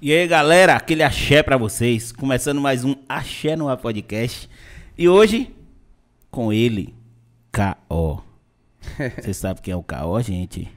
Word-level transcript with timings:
E 0.00 0.12
aí, 0.12 0.28
galera, 0.28 0.76
aquele 0.76 1.02
axé 1.02 1.42
pra 1.42 1.56
vocês. 1.56 2.12
Começando 2.12 2.60
mais 2.60 2.84
um 2.84 2.94
Axé 3.08 3.56
no 3.56 3.68
Ar 3.68 3.76
Podcast. 3.76 4.48
E 4.96 5.08
hoje, 5.08 5.52
com 6.30 6.52
ele, 6.52 6.94
K.O. 7.50 8.20
Você 9.20 9.34
sabe 9.34 9.60
quem 9.60 9.72
é 9.72 9.76
o 9.76 9.82
K.O., 9.82 10.22
gente? 10.22 10.68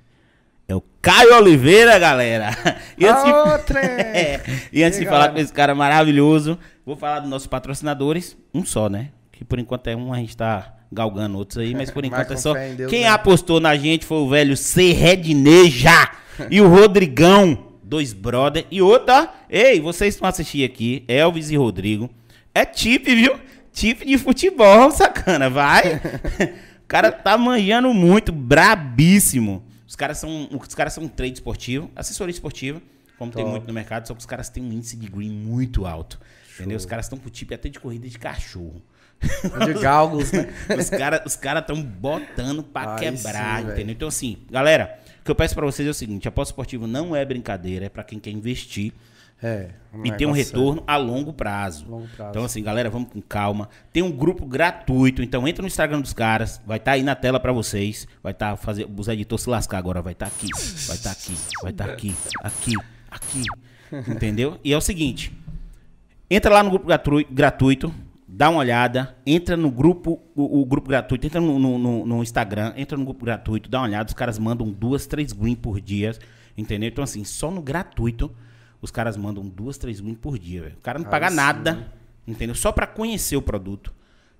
É 0.67 0.75
o 0.75 0.81
Caio 1.01 1.35
Oliveira, 1.35 1.99
galera. 1.99 2.49
E 2.97 3.05
antes, 3.05 3.23
de... 3.23 3.31
É, 3.77 4.41
e 4.71 4.83
antes 4.83 4.97
E 4.97 5.03
de 5.03 5.07
falar 5.07 5.29
com 5.29 5.37
esse 5.37 5.53
cara 5.53 5.75
maravilhoso, 5.75 6.57
vou 6.85 6.95
falar 6.95 7.19
dos 7.19 7.29
nossos 7.29 7.47
patrocinadores. 7.47 8.37
Um 8.53 8.65
só, 8.65 8.89
né? 8.89 9.09
Que 9.31 9.45
por 9.45 9.59
enquanto 9.59 9.87
é 9.87 9.95
um, 9.95 10.11
a 10.13 10.17
gente 10.17 10.35
tá 10.35 10.77
galgando 10.91 11.37
outros 11.37 11.59
aí, 11.59 11.73
mas 11.73 11.91
por 11.91 12.03
enquanto 12.03 12.33
é 12.33 12.37
só. 12.37 12.53
Deus, 12.53 12.89
Quem 12.89 13.01
né? 13.01 13.09
apostou 13.09 13.59
na 13.59 13.75
gente 13.75 14.05
foi 14.05 14.17
o 14.17 14.29
velho 14.29 14.57
C. 14.57 14.93
Redneja 14.93 16.09
e 16.49 16.59
o 16.59 16.67
Rodrigão, 16.67 17.70
dois 17.91 18.13
brother. 18.13 18.65
E 18.71 18.81
outra, 18.81 19.33
ei, 19.49 19.81
vocês 19.81 20.15
estão 20.15 20.29
assistindo 20.29 20.63
aqui, 20.63 21.03
Elvis 21.09 21.51
e 21.51 21.57
Rodrigo. 21.57 22.09
É 22.55 22.63
tip, 22.65 23.05
viu? 23.05 23.37
Tip 23.73 24.05
de 24.05 24.17
futebol, 24.17 24.89
sacana, 24.95 25.49
vai. 25.49 25.95
o 25.95 26.87
cara 26.87 27.11
tá 27.11 27.37
manjando 27.37 27.93
muito, 27.93 28.31
brabíssimo. 28.31 29.61
Os 29.85 29.97
caras 29.97 30.19
são, 30.19 30.47
os 30.57 30.73
caras 30.73 30.93
são 30.93 31.03
um 31.03 31.07
trade 31.09 31.33
esportivo, 31.33 31.91
assessoria 31.93 32.31
esportiva, 32.31 32.81
como 33.17 33.29
tem 33.29 33.43
Top. 33.43 33.51
muito 33.51 33.67
no 33.67 33.73
mercado, 33.73 34.07
só 34.07 34.13
que 34.13 34.21
os 34.21 34.25
caras 34.25 34.47
têm 34.47 34.63
um 34.63 34.71
índice 34.71 34.95
de 34.95 35.07
green 35.07 35.29
muito 35.29 35.85
alto. 35.85 36.17
Entendeu? 36.55 36.77
Os 36.77 36.85
caras 36.85 37.05
estão 37.05 37.19
com 37.19 37.29
tip 37.29 37.51
até 37.53 37.67
de 37.67 37.77
corrida 37.77 38.07
de 38.07 38.17
cachorro. 38.17 38.81
De 39.65 39.73
galgos, 39.81 40.31
né? 40.33 40.47
Os 40.77 40.89
caras 40.89 41.21
os 41.25 41.35
cara 41.35 41.59
estão 41.59 41.81
botando 41.81 42.63
pra 42.63 42.95
Aí 42.95 42.99
quebrar, 42.99 43.61
sim, 43.61 43.67
entendeu? 43.69 43.93
Então, 43.93 44.07
assim, 44.07 44.37
galera, 44.49 44.97
o 45.21 45.23
que 45.25 45.31
eu 45.31 45.35
peço 45.35 45.53
pra 45.55 45.65
vocês 45.65 45.87
é 45.87 45.91
o 45.91 45.93
seguinte: 45.93 46.27
aposta 46.27 46.51
esportiva 46.51 46.85
não 46.87 47.15
é 47.15 47.23
brincadeira, 47.23 47.85
é 47.85 47.89
pra 47.89 48.03
quem 48.03 48.19
quer 48.19 48.31
investir 48.31 48.91
É. 49.41 49.69
e 50.03 50.11
ter 50.11 50.25
um 50.25 50.31
retorno 50.31 50.83
a 50.87 50.97
longo 50.97 51.31
prazo. 51.33 51.85
Longo 51.89 52.07
prazo. 52.15 52.29
Então, 52.31 52.43
assim, 52.45 52.61
galera, 52.63 52.89
vamos 52.89 53.09
com 53.11 53.21
calma. 53.21 53.69
Tem 53.93 54.01
um 54.03 54.11
grupo 54.11 54.45
gratuito, 54.45 55.21
então 55.23 55.47
entra 55.47 55.61
no 55.61 55.67
Instagram 55.67 56.01
dos 56.01 56.13
caras, 56.13 56.61
vai 56.65 56.77
estar 56.77 56.91
aí 56.93 57.03
na 57.03 57.15
tela 57.15 57.39
pra 57.39 57.51
vocês. 57.51 58.07
Vai 58.21 58.31
estar 58.33 58.55
fazer 58.57 58.87
os 58.95 59.07
editores 59.07 59.43
se 59.43 59.49
lascar 59.49 59.77
agora, 59.77 60.01
vai 60.01 60.13
estar 60.13 60.27
aqui, 60.27 60.47
vai 60.87 60.95
estar 60.95 61.11
aqui, 61.11 61.35
vai 61.61 61.71
estar 61.71 61.85
aqui, 61.89 62.15
aqui, 62.43 62.73
aqui. 63.09 63.43
Entendeu? 64.11 64.59
E 64.63 64.71
é 64.73 64.77
o 64.77 64.81
seguinte: 64.81 65.31
entra 66.29 66.53
lá 66.53 66.63
no 66.63 66.69
grupo 66.69 66.85
gratu- 66.87 67.25
gratuito, 67.29 67.93
dá 68.41 68.49
uma 68.49 68.57
olhada, 68.57 69.15
entra 69.23 69.55
no 69.55 69.69
grupo, 69.69 70.19
o, 70.35 70.61
o 70.61 70.65
grupo 70.65 70.89
gratuito, 70.89 71.27
entra 71.27 71.39
no, 71.39 71.59
no- 71.59 72.05
no- 72.07 72.23
Instagram, 72.23 72.73
entra 72.75 72.97
no 72.97 73.05
grupo 73.05 73.23
gratuito, 73.23 73.69
dá 73.69 73.77
uma 73.81 73.85
olhada, 73.85 74.07
os 74.07 74.15
caras 74.15 74.39
mandam 74.39 74.67
duas, 74.71 75.05
três 75.05 75.31
green 75.31 75.53
por 75.53 75.79
dia, 75.79 76.17
entendeu? 76.57 76.89
Então, 76.89 77.03
assim, 77.03 77.23
só 77.23 77.51
no 77.51 77.61
gratuito, 77.61 78.31
os 78.81 78.89
caras 78.89 79.15
mandam 79.15 79.43
duas, 79.45 79.77
três 79.77 79.99
green 79.99 80.15
por 80.15 80.39
dia, 80.39 80.63
velho. 80.63 80.75
O 80.75 80.81
cara 80.81 80.97
não 80.97 81.05
paga 81.05 81.29
sim. 81.29 81.35
nada, 81.35 81.93
entendeu? 82.27 82.55
Só 82.55 82.71
pra 82.71 82.87
conhecer 82.87 83.35
o 83.35 83.43
produto. 83.43 83.93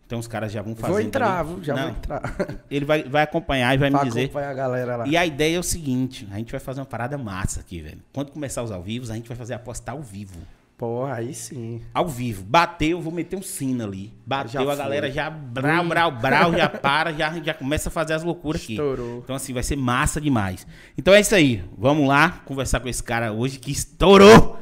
Então, 0.07 0.17
os 0.17 0.25
caras 0.27 0.51
já 0.51 0.63
vão 0.63 0.75
fazer. 0.75 0.93
Vou 0.93 0.99
entrar, 0.99 1.43
viu? 1.43 1.63
Já 1.63 1.75
não, 1.75 1.81
vou 1.83 1.91
entrar. 1.91 2.35
Ele 2.71 2.85
vai, 2.85 3.03
vai 3.03 3.21
acompanhar 3.21 3.75
e 3.75 3.77
vai 3.77 3.91
me 3.91 3.97
pra 3.97 4.03
dizer. 4.03 4.23
acompanhar 4.23 4.49
a 4.49 4.53
galera 4.55 4.95
lá. 4.95 5.07
E 5.07 5.15
a 5.15 5.23
ideia 5.27 5.57
é 5.57 5.59
o 5.59 5.63
seguinte: 5.63 6.27
a 6.31 6.37
gente 6.37 6.49
vai 6.51 6.59
fazer 6.59 6.79
uma 6.79 6.87
parada 6.87 7.19
massa 7.19 7.59
aqui, 7.59 7.79
velho. 7.81 8.01
Quando 8.11 8.31
começar 8.31 8.63
os 8.63 8.71
ao 8.71 8.81
vivo, 8.81 9.09
a 9.11 9.15
gente 9.15 9.27
vai 9.27 9.37
fazer 9.37 9.53
apostar 9.53 9.93
ao 9.93 10.01
vivo. 10.01 10.39
Porra, 10.81 11.17
aí 11.17 11.31
sim. 11.31 11.79
Ao 11.93 12.07
vivo. 12.07 12.43
Bateu, 12.43 12.99
vou 12.99 13.13
meter 13.13 13.35
um 13.35 13.41
sino 13.43 13.83
ali. 13.83 14.11
Bateu, 14.25 14.65
Já 14.65 14.71
a 14.71 14.75
galera 14.75 15.05
foi. 15.05 15.13
já 15.15 15.29
brau, 15.29 15.85
brau, 15.85 16.11
brau, 16.11 16.53
já 16.53 16.67
para, 16.81 17.13
já, 17.13 17.39
já 17.39 17.53
começa 17.53 17.89
a 17.89 17.91
fazer 17.91 18.13
as 18.13 18.23
loucuras 18.23 18.63
aqui. 18.63 18.73
Estourou. 18.73 19.19
Então, 19.19 19.35
assim, 19.35 19.53
vai 19.53 19.61
ser 19.61 19.75
massa 19.75 20.19
demais. 20.19 20.65
Então 20.97 21.13
é 21.13 21.19
isso 21.19 21.35
aí. 21.35 21.63
Vamos 21.77 22.07
lá 22.07 22.41
conversar 22.45 22.79
com 22.79 22.89
esse 22.89 23.03
cara 23.03 23.31
hoje 23.31 23.59
que 23.59 23.71
estourou 23.71 24.57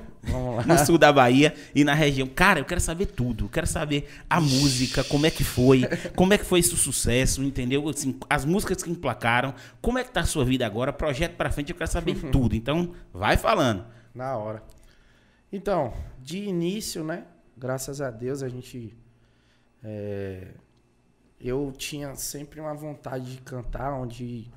no 0.65 0.77
sul 0.79 0.97
da 0.97 1.13
Bahia 1.13 1.55
e 1.73 1.85
na 1.85 1.93
região. 1.93 2.27
Cara, 2.27 2.59
eu 2.59 2.65
quero 2.65 2.81
saber 2.81 3.05
tudo. 3.05 3.45
Eu 3.45 3.49
quero 3.49 3.65
saber 3.65 4.09
a 4.29 4.41
música, 4.41 5.05
como 5.05 5.25
é 5.25 5.31
que 5.31 5.45
foi, 5.45 5.85
como 6.17 6.33
é 6.33 6.37
que 6.37 6.43
foi 6.43 6.59
esse 6.59 6.75
sucesso, 6.75 7.41
entendeu? 7.41 7.87
Assim, 7.87 8.19
as 8.29 8.43
músicas 8.43 8.83
que 8.83 8.91
emplacaram, 8.91 9.53
como 9.81 9.97
é 9.97 10.03
que 10.03 10.11
tá 10.11 10.19
a 10.19 10.25
sua 10.25 10.43
vida 10.43 10.65
agora, 10.65 10.91
projeto 10.91 11.37
pra 11.37 11.49
frente, 11.49 11.71
eu 11.71 11.77
quero 11.77 11.89
saber 11.89 12.15
tudo. 12.29 12.57
Então, 12.57 12.91
vai 13.13 13.37
falando. 13.37 13.85
Na 14.13 14.35
hora. 14.35 14.61
Então, 15.51 15.93
de 16.21 16.37
início, 16.43 17.03
né? 17.03 17.25
Graças 17.57 18.01
a 18.01 18.11
Deus 18.11 18.43
a 18.43 18.49
gente. 18.49 18.95
é, 19.83 20.53
eu 21.39 21.73
tinha 21.77 22.15
sempre 22.15 22.59
uma 22.61 22.73
vontade 22.75 23.35
de 23.35 23.41
cantar, 23.41 23.93
onde, 23.93 24.51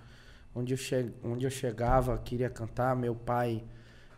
onde, 0.54 0.74
eu 0.74 0.78
che, 0.78 1.12
onde 1.24 1.46
eu 1.46 1.50
chegava, 1.50 2.18
queria 2.18 2.50
cantar. 2.50 2.96
Meu 2.96 3.14
pai, 3.14 3.64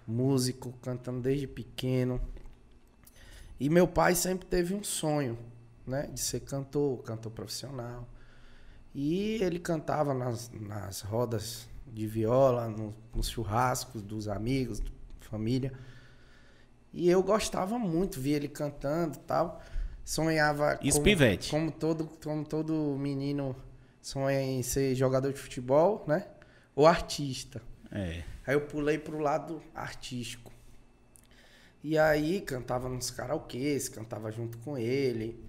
músico, 0.06 0.72
cantando 0.82 1.20
desde 1.22 1.46
pequeno. 1.46 2.20
E 3.58 3.68
meu 3.70 3.86
pai 3.86 4.14
sempre 4.14 4.46
teve 4.46 4.74
um 4.74 4.82
sonho, 4.82 5.38
né? 5.86 6.08
De 6.12 6.20
ser 6.20 6.40
cantor, 6.40 7.02
cantor 7.02 7.32
profissional. 7.32 8.08
E 8.94 9.38
ele 9.42 9.58
cantava 9.58 10.14
nas, 10.14 10.50
nas 10.52 11.02
rodas 11.02 11.68
de 11.86 12.06
viola, 12.06 12.68
no- 12.68 12.94
nos 13.14 13.28
churrascos 13.28 14.02
dos 14.02 14.28
amigos, 14.28 14.82
família. 15.20 15.72
E 16.94 17.10
eu 17.10 17.22
gostava 17.22 17.76
muito, 17.76 18.20
via 18.20 18.36
ele 18.36 18.48
cantando 18.48 19.16
e 19.16 19.20
tal. 19.20 19.60
Sonhava 20.04 20.78
Isso, 20.80 20.98
como, 20.98 21.04
pivete. 21.04 21.50
como 21.50 21.72
todo 21.72 22.08
como 22.22 22.44
todo 22.44 22.96
menino 22.98 23.56
sonha 24.00 24.40
em 24.40 24.62
ser 24.62 24.94
jogador 24.94 25.32
de 25.32 25.38
futebol, 25.40 26.04
né? 26.06 26.26
Ou 26.74 26.86
artista. 26.86 27.60
É. 27.90 28.22
Aí 28.46 28.54
eu 28.54 28.60
pulei 28.60 28.98
pro 28.98 29.18
lado 29.18 29.60
artístico. 29.74 30.52
E 31.82 31.98
aí 31.98 32.40
cantava 32.40 32.88
nos 32.88 33.10
karaokês, 33.10 33.88
cantava 33.88 34.30
junto 34.30 34.56
com 34.58 34.78
ele. 34.78 35.42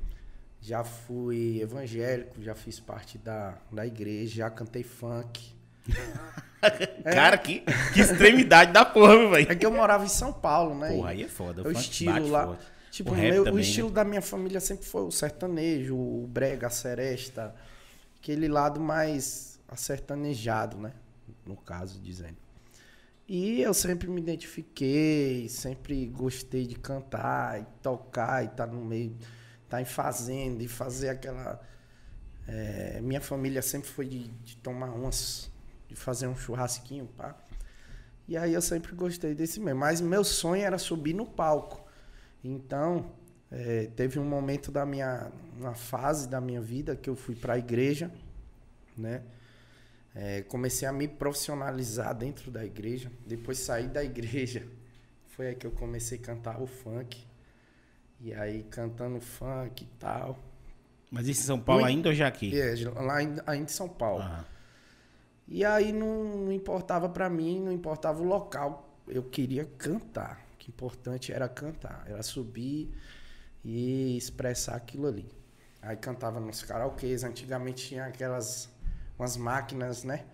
Já 0.60 0.84
fui 0.84 1.62
evangélico, 1.62 2.42
já 2.42 2.56
fiz 2.56 2.80
parte 2.80 3.18
da, 3.20 3.58
da 3.72 3.86
igreja, 3.86 4.38
já 4.38 4.50
cantei 4.50 4.84
funk. 4.84 5.55
Cara, 7.04 7.38
que, 7.38 7.62
que 7.94 8.00
extremidade 8.02 8.72
da 8.74 8.84
porra, 8.84 9.16
meu 9.18 9.30
velho. 9.30 9.52
É 9.52 9.56
que 9.56 9.66
eu 9.66 9.72
morava 9.72 10.04
em 10.04 10.08
São 10.10 10.34
Paulo, 10.34 10.74
né? 10.76 10.90
Porra, 10.92 11.10
aí 11.12 11.24
é 11.24 11.28
foda. 11.28 11.62
o 11.62 11.66
funk 11.66 11.80
estilo 11.80 12.28
lá. 12.30 12.46
forte. 12.48 12.66
Tipo, 12.92 13.12
O 13.12 13.14
o, 13.14 13.18
meu- 13.18 13.42
o 13.42 13.46
também, 13.46 13.62
estilo 13.62 13.90
né? 13.90 13.94
da 13.96 14.04
minha 14.04 14.22
família 14.22 14.60
sempre 14.60 14.86
foi 14.86 15.04
o 15.04 15.12
sertanejo, 15.12 15.96
o 15.96 16.26
brega, 16.28 16.68
a 16.68 16.70
seresta. 16.70 17.54
Aquele 18.18 18.48
lado 18.48 18.80
mais 18.80 19.60
acertanejado, 19.68 20.78
né? 20.78 20.94
No 21.46 21.56
caso, 21.56 22.00
dizendo. 22.00 22.38
E 23.28 23.62
eu 23.62 23.74
sempre 23.74 24.08
me 24.08 24.22
identifiquei, 24.22 25.48
sempre 25.50 26.06
gostei 26.08 26.66
de 26.66 26.76
cantar 26.76 27.60
e 27.60 27.66
tocar 27.82 28.44
e 28.44 28.48
estar 28.48 28.68
no 28.68 28.84
meio, 28.86 29.16
estar 29.64 29.82
em 29.82 29.86
fazenda 29.86 30.64
e 30.64 30.68
fazer 30.68 31.10
aquela. 31.10 31.60
é, 32.48 33.00
minha 33.02 33.20
família 33.22 33.62
sempre 33.62 33.90
foi 33.90 34.06
de, 34.08 34.28
de 34.28 34.56
tomar 34.58 34.92
umas, 34.92 35.52
de 35.96 36.02
fazer 36.02 36.28
um 36.28 36.36
churrasquinho, 36.36 37.08
pá. 37.18 37.36
E 38.28 38.36
aí 38.38 38.54
eu 38.54 38.62
sempre 38.62 38.94
gostei 38.94 39.34
desse 39.34 39.60
meio. 39.60 39.76
Mas 39.76 40.02
meu 40.02 40.24
sonho 40.24 40.62
era 40.62 40.78
subir 40.78 41.14
no 41.14 41.26
palco. 41.26 41.84
Então, 42.44 43.12
é, 43.50 43.90
teve 43.96 44.20
um 44.20 44.26
momento 44.26 44.72
da 44.72 44.86
minha. 44.86 45.32
Uma 45.58 45.74
fase 45.74 46.28
da 46.28 46.42
minha 46.42 46.62
vida 46.62 46.96
que 46.96 47.10
eu 47.10 47.16
fui 47.16 47.34
para 47.34 47.54
a 47.54 47.58
igreja, 47.58 48.12
né? 48.98 49.24
É, 50.14 50.42
comecei 50.44 50.88
a 50.88 50.92
me 50.92 51.08
profissionalizar 51.08 52.14
dentro 52.14 52.52
da 52.52 52.66
igreja. 52.66 53.12
Depois 53.26 53.58
saí 53.58 53.88
da 53.88 54.04
igreja. 54.04 54.66
Foi 55.28 55.48
aí 55.48 55.56
que 55.56 55.68
eu 55.68 55.72
comecei 55.72 56.18
a 56.18 56.22
cantar 56.22 56.62
o 56.62 56.68
funk. 56.68 57.26
E 58.22 58.34
aí 58.34 58.64
cantando 58.64 59.20
funk 59.20 59.84
e 59.84 59.88
tal. 60.00 60.40
Mas 61.12 61.28
isso 61.28 61.42
em 61.42 61.46
São 61.46 61.60
Paulo 61.60 61.84
ainda 61.84 62.10
ou 62.10 62.16
já 62.16 62.28
aqui? 62.28 62.58
É, 62.58 62.74
lá 62.96 63.18
ainda 63.18 63.56
em 63.56 63.68
São 63.68 63.90
Paulo. 63.90 64.24
Aham. 64.24 64.55
E 65.48 65.64
aí 65.64 65.92
não, 65.92 66.24
não 66.24 66.52
importava 66.52 67.08
pra 67.08 67.30
mim, 67.30 67.62
não 67.62 67.72
importava 67.72 68.22
o 68.22 68.26
local. 68.26 68.98
Eu 69.08 69.24
queria 69.24 69.66
cantar. 69.78 70.44
O 70.54 70.58
que 70.58 70.72
importante 70.72 71.32
era 71.32 71.48
cantar, 71.48 72.04
era 72.08 72.24
subir 72.24 72.92
e 73.64 74.18
expressar 74.18 74.76
aquilo 74.76 75.08
ali. 75.08 75.30
Aí 75.82 75.96
cantava 75.96 76.40
nos 76.40 76.64
karaokês, 76.64 77.24
antigamente 77.24 77.90
tinha 77.90 78.06
aquelas 78.06 78.70
umas 79.18 79.38
máquinas, 79.38 80.04
né? 80.04 80.26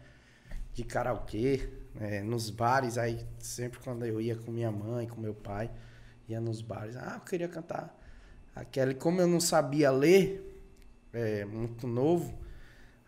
De 0.73 0.83
karaokê, 0.83 1.69
né, 1.93 2.21
nos 2.21 2.49
bares, 2.49 2.97
aí 2.97 3.25
sempre 3.39 3.79
quando 3.79 4.05
eu 4.05 4.21
ia 4.21 4.35
com 4.35 4.51
minha 4.51 4.71
mãe, 4.71 5.07
com 5.07 5.19
meu 5.19 5.33
pai, 5.33 5.69
ia 6.27 6.39
nos 6.39 6.61
bares, 6.61 6.95
ah, 6.95 7.15
eu 7.15 7.21
queria 7.21 7.47
cantar 7.47 7.93
aquela. 8.55 8.91
E 8.91 8.95
como 8.95 9.19
eu 9.21 9.27
não 9.27 9.39
sabia 9.39 9.91
ler, 9.91 10.63
é, 11.13 11.43
muito 11.45 11.87
novo, 11.87 12.33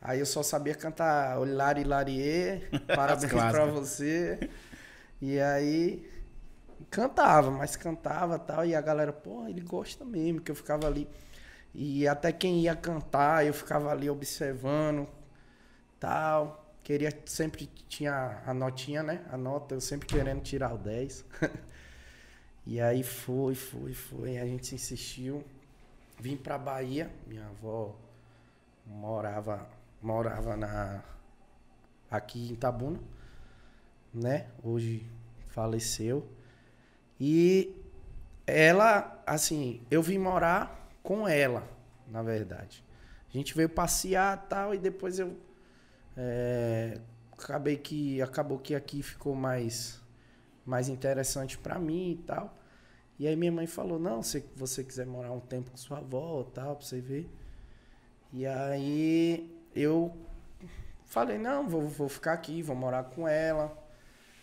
Aí 0.06 0.20
eu 0.20 0.26
só 0.26 0.44
sabia 0.44 0.76
cantar 0.76 1.40
Olari 1.40 1.86
Larie, 1.86 2.68
parabéns 2.94 3.32
pra 3.32 3.66
você. 3.66 4.50
E 5.22 5.40
aí 5.40 6.12
cantava, 6.92 7.50
mas 7.50 7.78
cantava 7.78 8.38
tal. 8.38 8.66
E 8.66 8.76
a 8.76 8.82
galera, 8.82 9.14
pô, 9.14 9.48
ele 9.48 9.62
gosta 9.62 10.04
mesmo, 10.04 10.42
que 10.42 10.52
eu 10.52 10.56
ficava 10.56 10.88
ali. 10.88 11.08
E 11.74 12.06
até 12.06 12.34
quem 12.34 12.60
ia 12.60 12.76
cantar, 12.76 13.46
eu 13.46 13.54
ficava 13.54 13.90
ali 13.92 14.10
observando 14.10 15.08
tal. 16.02 16.76
Queria, 16.84 17.18
sempre 17.26 17.68
tinha 17.88 18.42
a 18.46 18.54
notinha, 18.54 19.02
né? 19.02 19.24
A 19.32 19.38
nota, 19.38 19.74
eu 19.74 19.80
sempre 19.80 20.06
querendo 20.06 20.42
tirar 20.42 20.74
o 20.74 20.78
10. 20.78 21.24
e 22.68 22.82
aí 22.82 23.04
foi, 23.04 23.56
foi, 23.56 23.94
foi. 23.94 24.38
A 24.38 24.46
gente 24.46 24.76
insistiu. 24.76 25.46
Vim 26.20 26.36
pra 26.36 26.58
Bahia. 26.58 27.10
Minha 27.26 27.48
avó 27.48 27.96
morava, 28.86 29.66
morava 30.04 30.58
na, 30.58 31.02
aqui 32.12 32.50
em 32.50 32.54
Itabuna, 32.54 33.00
né? 34.14 34.48
Hoje 34.62 35.10
faleceu. 35.48 36.28
E 37.20 37.74
ela, 38.46 39.24
assim, 39.26 39.82
eu 39.90 40.04
vim 40.04 40.18
morar 40.18 40.90
com 41.02 41.28
ela, 41.28 41.68
na 42.08 42.22
verdade. 42.22 42.84
A 43.30 43.32
gente 43.32 43.56
veio 43.56 43.70
passear 43.70 44.46
tal, 44.48 44.76
e 44.76 44.78
depois 44.78 45.20
eu 45.20 45.38
é, 46.18 47.00
acabei 47.32 47.78
que 47.78 48.22
acabou 48.22 48.60
que 48.60 48.76
aqui 48.76 49.02
ficou 49.02 49.34
mais 49.36 50.02
mais 50.66 50.88
interessante 50.88 51.58
para 51.58 51.78
mim 51.80 52.12
e 52.12 52.18
tal. 52.18 52.56
E 53.18 53.28
aí 53.28 53.36
minha 53.36 53.52
mãe 53.52 53.68
falou: 53.68 54.00
"Não, 54.00 54.22
se 54.22 54.46
você 54.56 54.84
quiser 54.84 55.06
morar 55.06 55.32
um 55.32 55.40
tempo 55.40 55.72
com 55.72 55.78
sua 55.78 56.00
avó, 56.00 56.44
tal, 56.44 56.76
para 56.76 56.86
você 56.86 57.02
ver". 57.02 57.30
E 58.32 58.46
aí 58.46 59.53
eu 59.76 60.16
falei: 61.06 61.38
"Não, 61.38 61.68
vou, 61.68 61.88
vou 61.88 62.10
ficar 62.10 62.34
aqui, 62.34 62.62
vou 62.62 62.76
morar 62.76 63.04
com 63.04 63.28
ela. 63.28 63.78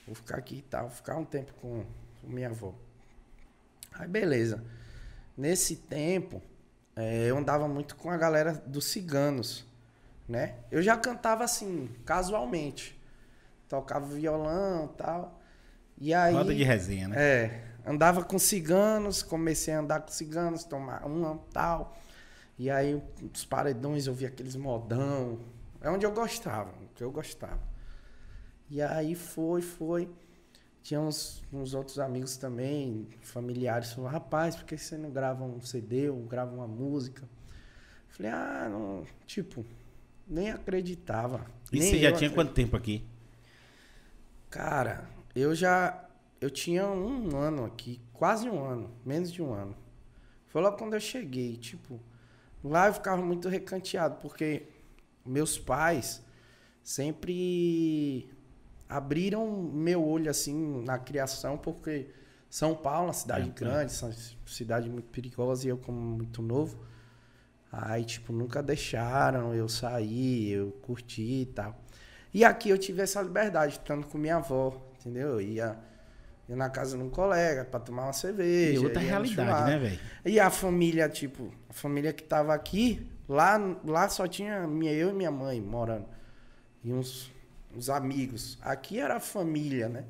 Vou 0.06 0.14
ficar 0.14 0.38
aqui 0.38 0.56
e 0.56 0.62
tal, 0.62 0.90
ficar 0.90 1.16
um 1.16 1.24
tempo 1.24 1.52
com 1.60 1.84
minha 2.24 2.48
avó". 2.48 2.74
Aí 3.92 4.08
beleza. 4.08 4.64
Nesse 5.36 5.76
tempo, 5.76 6.42
é, 6.96 7.26
eu 7.26 7.36
andava 7.36 7.66
muito 7.66 7.96
com 7.96 8.10
a 8.10 8.16
galera 8.16 8.52
dos 8.66 8.86
ciganos, 8.86 9.64
né? 10.28 10.56
Eu 10.70 10.82
já 10.82 10.96
cantava 10.96 11.44
assim, 11.44 11.88
casualmente. 12.04 12.98
Tocava 13.68 14.06
violão 14.06 14.90
e 14.92 14.96
tal. 14.96 15.40
E 15.98 16.14
aí. 16.14 16.34
Roda 16.34 16.54
de 16.54 16.62
resenha, 16.62 17.08
né? 17.08 17.16
É. 17.18 17.64
Andava 17.86 18.22
com 18.22 18.38
ciganos, 18.38 19.22
comecei 19.22 19.72
a 19.72 19.80
andar 19.80 20.00
com 20.00 20.08
ciganos, 20.08 20.64
tomar 20.64 21.06
uma 21.06 21.38
tal. 21.52 21.96
E 22.60 22.68
aí, 22.68 23.02
os 23.32 23.42
paredões, 23.46 24.06
eu 24.06 24.12
via 24.12 24.28
aqueles 24.28 24.54
modão. 24.54 25.40
É 25.80 25.88
onde 25.88 26.04
eu 26.04 26.12
gostava, 26.12 26.74
que 26.94 27.02
eu 27.02 27.10
gostava. 27.10 27.62
E 28.68 28.82
aí 28.82 29.14
foi, 29.14 29.62
foi. 29.62 30.10
Tinha 30.82 31.00
uns, 31.00 31.42
uns 31.50 31.72
outros 31.72 31.98
amigos 31.98 32.36
também, 32.36 33.08
familiares, 33.22 33.94
falaram, 33.94 34.12
rapaz, 34.12 34.56
por 34.56 34.66
que 34.66 34.76
você 34.76 34.98
não 34.98 35.10
grava 35.10 35.42
um 35.42 35.58
CD 35.62 36.10
ou 36.10 36.20
grava 36.24 36.54
uma 36.54 36.68
música? 36.68 37.26
Falei, 38.10 38.30
ah, 38.30 38.68
não, 38.70 39.06
tipo, 39.24 39.64
nem 40.28 40.50
acreditava. 40.50 41.46
E 41.72 41.78
nem 41.78 41.88
você 41.88 41.94
já 41.94 41.98
tinha 41.98 42.08
acreditava. 42.08 42.34
quanto 42.34 42.52
tempo 42.52 42.76
aqui? 42.76 43.02
Cara, 44.50 45.08
eu 45.34 45.54
já. 45.54 46.06
Eu 46.38 46.50
tinha 46.50 46.86
um 46.86 47.34
ano 47.38 47.64
aqui, 47.64 48.02
quase 48.12 48.50
um 48.50 48.62
ano, 48.62 48.90
menos 49.02 49.32
de 49.32 49.40
um 49.40 49.50
ano. 49.50 49.74
Foi 50.48 50.60
logo 50.60 50.76
quando 50.76 50.92
eu 50.92 51.00
cheguei. 51.00 51.56
Tipo, 51.56 51.98
lá 52.62 52.88
eu 52.88 52.94
ficava 52.94 53.22
muito 53.22 53.48
recanteado, 53.48 54.16
porque 54.20 54.68
meus 55.24 55.58
pais 55.58 56.22
sempre 56.82 58.30
abriram 58.88 59.46
meu 59.50 60.04
olho 60.04 60.30
assim 60.30 60.82
na 60.84 60.98
criação, 60.98 61.56
porque 61.56 62.10
São 62.48 62.74
Paulo, 62.74 63.06
uma 63.06 63.12
cidade 63.12 63.48
É, 63.48 63.52
grande, 63.52 63.92
uma 64.02 64.12
cidade 64.46 64.90
muito 64.90 65.08
perigosa 65.10 65.66
e 65.66 65.68
eu 65.70 65.78
como 65.78 66.00
muito 66.00 66.42
novo. 66.42 66.84
Aí, 67.72 68.04
tipo, 68.04 68.32
nunca 68.32 68.60
deixaram 68.62 69.54
eu 69.54 69.68
sair, 69.68 70.50
eu 70.50 70.72
curti 70.82 71.42
e 71.42 71.46
tal. 71.46 71.80
E 72.34 72.44
aqui 72.44 72.68
eu 72.68 72.78
tive 72.78 73.02
essa 73.02 73.22
liberdade, 73.22 73.74
estando 73.74 74.06
com 74.06 74.18
minha 74.18 74.36
avó, 74.36 74.76
entendeu? 74.98 75.28
Eu 75.34 75.40
ia, 75.40 75.78
na 76.56 76.68
casa 76.68 76.96
de 76.96 77.02
um 77.02 77.10
colega 77.10 77.64
pra 77.64 77.80
tomar 77.80 78.04
uma 78.04 78.12
cerveja. 78.12 78.80
E 78.80 78.84
outra 78.84 79.00
realidade, 79.00 79.70
né, 79.70 79.78
velho? 79.78 80.00
E 80.24 80.40
a 80.40 80.50
família, 80.50 81.08
tipo, 81.08 81.52
a 81.68 81.72
família 81.72 82.12
que 82.12 82.22
tava 82.22 82.54
aqui, 82.54 83.06
lá, 83.28 83.56
lá 83.84 84.08
só 84.08 84.26
tinha 84.26 84.66
minha, 84.66 84.92
eu 84.92 85.10
e 85.10 85.12
minha 85.12 85.30
mãe 85.30 85.60
morando. 85.60 86.06
E 86.82 86.92
uns, 86.92 87.32
uns 87.74 87.88
amigos. 87.88 88.58
Aqui 88.62 88.98
era 88.98 89.16
a 89.16 89.20
família, 89.20 89.88
né? 89.88 90.04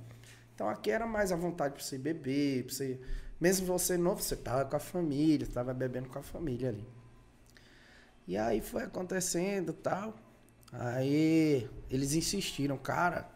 Então 0.54 0.68
aqui 0.68 0.90
era 0.90 1.06
mais 1.06 1.32
à 1.32 1.36
vontade 1.36 1.74
pra 1.74 1.82
você 1.82 1.98
beber, 1.98 2.64
pra 2.64 2.74
você. 2.74 3.00
Mesmo 3.40 3.66
você 3.66 3.96
novo, 3.96 4.22
você 4.22 4.36
tava 4.36 4.64
com 4.66 4.76
a 4.76 4.80
família, 4.80 5.46
tava 5.46 5.72
bebendo 5.72 6.08
com 6.08 6.18
a 6.18 6.22
família 6.22 6.68
ali. 6.68 6.86
E 8.26 8.36
aí 8.36 8.60
foi 8.60 8.82
acontecendo 8.84 9.72
tal. 9.72 10.14
Aí 10.72 11.68
eles 11.90 12.14
insistiram, 12.14 12.76
cara, 12.78 13.28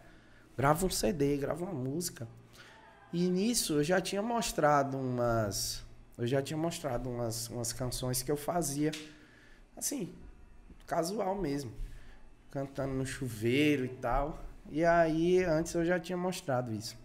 grava 0.57 0.87
um 0.87 0.91
CD, 0.91 1.37
grava 1.37 1.65
uma 1.65 1.73
música. 1.73 2.29
E 3.15 3.29
nisso 3.29 3.75
eu 3.75 3.85
já 3.85 4.01
tinha 4.01 4.21
mostrado 4.21 4.99
umas. 4.99 5.85
Eu 6.19 6.27
já 6.27 6.43
tinha 6.43 6.57
mostrado 6.57 7.09
umas, 7.09 7.49
umas 7.49 7.73
canções 7.73 8.25
que 8.25 8.31
eu 8.31 8.37
fazia, 8.37 8.91
assim, 9.77 10.13
casual 10.85 11.37
mesmo. 11.37 11.73
Cantando 12.51 12.93
no 12.93 13.07
chuveiro 13.07 13.85
e 13.85 13.89
tal. 13.89 14.45
E 14.69 14.85
aí, 14.85 15.45
antes 15.45 15.73
eu 15.75 15.85
já 15.85 16.01
tinha 16.01 16.19
mostrado 16.19 16.73
isso. 16.73 16.97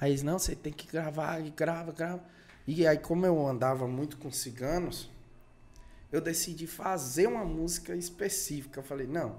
Aí 0.00 0.12
eles, 0.12 0.22
não, 0.22 0.38
você 0.38 0.56
tem 0.56 0.72
que 0.72 0.90
gravar, 0.90 1.42
grava, 1.50 1.92
grava. 1.92 2.24
E 2.66 2.86
aí, 2.86 2.96
como 2.96 3.26
eu 3.26 3.46
andava 3.46 3.86
muito 3.86 4.16
com 4.16 4.32
ciganos, 4.32 5.10
eu 6.10 6.18
decidi 6.18 6.66
fazer 6.66 7.26
uma 7.26 7.44
música 7.44 7.94
específica. 7.94 8.80
Eu 8.80 8.84
falei, 8.84 9.06
não, 9.06 9.36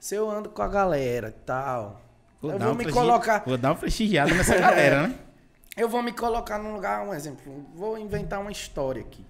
se 0.00 0.14
eu 0.14 0.30
ando 0.30 0.48
com 0.48 0.62
a 0.62 0.68
galera 0.68 1.28
e 1.28 1.44
tal, 1.44 2.00
eu 2.50 2.58
dar 2.58 2.66
vou 2.66 2.74
me 2.74 2.90
colocar. 2.90 3.44
Vou 3.44 3.58
dar 3.58 3.70
uma 3.70 3.76
prestigiada 3.76 4.34
nessa 4.34 4.58
galera, 4.58 5.08
né? 5.08 5.18
Eu 5.74 5.88
vou 5.88 6.02
me 6.02 6.12
colocar 6.12 6.58
num 6.58 6.74
lugar, 6.74 7.02
um 7.06 7.14
exemplo, 7.14 7.66
vou 7.74 7.96
inventar 7.96 8.38
uma 8.42 8.52
história 8.52 9.00
aqui. 9.00 9.24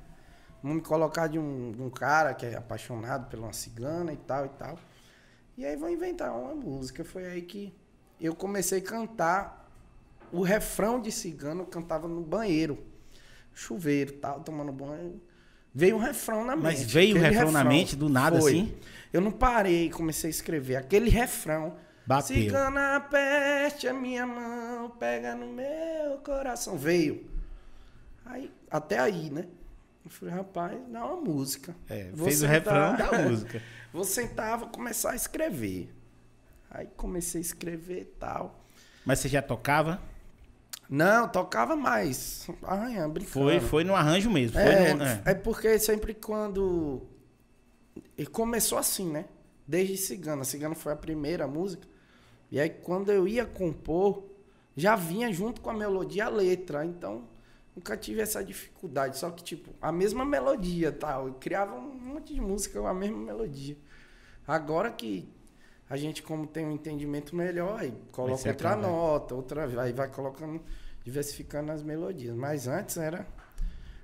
Vou 0.61 0.75
me 0.75 0.81
colocar 0.81 1.29
de 1.29 1.38
um, 1.38 1.70
de 1.70 1.81
um 1.81 1.88
cara 1.88 2.35
que 2.35 2.44
é 2.44 2.56
apaixonado 2.56 3.29
por 3.31 3.38
uma 3.38 3.53
cigana 3.53 4.12
e 4.12 4.17
tal 4.17 4.47
e 4.47 4.49
tal. 4.49 4.76
E 5.56 5.64
aí 5.64 5.76
vou 5.76 5.88
inventar 5.88 6.37
uma 6.37 6.53
música. 6.53 7.05
Foi 7.05 7.26
aí 7.26 7.43
que 7.43 7.73
eu 8.20 8.35
comecei 8.35 8.79
a 8.79 8.82
cantar 8.82 9.70
o 10.32 10.43
refrão 10.43 11.00
de 11.00 11.12
cigano, 11.12 11.62
eu 11.62 11.67
cantava 11.67 12.08
no 12.08 12.23
banheiro. 12.23 12.79
Chuveiro, 13.55 14.15
tal, 14.15 14.41
tomando 14.41 14.73
banho. 14.73 15.20
Veio 15.75 15.97
um 15.97 15.99
refrão 15.99 16.44
na 16.44 16.56
mente. 16.56 16.65
Mas 16.65 16.82
veio 16.82 17.15
o 17.15 17.19
aquele 17.19 17.35
refrão 17.35 17.53
na 17.53 17.65
mente 17.65 17.94
do 17.94 18.08
nada, 18.08 18.41
Foi. 18.41 18.53
assim? 18.53 18.75
Eu 19.12 19.20
não 19.20 19.31
parei, 19.31 19.91
comecei 19.91 20.29
a 20.29 20.31
escrever 20.31 20.76
aquele 20.76 21.11
refrão. 21.11 21.76
Bateu. 22.06 22.36
Cigana 22.36 22.96
aperte 22.96 23.86
a 23.86 23.94
minha 23.94 24.27
mão, 24.27 24.91
pega 24.91 25.34
no 25.34 25.46
meu 25.53 26.19
coração. 26.24 26.77
Veio. 26.77 27.31
Aí, 28.24 28.53
até 28.70 28.98
aí, 28.98 29.31
né? 29.31 29.46
Eu 30.05 30.10
falei, 30.10 30.34
rapaz, 30.34 30.79
dá 30.88 31.05
uma 31.06 31.17
música. 31.20 31.74
É, 31.88 32.10
Vou 32.12 32.27
fez 32.27 32.43
o 32.43 32.46
sentar- 32.46 32.96
refrão 32.96 32.96
da 32.96 33.22
música. 33.29 33.62
Vou 33.93 34.05
sentar, 34.05 34.58
vou 34.58 34.69
começar 34.69 35.12
a 35.12 35.17
escrever. 35.17 35.93
Aí 36.70 36.88
comecei 36.96 37.41
a 37.41 37.43
escrever 37.43 38.00
e 38.00 38.05
tal. 38.05 38.65
Mas 39.05 39.19
você 39.20 39.29
já 39.29 39.43
tocava? 39.43 40.00
Não, 40.88 41.29
tocava 41.29 41.77
mais. 41.77 42.48
Arranhando, 42.62 43.15
brincando. 43.15 43.32
Foi, 43.32 43.60
foi 43.60 43.84
no 43.84 43.94
arranjo 43.94 44.31
mesmo. 44.31 44.55
Foi 44.55 44.62
É, 44.62 44.94
no, 44.94 45.05
é. 45.05 45.22
é 45.27 45.34
porque 45.34 45.79
sempre 45.79 46.15
quando. 46.15 47.03
E 48.17 48.27
começou 48.27 48.79
assim, 48.79 49.10
né? 49.10 49.27
Desde 49.67 49.96
Cigana. 49.96 50.44
Cigana 50.44 50.74
foi 50.74 50.93
a 50.93 50.96
primeira 50.96 51.46
música. 51.46 51.86
E 52.53 52.61
aí 52.61 52.69
quando 52.69 53.11
eu 53.11 53.27
ia 53.27 53.47
compor, 53.47 54.23
já 54.77 54.94
vinha 54.94 55.32
junto 55.32 55.63
com 55.63 55.71
a 55.71 55.75
melodia 55.75 56.27
a 56.27 56.29
letra. 56.29 56.85
Então, 56.85 57.27
nunca 57.75 57.97
tive 57.97 58.21
essa 58.21 58.44
dificuldade. 58.44 59.17
Só 59.17 59.31
que, 59.31 59.43
tipo, 59.43 59.71
a 59.81 59.91
mesma 59.91 60.23
melodia 60.23 60.93
tal. 60.93 61.29
Eu 61.29 61.35
criava 61.35 61.75
um 61.75 61.99
monte 61.99 62.35
de 62.35 62.41
música 62.43 62.79
com 62.79 62.87
a 62.87 62.93
mesma 62.93 63.17
melodia. 63.17 63.75
Agora 64.47 64.91
que 64.91 65.27
a 65.89 65.97
gente, 65.97 66.23
como 66.23 66.47
tem 66.47 66.67
um 66.67 66.73
entendimento 66.73 67.35
melhor, 67.35 67.81
aí 67.81 67.94
coloca 68.13 68.47
outra 68.47 68.77
nota, 68.77 69.35
outra. 69.35 69.82
Aí 69.82 69.94
vai 69.94 70.09
colocando, 70.09 70.61
diversificando 71.03 71.73
as 71.73 71.82
melodias. 71.82 72.37
Mas 72.37 72.69
antes 72.69 72.99
era. 72.99 73.27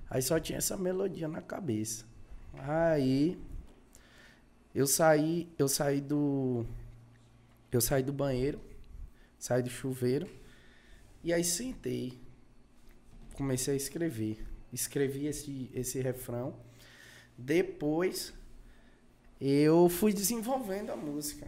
Aí 0.09 0.23
só 0.23 0.41
tinha 0.41 0.57
essa 0.57 0.75
melodia 0.75 1.29
na 1.29 1.43
cabeça. 1.43 2.07
Aí 2.55 3.39
eu 4.75 4.87
saí, 4.87 5.53
eu 5.59 5.69
saí 5.69 6.01
do 6.01 6.65
eu 7.71 7.81
saí 7.81 8.03
do 8.03 8.13
banheiro, 8.13 8.61
saí 9.39 9.63
do 9.63 9.71
chuveiro 9.71 10.29
e 11.23 11.33
aí 11.33 11.45
sentei. 11.45 12.19
Comecei 13.35 13.75
a 13.75 13.77
escrever. 13.77 14.45
Escrevi 14.73 15.27
esse 15.27 15.71
esse 15.75 16.01
refrão. 16.01 16.55
Depois 17.37 18.33
eu 19.41 19.89
fui 19.89 20.13
desenvolvendo 20.13 20.91
a 20.91 20.97
música. 20.97 21.47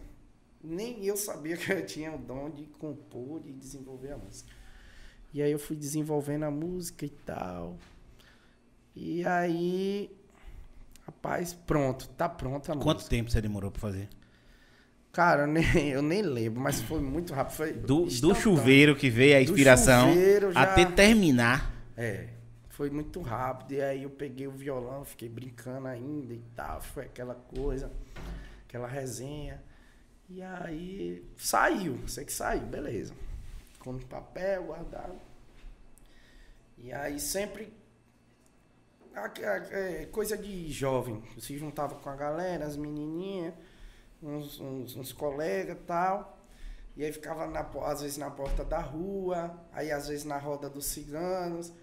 Nem 0.63 1.03
eu 1.05 1.17
sabia 1.17 1.57
que 1.57 1.71
eu 1.71 1.85
tinha 1.85 2.13
o 2.13 2.17
dom 2.17 2.49
de 2.49 2.65
compor 2.65 3.41
e 3.45 3.51
desenvolver 3.51 4.11
a 4.11 4.17
música. 4.17 4.49
E 5.33 5.41
aí 5.41 5.51
eu 5.51 5.59
fui 5.59 5.75
desenvolvendo 5.75 6.43
a 6.43 6.51
música 6.51 7.05
e 7.05 7.09
tal. 7.09 7.77
E 8.95 9.25
aí, 9.25 10.11
rapaz, 11.05 11.53
pronto, 11.53 12.07
tá 12.09 12.27
pronta 12.27 12.73
a 12.73 12.75
Quanto 12.75 12.97
música. 12.97 13.09
tempo 13.09 13.31
você 13.31 13.41
demorou 13.41 13.71
pra 13.71 13.79
fazer? 13.79 14.09
Cara, 15.11 15.43
eu 15.43 15.47
nem, 15.47 15.63
eu 15.91 16.01
nem 16.01 16.21
lembro, 16.21 16.61
mas 16.61 16.81
foi 16.81 17.01
muito 17.01 17.33
rápido. 17.33 17.55
Foi 17.55 17.73
Do, 17.73 18.05
do 18.05 18.35
chuveiro 18.35 18.95
que 18.95 19.09
veio 19.09 19.37
a 19.37 19.41
inspiração 19.41 20.09
chuveiro 20.09 20.51
já- 20.53 20.61
até 20.61 20.85
terminar. 20.85 21.71
É, 21.97 22.29
foi 22.69 22.89
muito 22.89 23.19
rápido. 23.21 23.73
E 23.73 23.81
aí 23.81 24.03
eu 24.03 24.09
peguei 24.09 24.47
o 24.47 24.51
violão, 24.51 25.03
fiquei 25.03 25.27
brincando 25.27 25.87
ainda 25.87 26.33
e 26.33 26.41
tal. 26.55 26.81
Foi 26.81 27.03
aquela 27.05 27.35
coisa, 27.35 27.91
aquela 28.67 28.87
resenha. 28.87 29.61
E 30.29 30.41
aí 30.41 31.25
saiu, 31.37 31.99
sei 32.07 32.23
que 32.23 32.31
saiu, 32.31 32.61
beleza. 32.61 33.13
Com 33.79 33.97
papel 33.99 34.63
guardado. 34.65 35.15
E 36.77 36.91
aí 36.93 37.19
sempre. 37.19 37.73
a- 39.13 39.25
a- 39.25 39.67
é, 39.77 40.05
coisa 40.05 40.37
de 40.37 40.71
jovem. 40.71 41.21
Se 41.37 41.57
juntava 41.57 41.95
com 41.95 42.09
a 42.09 42.15
galera, 42.15 42.65
as 42.65 42.77
menininhas, 42.77 43.53
uns, 44.21 44.59
uns, 44.59 44.95
uns 44.95 45.13
colegas 45.13 45.77
e 45.77 45.81
tal. 45.81 46.37
E 46.95 47.03
aí 47.03 47.11
ficava 47.11 47.47
na, 47.47 47.61
às 47.85 48.01
vezes 48.01 48.17
na 48.17 48.29
porta 48.29 48.63
da 48.63 48.79
rua, 48.79 49.57
aí 49.71 49.91
às 49.91 50.07
vezes 50.07 50.25
na 50.25 50.37
roda 50.37 50.69
dos 50.69 50.85
ciganos. 50.85 51.73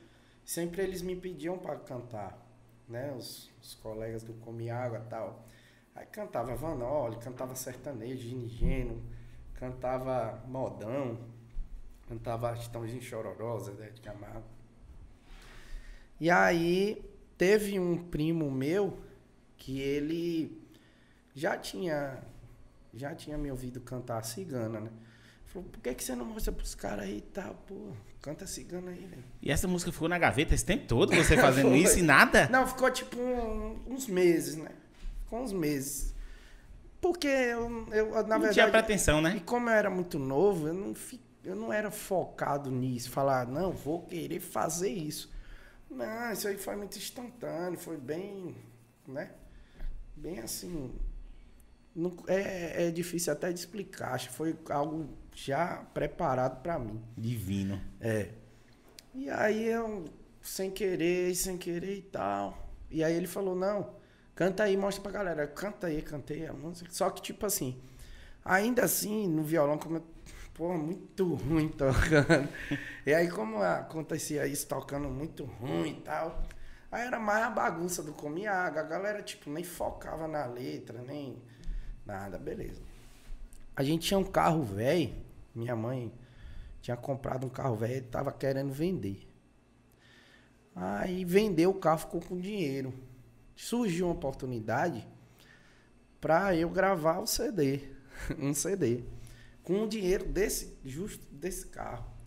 Sempre 0.44 0.82
eles 0.82 1.02
me 1.02 1.16
pediam 1.16 1.58
para 1.58 1.76
cantar, 1.76 2.38
né? 2.88 3.12
Os, 3.12 3.50
os 3.62 3.74
colegas 3.74 4.22
do 4.22 4.34
Come 4.34 4.70
Água 4.70 4.98
e 4.98 5.08
tal. 5.08 5.44
Aí 5.94 6.06
cantava 6.06 6.54
Vanoli, 6.54 7.16
cantava 7.16 7.54
sertanejo, 7.54 8.28
Ginigeno, 8.28 9.02
cantava 9.54 10.42
modão, 10.46 11.18
cantava 12.08 12.54
Chitãozinho 12.56 13.02
Chororó, 13.02 13.58
Zé 13.58 13.90
de 13.90 14.00
Camargo. 14.00 14.44
E 16.20 16.30
aí 16.30 17.04
teve 17.36 17.78
um 17.78 17.96
primo 18.08 18.50
meu 18.50 18.98
que 19.56 19.80
ele 19.80 20.67
já 21.38 21.56
tinha 21.56 22.18
já 22.94 23.14
tinha 23.14 23.36
me 23.38 23.50
ouvido 23.50 23.80
cantar 23.80 24.24
cigana, 24.24 24.80
né? 24.80 24.90
Falou, 25.46 25.68
por 25.68 25.80
que, 25.80 25.94
que 25.94 26.02
você 26.04 26.14
não 26.14 26.24
mostra 26.24 26.52
pros 26.52 26.74
caras 26.74 27.04
aí 27.04 27.18
e 27.18 27.20
tal? 27.22 27.54
Pô, 27.66 27.92
canta 28.20 28.46
cigana 28.46 28.90
aí, 28.90 29.06
velho. 29.06 29.24
E 29.40 29.50
essa 29.50 29.68
música 29.68 29.92
ficou 29.92 30.08
na 30.08 30.18
gaveta 30.18 30.54
esse 30.54 30.64
tempo 30.64 30.86
todo, 30.86 31.14
você 31.14 31.36
fazendo 31.36 31.74
isso 31.76 31.98
e 31.98 32.02
nada? 32.02 32.48
Não, 32.48 32.66
ficou 32.66 32.90
tipo 32.90 33.18
um- 33.18 33.78
uns 33.86 34.06
meses, 34.06 34.56
né? 34.56 34.70
Ficou 35.24 35.40
uns 35.42 35.52
meses. 35.52 36.14
Porque 37.00 37.28
eu, 37.28 37.86
eu 37.92 38.10
na 38.12 38.22
Não 38.22 38.28
verdade. 38.40 38.54
tinha 38.54 38.70
pretensão, 38.70 39.20
E 39.20 39.22
né? 39.22 39.42
como 39.46 39.68
eu 39.70 39.74
era 39.74 39.88
muito 39.90 40.18
novo, 40.18 40.66
eu 40.68 40.74
não, 40.74 40.94
fi- 40.94 41.20
eu 41.44 41.54
não 41.54 41.72
era 41.72 41.90
focado 41.90 42.70
nisso. 42.70 43.10
Falar, 43.10 43.46
não, 43.46 43.70
vou 43.72 44.02
querer 44.02 44.40
fazer 44.40 44.90
isso. 44.90 45.30
Não, 45.90 46.32
isso 46.32 46.48
aí 46.48 46.58
foi 46.58 46.74
muito 46.76 46.98
instantâneo, 46.98 47.78
foi 47.78 47.96
bem, 47.96 48.54
né? 49.06 49.30
Bem 50.16 50.40
assim. 50.40 50.92
Não- 51.98 52.16
é, 52.28 52.86
é 52.86 52.90
difícil 52.90 53.32
até 53.32 53.52
de 53.52 53.58
explicar. 53.58 54.14
Acho 54.14 54.28
que 54.28 54.34
foi 54.34 54.56
algo 54.70 55.08
já 55.34 55.84
preparado 55.92 56.62
para 56.62 56.78
mim. 56.78 57.02
Divino. 57.16 57.80
É. 58.00 58.28
E 59.14 59.28
aí 59.28 59.66
eu, 59.66 60.04
sem 60.40 60.70
querer, 60.70 61.34
sem 61.34 61.58
querer 61.58 61.96
e 61.96 62.02
tal. 62.02 62.56
E 62.90 63.02
aí 63.02 63.14
ele 63.14 63.26
falou, 63.26 63.54
não, 63.56 63.94
canta 64.34 64.62
aí, 64.62 64.76
mostra 64.76 65.02
pra 65.02 65.10
galera. 65.12 65.46
Canta 65.48 65.88
aí, 65.88 66.00
cantei 66.00 66.46
a 66.46 66.52
música. 66.52 66.88
Só 66.92 67.10
que, 67.10 67.20
tipo 67.20 67.44
assim, 67.44 67.80
ainda 68.44 68.84
assim, 68.84 69.26
no 69.26 69.42
violão, 69.42 69.76
como 69.76 69.96
eu, 69.96 70.04
pô, 70.54 70.72
muito 70.74 71.34
ruim 71.34 71.68
tocando. 71.68 72.48
e 73.04 73.12
aí, 73.12 73.28
como 73.28 73.60
acontecia 73.62 74.46
isso, 74.46 74.66
tocando 74.68 75.08
muito 75.08 75.44
ruim 75.44 75.98
e 75.98 76.00
tal, 76.02 76.42
aí 76.92 77.06
era 77.06 77.18
mais 77.18 77.44
a 77.44 77.50
bagunça 77.50 78.02
do 78.04 78.12
Comiaga. 78.12 78.80
A 78.80 78.84
galera, 78.84 79.20
tipo, 79.22 79.50
nem 79.50 79.64
focava 79.64 80.28
na 80.28 80.46
letra, 80.46 81.02
nem 81.02 81.42
nada, 82.08 82.38
beleza. 82.38 82.80
A 83.76 83.84
gente 83.84 84.08
tinha 84.08 84.18
um 84.18 84.24
carro 84.24 84.62
velho, 84.64 85.14
minha 85.54 85.76
mãe 85.76 86.10
tinha 86.80 86.96
comprado 86.96 87.46
um 87.46 87.50
carro 87.50 87.76
velho 87.76 87.98
e 87.98 88.00
tava 88.00 88.32
querendo 88.32 88.72
vender. 88.72 89.28
Aí 90.74 91.24
vendeu 91.24 91.70
o 91.70 91.74
carro, 91.74 91.98
ficou 91.98 92.20
com 92.20 92.40
dinheiro. 92.40 92.94
Surgiu 93.54 94.06
uma 94.06 94.14
oportunidade 94.14 95.06
para 96.20 96.56
eu 96.56 96.70
gravar 96.70 97.18
o 97.18 97.26
CD, 97.26 97.80
um 98.38 98.54
CD, 98.54 99.04
com 99.62 99.82
o 99.82 99.88
dinheiro 99.88 100.24
desse, 100.24 100.76
justo 100.84 101.26
desse 101.32 101.66
carro. 101.66 102.17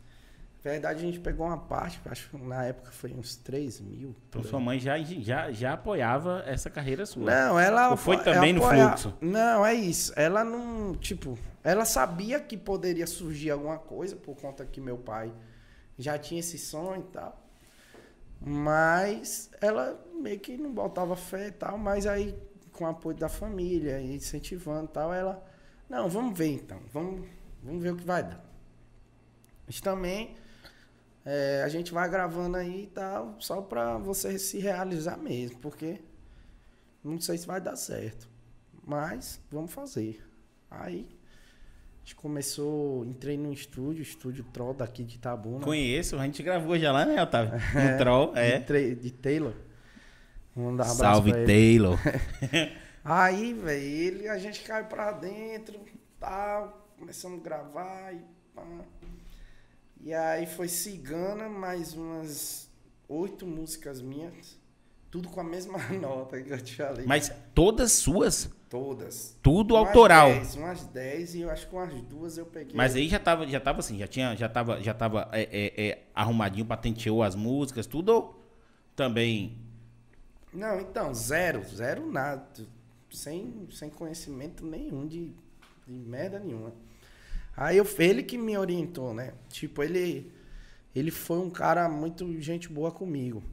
Na 0.63 0.70
verdade, 0.72 1.00
a 1.00 1.01
gente 1.01 1.20
pegou 1.20 1.48
uma 1.48 1.58
parte, 1.58 2.00
acho 2.06 2.30
que 2.30 2.38
na 2.38 2.63
época 2.65 2.91
foi 2.91 3.12
uns 3.13 3.36
3 3.36 3.80
mil. 3.82 4.15
Então 4.30 4.44
sua 4.44 4.60
mãe 4.60 4.80
já, 4.80 4.96
já, 5.00 5.51
já 5.51 5.74
apoiava 5.74 6.44
essa 6.46 6.70
carreira 6.70 7.03
sua. 7.06 7.24
Não, 7.25 7.60
ela. 7.60 7.89
Ou 7.89 7.98
foi 7.98 8.18
também 8.24 8.53
no 8.53 8.63
apoia- 8.63 8.89
fluxo? 8.89 9.18
Não, 9.20 9.65
é 9.65 9.74
isso. 9.74 10.13
Ela 10.15 10.44
não. 10.44 10.94
Tipo, 10.96 11.36
ela 11.63 11.84
sabia 11.84 12.39
que 12.39 12.56
poderia 12.56 13.08
surgir 13.08 13.50
alguma 13.50 13.80
coisa, 13.80 14.15
por 14.15 14.36
conta 14.36 14.63
que 14.63 14.80
meu 14.80 14.98
pai 15.00 15.34
já 15.98 16.15
tinha 16.20 16.39
esse 16.39 16.60
sonho 16.60 17.01
e 17.01 17.12
tal. 17.12 17.41
Mas 18.39 19.50
ela 19.62 20.00
meio 20.22 20.39
que 20.39 20.58
não 20.58 20.72
botava 20.72 21.15
fé 21.15 21.48
e 21.48 21.51
tal, 21.51 21.77
mas 21.77 22.06
aí, 22.06 22.36
com 22.72 22.86
o 22.86 22.88
apoio 22.88 23.15
da 23.18 23.30
família, 23.30 24.00
incentivando 24.01 24.86
e 24.86 24.94
tal, 24.94 25.13
ela. 25.13 25.44
Não, 25.89 26.08
vamos 26.08 26.38
ver 26.38 26.48
então. 26.53 26.80
Vamos, 26.94 27.27
vamos 27.63 27.82
ver 27.84 27.94
o 27.94 27.98
que 27.98 28.06
vai 28.06 28.24
dar. 28.24 28.44
Mas 29.65 29.82
também. 29.82 30.36
É, 31.25 31.62
a 31.63 31.70
gente 31.70 31.92
vai 31.94 32.10
gravando 32.10 32.58
aí 32.58 32.84
e 32.84 32.88
tal, 32.88 33.36
só 33.40 33.62
pra 33.62 33.98
você 33.98 34.38
se 34.40 34.60
realizar 34.60 35.18
mesmo, 35.18 35.60
porque 35.60 36.00
não 37.04 37.20
sei 37.20 37.38
se 37.38 37.46
vai 37.48 37.60
dar 37.62 37.75
certo. 37.75 38.30
Mas 38.86 39.40
vamos 39.51 39.72
fazer. 39.72 40.24
Aí 40.70 41.08
a 41.08 42.00
gente 42.04 42.16
começou, 42.16 43.06
entrei 43.06 43.38
no 43.38 43.54
estúdio, 43.54 44.01
estúdio 44.01 44.44
Troll 44.51 44.74
daqui 44.74 45.04
de 45.04 45.16
Itabuna. 45.18 45.63
Conheço, 45.63 46.18
a 46.18 46.25
gente 46.25 46.42
gravou 46.42 46.78
já 46.80 46.92
lá, 46.92 47.06
né, 47.06 47.22
Otávio? 47.22 47.54
No 47.74 47.80
É, 47.80 47.98
Troll, 47.98 48.34
De, 48.34 48.40
é. 48.40 48.60
tre- 48.60 48.96
de 48.96 49.12
Taylor. 49.12 49.54
Vamos 50.56 50.78
dar 50.78 50.86
um 50.92 50.96
Salve. 50.96 51.32
Taylor. 51.46 51.98
Aí, 53.06 53.54
velho, 53.54 53.84
ele, 53.84 54.28
a 54.28 54.38
gente 54.38 54.62
caiu 54.63 54.86
pra 54.86 55.12
dentro, 55.12 55.80
tal, 56.20 56.88
começamos 57.00 57.40
a 57.40 57.44
gravar 57.44 58.13
e 58.13 58.22
pá. 58.56 58.63
E 60.03 60.13
aí 60.13 60.48
foi 60.48 60.67
cigana, 60.67 61.48
mais 61.48 61.93
umas 61.93 62.70
oito 63.08 63.46
músicas 63.46 64.01
minhas, 64.01 64.58
tudo 65.12 65.29
com 65.29 65.39
a 65.39 65.43
mesma 65.43 65.77
nota 66.00 66.41
que 66.41 66.51
eu 66.51 66.62
te 66.62 66.75
falei. 66.75 67.05
Mas 67.05 67.31
todas 67.53 67.91
suas, 67.91 68.50
Todas. 68.70 69.38
tudo 69.43 69.75
Umas 69.75 69.88
autoral. 69.88 70.29
dez, 70.29 70.55
umas 70.55 70.84
10 70.86 71.36
e 71.36 71.41
eu 71.41 71.50
acho 71.51 71.67
que 71.67 71.75
umas 71.75 72.01
duas 72.03 72.38
eu 72.38 72.46
peguei. 72.46 72.75
Mas 72.75 72.96
aí 72.96 73.08
já 73.08 73.20
tava, 73.20 73.46
já 73.46 73.60
tava 73.60 73.79
assim, 73.79 74.00
já 74.00 74.08
tinha, 74.08 74.36
já 74.36 74.50
tava, 74.50 74.81
já 74.81 74.93
tava 74.93 75.29
é, 75.34 75.41
é, 75.51 75.88
é, 75.89 76.03
arrumadinho, 76.15 76.65
patenteou 76.65 77.22
as 77.22 77.36
músicas, 77.36 77.86
tudo 77.86 78.10
ou 78.10 78.41
também. 78.96 79.58
Não, 80.53 80.79
então, 80.79 81.13
zero, 81.13 81.63
zero 81.63 82.10
nada. 82.12 82.48
Sem, 83.12 83.67
sem 83.72 83.89
conhecimento 83.89 84.65
nenhum 84.65 85.05
de, 85.05 85.34
de 85.86 85.93
merda 85.93 86.39
nenhuma. 86.39 86.74
Aí 87.62 87.77
eu, 87.77 87.88
ele 88.00 88.24
que 88.24 88.39
me 88.39 88.58
orientou, 88.58 89.13
né? 89.13 89.36
Tipo, 89.48 89.84
ele, 89.84 90.32
ele 90.96 91.12
foi 91.12 91.38
um 91.38 91.50
cara 91.50 91.88
muito 91.88 92.41
gente 92.41 92.68
boa 92.68 92.91
comigo. 92.91 93.44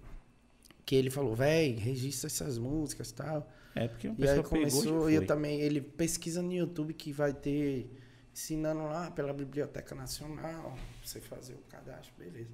Que 0.87 0.97
ele 0.97 1.11
falou, 1.11 1.35
véi, 1.35 1.73
registra 1.73 2.27
essas 2.27 2.57
músicas 2.57 3.11
e 3.11 3.15
tal. 3.15 3.53
É 3.75 3.87
porque 3.87 4.09
o 4.09 4.15
E 4.17 4.27
aí 4.27 4.43
começou, 4.43 5.11
e 5.11 5.15
eu 5.17 5.27
também, 5.27 5.61
ele 5.61 5.83
pesquisa 5.83 6.41
no 6.41 6.51
YouTube 6.51 6.95
que 6.95 7.13
vai 7.13 7.35
ter, 7.35 7.91
ensinando 8.33 8.85
lá 8.85 9.11
pela 9.11 9.31
Biblioteca 9.35 9.95
Nacional, 9.95 10.75
você 11.05 11.21
fazer 11.21 11.53
o 11.53 11.63
cadastro, 11.69 12.15
beleza. 12.17 12.49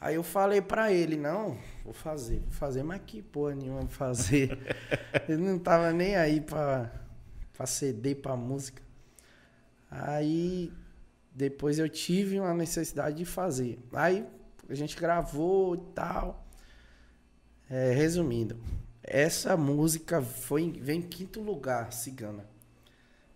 Aí 0.00 0.16
eu 0.16 0.24
falei 0.24 0.60
pra 0.60 0.92
ele, 0.92 1.16
não, 1.16 1.56
vou 1.84 1.94
fazer, 1.94 2.40
vou 2.40 2.50
fazer, 2.50 2.82
mas 2.82 3.00
que 3.06 3.22
porra 3.22 3.54
nenhuma 3.54 3.86
fazer. 3.86 4.58
ele 5.28 5.40
não 5.40 5.58
tava 5.58 5.92
nem 5.92 6.16
aí 6.16 6.40
pra, 6.40 6.90
pra 7.52 7.64
CD, 7.64 8.16
pra 8.16 8.34
música. 8.36 8.87
Aí 9.90 10.72
depois 11.32 11.78
eu 11.78 11.88
tive 11.88 12.38
uma 12.40 12.54
necessidade 12.54 13.16
de 13.16 13.24
fazer. 13.24 13.78
Aí 13.92 14.26
a 14.68 14.74
gente 14.74 14.96
gravou 14.96 15.74
e 15.74 15.80
tal. 15.94 16.44
É, 17.70 17.92
resumindo, 17.92 18.58
essa 19.02 19.56
música 19.56 20.22
foi, 20.22 20.72
vem 20.72 21.00
em 21.00 21.02
quinto 21.02 21.40
lugar, 21.40 21.92
Cigana. 21.92 22.48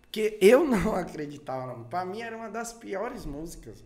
Porque 0.01 0.37
eu 0.41 0.65
não 0.67 0.95
acreditava, 0.95 1.67
não. 1.67 1.83
Pra 1.83 2.05
mim 2.05 2.21
era 2.21 2.35
uma 2.35 2.49
das 2.49 2.73
piores 2.73 3.25
músicas. 3.25 3.83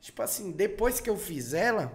Tipo 0.00 0.22
assim, 0.22 0.52
depois 0.52 1.00
que 1.00 1.08
eu 1.08 1.16
fiz 1.16 1.54
ela, 1.54 1.92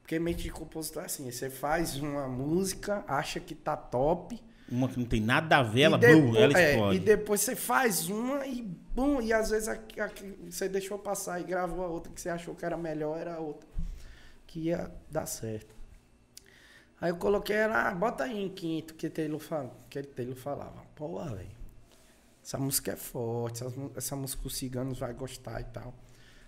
porque 0.00 0.18
mente 0.18 0.44
de 0.44 0.50
compositor 0.50 1.02
é 1.02 1.06
assim, 1.06 1.30
você 1.30 1.50
faz 1.50 1.96
uma 1.96 2.26
música, 2.28 3.04
acha 3.06 3.38
que 3.38 3.54
tá 3.54 3.76
top, 3.76 4.40
Uma 4.70 4.88
que 4.88 4.98
não 4.98 5.06
tem 5.06 5.20
nada 5.20 5.58
a 5.58 5.62
ver, 5.62 5.82
ela, 5.82 5.98
e 6.00 6.36
ela 6.36 6.58
é, 6.58 6.70
explode. 6.70 6.96
e 6.96 7.00
depois 7.00 7.40
você 7.40 7.56
faz 7.56 8.08
uma 8.08 8.46
e 8.46 8.62
bum, 8.62 9.20
e 9.20 9.32
às 9.32 9.50
vezes 9.50 9.68
a, 9.68 9.72
a 9.72 10.10
você 10.48 10.68
deixou 10.68 10.98
passar 10.98 11.40
e 11.40 11.44
gravou 11.44 11.84
a 11.84 11.88
outra 11.88 12.12
que 12.12 12.20
você 12.20 12.28
achou 12.28 12.54
que 12.54 12.64
era 12.64 12.76
melhor, 12.76 13.18
era 13.18 13.34
a 13.34 13.40
outra. 13.40 13.68
Que 14.46 14.60
ia 14.60 14.90
dar 15.10 15.26
certo. 15.26 15.74
Aí 17.00 17.10
eu 17.10 17.16
coloquei 17.16 17.56
ela, 17.56 17.88
ah, 17.88 17.94
bota 17.94 18.24
aí 18.24 18.44
em 18.44 18.48
quinto, 18.48 18.94
que 18.94 19.08
Taylor, 19.08 19.40
fala, 19.40 19.74
que 19.88 20.02
Taylor 20.02 20.36
falava. 20.36 20.82
Porra, 20.94 21.34
velho. 21.34 21.48
essa 22.44 22.58
música 22.58 22.92
é 22.92 22.96
forte, 22.96 23.64
essa, 23.64 23.74
essa 23.96 24.16
música 24.16 24.46
os 24.46 24.56
ciganos 24.56 24.98
vai 24.98 25.12
gostar 25.14 25.60
e 25.60 25.64
tal. 25.64 25.94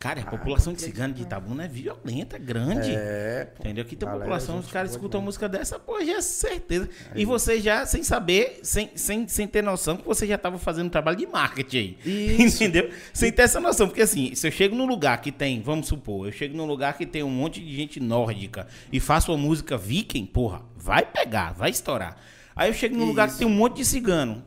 Cara, 0.03 0.21
a 0.21 0.25
Ah, 0.25 0.27
população 0.27 0.73
de 0.73 0.83
cigano 0.83 1.15
de 1.15 1.23
Itabuna 1.23 1.65
é 1.65 1.69
violenta, 1.69 2.35
é 2.35 2.39
grande. 2.41 2.91
É, 2.93 3.45
pô. 3.55 3.63
Entendeu? 3.63 3.85
Aqui 3.85 3.95
tem 3.95 4.05
Galera, 4.05 4.25
população, 4.25 4.59
os 4.59 4.67
caras 4.67 4.91
escutam 4.91 5.21
demais. 5.21 5.27
música 5.27 5.49
dessa, 5.49 5.79
pô, 5.79 6.05
já 6.05 6.15
é 6.17 6.21
certeza. 6.21 6.89
E 7.15 7.25
você 7.25 7.61
já, 7.61 7.87
sem 7.87 8.03
saber, 8.03 8.59
sem, 8.65 8.91
sem, 8.97 9.29
sem 9.29 9.47
ter 9.47 9.63
noção, 9.63 9.97
que 9.97 10.05
você 10.05 10.27
já 10.27 10.35
estava 10.35 10.59
fazendo 10.59 10.87
um 10.87 10.91
trabalho 10.91 11.17
de 11.19 11.27
marketing 11.29 11.77
aí. 11.77 11.99
Isso. 12.45 12.57
Entendeu? 12.65 12.91
Sem 13.13 13.31
ter 13.31 13.43
essa 13.43 13.61
noção. 13.61 13.87
Porque 13.87 14.03
assim, 14.03 14.35
se 14.35 14.45
eu 14.45 14.51
chego 14.51 14.75
num 14.75 14.87
lugar 14.87 15.21
que 15.21 15.31
tem, 15.31 15.63
vamos 15.63 15.87
supor, 15.87 16.27
eu 16.27 16.33
chego 16.33 16.57
num 16.57 16.67
lugar 16.67 16.99
que 16.99 17.07
tem 17.07 17.23
um 17.23 17.31
monte 17.31 17.61
de 17.65 17.73
gente 17.77 18.01
nórdica 18.01 18.67
e 18.93 18.99
faço 18.99 19.31
uma 19.31 19.39
música 19.39 19.79
viking, 19.79 20.27
porra, 20.27 20.63
vai 20.77 21.07
pegar, 21.07 21.53
vai 21.53 21.71
estourar. 21.71 22.17
Aí 22.57 22.69
eu 22.69 22.75
chego 22.75 22.97
num 22.97 23.05
lugar 23.07 23.27
que 23.29 23.35
Isso. 23.35 23.39
tem 23.39 23.47
um 23.47 23.51
monte 23.55 23.77
de 23.77 23.85
cigano. 23.85 24.43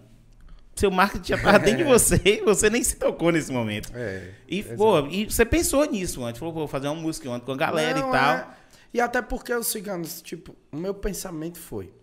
Seu 0.75 0.91
marketing 0.91 1.29
já 1.29 1.41
tava 1.41 1.59
dentro 1.59 1.77
de 1.77 1.83
você 1.89 2.21
e 2.25 2.41
você 2.41 2.69
nem 2.69 2.83
se 2.83 2.97
tocou 2.97 3.31
nesse 3.31 3.51
momento. 3.51 3.89
É, 3.95 4.33
E, 4.47 4.61
pô, 4.61 5.07
e 5.07 5.25
você 5.25 5.45
pensou 5.45 5.85
nisso 5.85 6.23
antes, 6.23 6.39
falou, 6.39 6.53
vou 6.53 6.67
fazer 6.67 6.87
uma 6.87 7.01
música 7.01 7.29
ontem 7.29 7.45
com 7.45 7.51
a 7.53 7.57
galera 7.57 7.99
Não, 7.99 8.09
e 8.09 8.11
tal. 8.11 8.35
é. 8.35 8.47
E 8.93 9.01
até 9.01 9.21
porque 9.21 9.53
os 9.53 9.67
ciganos, 9.67 10.21
tipo, 10.21 10.55
o 10.71 10.77
meu 10.77 10.93
pensamento 10.93 11.59
foi: 11.59 11.93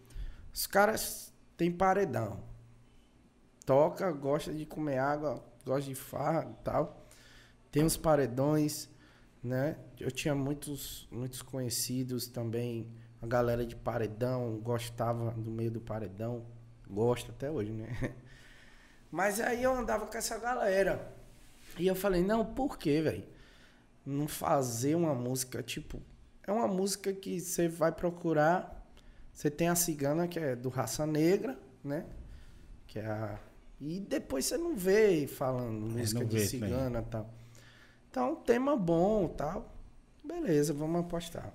os 0.52 0.66
caras 0.66 1.32
têm 1.56 1.70
paredão. 1.70 2.40
Toca, 3.64 4.10
gosta 4.10 4.52
de 4.52 4.66
comer 4.66 4.98
água, 4.98 5.42
gosta 5.64 5.88
de 5.88 5.94
farra 5.94 6.48
e 6.50 6.64
tal. 6.64 7.06
Tem 7.70 7.84
os 7.84 7.96
paredões, 7.96 8.88
né? 9.42 9.76
Eu 10.00 10.10
tinha 10.10 10.34
muitos, 10.34 11.08
muitos 11.10 11.40
conhecidos 11.42 12.26
também, 12.26 12.90
a 13.22 13.26
galera 13.26 13.64
de 13.64 13.76
paredão, 13.76 14.58
gostava 14.62 15.30
do 15.30 15.50
meio 15.50 15.70
do 15.70 15.80
paredão. 15.80 16.44
Gosta 16.90 17.30
até 17.32 17.50
hoje, 17.50 17.70
né? 17.72 17.88
Mas 19.12 19.38
aí 19.38 19.62
eu 19.62 19.74
andava 19.74 20.06
com 20.06 20.16
essa 20.16 20.38
galera. 20.38 21.14
E 21.78 21.86
eu 21.86 21.94
falei, 21.94 22.24
não, 22.24 22.46
por 22.46 22.78
quê, 22.78 23.02
velho? 23.02 23.24
Não 24.06 24.26
fazer 24.26 24.94
uma 24.94 25.14
música, 25.14 25.62
tipo, 25.62 26.02
é 26.46 26.50
uma 26.50 26.66
música 26.66 27.12
que 27.12 27.38
você 27.38 27.68
vai 27.68 27.92
procurar. 27.92 28.82
Você 29.30 29.50
tem 29.50 29.68
a 29.68 29.74
cigana, 29.74 30.26
que 30.26 30.38
é 30.38 30.56
do 30.56 30.70
raça 30.70 31.06
negra, 31.06 31.58
né? 31.84 32.06
Que 32.86 32.98
é 33.00 33.06
a. 33.06 33.38
E 33.78 34.00
depois 34.00 34.46
você 34.46 34.56
não 34.56 34.74
vê 34.74 35.26
falando 35.26 35.92
música 35.92 36.24
de 36.24 36.38
vê 36.38 36.46
cigana 36.46 37.00
e 37.00 37.10
tal. 37.10 37.30
Então, 38.10 38.34
tema 38.36 38.76
bom 38.76 39.28
tal. 39.28 39.74
Beleza, 40.24 40.72
vamos 40.72 41.00
apostar. 41.00 41.52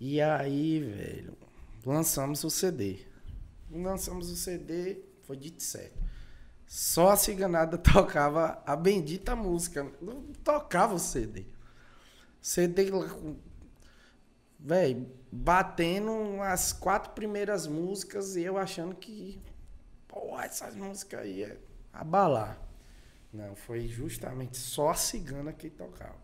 E 0.00 0.20
aí, 0.20 0.80
velho, 0.80 1.36
lançamos 1.84 2.42
o 2.42 2.50
CD. 2.50 3.00
Lançamos 3.70 4.30
o 4.30 4.36
CD, 4.36 5.02
foi 5.22 5.36
dito 5.36 5.62
certo. 5.62 6.05
Só 6.66 7.10
a 7.10 7.16
ciganada 7.16 7.78
tocava 7.78 8.62
a 8.66 8.74
bendita 8.74 9.36
música. 9.36 9.86
Não 10.00 10.22
tocava 10.44 10.94
o 10.94 10.98
CD. 10.98 11.46
CD 12.40 12.90
lá 12.90 13.08
com. 13.08 13.36
Véi, 14.58 15.06
batendo 15.30 16.40
as 16.42 16.72
quatro 16.72 17.12
primeiras 17.12 17.66
músicas 17.66 18.36
e 18.36 18.42
eu 18.42 18.58
achando 18.58 18.94
que. 18.94 19.40
Pô, 20.08 20.40
essas 20.40 20.74
músicas 20.74 21.20
aí 21.20 21.44
é 21.44 21.58
abalar. 21.92 22.58
Não, 23.32 23.54
foi 23.54 23.86
justamente 23.86 24.56
só 24.56 24.90
a 24.90 24.94
cigana 24.94 25.52
que 25.52 25.68
tocava. 25.68 26.16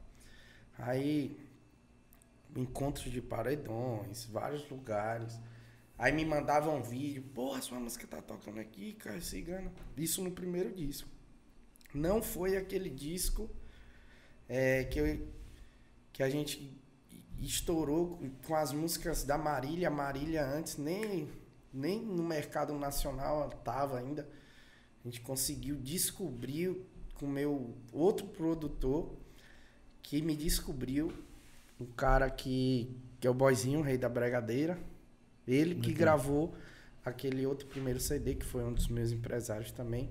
Aí, 0.78 1.38
encontros 2.56 3.11
de 3.11 3.20
paredões, 3.20 4.25
vários 4.25 4.68
lugares. 4.70 5.38
Aí 6.02 6.11
me 6.11 6.25
mandavam 6.25 6.78
um 6.78 6.82
vídeo, 6.82 7.23
porra, 7.32 7.62
sua 7.62 7.78
música 7.78 8.04
tá 8.09 8.21
tocando 8.21 8.59
aqui, 8.59 8.94
cara, 8.94 9.21
cigana. 9.21 9.73
Isso 9.97 10.21
no 10.21 10.32
primeiro 10.32 10.75
disco. 10.75 11.09
Não 11.94 12.21
foi 12.21 12.56
aquele 12.56 12.90
disco 12.90 13.49
é, 14.49 14.82
que, 14.82 14.99
eu, 14.99 15.28
que 16.12 16.25
a 16.25 16.28
gente 16.28 16.76
estourou 17.41 18.21
com 18.45 18.56
as 18.56 18.73
músicas 18.73 19.23
da 19.23 19.38
Marília. 19.38 19.88
Marília 19.91 20.45
antes 20.45 20.76
nem, 20.76 21.30
nem 21.73 22.04
no 22.04 22.25
mercado 22.25 22.76
nacional 22.76 23.49
tava 23.62 24.00
ainda. 24.00 24.28
A 25.04 25.08
gente 25.08 25.21
conseguiu 25.21 25.76
descobrir 25.76 26.84
com 27.15 27.28
meu 27.28 27.76
outro 27.93 28.26
produtor 28.26 29.17
que 30.02 30.21
me 30.21 30.34
descobriu, 30.34 31.12
o 31.78 31.86
cara 31.86 32.28
que, 32.28 32.93
que 33.21 33.26
é 33.28 33.30
o 33.30 33.34
boizinho, 33.34 33.78
o 33.78 33.82
rei 33.84 33.97
da 33.97 34.08
bregadeira. 34.08 34.91
Ele 35.47 35.75
que 35.75 35.93
gravou 35.93 36.55
aquele 37.05 37.47
outro 37.47 37.67
primeiro 37.67 37.99
CD, 38.00 38.35
que 38.35 38.45
foi 38.45 38.65
um 38.65 38.73
dos 38.73 38.89
meus 38.89 39.13
empresários 39.13 39.73
também. 39.73 40.11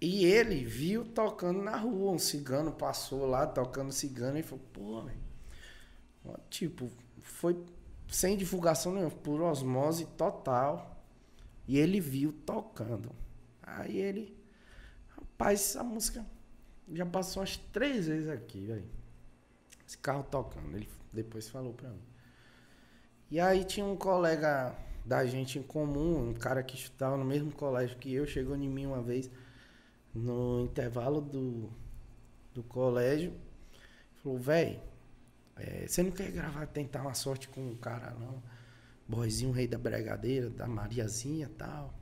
E 0.00 0.26
ele 0.26 0.64
viu 0.64 1.04
tocando 1.04 1.62
na 1.62 1.76
rua, 1.76 2.12
um 2.12 2.18
cigano 2.18 2.70
passou 2.70 3.26
lá 3.26 3.46
tocando 3.46 3.92
cigano 3.92 4.38
e 4.38 4.42
falou, 4.42 4.64
pô, 4.72 5.02
velho. 5.02 5.26
Tipo, 6.50 6.90
foi 7.18 7.56
sem 8.08 8.36
divulgação 8.36 8.92
nenhuma, 8.92 9.10
por 9.10 9.40
osmose 9.40 10.04
total. 10.16 11.02
E 11.66 11.78
ele 11.78 12.00
viu 12.00 12.32
tocando. 12.44 13.10
Aí 13.62 13.96
ele, 13.96 14.36
rapaz, 15.16 15.60
essa 15.60 15.82
música 15.82 16.24
já 16.92 17.04
passou 17.04 17.40
umas 17.40 17.56
três 17.56 18.06
vezes 18.06 18.28
aqui, 18.28 18.66
velho. 18.66 18.88
Esse 19.86 19.98
carro 19.98 20.24
tocando. 20.30 20.76
Ele 20.76 20.88
depois 21.12 21.48
falou 21.48 21.72
pra 21.72 21.88
mim. 21.88 22.15
E 23.30 23.40
aí 23.40 23.64
tinha 23.64 23.84
um 23.84 23.96
colega 23.96 24.72
da 25.04 25.26
gente 25.26 25.58
em 25.58 25.62
comum, 25.62 26.30
um 26.30 26.34
cara 26.34 26.62
que 26.62 26.76
estudava 26.76 27.16
no 27.16 27.24
mesmo 27.24 27.50
colégio 27.52 27.98
que 27.98 28.12
eu, 28.12 28.26
chegou 28.26 28.56
em 28.56 28.68
mim 28.68 28.86
uma 28.86 29.02
vez 29.02 29.30
no 30.14 30.64
intervalo 30.64 31.20
do, 31.20 31.68
do 32.54 32.62
colégio, 32.62 33.32
falou, 34.22 34.38
velho, 34.38 34.80
você 35.86 36.02
não 36.02 36.10
quer 36.10 36.30
gravar, 36.30 36.66
tentar 36.66 37.02
uma 37.02 37.14
sorte 37.14 37.48
com 37.48 37.60
um 37.60 37.76
cara 37.76 38.10
não? 38.10 38.42
Boizinho, 39.08 39.52
rei 39.52 39.68
da 39.68 39.78
bregadeira, 39.78 40.50
da 40.50 40.66
Mariazinha 40.66 41.46
e 41.46 41.54
tal. 41.54 41.94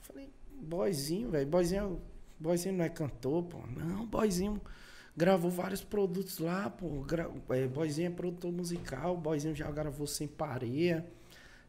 Falei, 0.00 0.32
boizinho, 0.60 1.30
velho, 1.30 1.48
boizinho, 1.48 2.00
boizinho 2.38 2.76
não 2.76 2.84
é 2.84 2.88
cantor, 2.88 3.44
pô. 3.44 3.58
Não, 3.66 4.06
boizinho 4.06 4.60
gravou 5.18 5.50
vários 5.50 5.82
produtos 5.82 6.38
lá, 6.38 6.70
pô. 6.70 7.02
Gra 7.02 7.28
é, 7.50 7.66
boizinho 7.66 8.06
é 8.06 8.10
produtor 8.10 8.52
musical, 8.52 9.16
boizinho 9.16 9.54
já 9.54 9.68
gravou 9.68 10.06
Sem 10.06 10.28
Pareia, 10.28 11.04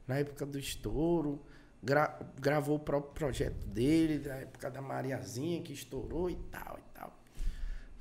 na 0.07 0.19
época 0.19 0.45
do 0.45 0.59
estouro. 0.59 1.41
Gra 1.81 2.19
gravou 2.39 2.75
o 2.75 2.79
próprio 2.79 3.11
projeto 3.13 3.65
dele, 3.67 4.19
da 4.19 4.35
época 4.35 4.69
da 4.69 4.81
Mariazinha, 4.81 5.61
que 5.63 5.73
estourou 5.73 6.29
e 6.29 6.35
tal 6.51 6.77
e 6.77 6.93
tal. 6.93 7.19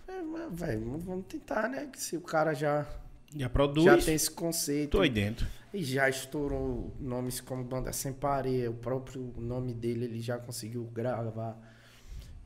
Falei, 0.04 0.48
velho, 0.50 0.98
vamos 0.98 1.24
tentar, 1.26 1.68
né? 1.68 1.86
Que 1.86 2.00
se 2.00 2.16
o 2.16 2.20
cara 2.20 2.52
já, 2.52 2.86
Já 3.34 3.48
produz, 3.48 3.86
já 3.86 3.96
tem 3.96 4.14
esse 4.14 4.30
conceito. 4.30 4.90
tô 4.90 5.00
aí 5.00 5.08
dentro. 5.08 5.46
E 5.72 5.82
já 5.82 6.08
estourou 6.10 6.94
nomes 7.00 7.40
como 7.40 7.64
Banda 7.64 7.92
Sem 7.92 8.12
Pareia, 8.12 8.70
o 8.70 8.74
próprio 8.74 9.32
nome 9.38 9.72
dele 9.72 10.04
ele 10.04 10.20
já 10.20 10.38
conseguiu 10.38 10.84
gravar. 10.84 11.56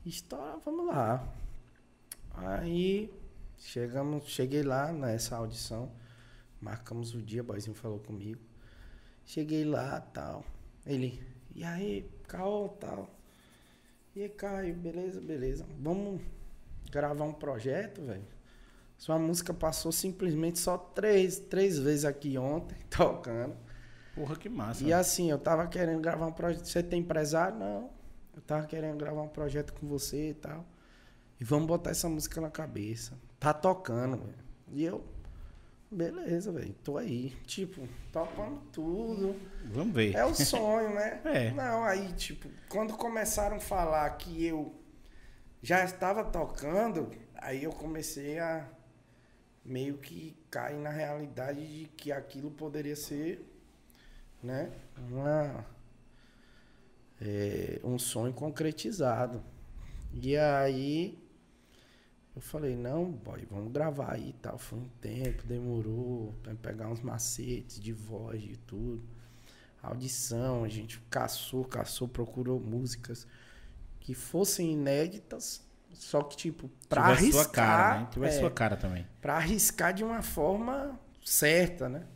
Estoura, 0.05 0.57
vamos 0.63 0.85
lá. 0.87 1.25
Aí 2.33 3.13
chegamos, 3.57 4.27
cheguei 4.27 4.63
lá 4.63 4.91
nessa 4.91 5.35
audição, 5.35 5.91
marcamos 6.59 7.13
o 7.13 7.21
dia, 7.21 7.41
o 7.41 7.45
boizinho 7.45 7.75
falou 7.75 7.99
comigo. 7.99 8.41
Cheguei 9.25 9.63
lá, 9.63 10.01
tal. 10.01 10.43
Ele, 10.85 11.21
e 11.55 11.63
aí, 11.63 12.09
Caô, 12.27 12.69
tal. 12.69 13.09
E 14.15 14.23
aí, 14.23 14.29
Caio, 14.29 14.75
beleza, 14.75 15.21
beleza. 15.21 15.65
Vamos 15.79 16.21
gravar 16.91 17.23
um 17.23 17.33
projeto, 17.33 18.01
velho. 18.01 18.25
Sua 18.97 19.17
música 19.17 19.53
passou 19.53 19.91
simplesmente 19.91 20.59
só 20.59 20.77
três, 20.77 21.39
três 21.39 21.79
vezes 21.79 22.05
aqui 22.05 22.37
ontem, 22.37 22.77
tocando. 22.89 23.55
Porra, 24.15 24.35
que 24.35 24.47
massa. 24.47 24.83
E 24.83 24.93
assim, 24.93 25.31
eu 25.31 25.39
tava 25.39 25.67
querendo 25.67 25.99
gravar 25.99 26.27
um 26.27 26.31
projeto. 26.31 26.65
Você 26.65 26.83
tem 26.83 26.99
empresário? 26.99 27.57
Não. 27.57 27.89
Eu 28.35 28.41
tava 28.41 28.65
querendo 28.67 28.97
gravar 28.97 29.21
um 29.21 29.27
projeto 29.27 29.73
com 29.73 29.87
você 29.87 30.29
e 30.29 30.33
tal. 30.33 30.65
E 31.43 31.45
vamos 31.45 31.67
botar 31.67 31.91
essa 31.91 32.07
música 32.07 32.39
na 32.39 32.49
cabeça. 32.49 33.19
Tá 33.37 33.53
tocando, 33.53 34.15
velho. 34.15 34.37
E 34.71 34.81
eu, 34.81 35.03
beleza, 35.91 36.53
velho. 36.53 36.73
Tô 36.81 36.97
aí. 36.97 37.31
Tipo, 37.45 37.85
topando 38.13 38.61
tudo. 38.71 39.35
Vamos 39.65 39.93
ver. 39.93 40.15
É 40.15 40.23
o 40.23 40.33
sonho, 40.33 40.95
né? 40.95 41.19
É. 41.27 41.51
Não, 41.51 41.83
aí, 41.83 42.13
tipo, 42.13 42.47
quando 42.69 42.95
começaram 42.95 43.57
a 43.57 43.59
falar 43.59 44.09
que 44.11 44.45
eu 44.45 44.73
já 45.61 45.83
estava 45.83 46.23
tocando, 46.23 47.11
aí 47.35 47.65
eu 47.65 47.73
comecei 47.73 48.39
a 48.39 48.65
meio 49.65 49.97
que 49.97 50.37
cair 50.49 50.77
na 50.77 50.91
realidade 50.91 51.67
de 51.67 51.89
que 51.89 52.13
aquilo 52.13 52.51
poderia 52.51 52.95
ser, 52.95 53.45
né? 54.41 54.71
Uma, 55.11 55.65
é, 57.21 57.81
um 57.83 57.99
sonho 57.99 58.31
concretizado. 58.31 59.43
E 60.13 60.37
aí 60.37 61.21
eu 62.35 62.41
falei, 62.41 62.75
não, 62.75 63.11
boy, 63.11 63.45
vamos 63.49 63.71
gravar 63.71 64.13
aí 64.13 64.29
e 64.29 64.33
tal. 64.33 64.57
Foi 64.57 64.79
um 64.79 64.89
tempo, 64.99 65.45
demorou 65.45 66.33
pra 66.41 66.53
pegar 66.55 66.89
uns 66.89 67.01
macetes 67.01 67.79
de 67.79 67.93
voz 67.93 68.43
e 68.43 68.57
tudo. 68.57 69.03
Audição, 69.81 70.63
a 70.63 70.69
gente 70.69 70.99
caçou, 71.09 71.65
caçou, 71.65 72.07
procurou 72.07 72.59
músicas 72.59 73.27
que 73.99 74.13
fossem 74.13 74.73
inéditas, 74.73 75.61
só 75.93 76.23
que 76.23 76.35
tipo 76.35 76.69
para 76.89 77.15
Tivesse 77.15 77.23
arriscar, 77.23 77.43
sua 77.43 77.51
cara, 77.53 77.99
né? 77.99 78.07
Tivesse 78.11 78.37
é, 78.37 78.39
sua 78.39 78.51
cara 78.51 78.77
também. 78.77 79.07
para 79.21 79.35
arriscar 79.35 79.93
de 79.93 80.03
uma 80.03 80.21
forma 80.21 80.99
certa, 81.23 81.87
né? 81.87 82.07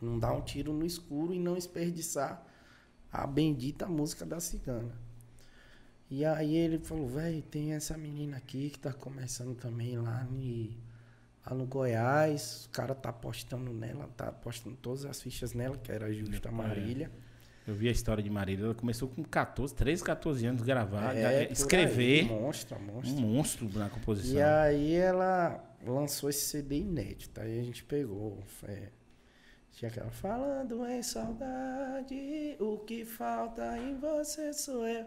Não 0.00 0.18
dar 0.18 0.32
um 0.32 0.42
tiro 0.42 0.72
no 0.72 0.84
escuro 0.84 1.34
e 1.34 1.38
não 1.38 1.54
desperdiçar 1.54 2.44
a 3.10 3.26
bendita 3.26 3.86
música 3.86 4.24
da 4.24 4.38
cigana. 4.38 5.05
E 6.10 6.24
aí 6.24 6.54
ele 6.56 6.78
falou, 6.78 7.08
velho, 7.08 7.42
tem 7.42 7.72
essa 7.72 7.96
menina 7.98 8.36
aqui 8.36 8.70
que 8.70 8.78
tá 8.78 8.92
começando 8.92 9.56
também 9.56 9.98
lá, 9.98 10.24
ni- 10.30 10.76
lá 11.44 11.54
no 11.56 11.66
Goiás. 11.66 12.66
O 12.66 12.70
cara 12.70 12.94
tá 12.94 13.08
apostando 13.08 13.72
nela, 13.72 14.08
tá 14.16 14.28
apostando 14.28 14.76
todas 14.76 15.04
as 15.04 15.20
fichas 15.20 15.52
nela, 15.52 15.76
que 15.76 15.90
era 15.90 16.12
Justa 16.12 16.48
É. 16.48 16.52
Marília. 16.52 17.10
Eu 17.66 17.74
vi 17.74 17.88
a 17.88 17.90
história 17.90 18.22
de 18.22 18.30
Marília. 18.30 18.66
Ela 18.66 18.74
começou 18.74 19.08
com 19.08 19.24
14, 19.24 19.74
13, 19.74 20.04
14 20.04 20.46
anos 20.46 20.62
gravar, 20.62 21.16
É, 21.16 21.50
escrever. 21.50 22.20
aí, 22.20 22.28
monstro, 22.28 22.80
monstro. 22.80 23.12
Um 23.12 23.20
monstro 23.20 23.68
na 23.76 23.90
composição. 23.90 24.36
E 24.38 24.40
aí 24.42 24.94
ela 24.94 25.60
lançou 25.84 26.30
esse 26.30 26.44
CD 26.46 26.78
inédito. 26.78 27.40
Aí 27.40 27.58
a 27.58 27.62
gente 27.64 27.82
pegou. 27.82 28.44
é, 28.62 28.90
tinha 29.72 29.90
aquela 29.90 30.10
falando 30.12 30.86
em 30.86 31.02
saudade, 31.02 32.56
o 32.60 32.78
que 32.78 33.04
falta 33.04 33.76
em 33.76 33.96
você 33.98 34.52
sou 34.52 34.86
eu. 34.86 35.04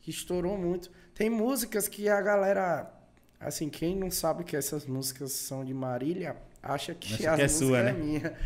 Que 0.00 0.10
estourou 0.10 0.56
muito. 0.56 0.90
Tem 1.14 1.28
músicas 1.30 1.88
que 1.88 2.08
a 2.08 2.20
galera. 2.20 2.92
Assim, 3.40 3.68
quem 3.68 3.94
não 3.96 4.10
sabe 4.10 4.42
que 4.44 4.56
essas 4.56 4.84
músicas 4.86 5.32
são 5.32 5.64
de 5.64 5.72
Marília, 5.72 6.36
acha 6.62 6.94
que 6.94 7.14
Acha 7.14 7.32
as 7.34 7.40
é 7.40 7.48
sua, 7.48 7.78
é 7.78 7.82
né? 7.84 7.92
minha. 7.92 8.36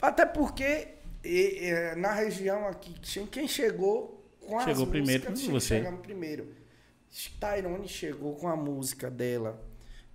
Até 0.00 0.24
porque 0.24 0.88
e, 1.22 1.68
e, 1.68 1.94
na 1.96 2.12
região 2.12 2.66
aqui, 2.66 2.94
quem- 3.30 3.46
chegou 3.46 4.26
com 4.40 4.58
as 4.58 4.64
Chegou 4.64 4.86
primeiro 4.86 5.24
foi 5.36 5.48
você. 5.50 5.76
chegamos 5.76 6.00
primeiro. 6.00 6.54
Tyrone 7.38 7.86
chegou 7.88 8.34
com 8.36 8.48
a 8.48 8.56
música 8.56 9.10
dela, 9.10 9.62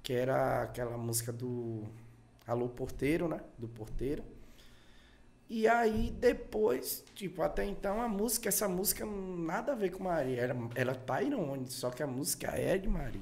que 0.01 0.13
era 0.13 0.63
aquela 0.63 0.97
música 0.97 1.31
do 1.31 1.83
Alô 2.45 2.69
Porteiro, 2.69 3.27
né? 3.27 3.39
Do 3.57 3.67
Porteiro. 3.67 4.23
E 5.49 5.67
aí 5.67 6.11
depois, 6.11 7.03
tipo, 7.15 7.41
até 7.41 7.63
então 7.65 8.01
a 8.01 8.07
música, 8.07 8.49
essa 8.49 8.67
música 8.67 9.05
nada 9.05 9.71
a 9.71 9.75
ver 9.75 9.91
com 9.91 10.03
Maria, 10.03 10.41
era, 10.41 10.55
era 10.75 10.93
Tyrone, 10.93 11.69
só 11.69 11.89
que 11.89 12.03
a 12.03 12.07
música 12.07 12.47
é 12.47 12.77
de 12.77 12.89
Maria. 12.89 13.21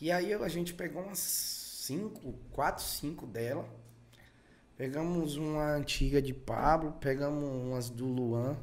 E 0.00 0.10
aí 0.10 0.32
a 0.32 0.48
gente 0.48 0.74
pegou 0.74 1.02
umas 1.02 1.18
cinco, 1.18 2.34
quatro, 2.52 2.82
cinco 2.82 3.26
dela. 3.26 3.68
Pegamos 4.76 5.36
uma 5.36 5.74
antiga 5.74 6.22
de 6.22 6.32
Pablo, 6.32 6.92
pegamos 7.00 7.44
umas 7.44 7.90
do 7.90 8.06
Luan, 8.06 8.56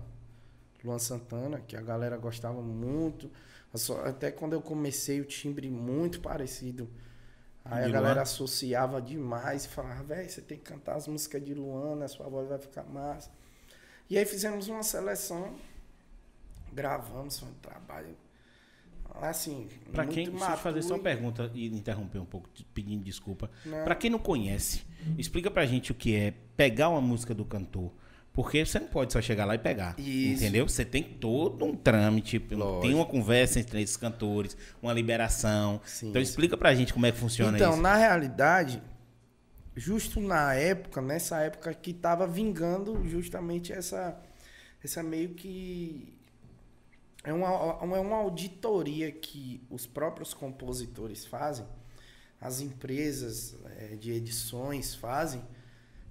Luan 0.84 0.98
Santana, 0.98 1.60
que 1.60 1.78
a 1.78 1.82
galera 1.82 2.18
gostava 2.18 2.62
muito. 2.62 3.30
Até 4.04 4.32
quando 4.32 4.54
eu 4.54 4.62
comecei, 4.62 5.22
o 5.22 5.26
timbre 5.26 5.70
muito 5.70 6.20
parecido. 6.20 6.90
Aí 7.70 7.84
De 7.84 7.90
a 7.90 7.92
galera 7.92 8.22
associava 8.22 9.02
demais 9.02 9.66
e 9.66 9.68
falava, 9.70 10.04
velho, 10.04 10.30
você 10.30 10.42
tem 10.42 10.58
que 10.58 10.64
cantar 10.64 10.96
as 10.96 11.08
músicas 11.08 11.44
de 11.44 11.54
Luana, 11.54 12.06
a 12.06 12.08
sua 12.08 12.28
voz 12.28 12.48
vai 12.48 12.58
ficar 12.58 12.84
massa. 12.84 13.30
E 14.10 14.18
aí 14.18 14.26
fizemos 14.26 14.68
uma 14.68 14.84
seleção, 14.84 15.56
gravamos, 16.72 17.40
foi 17.40 17.50
um 17.50 17.54
trabalho. 17.56 18.16
Assim, 19.22 19.68
muito 19.86 20.14
quem, 20.14 20.30
deixa 20.30 20.52
eu 20.52 20.58
fazer 20.58 20.82
só 20.82 20.94
uma 20.94 21.04
pergunta 21.04 21.52
e 21.54 21.66
interromper 21.68 22.20
um 22.20 22.26
pouco, 22.26 22.50
pedindo 22.74 23.04
desculpa. 23.04 23.50
Pra 23.84 23.96
quem 23.96 24.10
não 24.10 24.20
conhece, 24.20 24.86
explica 25.18 25.50
pra 25.50 25.66
gente 25.66 25.92
o 25.92 25.96
que 25.96 26.16
é 26.16 26.34
pegar 26.56 26.90
uma 26.90 27.02
música 27.02 27.34
do 27.34 27.44
cantor. 27.44 27.92
Porque 28.38 28.64
você 28.64 28.78
não 28.80 28.86
pode 28.86 29.12
só 29.12 29.20
chegar 29.20 29.46
lá 29.46 29.56
e 29.56 29.58
pegar. 29.58 29.96
Isso. 30.00 30.44
Entendeu? 30.44 30.70
Você 30.70 30.86
tem 30.86 31.02
todo 31.02 31.66
um 31.66 31.76
trâmite, 31.76 32.38
Lógico. 32.52 32.82
tem 32.84 32.94
uma 32.94 33.04
conversa 33.08 33.60
entre 33.60 33.82
esses 33.82 33.98
cantores, 33.98 34.56
uma 34.80 34.94
liberação. 34.94 35.82
Sim, 35.84 36.10
então 36.10 36.22
explica 36.22 36.56
pra 36.56 36.76
gente 36.76 36.94
como 36.94 37.08
é 37.08 37.12
que 37.12 37.18
funciona 37.18 37.58
Então, 37.58 37.74
isso. 37.74 37.82
na 37.82 37.96
realidade, 37.96 38.80
justo 39.76 40.22
na 40.22 40.54
época, 40.54 41.02
nessa 41.02 41.40
época 41.42 41.74
que 41.74 41.90
estava 41.90 42.28
vingando 42.28 43.04
justamente 43.08 43.74
essa, 43.74 44.16
essa 44.84 45.02
meio 45.02 45.30
que 45.30 46.14
é 47.24 47.34
uma, 47.34 47.48
é 47.98 48.00
uma 48.00 48.18
auditoria 48.18 49.12
que 49.12 49.66
os 49.68 49.88
próprios 49.88 50.32
compositores 50.36 51.26
fazem, 51.26 51.66
as 52.40 52.62
empresas 52.62 53.56
eh, 53.66 53.96
de 54.00 54.12
edições 54.12 54.94
fazem, 54.94 55.42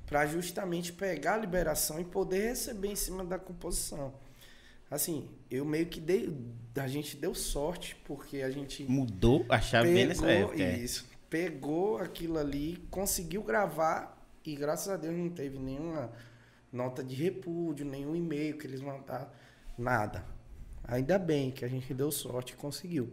para 0.06 0.24
justamente 0.26 0.92
pegar 0.92 1.34
a 1.34 1.38
liberação 1.38 2.00
e 2.00 2.04
poder 2.04 2.48
receber 2.48 2.88
em 2.88 2.96
cima 2.96 3.24
da 3.24 3.38
composição. 3.38 4.14
Assim, 4.88 5.28
eu 5.50 5.64
meio 5.64 5.86
que 5.86 6.00
dei, 6.00 6.32
a 6.76 6.86
gente 6.86 7.16
deu 7.16 7.34
sorte 7.34 7.96
porque 8.04 8.42
a 8.42 8.50
gente 8.50 8.84
Mudou 8.84 9.44
a 9.48 9.60
chave 9.60 9.92
bem 9.92 10.06
nessa 10.06 10.30
época. 10.30 10.62
é. 10.62 10.78
isso. 10.78 11.04
Pegou 11.28 11.98
aquilo 11.98 12.38
ali, 12.38 12.86
conseguiu 12.88 13.42
gravar 13.42 14.16
e 14.44 14.54
graças 14.54 14.88
a 14.88 14.96
Deus 14.96 15.16
não 15.16 15.28
teve 15.28 15.58
nenhuma 15.58 16.12
nota 16.72 17.02
de 17.02 17.16
repúdio, 17.16 17.84
nenhum 17.84 18.14
e-mail 18.14 18.56
que 18.56 18.66
eles 18.66 18.80
mandaram, 18.80 19.28
nada. 19.76 20.24
Ainda 20.84 21.18
bem 21.18 21.50
que 21.50 21.64
a 21.64 21.68
gente 21.68 21.92
deu 21.92 22.12
sorte 22.12 22.52
e 22.52 22.56
conseguiu. 22.56 23.12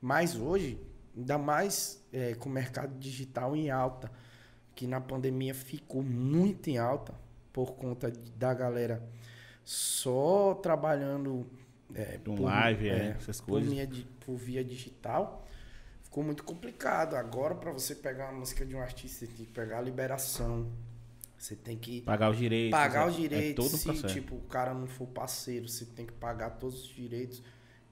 Mas 0.00 0.36
hoje, 0.36 0.78
ainda 1.16 1.36
mais 1.36 2.00
é, 2.12 2.34
com 2.34 2.48
o 2.48 2.52
mercado 2.52 2.96
digital 2.96 3.56
em 3.56 3.70
alta, 3.70 4.08
que 4.78 4.86
na 4.86 5.00
pandemia 5.00 5.52
ficou 5.52 6.04
muito 6.04 6.70
em 6.70 6.78
alta 6.78 7.12
por 7.52 7.72
conta 7.74 8.12
da 8.36 8.54
galera 8.54 9.02
só 9.64 10.54
trabalhando 10.54 11.44
é, 11.92 12.20
Um 12.28 12.42
live, 12.44 12.88
é, 12.88 13.16
essas 13.18 13.40
por 13.40 13.48
coisas. 13.54 13.72
via 13.72 13.84
di- 13.86 14.06
por 14.24 14.36
via 14.36 14.62
digital, 14.62 15.44
ficou 16.04 16.22
muito 16.22 16.44
complicado. 16.44 17.16
Agora, 17.16 17.56
para 17.56 17.72
você 17.72 17.92
pegar 17.92 18.30
uma 18.30 18.38
música 18.40 18.64
de 18.64 18.76
um 18.76 18.80
artista, 18.80 19.26
você 19.26 19.32
tem 19.32 19.46
que 19.46 19.52
pegar 19.52 19.78
a 19.78 19.80
liberação. 19.82 20.70
Você 21.36 21.56
tem 21.56 21.76
que 21.76 22.02
Pagar 22.02 22.30
os 22.30 22.36
direitos. 22.36 22.70
pagar 22.78 23.06
é- 23.06 23.10
os 23.10 23.16
direitos. 23.16 23.50
É 23.50 23.54
todo 23.68 23.74
um 23.74 23.78
Se 23.78 23.84
processo. 23.84 24.14
tipo, 24.14 24.36
o 24.36 24.42
cara 24.42 24.72
não 24.74 24.86
for 24.86 25.08
parceiro, 25.08 25.68
você 25.68 25.84
tem 25.86 26.06
que 26.06 26.12
pagar 26.12 26.50
todos 26.50 26.82
os 26.84 26.88
direitos. 26.88 27.42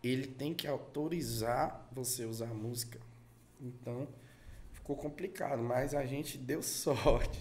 Ele 0.05 0.27
tem 0.29 0.55
que 0.55 0.69
autorizar 0.69 1.89
você 1.91 2.25
usar 2.27 2.51
a 2.51 2.55
música. 2.55 3.01
Então, 3.61 4.07
ficou 4.87 4.97
complicado, 4.97 5.63
mas 5.63 5.95
a 5.95 6.07
gente 6.07 6.39
deu 6.39 6.63
sorte. 6.63 7.39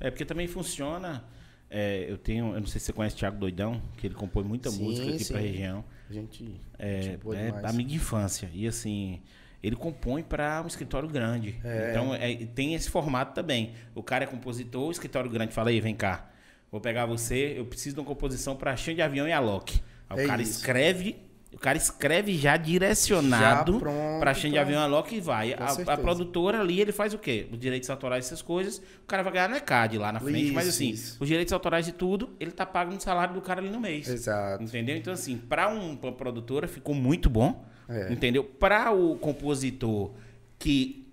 É 0.00 0.10
porque 0.10 0.24
também 0.24 0.48
funciona. 0.48 1.24
é, 1.70 2.04
eu 2.08 2.18
tenho, 2.18 2.54
eu 2.54 2.60
não 2.60 2.66
sei 2.66 2.80
se 2.80 2.86
você 2.86 2.92
conhece 2.92 3.14
o 3.14 3.18
Thiago 3.20 3.38
Doidão, 3.38 3.80
que 3.96 4.06
ele 4.06 4.14
compõe 4.14 4.42
muita 4.44 4.68
Sim, 4.70 4.82
música 4.82 5.08
aqui 5.08 5.24
sim. 5.24 5.32
pra 5.32 5.40
região. 5.40 5.84
A 6.10 6.12
gente 6.12 6.60
É, 6.78 7.02
gente 7.02 7.34
é 7.36 7.66
amigo 7.66 7.88
de 7.88 7.94
infância. 7.94 8.50
E 8.52 8.66
assim, 8.66 9.22
ele 9.62 9.76
compõe 9.76 10.22
para 10.22 10.60
um 10.62 10.66
escritório 10.66 11.08
grande. 11.08 11.60
É. 11.64 11.90
Então 11.90 12.14
é, 12.14 12.34
tem 12.46 12.74
esse 12.74 12.90
formato 12.90 13.32
também. 13.32 13.74
O 13.94 14.02
cara 14.02 14.24
é 14.24 14.26
compositor, 14.26 14.88
o 14.88 14.90
escritório 14.90 15.30
grande 15.30 15.52
fala 15.54 15.70
aí, 15.70 15.80
vem 15.80 15.94
cá. 15.94 16.30
Vou 16.70 16.80
pegar 16.80 17.06
você, 17.06 17.54
eu 17.56 17.64
preciso 17.64 17.94
de 17.94 18.00
uma 18.00 18.06
composição 18.06 18.56
para 18.56 18.76
chão 18.76 18.94
de 18.94 19.00
avião 19.02 19.28
e 19.28 19.32
Alok. 19.32 19.80
Aí 20.10 20.20
É 20.20 20.24
o 20.24 20.26
cara 20.26 20.42
isso. 20.42 20.58
escreve, 20.58 21.16
o 21.52 21.58
cara 21.58 21.76
escreve 21.76 22.36
já 22.36 22.56
direcionado 22.56 23.80
para 24.18 24.34
chão 24.34 24.50
de 24.50 24.58
avião 24.58 24.80
e 24.80 24.84
Alok 24.84 25.14
e 25.14 25.20
vai. 25.20 25.52
A, 25.54 25.66
a 25.92 25.96
produtora 25.96 26.60
ali, 26.60 26.80
ele 26.80 26.92
faz 26.92 27.12
o 27.14 27.18
quê? 27.18 27.46
Os 27.52 27.58
direitos 27.58 27.88
autorais, 27.90 28.26
essas 28.26 28.40
coisas, 28.42 28.78
o 28.78 29.06
cara 29.06 29.22
vai 29.22 29.32
ganhar 29.32 29.48
no 29.48 29.56
ECAD 29.56 29.98
lá 29.98 30.12
na 30.12 30.20
frente, 30.20 30.50
mas 30.52 30.66
Isso, 30.66 30.76
assim, 30.76 30.90
isso. 30.90 31.16
os 31.20 31.28
direitos 31.28 31.52
autorais 31.52 31.84
de 31.84 31.92
tudo, 31.92 32.30
ele 32.40 32.50
tá 32.50 32.64
pago 32.66 32.92
no 32.92 33.00
salário 33.00 33.34
do 33.34 33.40
cara 33.40 33.60
ali 33.60 33.70
no 33.70 33.80
mês. 33.80 34.08
Exato. 34.08 34.62
Entendeu? 34.64 34.96
Então, 34.96 35.12
assim, 35.12 35.36
para 35.36 35.68
um, 35.68 35.92
uma 36.02 36.12
produtora 36.12 36.66
ficou 36.66 36.94
muito 36.94 37.28
bom. 37.28 37.64
É. 37.88 38.12
Entendeu? 38.12 38.44
Para 38.44 38.92
o 38.92 39.16
compositor 39.16 40.12
que 40.58 41.06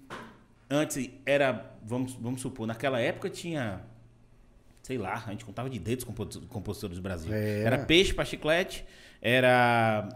antes 0.69 1.10
era, 1.25 1.73
vamos, 1.84 2.13
vamos 2.13 2.39
supor, 2.41 2.65
naquela 2.67 2.99
época 3.02 3.30
tinha, 3.30 3.82
sei 4.84 4.97
lá, 4.97 5.23
a 5.25 5.32
gente 5.32 5.43
contava 5.43 5.69
de 5.69 5.80
dedos 5.80 6.06
compo- 6.06 6.28
compositores 6.47 6.95
do 6.97 7.02
Brasil. 7.02 7.34
É. 7.34 7.63
Era 7.63 7.80
Peixe 7.80 8.13
para 8.13 8.23
Chiclete, 8.23 8.86
era 9.21 10.08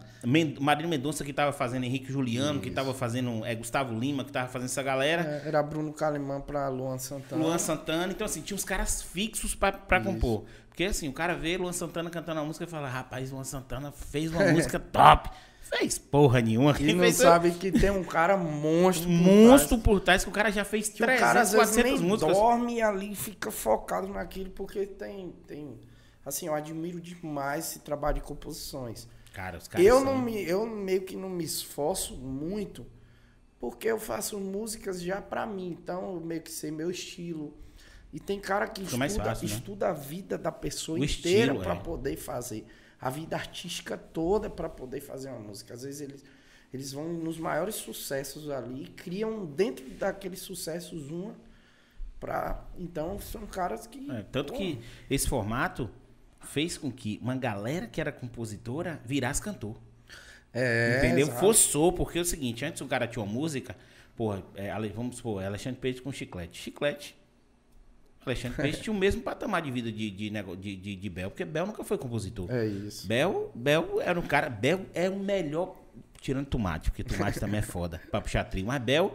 Marília 0.60 0.90
Mendonça 0.90 1.24
que 1.24 1.32
estava 1.32 1.52
fazendo 1.52 1.84
Henrique 1.84 2.12
Juliano, 2.12 2.60
que 2.62 2.70
estava 2.70 2.94
fazendo 2.94 3.46
é, 3.46 3.54
Gustavo 3.56 3.98
Lima, 3.98 4.24
que 4.24 4.30
estava 4.30 4.48
fazendo 4.48 4.68
essa 4.70 4.82
galera. 4.84 5.42
É, 5.44 5.48
Era 5.48 5.62
Bruno 5.62 5.92
Calimã 5.92 6.40
para 6.40 6.68
Luan 6.70 6.98
Santana. 6.98 7.44
Luan 7.44 7.58
Santana, 7.58 8.12
então 8.12 8.26
assim, 8.26 8.42
tinha 8.42 8.56
uns 8.56 8.64
caras 8.64 9.02
fixos 9.02 9.54
pra 9.56 10.00
compor. 10.02 10.46
Porque 10.70 10.86
assim, 10.86 11.08
o 11.08 11.14
cara 11.14 11.36
vê 11.36 11.58
Luan 11.58 11.74
Santana 11.74 12.10
cantando 12.10 12.40
a 12.40 12.44
música 12.44 12.66
e 12.66 12.68
fala, 12.68 12.88
rapaz, 12.88 13.30
Luan 13.32 13.44
Santana 13.44 13.92
fez 13.92 14.32
uma 14.32 14.46
música 14.52 14.80
top. 14.80 15.30
Fez 15.62 15.98
porra 15.98 16.40
nenhuma. 16.42 16.76
E 16.80 16.94
não 16.94 17.10
sabe 17.12 17.52
que 17.52 17.72
tem 17.72 17.90
um 17.90 18.04
cara 18.04 18.36
monstro. 18.38 19.08
por 19.08 19.12
monstro 19.14 19.78
por 19.78 20.00
trás 20.00 20.24
que 20.24 20.30
o 20.30 20.34
cara 20.34 20.52
já 20.52 20.64
fez 20.66 20.90
Que 20.90 21.02
o 21.02 21.06
300, 21.06 21.20
cara 21.28 21.42
às 21.42 21.52
vezes 21.52 21.70
400 21.70 22.00
nem 22.02 22.10
músicas. 22.10 22.38
dorme 22.38 22.82
ali 22.82 23.12
e 23.12 23.16
fica 23.16 23.50
focado 23.52 24.08
naquilo, 24.08 24.50
porque 24.52 24.86
tem, 24.86 25.34
tem... 25.48 25.80
Assim, 26.26 26.48
eu 26.48 26.54
admiro 26.54 27.02
demais 27.02 27.66
esse 27.70 27.80
trabalho 27.80 28.16
de 28.16 28.22
composições. 28.22 29.08
Cara, 29.34 29.58
os 29.58 29.68
caras 29.68 29.86
Eu, 29.86 29.96
são- 29.98 30.06
não 30.06 30.22
me, 30.22 30.42
eu 30.44 30.66
meio 30.66 31.02
que 31.04 31.16
não 31.16 31.30
me 31.30 31.44
esforço 31.44 32.16
muito, 32.16 32.86
porque 33.60 33.88
eu 33.88 34.00
faço 34.00 34.40
músicas 34.40 35.02
já 35.02 35.22
pra 35.22 35.46
mim. 35.46 35.68
Então, 35.70 36.16
eu 36.16 36.22
meio 36.22 36.42
que 36.42 36.52
sei 36.52 36.72
meu 36.72 36.90
estilo. 36.92 37.54
E 38.12 38.20
tem 38.20 38.40
cara 38.40 38.68
que 38.68 38.86
Fica 38.86 39.06
estuda, 39.08 39.24
fácil, 39.26 39.48
né? 39.48 39.54
estuda 39.56 39.90
a 39.90 39.94
vida 39.94 40.38
da 40.38 40.52
pessoa 40.52 41.00
O 41.00 41.04
inteira 41.04 41.56
pra 41.56 41.74
é. 41.74 41.80
poder 41.80 42.16
fazer. 42.16 42.66
a 43.02 43.10
vida 43.10 43.36
artística 43.36 43.98
toda 43.98 44.50
para 44.50 44.70
poder 44.70 45.02
fazer 45.02 45.28
uma 45.30 45.40
música. 45.40 45.74
Às 45.74 45.82
vezes 45.84 46.00
eles, 46.00 46.24
eles 46.74 46.94
vão 46.94 47.12
nos 47.12 47.38
maiores 47.38 47.76
sucessos 47.76 48.50
ali, 48.50 48.88
criam 48.96 49.46
dentro 49.46 49.90
daqueles 49.96 50.40
sucessos 50.40 51.10
uma 51.10 51.36
para 52.18 52.66
então 52.78 53.20
são 53.20 53.46
caras 53.46 53.86
que 53.88 54.10
É, 54.10 54.24
tanto 54.32 54.54
pô, 54.54 54.60
que 54.60 54.80
esse 55.10 55.28
formato 55.28 55.90
fez 56.44 56.78
com 56.78 56.92
que 56.92 57.20
uma 57.22 57.36
galera 57.36 57.88
que 57.88 58.00
era 58.00 58.12
compositora 58.12 59.00
virasse 59.06 59.42
cantor. 59.42 59.76
é, 60.54 60.98
entendeu? 61.00 61.28
exato. 61.28 61.40
Forçou, 61.40 61.92
porque 61.92 62.20
é 62.20 62.22
o 62.22 62.26
seguinte, 62.26 62.64
antes 62.64 62.82
o 62.82 62.86
cara 62.86 63.08
tinha 63.08 63.24
uma 63.24 63.32
música, 63.32 63.76
porra, 64.16 64.44
é, 64.56 64.72
vamos 64.90 65.18
supor, 65.18 65.44
Alexandre 65.44 65.80
Peixe 65.80 66.02
com 66.02 66.12
chiclete. 66.12 66.62
Chiclete. 66.62 67.16
Alexandre 68.26 68.62
Peixe 68.62 68.82
tinha 68.82 68.94
o 68.94 68.98
mesmo 68.98 69.22
patamar 69.22 69.62
de 69.62 69.72
vida 69.72 69.92
de, 69.92 70.10
de, 70.10 70.30
de, 70.30 70.76
de, 70.76 70.96
de 70.96 71.10
Bel, 71.10 71.30
porque 71.30 71.44
Bel 71.44 71.66
nunca 71.66 71.84
foi 71.84 71.98
compositor. 71.98 72.50
É 72.50 72.66
isso. 72.66 73.06
Bel, 73.08 73.52
Bel 73.54 74.02
era 74.02 74.20
um 74.20 74.24
cara. 74.24 74.50
Bel 74.50 74.86
é 74.94 75.10
o 75.10 75.20
melhor. 75.20 75.82
Tirando 76.22 76.46
tomate, 76.46 76.90
porque 76.90 77.04
tomate 77.04 77.38
também 77.38 77.60
é 77.60 77.62
foda 77.62 78.02
pra 78.10 78.22
puxar 78.22 78.46
trio. 78.46 78.66
Mas 78.66 78.82
Bel 78.82 79.14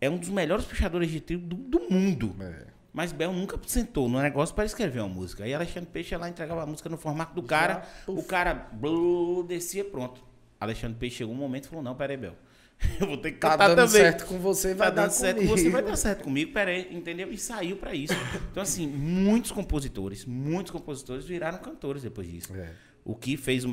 é 0.00 0.10
um 0.10 0.18
dos 0.18 0.28
melhores 0.28 0.64
puxadores 0.64 1.08
de 1.08 1.20
trio 1.20 1.38
do, 1.38 1.54
do 1.54 1.80
mundo. 1.88 2.34
É. 2.40 2.79
Mas 2.92 3.12
Bel 3.12 3.32
nunca 3.32 3.58
sentou 3.66 4.08
no 4.08 4.20
negócio 4.20 4.54
para 4.54 4.64
escrever 4.64 5.00
uma 5.00 5.08
música. 5.08 5.44
Aí 5.44 5.54
Alexandre 5.54 5.88
Peixe 5.92 6.14
ia 6.14 6.18
lá 6.18 6.28
entregava 6.28 6.62
a 6.62 6.66
música 6.66 6.88
no 6.88 6.96
formato 6.96 7.34
do 7.34 7.42
cara. 7.42 7.86
puf. 8.04 8.18
o 8.18 8.22
cara 8.24 8.52
blu, 8.72 9.44
descia, 9.44 9.84
pronto. 9.84 10.20
Alexandre 10.58 10.96
Peixe 10.98 11.16
chegou 11.18 11.32
um 11.34 11.38
momento 11.38 11.64
e 11.64 11.68
falou: 11.68 11.84
Não, 11.84 11.94
peraí, 11.94 12.16
Bel. 12.16 12.34
Eu 12.98 13.06
vou 13.06 13.16
ter 13.18 13.32
que 13.32 13.38
Tá 13.38 13.56
dando 13.56 13.76
também. 13.76 13.88
certo 13.88 14.26
com 14.26 14.38
você, 14.38 14.74
vai 14.74 14.88
Tá 14.88 14.94
dar 14.94 15.02
dando 15.02 15.12
certo 15.12 15.36
com 15.36 15.42
comigo. 15.46 15.58
você, 15.58 15.70
vai 15.70 15.82
dar 15.82 15.96
certo 15.96 16.24
comigo, 16.24 16.52
peraí, 16.52 16.88
entendeu? 16.90 17.30
E 17.30 17.36
saiu 17.38 17.76
pra 17.76 17.94
isso. 17.94 18.14
Então, 18.50 18.62
assim, 18.62 18.86
muitos 18.86 19.52
compositores, 19.52 20.24
muitos 20.24 20.72
compositores 20.72 21.24
viraram 21.26 21.58
cantores 21.58 22.02
depois 22.02 22.26
disso. 22.28 22.54
É. 22.56 22.70
O 23.04 23.14
que 23.14 23.36
fez 23.36 23.64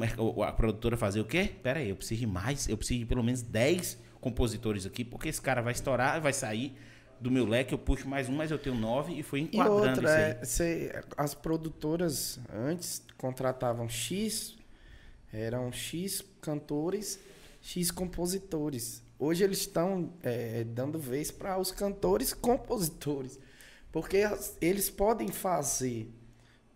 a 0.46 0.52
produtora 0.52 0.96
fazer 0.98 1.20
o 1.22 1.26
quê? 1.26 1.50
Pera 1.64 1.80
aí, 1.80 1.90
eu 1.90 1.96
preciso 1.96 2.20
de 2.22 2.28
mais, 2.28 2.68
eu 2.70 2.78
preciso 2.78 3.00
de 3.00 3.06
pelo 3.06 3.24
menos 3.24 3.42
10 3.42 3.98
compositores 4.22 4.86
aqui, 4.86 5.04
porque 5.04 5.30
esse 5.30 5.42
cara 5.42 5.62
vai 5.62 5.74
estourar, 5.74 6.20
vai 6.22 6.34
sair 6.34 6.76
do 7.20 7.32
meu 7.32 7.46
leque, 7.46 7.74
eu 7.74 7.78
puxo 7.78 8.08
mais 8.08 8.30
um, 8.30 8.36
mas 8.36 8.52
eu 8.52 8.60
tenho 8.60 8.76
nove 8.76 9.14
e 9.14 9.24
foi 9.24 9.40
E 9.40 9.44
enquadrando 9.44 10.00
outra, 10.02 10.40
isso 10.44 10.62
aí. 10.64 10.72
é, 10.82 10.92
cê- 10.92 11.04
as 11.18 11.34
produtoras 11.34 12.40
antes 12.54 13.02
contratavam 13.18 13.88
X, 13.90 14.56
eram 15.34 15.72
X 15.72 16.24
cantores, 16.42 17.20
X 17.62 17.92
compositores. 17.92 19.02
Hoje 19.20 19.44
eles 19.44 19.60
estão 19.60 20.14
é, 20.22 20.64
dando 20.64 21.00
vez 21.00 21.32
para 21.32 21.58
os 21.58 21.72
cantores 21.72 22.34
compositores. 22.36 23.40
Porque 23.92 24.18
as- 24.18 24.56
eles 24.62 24.90
podem 24.90 25.30
fazer 25.30 26.12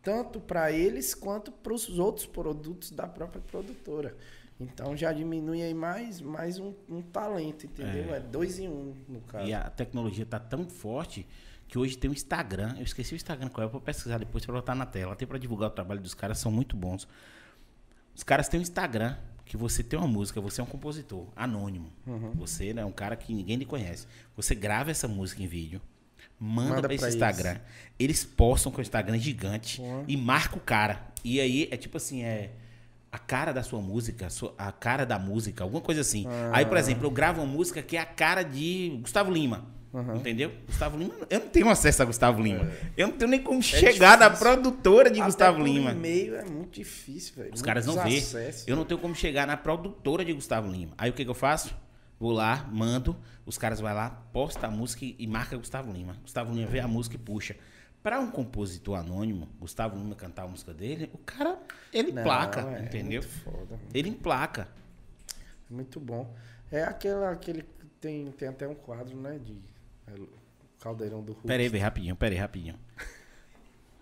tanto 0.01 0.39
para 0.39 0.71
eles 0.71 1.13
quanto 1.13 1.51
para 1.51 1.73
os 1.73 1.99
outros 1.99 2.25
produtos 2.25 2.89
da 2.89 3.07
própria 3.07 3.41
produtora. 3.41 4.15
Então 4.61 4.95
já 4.95 5.11
diminui 5.11 5.61
aí 5.61 5.73
mais, 5.73 6.21
mais 6.21 6.59
um, 6.59 6.73
um 6.89 7.01
talento, 7.01 7.65
entendeu? 7.65 8.13
É. 8.15 8.19
dois 8.19 8.59
em 8.59 8.67
um, 8.67 8.93
no 9.07 9.21
caso. 9.21 9.47
E 9.47 9.53
a 9.53 9.69
tecnologia 9.69 10.25
tá 10.25 10.39
tão 10.39 10.67
forte 10.69 11.25
que 11.67 11.77
hoje 11.77 11.97
tem 11.97 12.09
um 12.09 12.13
Instagram. 12.13 12.75
Eu 12.77 12.83
esqueci 12.83 13.13
o 13.13 13.15
Instagram 13.15 13.49
qual 13.49 13.63
é, 13.63 13.65
eu 13.67 13.71
vou 13.71 13.79
pesquisar 13.81 14.17
depois 14.17 14.45
para 14.45 14.53
botar 14.55 14.75
na 14.75 14.85
tela. 14.85 15.13
Até 15.13 15.25
para 15.25 15.37
divulgar 15.37 15.69
o 15.69 15.73
trabalho 15.73 16.01
dos 16.01 16.13
caras, 16.13 16.37
são 16.37 16.51
muito 16.51 16.75
bons. 16.75 17.07
Os 18.15 18.23
caras 18.23 18.47
têm 18.49 18.59
um 18.59 18.63
Instagram 18.63 19.15
que 19.45 19.55
você 19.57 19.83
tem 19.83 19.97
uma 19.99 20.07
música, 20.07 20.39
você 20.39 20.61
é 20.61 20.63
um 20.63 20.67
compositor 20.67 21.27
anônimo. 21.35 21.91
Uhum. 22.05 22.31
Você 22.35 22.73
né, 22.73 22.81
é 22.81 22.85
um 22.85 22.91
cara 22.91 23.15
que 23.15 23.33
ninguém 23.33 23.57
lhe 23.57 23.65
conhece. 23.65 24.05
Você 24.35 24.53
grava 24.55 24.91
essa 24.91 25.07
música 25.07 25.41
em 25.41 25.47
vídeo, 25.47 25.81
manda, 26.39 26.75
Manda 26.75 26.81
para 26.83 26.93
esse 26.93 27.01
pra 27.01 27.07
eles. 27.09 27.15
Instagram. 27.15 27.59
Eles 27.99 28.23
postam 28.23 28.71
com 28.71 28.79
o 28.79 28.81
Instagram 28.81 29.17
gigante 29.17 29.81
Uhum. 29.81 30.05
e 30.07 30.15
marca 30.17 30.57
o 30.57 30.59
cara. 30.61 31.05
E 31.23 31.39
aí 31.39 31.67
é 31.71 31.77
tipo 31.77 31.97
assim, 31.97 32.23
é 32.23 32.51
a 33.11 33.19
cara 33.19 33.51
da 33.51 33.61
sua 33.63 33.81
música, 33.81 34.27
a 34.57 34.71
cara 34.71 35.05
da 35.05 35.19
música, 35.19 35.63
alguma 35.63 35.81
coisa 35.81 36.01
assim. 36.01 36.25
Aí, 36.53 36.65
por 36.65 36.77
exemplo, 36.77 37.05
eu 37.05 37.11
gravo 37.11 37.41
uma 37.41 37.47
música 37.51 37.81
que 37.81 37.97
é 37.97 37.99
a 37.99 38.05
cara 38.05 38.43
de 38.43 38.97
Gustavo 39.01 39.31
Lima. 39.31 39.65
Entendeu? 40.15 40.53
Gustavo 40.67 40.97
Lima, 40.97 41.13
eu 41.29 41.41
não 41.41 41.47
tenho 41.49 41.69
acesso 41.69 42.01
a 42.01 42.05
Gustavo 42.05 42.41
Lima. 42.41 42.65
Eu 42.95 43.09
não 43.09 43.17
tenho 43.17 43.29
nem 43.29 43.41
como 43.41 43.61
chegar 43.61 44.17
na 44.17 44.29
difícil. 44.29 44.45
produtora 44.45 45.09
de 45.11 45.19
Até 45.19 45.25
Gustavo 45.25 45.61
Lima. 45.61 45.91
e-mail 45.91 46.35
é 46.37 46.45
muito 46.45 46.75
difícil, 46.75 47.33
velho. 47.35 47.51
Os 47.53 47.61
caras 47.61 47.85
não 47.85 48.01
vê. 48.01 48.23
Eu 48.65 48.77
não 48.77 48.85
tenho 48.85 48.99
como 49.01 49.13
chegar 49.13 49.45
na 49.45 49.57
produtora 49.57 50.23
de 50.23 50.31
Gustavo 50.31 50.71
Lima. 50.71 50.93
Aí 50.97 51.09
o 51.09 51.13
que, 51.13 51.25
que 51.25 51.29
eu 51.29 51.35
faço? 51.35 51.75
Vou 52.17 52.31
lá, 52.31 52.69
mando, 52.71 53.17
os 53.45 53.57
caras 53.57 53.81
vão 53.81 53.93
lá, 53.93 54.09
posta 54.31 54.67
a 54.67 54.71
música 54.71 55.03
e 55.03 55.15
e 55.19 55.27
marca 55.27 55.57
Gustavo 55.57 55.91
Lima. 55.91 56.15
Gustavo 56.21 56.53
Lima 56.53 56.67
vê 56.67 56.79
a 56.79 56.87
música 56.87 57.15
e 57.17 57.19
puxa. 57.19 57.57
Pra 58.03 58.19
um 58.19 58.31
compositor 58.31 58.97
anônimo, 58.97 59.47
Gustavo 59.59 59.95
Lima 59.95 60.15
cantar 60.15 60.43
a 60.43 60.47
música 60.47 60.73
dele, 60.73 61.09
o 61.13 61.19
cara, 61.19 61.59
ele 61.93 62.11
Não, 62.11 62.21
emplaca, 62.21 62.61
é 62.61 62.83
entendeu? 62.83 63.21
Foda, 63.21 63.79
Ele 63.93 64.09
emplaca. 64.09 64.67
muito 65.69 65.99
bom. 65.99 66.33
É 66.71 66.83
aquele, 66.83 67.23
aquele 67.25 67.61
que 67.61 67.85
tem, 67.99 68.25
tem 68.31 68.47
até 68.47 68.67
um 68.67 68.73
quadro, 68.73 69.15
né? 69.15 69.39
De 69.43 69.53
é, 70.07 70.13
Caldeirão 70.79 71.21
do 71.21 71.33
Hulk. 71.33 71.47
Pera 71.47 71.61
aí, 71.61 71.69
velho, 71.69 71.83
rapidinho, 71.83 72.15
pera 72.15 72.33
aí, 72.33 72.39
rapidinho. 72.39 72.75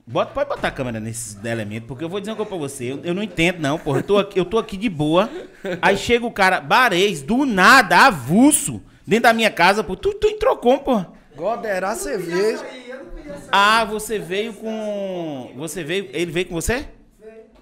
Bota, 0.07 0.31
pode 0.33 0.49
botar 0.49 0.69
a 0.69 0.71
câmera 0.71 0.99
nesses 0.99 1.43
elementos, 1.43 1.87
porque 1.87 2.03
eu 2.03 2.09
vou 2.09 2.19
dizer 2.19 2.31
uma 2.31 2.37
coisa 2.37 2.49
pra 2.49 2.57
você. 2.57 2.85
Eu, 2.85 3.03
eu 3.03 3.13
não 3.13 3.21
entendo, 3.21 3.59
não, 3.59 3.77
porra. 3.77 3.99
Eu 3.99 4.03
tô, 4.03 4.17
aqui, 4.17 4.39
eu 4.39 4.45
tô 4.45 4.57
aqui 4.57 4.77
de 4.77 4.89
boa. 4.89 5.29
Aí 5.81 5.97
chega 5.97 6.25
o 6.25 6.31
cara, 6.31 6.61
Barês, 6.61 7.21
do 7.21 7.45
nada, 7.45 8.07
avulso, 8.07 8.81
dentro 9.05 9.23
da 9.23 9.33
minha 9.33 9.51
casa, 9.51 9.83
pô. 9.83 9.95
Tu, 9.95 10.13
tu 10.15 10.27
entrou 10.27 10.57
como, 10.57 10.79
porra? 10.79 11.11
Goderá 11.35 11.95
cerveja. 11.95 12.65
Ah, 13.51 13.85
você 13.85 14.19
veio 14.19 14.53
com. 14.53 15.51
Você 15.55 15.83
veio. 15.83 16.09
Ele 16.13 16.31
veio 16.31 16.47
com 16.47 16.55
você? 16.55 16.85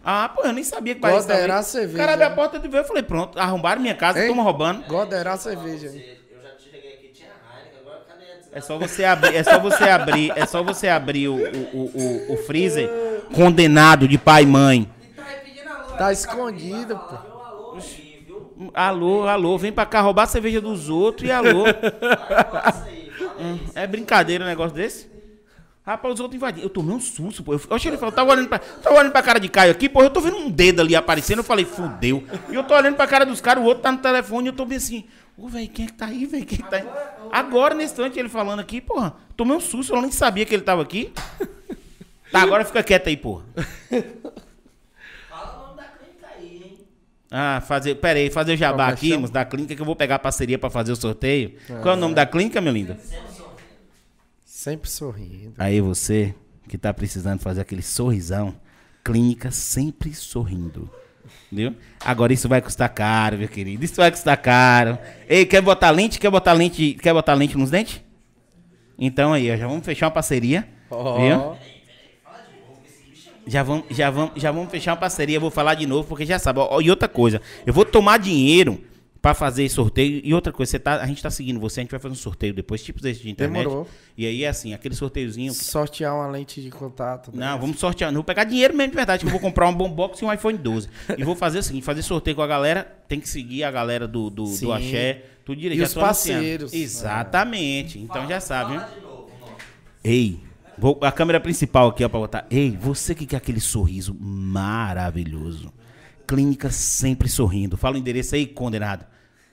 Ah, 0.09 0.29
pô, 0.29 0.43
eu 0.43 0.53
nem 0.53 0.63
sabia 0.63 0.95
que 0.95 1.01
tava 1.01 1.15
Goderá 1.15 1.61
cerveja. 1.61 1.95
O 1.95 1.97
cara 1.97 2.13
abriu 2.13 2.27
a 2.27 2.31
porta 2.31 2.57
de 2.59 2.67
ver, 2.69 2.77
eu 2.79 2.83
falei, 2.85 3.03
pronto, 3.03 3.37
arrombaram 3.37 3.81
minha 3.81 3.93
casa, 3.93 4.21
estão 4.21 4.41
roubando. 4.41 4.85
Goderá 4.87 5.35
cerveja. 5.35 5.87
Eu 5.87 6.41
já 6.41 6.57
cheguei 6.57 6.93
aqui, 6.93 7.09
tinha 7.13 7.27
Heineken, 7.27 7.79
agora 7.81 8.05
cadê 8.07 8.23
a 8.23 8.35
desgraça? 8.37 8.57
É 8.57 8.61
só 8.61 8.77
você 8.77 9.03
abrir, 9.03 9.35
é 9.35 9.43
só 9.43 9.59
você 9.59 9.83
abrir, 9.83 10.33
é 10.33 10.45
só 10.45 10.63
você 10.63 10.87
abrir 10.87 11.27
o, 11.27 11.35
o, 11.35 11.91
o, 11.93 12.33
o 12.33 12.37
freezer 12.37 12.89
condenado 13.33 14.07
de 14.07 14.17
pai 14.17 14.43
e 14.43 14.45
mãe. 14.45 14.89
Tá. 15.13 15.95
Tá 15.97 16.13
escondido, 16.13 16.97
pô. 16.97 17.17
Alô? 18.73 19.27
Alô, 19.27 19.57
vem 19.57 19.73
pra 19.73 19.85
cá 19.85 19.99
roubar 19.99 20.23
a 20.23 20.27
cerveja 20.27 20.61
dos 20.61 20.87
outros 20.89 21.27
e 21.27 21.31
alô. 21.33 21.65
É 23.75 23.85
brincadeira 23.85 24.43
um 24.45 24.47
negócio 24.47 24.75
desse? 24.75 25.16
Rapaz, 25.87 26.15
os 26.15 26.19
outros 26.19 26.35
invadiram. 26.35 26.65
Eu 26.65 26.69
tomei 26.69 26.93
um 26.93 26.99
susto, 26.99 27.41
pô. 27.41 27.53
Eu, 27.53 27.61
eu 27.69 27.75
achei 27.77 27.89
ele 27.89 27.97
falou, 27.97 28.11
tava 28.11 28.29
olhando 28.29 28.49
pra, 28.49 28.59
tava 28.59 28.97
olhando 28.97 29.13
pra 29.13 29.23
cara 29.23 29.39
de 29.39 29.47
Caio 29.47 29.71
aqui, 29.71 29.87
pô. 29.87 30.03
Eu 30.03 30.09
tô 30.09 30.19
vendo 30.19 30.35
um 30.35 30.51
dedo 30.51 30.81
ali 30.81 30.93
aparecendo. 30.97 31.37
Eu 31.37 31.45
falei, 31.45 31.63
fudeu. 31.63 32.25
E 32.49 32.55
eu 32.55 32.63
tô 32.65 32.75
olhando 32.75 32.95
pra 32.95 33.07
cara 33.07 33.25
dos 33.25 33.39
caras, 33.39 33.63
o 33.63 33.65
outro 33.65 33.83
tá 33.83 33.91
no 33.93 33.99
telefone. 33.99 34.47
E 34.47 34.49
eu 34.49 34.53
tô 34.53 34.65
bem 34.65 34.79
assim, 34.79 35.05
ô, 35.37 35.47
velho, 35.47 35.69
quem 35.69 35.85
é 35.85 35.87
que 35.87 35.93
tá 35.93 36.07
aí, 36.07 36.25
velho? 36.25 36.45
Quem 36.45 36.59
é 36.59 36.61
que 36.61 36.69
tá 36.69 36.75
aí? 36.75 36.85
Agora, 37.31 37.73
nesse 37.73 37.93
instante, 37.93 38.19
ele 38.19 38.27
falando 38.27 38.59
aqui, 38.59 38.81
porra. 38.81 39.15
Tomei 39.37 39.55
um 39.55 39.61
susto, 39.61 39.95
eu 39.95 40.01
nem 40.01 40.11
sabia 40.11 40.45
que 40.45 40.53
ele 40.53 40.63
tava 40.63 40.81
aqui. 40.81 41.13
Tá, 42.33 42.41
agora 42.41 42.65
fica 42.65 42.83
quieto 42.83 43.07
aí, 43.07 43.15
porra. 43.15 43.45
Fala 45.29 45.55
o 45.55 45.67
nome 45.67 45.77
da 45.77 45.83
clínica 45.85 46.27
aí, 46.37 46.61
hein? 46.65 46.79
Ah, 47.31 47.63
fazer. 47.65 47.95
Pera 47.95 48.19
aí, 48.19 48.29
fazer 48.29 48.55
o 48.55 48.57
jabá 48.57 48.89
aqui, 48.89 49.15
mas 49.15 49.29
da 49.29 49.45
clínica 49.45 49.73
que 49.73 49.81
eu 49.81 49.85
vou 49.85 49.95
pegar 49.95 50.15
a 50.15 50.19
parceria 50.19 50.59
pra 50.59 50.69
fazer 50.69 50.91
o 50.91 50.97
sorteio. 50.97 51.53
Qual 51.81 51.93
é 51.93 51.97
o 51.97 51.99
nome 51.99 52.13
da 52.13 52.25
clínica, 52.25 52.59
meu 52.59 52.73
lindo? 52.73 52.97
Sempre 54.67 54.89
sorrindo. 54.89 55.53
Aí 55.57 55.79
você 55.79 56.35
que 56.67 56.77
tá 56.77 56.93
precisando 56.93 57.39
fazer 57.39 57.61
aquele 57.61 57.81
sorrisão, 57.81 58.53
clínica 59.01 59.49
sempre 59.49 60.13
sorrindo. 60.13 60.91
Entendeu? 61.49 61.73
Agora 62.03 62.33
isso 62.33 62.49
vai 62.49 62.61
custar 62.61 62.89
caro, 62.89 63.37
meu 63.37 63.47
querido. 63.47 63.85
Isso 63.85 63.95
vai 63.95 64.11
custar 64.11 64.35
caro. 64.35 64.99
Ei, 65.29 65.45
quer 65.45 65.61
botar 65.61 65.89
lente? 65.91 66.19
Quer 66.19 66.29
botar 66.29 66.51
lente? 66.51 66.95
Quer 66.95 67.13
botar 67.13 67.33
lente 67.33 67.57
nos 67.57 67.69
dentes? 67.69 68.01
Então 68.99 69.31
aí, 69.31 69.49
ó, 69.49 69.55
já 69.55 69.67
vamos 69.67 69.85
fechar 69.85 70.07
uma 70.07 70.11
parceria. 70.11 70.67
Ó. 70.91 71.17
Viu? 71.17 71.57
Já 73.47 73.63
vamos, 73.63 73.85
já, 73.89 74.11
vamos, 74.11 74.31
já 74.35 74.51
vamos 74.51 74.69
fechar 74.69 74.91
uma 74.91 74.97
parceria, 74.97 75.37
eu 75.37 75.41
vou 75.41 75.49
falar 75.49 75.75
de 75.75 75.87
novo, 75.87 76.09
porque 76.09 76.25
já 76.25 76.37
sabe. 76.37 76.59
ó, 76.59 76.81
e 76.81 76.89
outra 76.89 77.07
coisa, 77.07 77.41
eu 77.65 77.71
vou 77.71 77.85
tomar 77.85 78.19
dinheiro 78.19 78.83
pra 79.21 79.33
fazer 79.33 79.63
esse 79.63 79.75
sorteio. 79.75 80.21
E 80.23 80.33
outra 80.33 80.51
coisa, 80.53 80.71
você 80.71 80.79
tá, 80.79 81.01
a 81.01 81.05
gente 81.07 81.21
tá 81.21 81.29
seguindo 81.29 81.59
você, 81.59 81.79
a 81.79 81.83
gente 81.83 81.91
vai 81.91 81.99
fazer 81.99 82.13
um 82.13 82.17
sorteio 82.17 82.53
depois, 82.53 82.83
tipo 82.83 83.01
desse 83.01 83.21
de 83.21 83.29
internet. 83.29 83.63
Demorou. 83.63 83.87
E 84.17 84.25
aí 84.25 84.43
é 84.43 84.47
assim, 84.49 84.73
aquele 84.73 84.95
sorteiozinho. 84.95 85.53
Sortear 85.53 86.15
uma 86.15 86.27
lente 86.27 86.61
de 86.61 86.69
contato. 86.69 87.31
né? 87.33 87.45
Não, 87.45 87.59
vamos 87.59 87.79
sortear. 87.79 88.11
Não 88.11 88.17
vou 88.17 88.23
pegar 88.23 88.43
dinheiro 88.43 88.75
mesmo 88.75 88.91
de 88.91 88.95
verdade, 88.95 89.21
que 89.21 89.27
eu 89.27 89.31
vou 89.31 89.39
comprar 89.39 89.67
um 89.67 89.73
bom 89.73 89.89
box 89.89 90.21
e 90.21 90.25
um 90.25 90.31
iPhone 90.33 90.57
12. 90.57 90.87
E 91.17 91.23
vou 91.23 91.35
fazer 91.35 91.59
o 91.59 91.63
seguinte: 91.63 91.83
fazer 91.83 92.01
sorteio 92.01 92.35
com 92.35 92.41
a 92.41 92.47
galera. 92.47 92.83
Tem 93.07 93.19
que 93.19 93.29
seguir 93.29 93.63
a 93.63 93.71
galera 93.71 94.07
do, 94.07 94.29
do, 94.29 94.45
Sim. 94.47 94.65
do 94.65 94.73
Axé, 94.73 95.23
tudo 95.45 95.59
direito. 95.61 95.77
E 95.77 95.81
já 95.81 95.87
os 95.87 95.97
anunciando. 95.97 96.07
parceiros. 96.41 96.73
Exatamente. 96.73 97.99
Então 97.99 98.27
já 98.27 98.39
sabe, 98.39 98.73
hein? 98.73 98.79
Fala. 98.79 99.57
Ei, 100.03 100.39
vou, 100.77 100.97
a 101.01 101.11
câmera 101.11 101.39
principal 101.39 101.87
aqui, 101.89 102.03
ó, 102.03 102.09
pra 102.09 102.19
botar. 102.19 102.45
Ei, 102.49 102.71
você 102.71 103.15
que 103.15 103.25
quer 103.25 103.37
aquele 103.37 103.59
sorriso 103.59 104.15
maravilhoso. 104.19 105.71
Clínica 106.27 106.69
sempre 106.69 107.29
sorrindo. 107.29 107.77
Fala 107.77 107.95
o 107.95 107.97
endereço 107.97 108.35
aí, 108.35 108.45
condenado. 108.45 109.05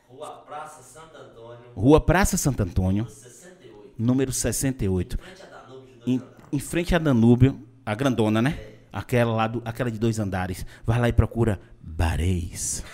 Rua 0.09 0.31
Praça 0.45 0.83
Santo 0.83 1.17
Antônio, 1.17 1.71
Rua 1.75 2.01
Praça 2.01 2.37
Santo 2.37 2.63
Antônio, 2.63 3.07
68. 3.09 3.95
número 3.97 4.33
68. 4.33 5.17
Frente 5.19 5.43
a 5.43 5.47
Danúbio 5.47 5.95
de 6.05 6.11
Em, 6.11 6.23
em 6.53 6.59
frente 6.59 6.95
a 6.95 6.99
Danúbio, 6.99 7.61
a 7.87 7.95
grandona, 7.95 8.43
né? 8.43 8.59
Aquela 8.93 9.33
lá 9.35 9.47
do, 9.47 9.63
aquela 9.65 9.91
de 9.91 9.99
dois 9.99 10.19
andares. 10.19 10.67
Vai 10.85 10.99
lá 11.01 11.09
e 11.09 11.13
procura 11.13 11.61
Bareis. 11.81 12.85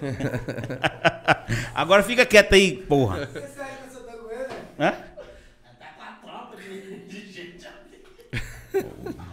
Agora 1.74 2.02
fica 2.02 2.24
quieto 2.26 2.54
aí, 2.54 2.76
porra. 2.76 3.28
Hã? 4.78 4.92
Tá 5.78 5.86
com 5.96 6.02
a 6.02 6.12
tropa 6.22 6.56
de, 6.56 7.06
de 7.06 7.32
gente 7.32 7.66
ali. 7.66 8.02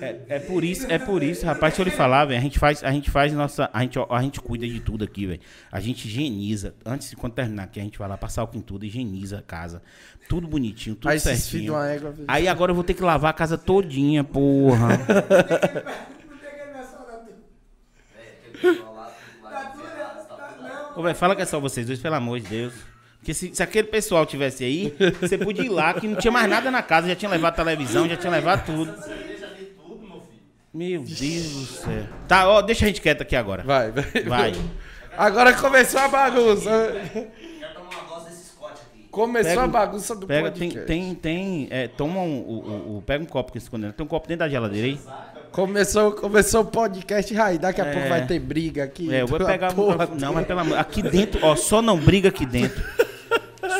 É, 0.00 0.20
é 0.28 0.38
por 0.38 0.64
isso, 0.64 0.86
é 0.90 0.98
por 0.98 1.22
isso, 1.22 1.46
rapaz, 1.46 1.72
deixa 1.74 1.82
eu 1.82 1.84
lhe 1.84 1.90
falar, 1.90 2.24
velho. 2.24 2.38
A 2.38 2.42
gente 2.42 2.58
faz, 2.58 2.82
a 2.82 2.90
gente 2.90 3.10
faz 3.10 3.32
nossa. 3.32 3.70
A 3.72 3.82
gente, 3.82 3.98
a 3.98 4.22
gente 4.22 4.40
cuida 4.40 4.66
de 4.66 4.80
tudo 4.80 5.04
aqui, 5.04 5.26
velho. 5.26 5.40
A 5.70 5.80
gente 5.80 6.06
higieniza. 6.06 6.74
Antes 6.84 7.10
de 7.10 7.16
quando 7.16 7.34
terminar 7.34 7.64
aqui, 7.64 7.80
a 7.80 7.82
gente 7.82 7.98
vai 7.98 8.08
lá 8.08 8.16
passar 8.16 8.42
álcool 8.42 8.58
em 8.58 8.62
tudo, 8.62 8.84
higieniza 8.84 9.38
a 9.38 9.42
casa. 9.42 9.82
Tudo 10.28 10.48
bonitinho, 10.48 10.96
tudo 10.96 11.10
Aí 11.10 11.20
certinho. 11.20 11.74
uma 11.74 11.88
égua. 11.88 12.14
Aí 12.26 12.48
agora 12.48 12.70
eu 12.70 12.74
vou 12.74 12.84
ter 12.84 12.94
que 12.94 13.02
lavar 13.02 13.30
a 13.30 13.34
casa 13.34 13.56
todinha, 13.58 14.24
porra. 14.24 14.98
Ô, 20.96 21.02
velho, 21.02 21.14
fala 21.14 21.34
que 21.34 21.42
é 21.42 21.46
só 21.46 21.58
vocês 21.60 21.86
dois, 21.86 21.98
pelo 21.98 22.14
amor 22.14 22.40
de 22.40 22.48
Deus. 22.48 22.74
Porque 23.18 23.32
se, 23.32 23.54
se 23.54 23.62
aquele 23.62 23.88
pessoal 23.88 24.26
tivesse 24.26 24.64
aí, 24.64 24.94
você 25.20 25.38
podia 25.38 25.64
ir 25.64 25.70
lá, 25.70 25.94
que 25.94 26.06
não 26.06 26.16
tinha 26.16 26.30
mais 26.30 26.48
nada 26.48 26.70
na 26.70 26.82
casa, 26.82 27.08
já 27.08 27.16
tinha 27.16 27.30
levado 27.30 27.56
televisão, 27.56 28.08
já 28.08 28.16
tinha 28.16 28.30
levado 28.30 28.66
tudo. 28.66 28.94
Meu 30.74 31.02
Deus 31.02 31.16
do 31.50 31.66
céu. 31.66 32.02
Tá, 32.26 32.48
ó, 32.48 32.60
deixa 32.60 32.84
a 32.84 32.88
gente 32.88 33.00
quieto 33.00 33.20
aqui 33.22 33.36
agora. 33.36 33.62
Vai, 33.62 33.92
vai. 33.92 34.04
Vai. 34.24 34.52
Agora 35.16 35.52
começou 35.54 36.00
a 36.00 36.08
bagunça. 36.08 36.70
Quero 37.12 37.74
tomar 37.74 38.02
uma 38.02 38.14
dose 38.16 38.30
desse 38.30 38.46
Scott 38.48 38.72
aqui. 38.72 39.06
Começou 39.08 39.50
Pega 39.50 39.62
a 39.62 39.66
bagunça 39.68 40.16
do 40.16 40.26
Pega, 40.26 40.50
tem, 40.50 40.68
podcast. 40.70 40.86
tem, 40.88 41.14
tem, 41.14 41.68
é, 41.70 41.86
toma 41.86 42.20
um, 42.20 42.40
o, 42.40 42.52
o- 42.58 42.96
o- 42.98 43.02
pega 43.02 43.22
um 43.22 43.26
copo 43.26 43.52
que 43.52 43.58
escondendo. 43.58 43.92
Tem 43.92 44.04
um 44.04 44.08
copo 44.08 44.26
dentro 44.26 44.40
da 44.40 44.48
geladeira 44.48 44.88
aí? 44.88 44.98
Começou, 45.52 46.10
começou 46.10 46.62
o 46.62 46.64
podcast, 46.64 47.32
Rai. 47.32 47.56
Daqui 47.56 47.80
a 47.80 47.86
É. 47.86 47.92
pouco 47.92 48.08
vai 48.08 48.26
ter 48.26 48.40
briga 48.40 48.82
aqui. 48.82 49.14
É, 49.14 49.22
eu 49.22 49.28
vou 49.28 49.38
pegar 49.38 49.72
porra. 49.72 50.08
Não, 50.18 50.32
mas 50.34 50.44
pelo 50.44 50.58
amor. 50.58 50.76
Aqui 50.76 51.00
dentro, 51.00 51.38
ó, 51.46 51.54
só 51.54 51.80
não 51.80 51.96
briga 51.96 52.28
aqui 52.30 52.44
dentro. 52.44 52.82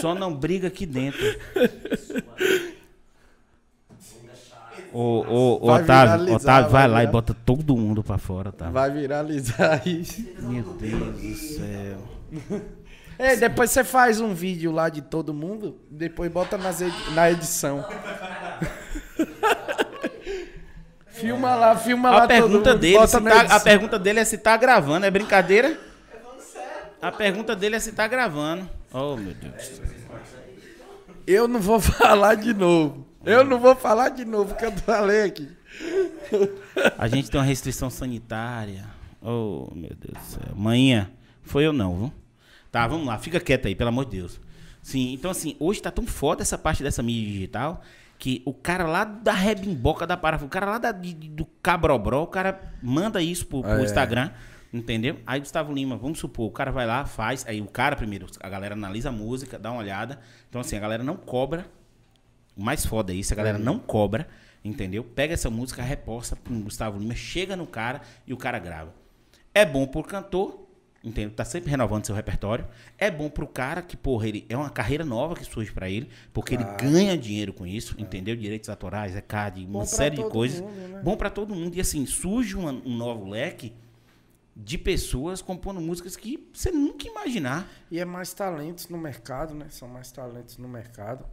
Só 0.01 0.15
não 0.15 0.33
briga 0.33 0.69
aqui 0.69 0.87
dentro. 0.87 1.19
Ô, 4.95 5.25
ô, 5.27 5.59
ô, 5.61 5.67
Vai 5.67 5.83
Otávio, 5.83 6.35
Otávio, 6.35 6.71
vai 6.71 6.83
vai 6.83 6.89
lá 6.89 7.03
e 7.03 7.07
bota 7.09 7.35
todo 7.45 7.77
mundo 7.77 8.03
pra 8.03 8.17
fora, 8.17 8.53
tá? 8.53 8.71
Vai 8.71 8.91
viralizar 8.93 9.83
isso. 9.87 10.25
Meu 10.41 10.63
Deus 10.63 11.21
do 11.21 11.35
céu. 11.35 11.99
É, 13.17 13.37
depois 13.37 13.71
você 13.71 13.85
faz 13.85 14.21
um 14.21 14.35
vídeo 14.35 14.73
lá 14.73 14.89
de 14.89 15.01
todo 15.01 15.33
mundo, 15.33 15.79
depois 15.89 16.29
bota 16.33 16.59
nas 16.59 16.81
edi- 16.81 17.11
na 17.15 17.31
edição. 17.31 17.87
filma 21.11 21.55
lá, 21.55 21.77
filma 21.77 22.11
lá 22.11 22.25
A 22.25 22.27
pergunta 22.27 22.59
todo 22.59 22.67
mundo, 22.73 22.81
dele, 22.81 22.99
na 22.99 23.07
tá- 23.47 23.55
a 23.57 23.61
pergunta 23.61 23.99
dele 24.01 24.19
é 24.21 24.25
se 24.25 24.37
tá 24.39 24.57
gravando, 24.57 25.07
é 25.07 25.11
brincadeira? 25.13 25.79
A 27.01 27.13
pergunta 27.13 27.55
dele 27.55 27.77
é 27.77 27.81
se 27.81 27.93
tá 27.93 28.09
gravando. 28.09 28.69
Oh, 28.93 29.15
meu 29.17 29.33
Deus. 29.35 29.55
do 29.55 29.63
céu. 29.63 29.85
Eu 31.27 31.47
não 31.47 31.61
vou 31.61 31.79
falar 31.81 32.35
de 32.35 32.53
novo. 32.53 33.07
Eu 33.25 33.45
não 33.45 33.59
vou 33.59 33.75
falar 33.75 34.11
de 34.11 34.25
novo, 34.25 34.55
que 34.55 34.65
eu 34.65 34.73
falei 34.73 35.23
aqui. 35.23 35.49
A 36.99 37.09
gente 37.09 37.31
tem 37.31 37.39
uma 37.41 37.47
restrição 37.47 37.89
sanitária. 37.91 38.85
Oh, 39.21 39.69
meu 39.75 39.91
Deus 39.95 40.19
do 40.19 40.25
céu. 40.25 40.55
Manhã, 40.55 41.11
foi 41.43 41.65
eu 41.67 41.73
não, 41.73 41.97
viu? 41.97 42.13
Tá, 42.71 42.87
vamos 42.87 43.07
lá, 43.07 43.19
fica 43.19 43.41
quieto 43.41 43.67
aí, 43.67 43.75
pelo 43.75 43.89
amor 43.89 44.05
de 44.05 44.19
Deus. 44.19 44.41
Sim, 44.83 45.13
então 45.15 45.31
assim, 45.31 45.57
hoje 45.59 45.81
tá 45.81 45.91
tão 45.91 46.07
foda 46.07 46.43
essa 46.43 46.59
parte 46.59 46.83
dessa 46.83 47.03
mídia 47.03 47.33
digital 47.33 47.81
que 48.19 48.43
o 48.45 48.53
cara 48.53 48.85
lá 48.87 49.05
da 49.05 49.33
rebimboca 49.33 50.07
da 50.07 50.17
parafuso, 50.17 50.47
o 50.47 50.51
cara 50.51 50.67
lá 50.67 50.79
da, 50.79 50.93
de- 50.93 51.15
de- 51.15 51.29
do 51.29 51.45
cabrobró, 51.63 52.23
o 52.23 52.27
cara 52.27 52.61
manda 52.83 53.21
isso 53.23 53.47
pro, 53.47 53.63
pro 53.63 53.71
É. 53.79 53.83
Instagram, 53.83 54.31
entendeu? 54.73 55.19
Aí 55.27 55.41
Gustavo 55.41 55.73
Lima, 55.73 55.97
vamos 55.97 56.19
supor, 56.19 56.47
o 56.49 56.51
cara 56.51 56.71
vai 56.71 56.87
lá, 56.87 57.05
faz, 57.07 57.45
aí 57.47 57.61
o 57.61 57.67
cara 57.67 57.97
primeiro, 57.97 58.27
a 58.41 58.49
galera 58.49 58.75
analisa 58.75 59.09
a 59.09 59.13
música, 59.13 59.59
dá 59.59 59.71
uma 59.71 59.81
olhada. 59.81 60.21
Então 60.49 60.61
assim, 60.61 60.77
a 60.77 60.81
galera 60.81 61.03
não 61.03 61.17
cobra 61.17 61.67
o 62.57 62.63
mais 62.63 62.85
foda 62.87 63.13
é 63.13 63.17
isso, 63.17 63.33
a 63.33 63.37
galera 63.37 63.59
não 63.59 63.79
cobra, 63.79 64.29
entendeu? 64.65 65.03
Pega 65.05 65.35
essa 65.35 65.51
música, 65.51 65.83
reposta 65.83 66.37
pro 66.37 66.55
Gustavo 66.61 66.99
Lima, 66.99 67.15
chega 67.15 67.57
no 67.57 67.67
cara 67.67 68.01
e 68.27 68.33
o 68.33 68.37
cara 68.37 68.59
grava. 68.59 68.95
É 69.53 69.65
bom 69.65 69.87
pro 69.87 70.03
cantor, 70.03 70.67
entendeu? 71.03 71.31
Tá 71.33 71.45
sempre 71.45 71.71
renovando 71.71 72.07
seu 72.07 72.15
repertório. 72.15 72.67
É 72.99 73.11
bom 73.11 73.29
pro 73.29 73.47
cara 73.47 73.83
que, 73.83 73.97
porra, 73.97 74.27
ele 74.29 74.47
é 74.49 74.57
uma 74.57 74.71
carreira 74.71 75.05
nova 75.05 75.35
que 75.35 75.45
surge 75.45 75.71
pra 75.73 75.89
ele, 75.89 76.09
porque 76.33 76.55
ele 76.55 76.65
ganha 76.81 77.17
dinheiro 77.17 77.53
com 77.53 77.67
isso, 77.67 77.95
entendeu? 77.99 78.35
Direitos 78.35 78.69
autorais, 78.69 79.15
ECAD, 79.15 79.61
uma 79.65 79.73
Bom 79.73 79.79
pra 79.81 79.87
série 79.87 80.17
de 80.17 80.23
todo 80.23 80.33
coisas. 80.33 80.61
mundo, 80.61 80.89
né? 80.89 81.01
Bom 81.05 81.17
pra 81.17 81.31
todo 81.31 81.55
mundo. 81.55 81.77
E 81.77 81.81
assim, 81.81 82.05
surge 82.07 82.57
uma- 82.57 82.73
um 82.73 82.97
novo 82.97 83.29
leque 83.29 83.73
de 84.57 84.79
pessoas 84.79 85.43
compondo 85.43 85.81
músicas 85.81 86.17
que 86.17 86.49
você 86.53 86.71
nunca 86.71 87.07
imaginar. 87.09 87.69
E 87.91 87.99
é 87.99 88.05
mais 88.05 88.33
talentos 88.33 88.89
no 88.89 88.97
mercado, 88.97 89.53
né? 89.55 89.67
São 89.69 89.89
mais 89.89 90.11
talentos 90.13 90.57
no 90.59 90.69
mercado. 90.69 91.25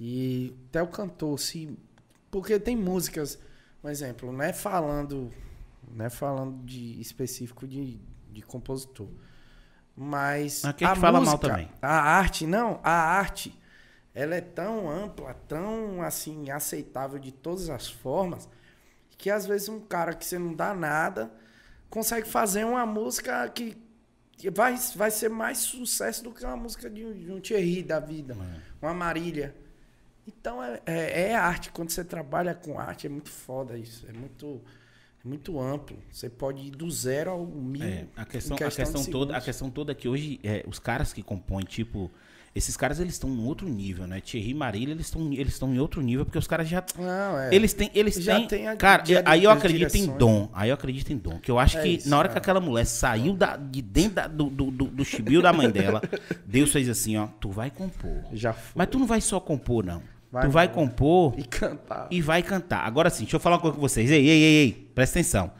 E 0.00 0.56
até 0.68 0.82
o 0.82 0.86
cantor, 0.86 1.38
se. 1.38 1.76
Porque 2.30 2.58
tem 2.58 2.74
músicas, 2.74 3.38
por 3.82 3.90
exemplo, 3.90 4.32
não 4.32 4.42
é 4.42 4.52
falando. 4.52 5.30
Não 5.92 6.06
é 6.06 6.10
falando 6.10 6.64
de 6.64 6.98
específico 7.00 7.68
de, 7.68 8.00
de 8.32 8.40
compositor. 8.40 9.08
Mas. 9.94 10.64
Aqui 10.64 10.84
a 10.84 10.88
gente 10.88 11.00
fala 11.00 11.20
mal 11.20 11.38
também. 11.38 11.68
A 11.82 12.00
arte, 12.00 12.46
não, 12.46 12.80
a 12.82 12.90
arte, 12.90 13.54
ela 14.14 14.34
é 14.34 14.40
tão 14.40 14.90
ampla, 14.90 15.34
tão 15.46 16.00
assim, 16.02 16.50
aceitável 16.50 17.18
de 17.18 17.30
todas 17.30 17.68
as 17.68 17.88
formas, 17.88 18.48
que 19.18 19.28
às 19.28 19.44
vezes 19.44 19.68
um 19.68 19.80
cara 19.80 20.14
que 20.14 20.24
você 20.24 20.38
não 20.38 20.54
dá 20.54 20.72
nada 20.72 21.30
consegue 21.90 22.26
fazer 22.26 22.64
uma 22.64 22.86
música 22.86 23.46
que 23.50 23.76
vai, 24.48 24.76
vai 24.94 25.10
ser 25.10 25.28
mais 25.28 25.58
sucesso 25.58 26.24
do 26.24 26.32
que 26.32 26.44
uma 26.44 26.56
música 26.56 26.88
de 26.88 27.04
um, 27.04 27.12
de 27.12 27.30
um 27.32 27.40
Thierry 27.40 27.82
da 27.82 28.00
vida, 28.00 28.34
uma 28.80 28.94
Marília. 28.94 29.54
Então 30.26 30.62
é, 30.62 30.80
é, 30.86 31.22
é 31.22 31.34
arte. 31.34 31.70
Quando 31.70 31.90
você 31.90 32.04
trabalha 32.04 32.54
com 32.54 32.78
arte, 32.78 33.06
é 33.06 33.10
muito 33.10 33.30
foda 33.30 33.76
isso. 33.76 34.06
É 34.08 34.12
muito, 34.12 34.60
é 35.24 35.28
muito 35.28 35.60
amplo. 35.60 35.98
Você 36.10 36.28
pode 36.28 36.66
ir 36.66 36.70
do 36.70 36.90
zero 36.90 37.30
ao 37.30 37.46
mil. 37.46 37.82
É, 37.82 38.06
a 38.16 38.24
questão, 38.24 38.56
em 38.56 38.64
a 38.64 38.70
questão 38.70 39.04
toda, 39.04 39.36
a 39.36 39.40
questão 39.40 39.70
toda 39.70 39.92
é 39.92 39.94
que 39.94 40.08
hoje 40.08 40.40
é, 40.42 40.64
os 40.66 40.78
caras 40.78 41.12
que 41.12 41.22
compõem, 41.22 41.64
tipo, 41.64 42.10
esses 42.54 42.76
caras 42.76 42.98
eles 42.98 43.12
estão 43.14 43.30
em 43.30 43.44
outro 43.44 43.68
nível, 43.68 44.06
né? 44.06 44.20
Thierry 44.20 44.50
e 44.50 44.54
Marília, 44.54 44.92
eles 44.92 45.06
estão 45.06 45.32
eles 45.32 45.52
estão 45.52 45.72
em 45.72 45.78
outro 45.78 46.00
nível 46.02 46.24
porque 46.24 46.38
os 46.38 46.46
caras 46.48 46.68
já 46.68 46.82
Não, 46.98 47.38
é. 47.38 47.54
eles 47.54 47.72
têm 47.72 47.90
eles 47.94 48.16
Já 48.16 48.36
têm, 48.36 48.46
tem 48.48 48.68
a- 48.68 48.76
cara, 48.76 49.04
já 49.04 49.22
aí 49.24 49.44
eu 49.44 49.50
acredito 49.50 49.94
em 49.94 50.00
direções. 50.00 50.18
dom. 50.18 50.48
Aí 50.52 50.68
eu 50.70 50.74
acredito 50.74 51.12
em 51.12 51.16
dom, 51.16 51.38
que 51.38 51.50
eu 51.50 51.58
acho 51.58 51.78
É 51.78 51.82
que 51.82 51.88
isso, 51.88 52.08
na 52.10 52.18
hora 52.18 52.28
é. 52.28 52.32
que 52.32 52.38
aquela 52.38 52.60
mulher 52.60 52.84
saiu 52.86 53.34
da, 53.36 53.56
de 53.56 53.80
dentro 53.80 54.14
da- 54.16 54.26
do, 54.26 54.50
do, 54.50 54.70
do, 54.70 54.84
do 54.86 55.04
chibio 55.04 55.40
da 55.40 55.52
mãe 55.52 55.70
dela, 55.70 56.02
Deus 56.44 56.72
fez 56.72 56.88
assim, 56.88 57.16
ó, 57.16 57.28
tu 57.40 57.50
vai 57.50 57.70
compor. 57.70 58.24
Já 58.32 58.52
foi. 58.52 58.72
Mas 58.74 58.88
tu 58.88 58.98
não 58.98 59.06
vai 59.06 59.20
só 59.20 59.38
compor 59.38 59.84
não. 59.84 60.02
Vai 60.32 60.44
tu 60.46 60.50
vai 60.50 60.68
compor 60.68 61.34
E 61.38 61.42
cantar. 61.44 62.06
e 62.10 62.20
vai 62.22 62.42
cantar. 62.42 62.86
Agora 62.86 63.10
sim, 63.10 63.24
deixa 63.24 63.36
eu 63.36 63.40
falar 63.40 63.56
uma 63.56 63.62
coisa 63.62 63.74
com 63.76 63.80
vocês. 63.80 64.10
Ei, 64.10 64.28
ei, 64.28 64.42
ei, 64.42 64.54
ei, 64.64 64.90
presta 64.94 65.18
atenção. 65.18 65.50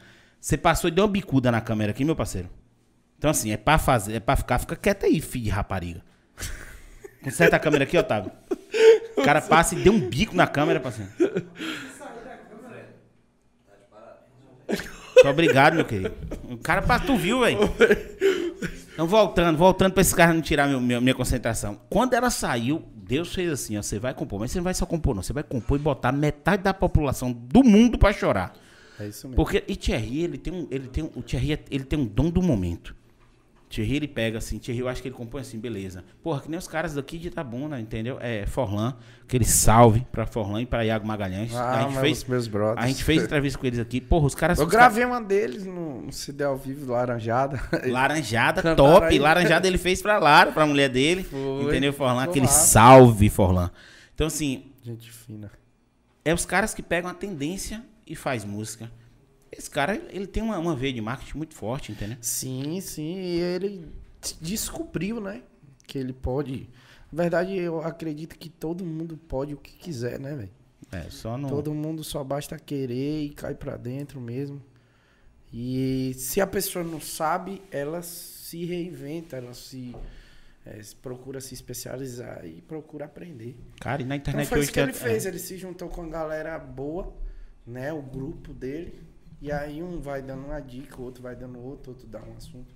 Você 0.41 0.57
passou 0.57 0.89
e 0.89 0.91
deu 0.93 1.05
uma 1.05 1.11
bicuda 1.11 1.51
na 1.53 1.61
câmera 1.61 1.91
aqui, 1.91 2.05
meu 2.05 2.15
parceiro. 2.17 2.49
Então, 3.19 3.31
assim, 3.31 3.51
é 3.53 3.57
pra 3.57 3.79
fazer, 3.79 4.15
é 4.15 4.21
pra 4.21 4.35
ficar, 4.37 4.59
fica 4.59 4.75
quieto 4.77 5.05
aí, 5.07 5.21
filho 5.21 5.45
de 5.45 5.51
rapariga. 5.51 6.03
Conserta 7.23 7.57
a 7.57 7.59
câmera 7.59 7.85
aqui, 7.85 7.97
Otávio. 7.99 8.31
O 9.17 9.23
cara 9.23 9.41
passa 9.43 9.75
e 9.75 9.83
deu 9.83 9.93
um 9.93 10.01
bico 10.09 10.35
na 10.35 10.47
câmera, 10.47 10.81
parceiro. 10.81 11.11
Muito 14.69 15.29
obrigado, 15.29 15.75
meu 15.75 15.85
querido. 15.85 16.15
O 16.51 16.57
cara 16.57 16.81
passa, 16.83 17.05
tu 17.05 17.17
viu, 17.17 17.41
velho? 17.41 17.59
Então, 18.93 19.07
voltando, 19.07 19.57
voltando 19.59 19.93
pra 19.93 20.01
esses 20.01 20.15
caras 20.15 20.35
não 20.35 20.43
tirar 20.43 20.67
meu- 20.69 20.81
meu- 20.81 21.01
minha 21.01 21.15
concentração. 21.15 21.79
Quando 21.91 22.15
ela 22.15 22.31
saiu, 22.31 22.83
Deus 22.95 23.35
fez 23.35 23.51
assim, 23.53 23.77
ó, 23.77 23.83
você 23.83 23.99
vai 23.99 24.15
compor. 24.15 24.39
Mas 24.41 24.51
você 24.51 24.59
não 24.59 24.65
vai 24.65 24.75
só 24.75 24.87
compor, 24.87 25.15
não. 25.15 25.23
Você 25.23 25.33
vai 25.33 25.43
compor 25.43 25.79
e 25.79 25.83
botar 25.83 26.13
metade 26.13 26.63
da 26.63 26.73
população 26.73 27.33
do 27.33 27.63
mundo 27.63 27.99
pra 27.99 28.13
chorar. 28.13 28.55
É 28.99 29.09
isso 29.09 29.27
mesmo. 29.27 29.37
Porque, 29.37 29.65
e 29.67 29.77
Thierry, 29.77 30.23
ele 30.23 30.39
tem 30.39 30.53
um, 30.53 30.67
ele 30.71 30.89
tem 30.89 31.05
um, 31.05 31.11
o 31.17 31.23
Thierry, 31.23 31.59
ele 31.71 31.85
tem 31.85 31.99
um 31.99 32.05
dom 32.07 32.31
do 32.31 32.43
momento. 32.43 32.95
Thierry, 33.71 33.97
ele 33.97 34.09
pega 34.09 34.39
assim, 34.39 34.59
Thierry, 34.59 34.81
eu 34.81 34.89
acho 34.89 35.01
que 35.01 35.07
ele 35.07 35.15
compõe 35.15 35.43
assim, 35.43 35.57
beleza. 35.57 36.03
Porra, 36.25 36.41
que 36.41 36.51
nem 36.51 36.59
os 36.59 36.67
caras 36.67 36.95
daqui 36.95 37.17
de 37.17 37.29
Itabuna, 37.29 37.79
entendeu? 37.79 38.19
É, 38.21 38.45
Forlan, 38.45 38.97
aquele 39.23 39.45
salve 39.45 40.05
pra 40.11 40.27
Forlan 40.27 40.63
e 40.63 40.67
pra 40.67 40.85
Iago 40.85 41.07
Magalhães. 41.07 41.55
Ah, 41.55 41.79
a, 41.79 41.83
gente 41.83 42.01
fez, 42.01 42.25
meus 42.25 42.49
brothers. 42.49 42.85
a 42.85 42.89
gente 42.89 43.05
fez 43.05 43.23
entrevista 43.23 43.57
com 43.57 43.65
eles 43.65 43.79
aqui. 43.79 44.01
Porra, 44.01 44.27
os 44.27 44.35
caras... 44.35 44.59
Eu 44.59 44.67
gravei 44.67 45.05
uma 45.05 45.23
deles 45.23 45.65
no, 45.65 46.03
no 46.03 46.13
CD 46.13 46.43
ao 46.43 46.57
vivo, 46.57 46.91
Laranjada. 46.91 47.61
Laranjada, 47.87 48.61
Cantaram 48.61 48.95
top. 48.95 49.07
aí. 49.07 49.21
Laranjada 49.21 49.69
ele 49.69 49.79
fez 49.79 50.03
pra 50.03 50.19
Lara, 50.19 50.51
pra 50.51 50.67
mulher 50.67 50.89
dele. 50.89 51.23
Foi. 51.23 51.63
Entendeu, 51.63 51.93
Forlan? 51.93 52.25
Aquele 52.25 52.47
massa. 52.47 52.67
salve, 52.67 53.31
Forlan. 53.31 53.71
Então, 54.13 54.27
assim, 54.27 54.65
Gente 54.83 55.13
fina. 55.13 55.49
é 56.25 56.35
os 56.35 56.45
caras 56.45 56.75
que 56.75 56.83
pegam 56.83 57.09
a 57.09 57.15
tendência 57.15 57.85
e 58.05 58.17
faz 58.17 58.45
música. 58.45 58.91
Esse 59.61 59.69
cara, 59.71 59.95
ele 60.09 60.27
tem 60.27 60.43
uma, 60.43 60.59
uma 60.59 60.75
veia 60.75 60.91
de 60.95 61.03
marketing 61.03 61.37
muito 61.37 61.55
forte, 61.55 61.93
entendeu? 61.93 62.17
Sim, 62.23 62.81
sim. 62.81 63.15
E 63.19 63.41
ele 63.41 63.87
descobriu, 64.41 65.21
né? 65.21 65.43
Que 65.87 65.99
ele 65.99 66.15
pode. 66.15 66.67
Na 67.13 67.25
verdade, 67.25 67.55
eu 67.59 67.83
acredito 67.83 68.39
que 68.39 68.49
todo 68.49 68.87
mundo 68.87 69.19
pode 69.19 69.53
o 69.53 69.59
que 69.59 69.73
quiser, 69.73 70.19
né, 70.19 70.35
velho? 70.35 70.51
É, 70.91 71.11
só 71.11 71.37
não. 71.37 71.51
Todo 71.51 71.75
mundo 71.75 72.03
só 72.03 72.25
basta 72.25 72.59
querer 72.59 73.25
e 73.25 73.31
cai 73.35 73.55
pra 73.55 73.77
dentro 73.77 74.19
mesmo. 74.19 74.63
E 75.53 76.15
se 76.17 76.41
a 76.41 76.47
pessoa 76.47 76.83
não 76.83 76.99
sabe, 77.01 77.61
ela 77.71 78.01
se 78.01 78.65
reinventa, 78.65 79.37
ela 79.37 79.53
se 79.53 79.95
é, 80.65 80.81
procura 81.03 81.39
se 81.41 81.53
especializar 81.53 82.47
e 82.47 82.63
procura 82.63 83.05
aprender. 83.05 83.59
Cara, 83.79 84.01
e 84.01 84.07
na 84.07 84.17
Então 84.17 84.33
internet 84.33 84.49
foi 84.49 84.59
hoje 84.59 84.65
isso 84.65 84.73
que 84.73 84.81
ele 84.81 84.93
tem- 84.93 85.03
fez, 85.03 85.27
ele 85.27 85.39
se 85.39 85.59
juntou 85.59 85.89
com 85.91 86.03
a 86.03 86.09
galera 86.09 86.59
boa, 86.59 87.13
né, 87.67 87.93
o 87.93 88.01
grupo 88.01 88.55
dele, 88.55 89.03
e 89.41 89.51
aí 89.51 89.83
um 89.83 90.01
vai 90.01 90.23
dando 90.23 90.47
uma 90.47 90.61
dica, 90.61 91.01
o 91.01 91.05
outro 91.05 91.23
vai 91.23 91.35
dando 91.35 91.59
outro, 91.59 91.93
outro 91.93 92.07
dá 92.07 92.21
um 92.21 92.37
assunto. 92.37 92.75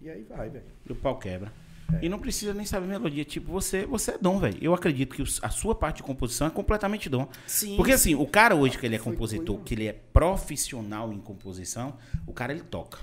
E 0.00 0.10
aí 0.10 0.22
vai, 0.22 0.48
velho. 0.48 0.64
E 0.88 0.92
o 0.92 0.96
pau 0.96 1.18
quebra. 1.18 1.52
É. 1.94 2.04
E 2.04 2.08
não 2.08 2.18
precisa 2.18 2.54
nem 2.54 2.64
saber 2.64 2.86
melodia. 2.86 3.24
Tipo, 3.24 3.52
você, 3.52 3.84
você 3.84 4.12
é 4.12 4.18
dom, 4.18 4.38
velho. 4.38 4.58
Eu 4.60 4.74
acredito 4.74 5.14
que 5.14 5.22
a 5.42 5.50
sua 5.50 5.74
parte 5.74 5.98
de 5.98 6.02
composição 6.02 6.46
é 6.46 6.50
completamente 6.50 7.08
dom. 7.08 7.28
Sim. 7.46 7.76
Porque 7.76 7.92
assim, 7.92 8.14
o 8.14 8.26
cara 8.26 8.54
hoje 8.54 8.78
que 8.78 8.86
ele 8.86 8.96
é 8.96 8.98
compositor, 8.98 9.58
que 9.60 9.74
ele 9.74 9.86
é 9.86 9.92
profissional 9.92 11.12
em 11.12 11.18
composição, 11.18 11.96
o 12.26 12.32
cara 12.32 12.52
ele 12.52 12.62
toca. 12.62 12.98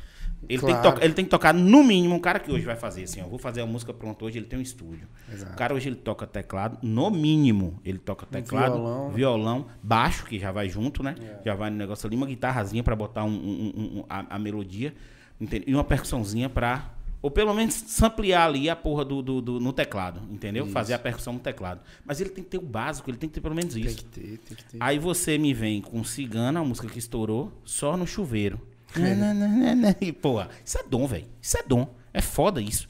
Ele, 0.48 0.60
tem 0.60 0.60
que 0.60 0.66
Claro. 0.76 0.84
tocar, 0.92 1.04
ele 1.06 1.14
tem 1.14 1.26
que 1.26 1.32
tocar, 1.32 1.54
no 1.54 1.84
mínimo, 1.84 2.16
um 2.16 2.20
cara 2.20 2.40
que 2.40 2.52
hoje 2.52 2.64
vai 2.66 2.76
fazer 2.76 3.04
assim, 3.04 3.22
ó, 3.22 3.28
vou 3.28 3.40
fazer 3.40 3.62
a 3.62 3.66
música 3.66 3.92
pronta 3.94 4.24
hoje, 4.24 4.38
ele 4.38 4.46
tem 4.46 4.58
um 4.60 4.62
estúdio. 4.62 5.08
Exato. 5.34 5.52
O 5.52 5.56
cara 5.58 5.74
hoje 5.74 5.90
ele 5.90 5.96
toca 5.96 6.26
teclado, 6.28 6.78
no 6.82 7.10
mínimo, 7.10 7.80
ele 7.84 7.98
toca 7.98 8.26
teclado, 8.26 8.74
violão. 8.76 9.10
violão, 9.10 9.66
baixo, 9.84 10.26
que 10.26 10.38
já 10.40 10.52
vai 10.52 10.70
junto, 10.70 11.02
né? 11.04 11.16
É. 11.20 11.42
Já 11.46 11.56
vai 11.56 11.70
no 11.70 11.76
negócio 11.76 12.08
ali, 12.08 12.16
uma 12.16 12.28
guitarrazinha 12.28 12.84
pra 12.84 12.96
botar 12.96 13.24
um, 13.26 13.30
um- 13.30 14.00
um- 14.00 14.06
a, 14.10 14.36
a 14.36 14.40
melodia, 14.40 14.94
entende? 15.42 15.66
e 15.68 15.74
uma 15.74 15.84
percussãozinha 15.84 16.48
pra. 16.50 16.94
Ou 17.20 17.32
pelo 17.32 17.52
menos 17.54 17.74
samplear 17.74 18.46
ali 18.46 18.70
a 18.70 18.76
porra 18.76 19.04
do, 19.04 19.24
do- 19.24 19.42
do- 19.42 19.60
no 19.60 19.74
teclado, 19.74 20.22
entendeu? 20.32 20.66
Isso. 20.66 20.72
Fazer 20.72 20.94
a 20.94 21.00
percussão 21.00 21.34
no 21.34 21.40
teclado. 21.40 21.82
Mas 22.06 22.22
ele 22.22 22.30
tem 22.30 22.44
que 22.44 22.50
ter 22.52 22.60
o 22.60 22.62
básico, 22.62 23.10
ele 23.10 23.18
tem 23.18 23.28
que 23.28 23.34
ter 23.34 23.42
pelo 23.42 23.56
menos 23.56 23.74
Tem 23.74 23.84
isso. 23.84 23.98
que 23.98 24.04
ter, 24.06 24.38
tem 24.38 24.56
que 24.56 24.64
ter. 24.64 24.78
Aí 24.80 25.00
você 25.00 25.36
me 25.38 25.52
vem 25.52 25.82
com 25.82 26.04
Cigana, 26.04 26.62
uma 26.62 26.68
música 26.70 26.88
que 26.88 27.00
estourou, 27.00 27.52
só 27.66 27.98
no 27.98 28.06
chuveiro. 28.06 28.62
É. 28.96 30.06
E, 30.06 30.14
porra, 30.14 30.50
isso 30.64 30.78
é 30.78 30.84
dom, 30.84 31.08
velho. 31.08 31.28
Isso 31.42 31.58
é 31.58 31.64
dom. 31.64 31.94
É 32.14 32.22
foda 32.22 32.62
isso. 32.62 32.88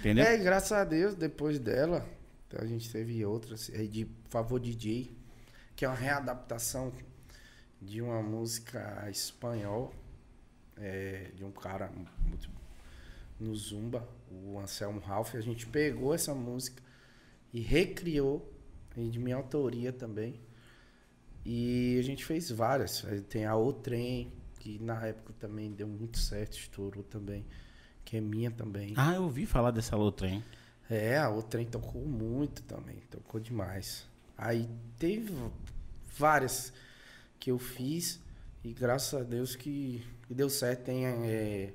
Entendeu? 0.00 0.24
É, 0.24 0.36
graças 0.36 0.72
a 0.72 0.84
Deus, 0.84 1.14
depois 1.14 1.58
dela, 1.58 2.06
a 2.58 2.66
gente 2.66 2.90
teve 2.90 3.24
outras, 3.24 3.70
aí 3.74 3.88
de 3.88 4.08
Favor 4.28 4.60
DJ, 4.60 5.16
que 5.74 5.84
é 5.84 5.88
uma 5.88 5.96
readaptação 5.96 6.92
de 7.80 8.00
uma 8.00 8.22
música 8.22 9.08
espanhol, 9.10 9.94
é, 10.76 11.30
de 11.34 11.44
um 11.44 11.50
cara 11.50 11.90
muito 12.26 12.50
no 13.38 13.54
Zumba, 13.54 14.06
o 14.30 14.58
Anselmo 14.58 15.00
Ralph. 15.00 15.34
A 15.34 15.40
gente 15.40 15.66
pegou 15.66 16.14
essa 16.14 16.34
música 16.34 16.82
e 17.52 17.60
recriou, 17.60 18.52
e 18.96 19.08
de 19.08 19.18
minha 19.18 19.36
autoria 19.36 19.92
também. 19.92 20.40
E 21.44 21.96
a 21.98 22.02
gente 22.02 22.24
fez 22.24 22.50
várias. 22.50 23.04
Tem 23.28 23.44
a 23.44 23.56
O 23.56 23.72
Trem, 23.72 24.32
que 24.66 24.82
na 24.82 25.06
época 25.06 25.32
também 25.38 25.70
deu 25.70 25.86
muito 25.86 26.18
certo, 26.18 26.58
estourou 26.58 27.04
também, 27.04 27.46
que 28.04 28.16
é 28.16 28.20
minha 28.20 28.50
também. 28.50 28.94
Ah, 28.96 29.14
eu 29.14 29.22
ouvi 29.22 29.46
falar 29.46 29.70
dessa 29.70 29.96
outra, 29.96 30.26
hein? 30.26 30.42
É, 30.90 31.16
a 31.16 31.28
outra 31.28 31.64
tocou 31.64 32.04
muito 32.04 32.62
também, 32.62 32.96
tocou 33.08 33.38
demais. 33.38 34.08
Aí 34.36 34.68
teve 34.98 35.32
várias 36.18 36.72
que 37.38 37.52
eu 37.52 37.60
fiz 37.60 38.20
e 38.64 38.72
graças 38.72 39.20
a 39.20 39.22
Deus 39.22 39.54
que, 39.54 40.04
que 40.26 40.34
deu 40.34 40.50
certo. 40.50 40.86
Tem 40.86 41.06
é, 41.06 41.72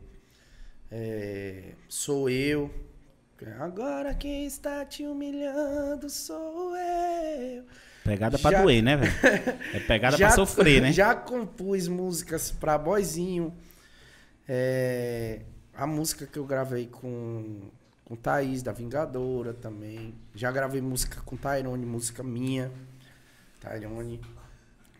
é, 0.91 1.73
Sou 1.87 2.29
Eu. 2.29 2.69
Agora 3.59 4.13
quem 4.13 4.45
está 4.45 4.85
te 4.85 5.03
humilhando 5.03 6.09
sou 6.09 6.70
Pegada 8.03 8.37
pra 8.39 8.51
Já- 8.51 8.61
doer, 8.63 8.81
né, 8.81 8.97
velho? 8.97 9.11
É 9.75 9.79
pegada 9.79 10.17
pra 10.17 10.31
sofrer, 10.31 10.81
né? 10.81 10.91
Já 10.91 11.13
compus 11.15 11.87
músicas 11.87 12.51
pra 12.51 12.77
boizinho. 12.77 13.53
É, 14.47 15.41
a 15.75 15.85
música 15.85 16.25
que 16.25 16.37
eu 16.37 16.45
gravei 16.45 16.87
com, 16.87 17.61
com 18.03 18.15
Thaís, 18.15 18.61
da 18.63 18.71
Vingadora 18.71 19.53
também. 19.53 20.13
Já 20.35 20.51
gravei 20.51 20.81
música 20.81 21.21
com 21.21 21.37
Tyrone, 21.37 21.85
música 21.85 22.23
minha. 22.23 22.71
Tyrone. 23.59 24.19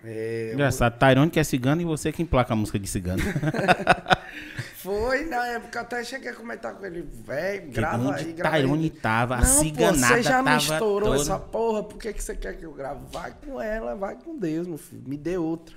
É, 0.03 0.51
Engraçado, 0.53 0.97
Tyrone 0.97 1.29
que 1.29 1.39
é 1.39 1.43
cigano 1.43 1.81
e 1.81 1.85
você 1.85 2.11
que 2.11 2.23
emplaca 2.23 2.53
a 2.53 2.55
música 2.55 2.79
de 2.79 2.87
cigano. 2.87 3.21
Foi, 4.77 5.25
na 5.25 5.45
época 5.45 5.81
até 5.81 6.03
cheguei 6.03 6.31
a 6.31 6.33
comentar 6.33 6.73
com 6.73 6.83
ele, 6.83 7.03
velho, 7.03 7.71
grava 7.71 8.15
aí, 8.15 8.33
grava 8.33 8.55
aí. 8.55 8.63
Tyrone 8.63 8.89
tava, 8.89 9.35
a 9.35 9.41
Não, 9.41 9.47
pô, 9.47 9.61
ciganada 9.61 10.15
você 10.15 10.23
já 10.23 10.43
tava 10.43 10.49
me 10.49 10.57
estourou 10.57 11.13
essa 11.13 11.37
porra, 11.37 11.83
por 11.83 11.99
que, 11.99 12.11
que 12.11 12.23
você 12.23 12.35
quer 12.35 12.57
que 12.57 12.65
eu 12.65 12.73
grave? 12.73 13.01
Vai 13.11 13.31
com 13.45 13.61
ela, 13.61 13.95
vai 13.95 14.15
com 14.15 14.39
Deus, 14.39 14.65
meu 14.65 14.79
filho, 14.79 15.03
me 15.05 15.17
dê 15.17 15.37
outra. 15.37 15.75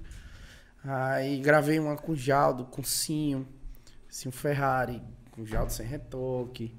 Aí 0.83 1.39
gravei 1.39 1.79
uma 1.79 1.97
com 1.97 2.13
o 2.13 2.17
Jaldo, 2.17 2.65
com 2.65 2.81
o 2.81 2.85
Cinho, 2.85 3.47
Cinho 4.09 4.33
Ferrari, 4.33 5.03
com 5.33 5.43
o 5.43 5.47
Jaldo 5.47 5.71
sem 5.71 5.87
retoque. 5.87 6.75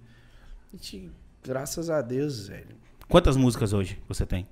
Gente, 0.74 1.12
graças 1.43 1.91
a 1.91 2.02
Deus, 2.02 2.48
velho. 2.48 2.76
Quantas 3.08 3.38
músicas 3.38 3.72
hoje 3.72 4.02
você 4.08 4.26
tem? 4.26 4.48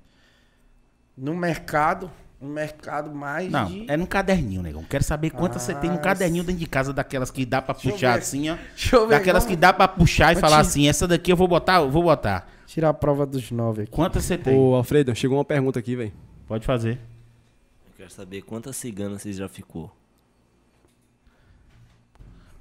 No 1.16 1.34
mercado, 1.34 2.10
um 2.44 2.48
mercado 2.52 3.14
mais 3.14 3.50
Não, 3.50 3.64
de... 3.66 3.84
é 3.90 3.96
num 3.96 4.06
caderninho, 4.06 4.62
negão. 4.62 4.84
Quero 4.84 5.02
saber 5.02 5.30
quantas 5.30 5.62
você 5.62 5.74
tem 5.74 5.90
num 5.90 5.96
Ah, 5.96 6.00
caderninho 6.00 6.44
dentro 6.44 6.60
de 6.60 6.66
casa, 6.66 6.92
daquelas 6.92 7.30
que 7.30 7.44
dá 7.46 7.60
pra 7.62 7.74
puxar 7.74 8.18
assim, 8.18 8.50
ó. 8.50 8.56
Deixa 8.74 8.96
eu 8.96 9.06
ver, 9.08 9.14
Daquelas 9.18 9.44
que 9.44 9.56
dá 9.56 9.72
pra 9.72 9.88
puxar 9.88 10.32
e 10.32 10.36
falar 10.36 10.60
assim, 10.60 10.88
essa 10.88 11.06
daqui 11.08 11.32
eu 11.32 11.36
vou 11.36 11.48
botar, 11.48 11.76
eu 11.80 11.90
vou 11.90 12.02
botar. 12.02 12.48
tirar 12.66 12.90
a 12.90 12.94
prova 12.94 13.24
dos 13.26 13.50
nove 13.50 13.82
aqui. 13.82 13.90
Quantas 13.90 14.24
você 14.24 14.36
tem? 14.38 14.56
Ô, 14.56 14.74
Alfredo, 14.74 15.14
chegou 15.14 15.38
uma 15.38 15.44
pergunta 15.44 15.78
aqui, 15.78 15.96
velho. 15.96 16.12
Pode 16.46 16.64
fazer. 16.66 16.98
Eu 17.86 17.92
quero 17.96 18.10
saber 18.10 18.42
quantas 18.42 18.76
ciganas 18.76 19.22
você 19.22 19.32
já 19.32 19.48
ficou. 19.48 19.90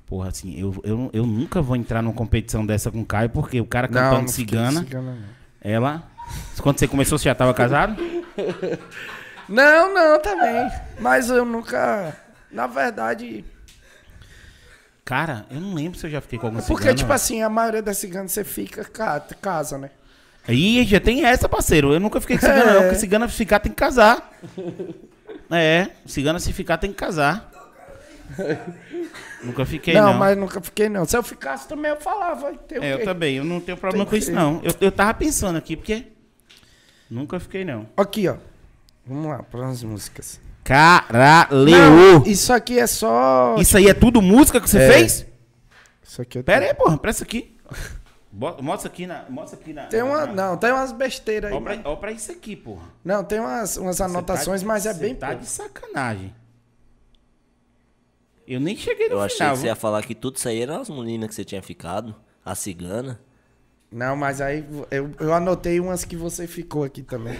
Porra, 0.06 0.30
assim, 0.30 0.60
eu, 0.60 0.76
eu, 0.84 1.10
eu 1.14 1.26
nunca 1.26 1.62
vou 1.62 1.76
entrar 1.76 2.02
numa 2.02 2.14
competição 2.14 2.66
dessa 2.66 2.92
com 2.92 3.02
o 3.02 3.06
Caio, 3.06 3.30
porque 3.30 3.60
o 3.60 3.66
cara 3.66 3.88
Não, 3.88 3.94
cantando 3.94 4.22
não 4.22 4.28
fiquei 4.28 4.46
cigana, 4.46 4.80
cigana, 4.82 5.12
não. 5.16 5.24
ela. 5.62 6.04
Quando 6.62 6.78
você 6.80 6.88
começou, 6.88 7.18
você 7.18 7.26
já 7.26 7.36
tava 7.36 7.54
casado? 7.54 7.96
Não, 9.50 9.94
não, 9.94 10.22
também. 10.22 10.72
Mas 11.00 11.30
eu 11.30 11.44
nunca. 11.46 12.16
Na 12.52 12.68
verdade. 12.68 13.44
Cara, 15.06 15.46
eu 15.52 15.60
não 15.60 15.74
lembro 15.74 16.00
se 16.00 16.06
eu 16.06 16.12
já 16.12 16.22
fiquei 16.22 16.39
com 16.39 16.48
alguma 16.48 16.64
Porque, 16.64 16.84
cigana. 16.84 16.96
tipo 16.98 17.08
velho. 17.08 17.16
assim, 17.16 17.41
a 17.41 17.50
maioria 17.50 17.82
das 17.82 17.98
ciganas 17.98 18.32
você 18.32 18.44
fica 18.44 18.86
ca- 18.86 19.20
casa, 19.41 19.78
né? 19.78 19.89
Ih, 20.48 20.84
já 20.86 21.00
tem 21.00 21.26
essa, 21.26 21.50
parceiro. 21.50 21.94
Eu 21.94 22.00
nunca 22.00 22.22
fiquei 22.22 22.38
com 22.38 22.46
cigana, 22.46 22.74
não. 22.74 22.80
É. 22.80 22.84
Porque 22.84 22.96
cigana 23.00 23.28
se 23.28 23.36
ficar 23.36 23.60
tem 23.60 23.72
que 23.72 23.78
casar. 23.78 24.32
É, 25.52 25.89
cigana 26.06 26.39
se 26.39 26.54
ficar 26.54 26.78
tem 26.78 26.91
que 26.91 26.98
casar. 26.98 27.52
nunca 29.44 29.66
fiquei, 29.66 29.94
não, 29.94 30.14
não. 30.14 30.20
mas 30.20 30.38
nunca 30.38 30.62
fiquei, 30.62 30.88
não. 30.89 31.06
Se 31.06 31.16
eu 31.18 31.24
ficasse 31.24 31.68
também, 31.68 31.91
eu 31.91 31.98
falava. 32.00 32.54
É, 32.82 32.94
eu 32.94 33.04
também. 33.04 33.36
Eu 33.38 33.44
não 33.44 33.60
tenho 33.60 33.78
problema 33.78 34.06
Tem 34.06 34.10
com 34.10 34.16
isso, 34.16 34.32
não. 34.32 34.62
Eu, 34.64 34.74
eu 34.80 34.91
tava 34.91 35.14
pensando 35.14 35.58
aqui, 35.58 35.76
porque. 35.76 36.08
Nunca 37.10 37.39
fiquei, 37.39 37.64
não. 37.66 37.88
Aqui, 37.96 38.28
ó. 38.28 38.38
Vamos 39.06 39.28
lá, 39.28 39.43
para 39.43 39.68
as 39.68 39.84
músicas. 39.84 40.39
Caralho! 40.64 42.24
Isso 42.26 42.54
aqui 42.54 42.80
é 42.80 42.88
só. 42.88 43.56
Isso 43.60 43.76
aí 43.78 43.88
é 43.88 43.93
tudo 43.93 44.22
música 44.22 44.62
que 44.62 44.70
você 44.70 44.80
É. 44.80 44.91
fez? 44.91 45.26
Isso 46.01 46.22
aqui 46.22 46.38
eu 46.38 46.43
Pera 46.43 46.66
aí, 46.66 46.74
porra, 46.74 46.97
presta 46.97 47.24
aqui. 47.24 47.56
Mostra 48.32 48.89
aqui 48.89 49.06
na. 49.06 49.26
Mostra 49.30 49.60
aqui 49.60 49.74
na. 49.74 49.84
Tem 49.88 50.01
uma. 50.01 50.26
na- 50.26 50.34
Não, 50.34 50.58
tem 50.58 50.72
umas 50.72 50.91
besteiras 50.91 51.51
aí. 51.51 51.58
Ó 51.58 51.62
pra, 51.62 51.80
ó 51.84 51.95
pra 51.97 52.12
isso 52.12 52.32
aqui, 52.32 52.56
porra. 52.56 52.86
Não, 53.04 53.24
tem 53.24 53.39
umas, 53.39 53.78
umas 53.78 53.97
Você 53.97 54.04
anotações, 54.04 54.62
tá- 54.62 54.68
mas 54.68 54.86
é 54.86 54.93
você 54.93 54.99
bem 54.99 55.16
Tá 55.16 55.28
pouco. 55.28 55.41
de 55.43 55.49
sacanagem. 55.49 56.34
Eu 58.47 58.60
nem 58.60 58.76
cheguei 58.76 59.08
no 59.10 59.16
Eu 59.16 59.22
achei 59.22 59.38
final. 59.38 59.54
que 59.54 59.60
você 59.60 59.68
ia 59.68 59.76
falar 59.76 60.01
que 60.04 60.16
tudo 60.16 60.36
isso 60.38 60.47
aí 60.49 60.62
eram 60.62 60.82
as 60.82 60.89
meninas 60.89 61.30
que 61.30 61.36
você 61.36 61.45
tinha 61.45 61.62
ficado. 61.62 62.16
A 62.45 62.56
cigana. 62.56 63.20
Não, 63.91 64.16
mas 64.18 64.41
aí 64.41 64.66
eu, 64.91 65.12
eu 65.20 65.34
anotei 65.34 65.80
umas 65.80 66.04
que 66.04 66.16
você 66.16 66.47
ficou 66.47 66.84
aqui 66.84 67.04
também. 67.04 67.39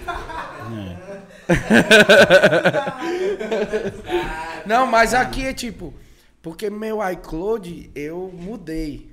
Não, 4.66 4.86
mas 4.88 5.14
aqui 5.14 5.46
é 5.46 5.54
tipo, 5.54 5.94
porque 6.42 6.70
meu 6.70 7.00
iCloud 7.12 7.90
eu 7.96 8.32
mudei. 8.34 9.12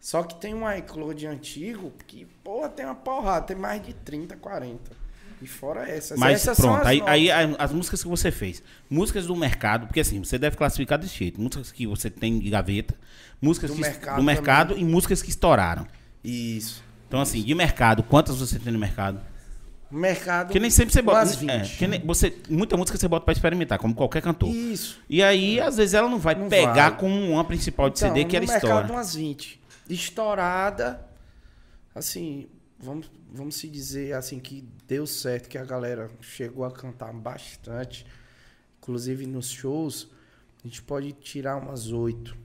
Só 0.00 0.22
que 0.22 0.34
tem 0.36 0.54
um 0.54 0.70
iCloud 0.72 1.26
antigo 1.26 1.92
que, 2.06 2.24
porra, 2.44 2.68
tem 2.68 2.86
uma 2.86 2.94
porrada, 2.94 3.46
tem 3.46 3.56
mais 3.56 3.84
de 3.84 3.92
30, 3.92 4.36
40. 4.36 4.96
E 5.40 5.46
fora 5.46 5.88
essas. 5.88 6.18
Mas 6.18 6.40
essas 6.42 6.56
são 6.56 6.72
pronto, 6.72 6.82
as 6.82 6.88
aí, 6.88 7.30
aí 7.30 7.54
as 7.58 7.72
músicas 7.72 8.02
que 8.02 8.08
você 8.08 8.30
fez. 8.30 8.62
Músicas 8.90 9.26
do 9.26 9.36
mercado, 9.36 9.86
porque 9.86 10.00
assim, 10.00 10.18
você 10.22 10.36
deve 10.38 10.56
classificar 10.56 10.98
desse 10.98 11.16
jeito. 11.16 11.40
Músicas 11.40 11.70
que 11.70 11.86
você 11.86 12.10
tem 12.10 12.38
de 12.40 12.50
gaveta, 12.50 12.94
músicas 13.40 13.70
Do 13.70 13.76
que- 13.76 13.82
mercado 13.82 14.16
do 14.16 14.22
mercado 14.22 14.76
e 14.78 14.84
músicas 14.84 15.22
que 15.22 15.30
estouraram. 15.30 15.86
Isso. 16.24 16.82
Então 17.06 17.20
assim, 17.20 17.40
de 17.42 17.54
mercado, 17.54 18.02
quantas 18.02 18.36
você 18.38 18.58
tem 18.58 18.72
no 18.72 18.78
mercado? 18.80 19.20
Mercado. 19.90 20.48
Porque 20.48 20.60
nem 20.60 20.70
sempre 20.70 20.92
você 20.92 21.00
bota. 21.00 21.18
umas 21.18 21.34
20. 21.36 21.50
é, 21.50 21.60
que 21.76 21.86
nem- 21.86 22.00
você, 22.04 22.36
muita 22.48 22.76
música 22.76 22.98
você 22.98 23.08
bota 23.08 23.24
pra 23.24 23.32
experimentar, 23.32 23.78
como 23.78 23.94
qualquer 23.94 24.20
cantor. 24.22 24.50
Isso. 24.50 25.00
E 25.08 25.22
aí, 25.22 25.58
às 25.60 25.76
vezes, 25.78 25.94
ela 25.94 26.08
não 26.08 26.18
vai 26.18 26.34
Não 26.34 26.48
pegar 26.48 26.90
vai. 26.90 26.98
como 26.98 27.30
uma 27.30 27.44
principal 27.44 27.88
de 27.88 27.98
Então, 27.98 28.08
CD 28.08 28.24
que 28.24 28.38
no 28.38 28.44
era 28.44 28.52
mercado 28.52 28.92
umas 28.92 29.14
20. 29.14 29.58
Estourada, 29.88 31.06
assim, 31.94 32.48
vamos, 32.78 33.10
vamos 33.32 33.54
se 33.56 33.68
dizer 33.68 34.14
assim 34.14 34.38
que 34.38 34.64
deu 34.86 35.06
certo, 35.06 35.48
que 35.48 35.56
a 35.58 35.64
galera 35.64 36.10
chegou 36.20 36.64
a 36.64 36.70
cantar 36.70 37.12
bastante. 37.12 38.04
Inclusive 38.82 39.26
nos 39.26 39.50
shows, 39.50 40.08
a 40.62 40.66
gente 40.68 40.82
pode 40.82 41.12
tirar 41.12 41.56
umas 41.56 41.90
oito. 41.92 42.36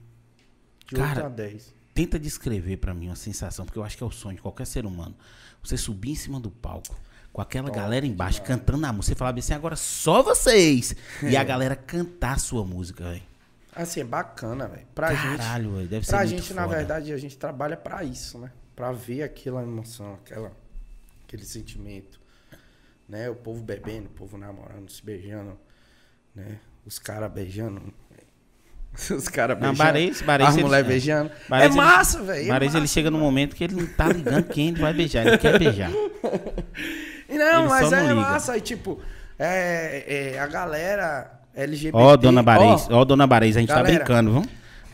De 0.86 0.96
Cara, 0.96 1.24
8 1.24 1.26
a 1.26 1.28
10. 1.28 1.74
Tenta 1.94 2.18
descrever 2.18 2.76
pra 2.78 2.92
mim 2.92 3.06
uma 3.06 3.16
sensação, 3.16 3.64
porque 3.64 3.78
eu 3.78 3.84
acho 3.84 3.96
que 3.96 4.02
é 4.02 4.06
o 4.06 4.10
sonho 4.10 4.36
de 4.36 4.42
qualquer 4.42 4.66
ser 4.66 4.84
humano. 4.84 5.14
Você 5.62 5.76
subir 5.76 6.10
em 6.10 6.14
cima 6.14 6.38
do 6.40 6.50
palco, 6.50 6.94
com 7.34 7.42
aquela 7.42 7.66
Top 7.66 7.76
galera 7.78 8.06
embaixo 8.06 8.40
cantando 8.42 8.86
a 8.86 8.92
música. 8.92 9.12
Você 9.12 9.18
falar 9.18 9.36
assim, 9.36 9.52
agora 9.54 9.74
só 9.74 10.22
vocês. 10.22 10.94
E 11.20 11.34
É. 11.34 11.38
a 11.38 11.42
galera 11.42 11.74
cantar 11.74 12.34
a 12.36 12.38
sua 12.38 12.64
música, 12.64 13.04
velho. 13.10 13.22
Assim, 13.74 14.00
é 14.00 14.04
bacana, 14.04 14.68
velho. 14.68 14.86
Pra 14.94 15.12
gente. 15.12 15.38
Caralho, 15.38 15.72
velho. 15.74 15.88
Deve 15.88 16.06
ser 16.06 16.12
Pra 16.12 16.24
gente, 16.24 16.54
na 16.54 16.64
verdade, 16.64 17.12
a 17.12 17.16
gente 17.18 17.36
trabalha 17.36 17.76
pra 17.76 18.04
isso, 18.04 18.38
né? 18.38 18.52
Pra 18.76 18.92
ver 18.92 19.24
aquela 19.24 19.62
emoção, 19.64 20.14
aquela, 20.14 20.52
aquele 21.26 21.44
sentimento. 21.44 22.20
Né? 23.08 23.28
O 23.28 23.34
povo 23.34 23.60
bebendo, 23.60 24.06
o 24.06 24.10
povo 24.10 24.38
namorando, 24.38 24.88
se 24.90 25.04
beijando, 25.04 25.58
né? 26.36 26.58
Os 26.86 27.00
caras 27.00 27.32
beijando. 27.32 27.82
Os 29.10 29.26
caras 29.26 29.58
beijando. 29.58 29.76
Barês- 29.78 30.22
Barês, 30.22 30.50
as 30.50 30.56
mulheres 30.56 30.86
é. 30.86 30.88
beijando. 30.88 31.30
Barês, 31.48 31.72
é 31.72 31.76
massa, 31.76 32.22
velho. 32.22 32.52
É 32.52 32.56
ele 32.78 32.86
chega 32.86 33.10
num 33.10 33.16
demais. 33.18 33.32
momento 33.32 33.56
que 33.56 33.64
ele 33.64 33.74
não 33.74 33.86
tá 33.86 34.06
ligando 34.06 34.44
quem 34.44 34.68
ele 34.68 34.80
vai 34.80 34.94
beijar. 34.94 35.26
Ele 35.26 35.36
quer 35.36 35.58
beijar. 35.58 35.90
E 37.34 37.38
Não, 37.38 37.60
Ele 37.60 37.68
mas 37.68 37.90
não 37.90 37.98
é 37.98 38.02
liga. 38.02 38.14
massa. 38.14 38.52
Aí, 38.52 38.60
tipo, 38.60 39.00
é, 39.38 40.34
é, 40.34 40.38
a 40.38 40.46
galera 40.46 41.30
LGBT. 41.54 41.96
Ó, 41.96 42.16
dona 42.16 42.42
Barês, 42.42 42.88
ó, 42.90 43.00
ó, 43.00 43.04
dona 43.04 43.26
Barês, 43.26 43.56
a 43.56 43.60
gente 43.60 43.68
tá 43.68 43.76
galera, 43.76 43.96
brincando, 43.96 44.32
viu? 44.32 44.42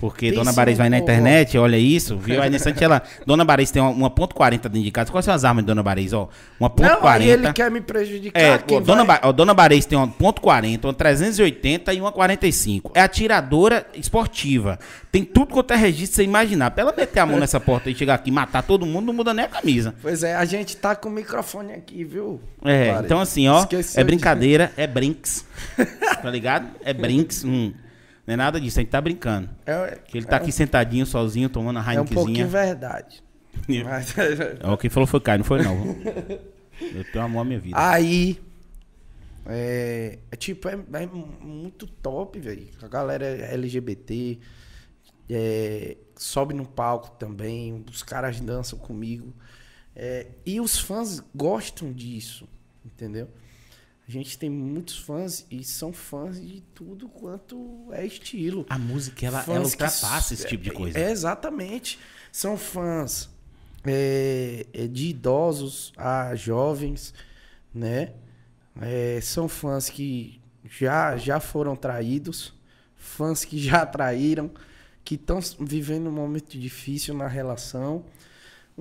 Porque 0.01 0.31
pensa 0.31 0.41
Dona 0.41 0.53
Barês 0.55 0.79
vai 0.79 0.89
na 0.89 0.97
internet, 0.99 1.59
olha 1.59 1.77
isso, 1.77 2.17
viu? 2.17 2.41
Aí 2.43 2.49
nesse 2.49 2.67
instante 2.71 2.83
ela. 2.83 3.03
Dona 3.27 3.45
Barês 3.45 3.71
tem 3.71 3.83
uma, 3.83 3.91
uma 3.91 4.09
ponto 4.09 4.35
.40 4.35 4.63
dentro 4.63 4.81
de 4.83 4.91
casa. 4.91 5.13
Quais 5.13 5.27
são 5.27 5.35
as 5.35 5.45
armas 5.45 5.63
de 5.63 5.67
Dona 5.67 5.83
Barês? 5.83 6.15
Ó, 6.15 6.27
uma 6.59 6.71
ponto 6.71 6.89
Não, 6.89 7.07
aí 7.07 7.29
ele 7.29 7.47
.40. 7.49 7.53
quer 7.53 7.71
me 7.71 7.83
prejudicar. 7.83 8.41
É, 8.41 8.59
ó, 8.73 8.81
Dona, 8.81 9.05
ba 9.05 9.21
ó, 9.23 9.31
Dona 9.31 9.53
Barês 9.53 9.85
tem 9.85 9.99
uma 9.99 10.09
ponto 10.09 10.41
.40, 10.41 10.85
uma 10.85 10.95
380 10.95 11.93
e 11.93 12.01
uma 12.01 12.11
45. 12.11 12.93
É 12.95 13.03
atiradora 13.03 13.87
esportiva. 13.95 14.79
Tem 15.13 15.23
tudo 15.23 15.49
quanto 15.53 15.73
é 15.73 15.77
registro, 15.77 16.17
você 16.17 16.23
imaginar. 16.25 16.71
Pra 16.71 16.83
ela 16.83 16.95
meter 16.97 17.21
a 17.21 17.27
mão 17.27 17.39
nessa 17.39 17.61
porta 17.61 17.91
e 17.91 17.95
chegar 17.95 18.15
aqui 18.15 18.31
e 18.31 18.33
matar 18.33 18.63
todo 18.63 18.87
mundo, 18.87 19.07
não 19.09 19.13
muda 19.13 19.35
nem 19.35 19.45
a 19.45 19.49
camisa. 19.49 19.95
Pois 20.01 20.23
é, 20.23 20.35
a 20.35 20.45
gente 20.47 20.77
tá 20.79 20.97
com 20.97 21.11
o 21.11 21.13
microfone 21.13 21.75
aqui, 21.75 22.05
viu? 22.05 22.41
É, 22.65 22.87
Barês? 22.93 23.05
então 23.05 23.21
assim, 23.21 23.49
ó, 23.49 23.61
Esqueceu 23.61 24.01
é 24.01 24.03
de- 24.03 24.07
brincadeira, 24.07 24.73
é 24.79 24.87
brinks. 24.87 25.45
tá 26.23 26.31
ligado? 26.31 26.69
É 26.83 26.95
brinks. 26.95 27.45
hum. 27.45 27.73
Não 28.31 28.35
é 28.35 28.37
nada 28.37 28.61
disso, 28.61 28.79
a 28.79 28.83
gente 28.83 28.93
tá 28.93 29.01
brincando. 29.01 29.51
É, 29.67 29.97
Que 30.07 30.17
ele 30.19 30.25
tá 30.25 30.37
aqui 30.37 30.53
sentadinho, 30.53 31.05
sozinho, 31.05 31.49
tomando 31.49 31.81
a 31.81 31.95
é 31.95 32.01
um 32.01 32.05
pouquinho 32.05 32.47
Heinekenzinha. 32.47 32.47
verdade. 32.47 33.25
Mas- 33.85 34.15
Ó, 34.63 34.77
quem 34.77 34.89
falou 34.89 35.05
foi 35.09 35.21
Caio, 35.21 35.39
não 35.39 35.45
foi 35.45 35.61
não. 35.65 35.75
Eu 36.81 37.05
tenho 37.11 37.25
amor 37.25 37.41
à 37.41 37.45
minha 37.45 37.59
vida. 37.59 37.77
Aí. 37.77 38.41
É, 39.47 40.21
é 40.31 40.37
tipo, 40.37 40.69
é, 40.69 40.75
é 40.93 41.07
muito 41.07 41.89
top, 41.89 42.39
velho. 42.39 42.69
A 42.81 42.87
galera 42.87 43.27
é 43.27 43.53
LGBT. 43.55 44.39
é, 45.29 45.97
sobe 46.15 46.55
no 46.55 46.65
palco 46.65 47.11
também. 47.19 47.85
Os 47.91 48.05
caras 48.05 48.41
dançam 48.41 48.79
comigo. 48.79 49.35
é, 49.97 50.29
e 50.47 50.61
os 50.61 50.79
fãs 50.79 51.21
gostam 51.35 51.93
disso. 51.93 52.47
Entendeu? 52.87 53.29
A 54.11 54.13
gente 54.13 54.37
tem 54.37 54.51
muitos 54.51 54.99
fãs 54.99 55.47
e 55.49 55.63
são 55.63 55.93
fãs 55.93 56.41
de 56.45 56.61
tudo 56.75 57.09
quanto 57.09 57.87
é 57.93 58.05
estilo. 58.05 58.67
A 58.69 58.77
música, 58.77 59.25
ela, 59.25 59.39
ela 59.47 59.61
que 59.61 59.65
ultrapassa 59.67 60.35
s- 60.35 60.35
esse 60.35 60.49
tipo 60.49 60.65
de 60.65 60.73
coisa. 60.73 60.99
É, 60.99 61.13
exatamente. 61.13 61.97
São 62.33 62.57
fãs 62.59 63.31
é, 63.85 64.67
é, 64.73 64.89
de 64.89 65.11
idosos 65.11 65.93
a 65.97 66.35
jovens, 66.35 67.15
né? 67.73 68.15
É, 68.81 69.21
são 69.23 69.49
fãs 69.49 69.89
que 69.89 70.41
já, 70.69 71.17
já 71.17 71.39
foram 71.39 71.77
traídos, 71.77 72.53
fãs 72.97 73.45
que 73.45 73.61
já 73.63 73.87
traíram, 73.87 74.51
que 75.05 75.15
estão 75.15 75.39
vivendo 75.61 76.09
um 76.09 76.13
momento 76.13 76.59
difícil 76.59 77.15
na 77.15 77.29
relação. 77.29 78.05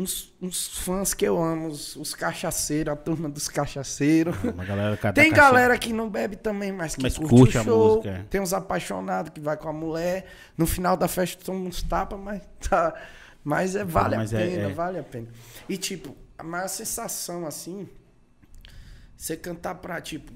Uns, 0.01 0.33
uns 0.41 0.77
fãs 0.77 1.13
que 1.13 1.25
eu 1.25 1.43
amo, 1.43 1.67
os, 1.67 1.95
os 1.97 2.15
cachaceiros, 2.15 2.93
a 2.93 2.95
turma 2.95 3.27
dos 3.27 3.49
cachaceiros. 3.49 4.33
Uma 4.43 4.63
galera 4.63 4.95
cada 4.95 5.13
Tem 5.21 5.29
caixa- 5.29 5.41
galera 5.51 5.77
que 5.77 5.91
não 5.91 6.09
bebe 6.09 6.37
também, 6.37 6.71
mas 6.71 6.95
que 6.95 7.03
Mas 7.03 7.17
curte, 7.17 7.29
curte 7.29 7.57
o 7.57 7.59
a 7.59 7.63
show. 7.65 7.89
música, 7.95 8.09
é. 8.09 8.23
Tem 8.29 8.39
uns 8.39 8.53
apaixonados 8.53 9.33
que 9.33 9.41
vai 9.41 9.57
com 9.57 9.67
a 9.67 9.73
mulher. 9.73 10.25
No 10.57 10.65
final 10.65 10.95
da 10.95 11.07
festa 11.09 11.43
toma 11.43 11.59
uns 11.67 11.83
tapas, 11.83 12.17
mas 12.17 12.41
tá. 12.69 12.93
Mas 13.43 13.75
é, 13.75 13.83
vale 13.83 14.15
Mas 14.15 14.33
a 14.33 14.39
é- 14.39 14.47
pena, 14.47 14.69
é. 14.69 14.73
vale 14.73 14.99
a 14.99 15.03
pena. 15.03 15.27
E 15.67 15.75
tipo, 15.77 16.15
a 16.37 16.43
maior 16.43 16.69
sensação 16.69 17.45
assim, 17.45 17.87
você 19.17 19.35
cantar 19.35 19.75
pra, 19.75 19.99
tipo, 19.99 20.31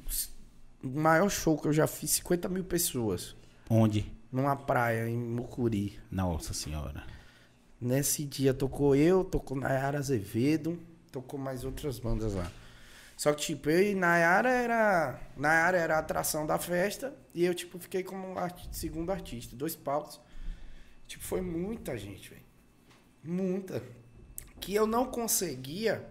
o 0.83 0.87
maior 0.99 1.29
show 1.29 1.57
que 1.57 1.67
eu 1.69 1.73
já 1.73 1.87
fiz, 1.87 2.11
50 2.11 2.49
mil 2.49 2.65
pessoas. 2.65 3.33
Onde? 3.69 4.11
Numa 4.31 4.55
praia 4.57 5.07
em 5.07 5.17
Mucuri. 5.17 5.97
Nossa 6.11 6.53
senhora. 6.53 7.03
Nesse 7.83 8.23
dia 8.23 8.53
tocou 8.53 8.95
eu, 8.95 9.23
tocou 9.25 9.57
Nayara 9.57 9.99
Azevedo, 9.99 10.79
tocou 11.11 11.39
mais 11.39 11.63
outras 11.65 11.99
bandas 11.99 12.33
lá. 12.33 12.49
Só 13.17 13.31
que, 13.33 13.41
tipo, 13.43 13.69
eu 13.69 13.91
e 13.91 13.93
Nayara 13.95 14.49
era. 14.49 15.19
Nayara 15.37 15.77
era 15.77 15.95
a 15.97 15.99
atração 15.99 16.45
da 16.47 16.57
festa 16.57 17.13
e 17.33 17.43
eu, 17.45 17.53
tipo, 17.53 17.77
fiquei 17.77 18.03
como 18.03 18.37
arti- 18.39 18.67
segundo 18.71 19.11
artista. 19.11 19.55
Dois 19.55 19.75
palcos. 19.75 20.19
Tipo, 21.07 21.23
foi 21.23 21.41
muita 21.41 21.97
gente, 21.97 22.29
velho. 22.29 22.41
Muita. 23.23 23.83
Que 24.59 24.73
eu 24.73 24.87
não 24.87 25.05
conseguia 25.05 26.05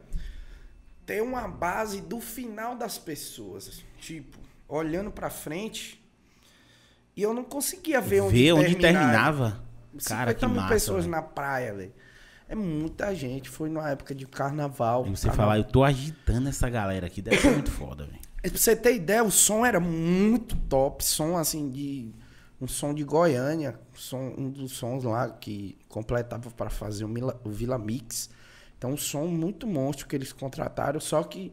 ter 1.07 1.23
uma 1.23 1.49
base 1.49 2.01
do 2.03 2.21
final 2.21 2.77
das 2.77 2.99
pessoas. 2.99 3.83
Tipo, 3.99 4.39
olhando 4.69 5.11
pra 5.11 5.31
frente. 5.31 6.01
E 7.17 7.23
eu 7.23 7.35
não 7.35 7.45
conseguia 7.45 8.01
ver 8.01 8.21
onde, 8.23 8.35
Ver 8.43 8.53
onde 8.53 8.75
terminava. 8.77 9.51
terminava. 9.51 9.72
Cara, 10.07 10.31
50 10.31 10.35
que 10.35 10.47
mil 10.47 10.57
massa. 10.57 10.69
pessoas 10.75 11.05
velho. 11.05 11.11
na 11.17 11.23
praia, 11.23 11.75
velho. 11.75 11.93
É 12.49 12.55
muita 12.55 13.15
gente. 13.15 13.49
Foi 13.49 13.69
numa 13.71 13.89
época 13.91 14.15
de 14.15 14.27
carnaval. 14.27 15.07
E 15.07 15.11
você 15.11 15.27
Carnaval. 15.29 15.47
falar, 15.47 15.59
eu 15.59 15.65
tô 15.65 15.83
agitando 15.85 16.49
essa 16.49 16.69
galera 16.69 17.07
aqui, 17.07 17.23
deve 17.23 17.39
ser 17.39 17.51
muito 17.53 17.71
foda, 17.71 18.05
velho. 18.07 18.19
Pra 18.43 18.51
você 18.51 18.75
ter 18.77 18.95
ideia, 18.97 19.23
o 19.25 19.31
som 19.31 19.65
era 19.65 19.79
muito 19.81 20.57
top. 20.69 21.05
Som 21.05 21.37
assim 21.37 21.71
de. 21.71 22.13
Um 22.61 22.69
som 22.69 22.93
de 22.95 23.03
Goiânia. 23.05 23.79
Som, 23.95 24.35
um 24.37 24.51
dos 24.51 24.73
sons 24.73 25.05
lá 25.05 25.29
que 25.31 25.79
completava 25.89 26.51
para 26.51 26.69
fazer 26.71 27.05
o, 27.05 27.09
Mila- 27.09 27.41
o 27.45 27.51
Vila 27.51 27.79
Mix. 27.79 28.29
Então, 28.77 28.91
um 28.91 28.97
som 28.97 29.27
muito 29.27 29.67
monstro 29.67 30.07
que 30.07 30.15
eles 30.17 30.33
contrataram. 30.33 31.01
Só 31.01 31.23
que 31.23 31.53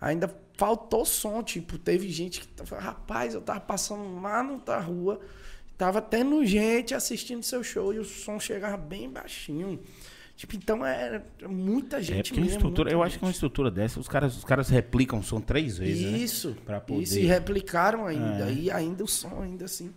ainda 0.00 0.32
faltou 0.56 1.04
som. 1.04 1.42
Tipo, 1.42 1.78
teve 1.78 2.08
gente 2.10 2.40
que. 2.40 2.74
Rapaz, 2.74 3.34
eu 3.34 3.40
tava 3.40 3.60
passando 3.60 4.20
lá 4.20 4.42
na 4.42 4.80
rua. 4.80 5.20
Tava 5.76 6.00
tendo 6.00 6.44
gente 6.44 6.94
assistindo 6.94 7.42
seu 7.42 7.62
show 7.62 7.92
e 7.92 7.98
o 7.98 8.04
som 8.04 8.40
chegava 8.40 8.76
bem 8.76 9.10
baixinho. 9.10 9.78
Tipo, 10.36 10.54
então 10.56 10.84
era 10.84 11.24
muita 11.48 11.96
É 11.98 12.02
gente 12.02 12.28
porque 12.30 12.40
uma 12.40 12.44
mesmo, 12.46 12.58
estrutura, 12.58 12.90
eu 12.92 13.02
acho 13.02 13.18
que 13.18 13.24
uma 13.24 13.28
gente. 13.30 13.36
estrutura 13.36 13.70
dessa, 13.70 13.98
os 13.98 14.06
caras, 14.08 14.36
os 14.36 14.44
caras 14.44 14.68
replicam 14.68 15.18
o 15.18 15.22
som 15.22 15.40
três 15.40 15.78
vezes, 15.78 16.10
né? 16.12 16.18
Isso. 16.18 16.56
Pra 16.64 16.78
poder- 16.80 17.02
Isso, 17.02 17.18
e 17.18 17.22
replicaram 17.24 18.06
ainda. 18.06 18.50
É. 18.50 18.52
E 18.52 18.70
ainda 18.70 19.02
o 19.04 19.08
som, 19.08 19.40
ainda 19.42 19.64
assim. 19.64 19.92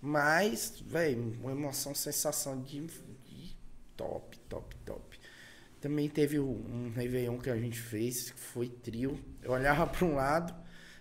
Mas, 0.00 0.82
velho, 0.86 1.36
uma 1.42 1.52
emoção, 1.52 1.94
sensação 1.94 2.60
de, 2.62 2.86
de 2.86 3.56
top, 3.96 4.38
top, 4.48 4.74
top. 4.86 5.18
Também 5.80 6.08
teve 6.08 6.38
o- 6.38 6.44
um 6.46 6.92
Réveillon 6.94 7.38
que 7.38 7.50
a 7.50 7.56
gente 7.56 7.78
fez, 7.80 8.30
que 8.30 8.38
foi 8.40 8.68
trio. 8.68 9.18
Eu 9.42 9.52
olhava 9.52 9.86
para 9.86 10.04
um 10.06 10.14
lado, 10.14 10.54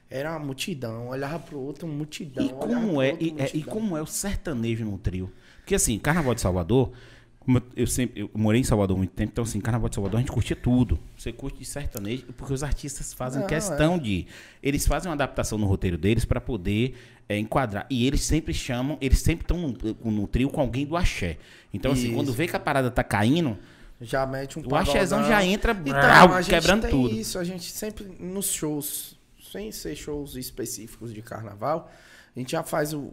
era 0.09 0.31
uma 0.31 0.39
multidão. 0.39 1.09
Olhava 1.09 1.39
para 1.39 1.55
o 1.55 1.61
outro, 1.63 1.87
uma 1.87 1.95
multidão. 1.95 2.45
E 2.45 2.49
como 2.49 2.93
pro 2.93 3.01
é, 3.01 3.11
outro, 3.11 3.23
e, 3.23 3.35
é- 3.37 3.51
e 3.53 3.63
multidão. 3.63 3.73
como 3.73 3.97
é 3.97 4.01
o 4.01 4.05
sertanejo 4.07 4.85
no 4.85 4.97
trio? 4.97 5.31
Porque 5.59 5.75
assim, 5.75 5.99
Carnaval 5.99 6.33
de 6.33 6.41
Salvador, 6.41 6.91
como 7.39 7.59
eu, 7.59 7.63
eu 7.75 7.87
sempre 7.87 8.21
eu 8.21 8.29
morei 8.33 8.61
em 8.61 8.63
Salvador 8.63 8.95
há 8.95 8.97
muito 8.97 9.11
tempo, 9.11 9.31
então 9.31 9.43
assim, 9.43 9.61
Carnaval 9.61 9.89
de 9.89 9.95
Salvador 9.95 10.17
a 10.17 10.21
gente 10.21 10.31
curtia 10.31 10.55
tudo. 10.55 10.99
Você 11.17 11.31
curte 11.31 11.59
de 11.59 11.65
sertanejo, 11.65 12.25
porque 12.37 12.53
os 12.53 12.63
artistas 12.63 13.13
fazem 13.13 13.41
Não, 13.41 13.47
questão 13.47 13.95
é. 13.95 13.99
de, 13.99 14.27
eles 14.63 14.85
fazem 14.87 15.09
uma 15.09 15.15
adaptação 15.15 15.57
no 15.57 15.67
roteiro 15.67 15.97
deles 15.97 16.25
para 16.25 16.41
poder 16.41 16.95
é, 17.27 17.37
enquadrar. 17.37 17.85
E 17.89 18.07
eles 18.07 18.21
sempre 18.21 18.53
chamam, 18.53 18.97
eles 18.99 19.19
sempre 19.19 19.43
estão 19.43 19.57
no, 19.59 20.11
no 20.11 20.27
trio 20.27 20.49
com 20.49 20.59
alguém 20.59 20.85
do 20.85 20.97
axé. 20.97 21.37
Então 21.73 21.91
assim, 21.91 22.07
Isso. 22.07 22.15
quando 22.15 22.33
vê 22.33 22.47
que 22.47 22.55
a 22.55 22.59
parada 22.59 22.89
tá 22.89 23.03
caindo, 23.03 23.57
Já 24.01 24.25
mete 24.25 24.57
um 24.57 24.63
o 24.67 24.75
axézão 24.75 25.23
já 25.27 25.43
entra 25.45 25.71
Então, 25.73 25.93
brau, 25.93 26.43
quebrando 26.43 26.87
tudo. 26.89 27.13
isso, 27.13 27.37
a 27.37 27.43
gente 27.43 27.69
sempre 27.71 28.05
nos 28.19 28.47
shows, 28.51 29.18
sem 29.51 29.71
ser 29.71 29.95
shows 29.95 30.35
específicos 30.35 31.13
de 31.13 31.21
carnaval, 31.21 31.89
a 32.35 32.39
gente 32.39 32.51
já 32.51 32.63
faz 32.63 32.93
um- 32.93 33.11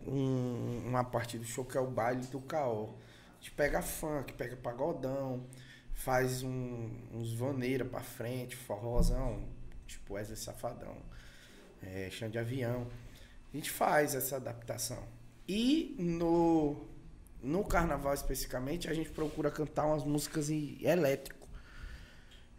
uma 0.86 1.04
parte 1.04 1.38
do 1.38 1.44
show 1.44 1.64
que 1.64 1.76
é 1.76 1.80
o 1.80 1.86
baile 1.90 2.26
do 2.26 2.40
caô. 2.40 2.90
A 3.38 3.38
gente 3.40 3.50
pega 3.52 3.80
funk, 3.82 4.32
pega 4.32 4.56
pagodão, 4.56 5.44
faz 5.94 6.42
um- 6.42 6.90
uns 7.12 7.32
vaneira 7.34 7.84
pra 7.84 8.00
frente, 8.00 8.56
forrozão, 8.56 9.44
tipo 9.86 10.14
Wesley 10.14 10.36
Safadão, 10.36 10.96
é, 11.82 12.08
chão 12.10 12.28
de 12.28 12.38
avião. 12.38 12.86
A 13.52 13.56
gente 13.56 13.70
faz 13.70 14.14
essa 14.14 14.36
adaptação. 14.36 15.02
E 15.48 15.94
no, 15.98 16.76
no 17.42 17.64
carnaval 17.64 18.12
especificamente, 18.12 18.88
a 18.90 18.94
gente 18.94 19.10
procura 19.10 19.50
cantar 19.50 19.86
umas 19.86 20.04
músicas 20.04 20.50
em 20.50 20.78
elétrico. 20.82 21.36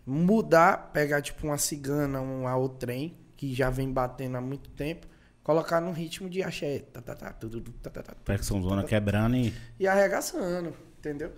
mudar, 0.05 0.91
pegar 0.93 1.21
tipo 1.21 1.45
uma 1.45 1.57
cigana, 1.57 2.21
um 2.21 2.47
ao 2.47 2.69
trem, 2.69 3.13
que 3.37 3.53
já 3.53 3.69
vem 3.69 3.91
batendo 3.91 4.35
há 4.35 4.41
muito 4.41 4.69
tempo, 4.71 5.07
colocar 5.43 5.79
num 5.79 5.93
ritmo 5.93 6.29
de 6.29 6.43
axé. 6.43 6.79
Tá, 6.79 7.01
tá, 7.01 7.15
tá, 7.15 7.31
tudo, 7.31 7.61
tá, 7.81 7.89
tá, 7.89 8.03
tá, 8.03 8.15
Percussão 8.25 8.61
zona 8.61 8.83
quebrando 8.83 9.37
e. 9.37 9.53
e 9.79 9.87
arregaçando, 9.87 10.73
entendeu? 10.97 11.31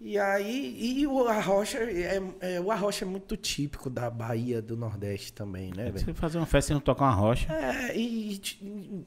E 0.00 0.16
aí, 0.16 0.76
e 1.00 1.06
o 1.06 1.26
arrocha 1.26 1.78
é, 1.78 2.20
é, 2.40 2.60
o 2.60 2.70
arrocha 2.70 3.04
é 3.04 3.08
muito 3.08 3.36
típico 3.36 3.90
da 3.90 4.08
Bahia 4.08 4.62
do 4.62 4.76
Nordeste 4.76 5.32
também, 5.32 5.72
né, 5.74 5.90
velho? 5.90 5.98
Você 5.98 6.14
fazer 6.14 6.38
uma 6.38 6.46
festa 6.46 6.72
e 6.72 6.74
não 6.74 6.80
tocar 6.80 7.04
uma 7.06 7.14
rocha. 7.14 7.52
É, 7.52 7.96
e, 7.96 8.40
e 8.62 9.04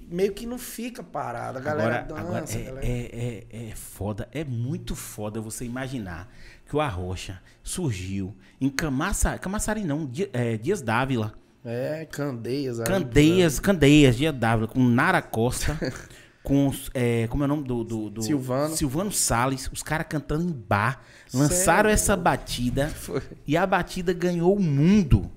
meio 0.00 0.32
que 0.34 0.44
não 0.44 0.58
fica 0.58 1.02
parado, 1.02 1.56
a 1.58 1.60
galera 1.62 2.00
Agora, 2.00 2.40
dança. 2.40 2.58
agora 2.58 2.60
é, 2.60 2.64
galera- 2.64 2.86
é, 2.86 3.46
é, 3.50 3.68
é 3.70 3.74
foda, 3.74 4.28
é 4.32 4.44
muito 4.44 4.94
foda 4.94 5.40
você 5.40 5.64
imaginar 5.64 6.30
que 6.68 6.76
o 6.76 6.80
Arrocha 6.80 7.40
surgiu 7.62 8.36
em 8.60 8.68
Camaçari, 8.68 9.38
Camaçari 9.38 9.82
não, 9.82 10.10
é, 10.32 10.56
Dias 10.56 10.82
Dávila. 10.82 11.34
É, 11.64 12.06
Candeias. 12.10 12.78
Candeias, 12.80 13.58
Candeias, 13.58 14.16
Dias 14.16 14.34
Dávila, 14.34 14.68
com 14.68 14.82
Nara 14.82 15.22
Costa, 15.22 15.78
com, 16.42 16.70
é, 16.92 17.26
como 17.28 17.42
é 17.42 17.46
o 17.46 17.48
nome 17.48 17.64
do... 17.64 17.82
do, 17.82 18.10
do- 18.10 18.22
Silvano. 18.22 18.76
Silvano 18.76 19.10
Salles, 19.12 19.70
os 19.72 19.82
caras 19.82 20.06
cantando 20.08 20.44
em 20.44 20.52
bar, 20.52 21.00
lançaram 21.32 21.88
Sério? 21.88 21.90
essa 21.90 22.16
batida 22.16 22.88
Foi. 22.88 23.22
e 23.46 23.56
a 23.56 23.66
batida 23.66 24.12
ganhou 24.12 24.54
o 24.54 24.60
mundo. 24.60 25.30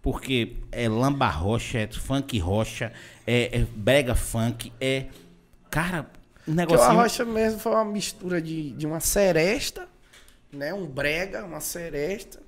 Porque 0.00 0.56
é 0.72 0.88
lamba 0.88 1.28
rocha, 1.28 1.78
é 1.78 1.86
funk 1.86 2.36
rocha, 2.38 2.92
é, 3.26 3.60
é 3.60 3.66
brega 3.76 4.14
funk, 4.16 4.72
é... 4.80 5.06
Cara, 5.70 6.00
um 6.00 6.02
Porque 6.02 6.50
o 6.50 6.54
negocinho... 6.54 6.90
arrocha 6.90 7.24
mesmo 7.24 7.60
foi 7.60 7.72
uma 7.72 7.84
mistura 7.84 8.42
de, 8.42 8.72
de 8.72 8.84
uma 8.84 8.98
seresta, 8.98 9.88
né? 10.52 10.74
Um 10.74 10.86
brega, 10.86 11.44
uma 11.44 11.60
seresta, 11.60 12.41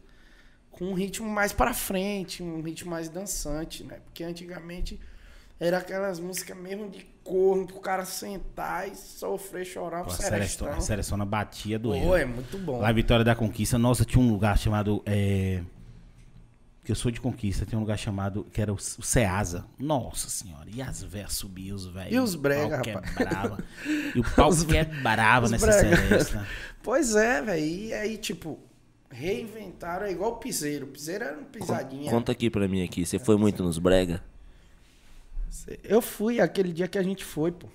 com 0.79 0.87
um 0.87 0.95
ritmo 0.95 1.29
mais 1.29 1.53
pra 1.53 1.73
frente, 1.73 2.43
um 2.43 2.61
ritmo 2.61 2.91
mais 2.91 3.09
dançante, 3.09 3.85
né? 3.85 3.99
Porque 4.05 4.25
antigamente 4.25 5.01
era 5.59 5.79
aquelas 5.79 6.19
músicas 6.19 6.57
mesmo 6.57 6.91
de 6.91 7.07
corno, 7.23 7.67
pro 7.67 7.81
cara 7.81 8.05
sentar 8.05 8.89
e 8.89 8.97
sofrer, 8.97 9.65
chorar 9.65 10.03
pro 10.03 10.13
a 10.13 10.17
serestão. 10.17 10.69
a 10.69 10.81
Serestona 10.81 11.25
batia 11.25 11.79
do 11.79 11.91
Pô, 11.91 12.17
é 12.17 12.25
muito 12.25 12.59
bom. 12.59 12.81
Lá 12.81 12.91
Vitória 12.93 13.25
da 13.25 13.35
Conquista, 13.35 13.79
nossa, 13.79 14.05
tinha 14.05 14.23
um 14.23 14.31
lugar 14.31 14.59
chamado. 14.59 15.03
É... 15.07 15.63
Que 16.83 16.93
eu 16.93 16.97
sou 16.97 17.11
de 17.11 17.19
conquista, 17.19 17.65
tem 17.65 17.79
um 17.79 17.81
lugar 17.81 17.99
chamado. 17.99 18.45
Que 18.53 18.61
era 18.61 18.71
o, 18.71 18.79
Ceasa. 18.79 19.65
Nossa 19.79 20.29
senhora. 20.29 20.67
E 20.71 20.83
as 20.83 21.03
véias 21.03 21.33
subiam, 21.33 21.75
os 21.75 21.87
velhos. 21.87 22.13
E 22.13 22.19
os 22.19 22.35
brega, 22.35 22.77
rapaz? 22.77 23.15
quebrava. 23.15 23.65
E 24.15 24.21
o 24.21 24.25
pau 24.35 24.51
quebrava 24.55 25.47
os 25.47 25.51
nessa 25.51 25.67
brega. 25.67 25.97
Seresta. 25.97 26.47
Pois 26.83 27.17
é, 27.17 27.41
velho. 27.41 27.65
E 27.65 27.95
aí, 27.95 28.19
tipo, 28.19 28.59
reinventaram, 29.15 30.07
é 30.07 30.11
igual 30.13 30.33
o 30.33 30.37
piseiro. 30.37 30.87
O 30.87 30.89
piseiro 30.89 31.25
era 31.25 31.39
um 31.39 31.45
pisadinha. 31.45 32.11
Conta 32.11 32.33
aqui 32.33 32.51
pra 32.51 32.67
mim 32.69 32.83
aqui, 32.85 33.07
você 33.07 33.19
foi 33.19 33.37
muito 33.37 33.63
nos 33.63 33.79
brega? 33.79 34.23
Eu 35.85 36.03
fui 36.03 36.41
aquele 36.41 36.73
dia 36.73 36.89
que 36.89 36.99
a 36.99 37.03
gente 37.03 37.25
foi, 37.25 37.53
pô. 37.53 37.69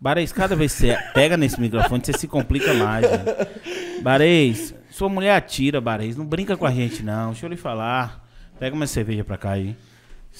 Bareis, 0.00 0.32
cada 0.32 0.54
vez 0.54 0.72
que 0.74 0.78
você 0.86 0.96
pega 1.14 1.36
nesse 1.36 1.60
microfone, 1.60 2.02
você 2.04 2.12
se 2.12 2.28
complica 2.28 2.72
mais. 2.74 3.02
Né? 3.10 3.18
Bareis, 4.02 4.74
sua 4.90 5.08
mulher 5.08 5.34
atira, 5.34 5.80
Bareis. 5.80 6.16
Não 6.16 6.24
brinca 6.24 6.56
com 6.56 6.66
a 6.66 6.70
gente, 6.70 7.02
não. 7.02 7.30
Deixa 7.30 7.46
eu 7.46 7.50
lhe 7.50 7.56
falar. 7.56 8.24
Pega 8.58 8.74
uma 8.76 8.86
cerveja 8.86 9.24
pra 9.24 9.36
cá 9.38 9.52
aí. 9.52 9.76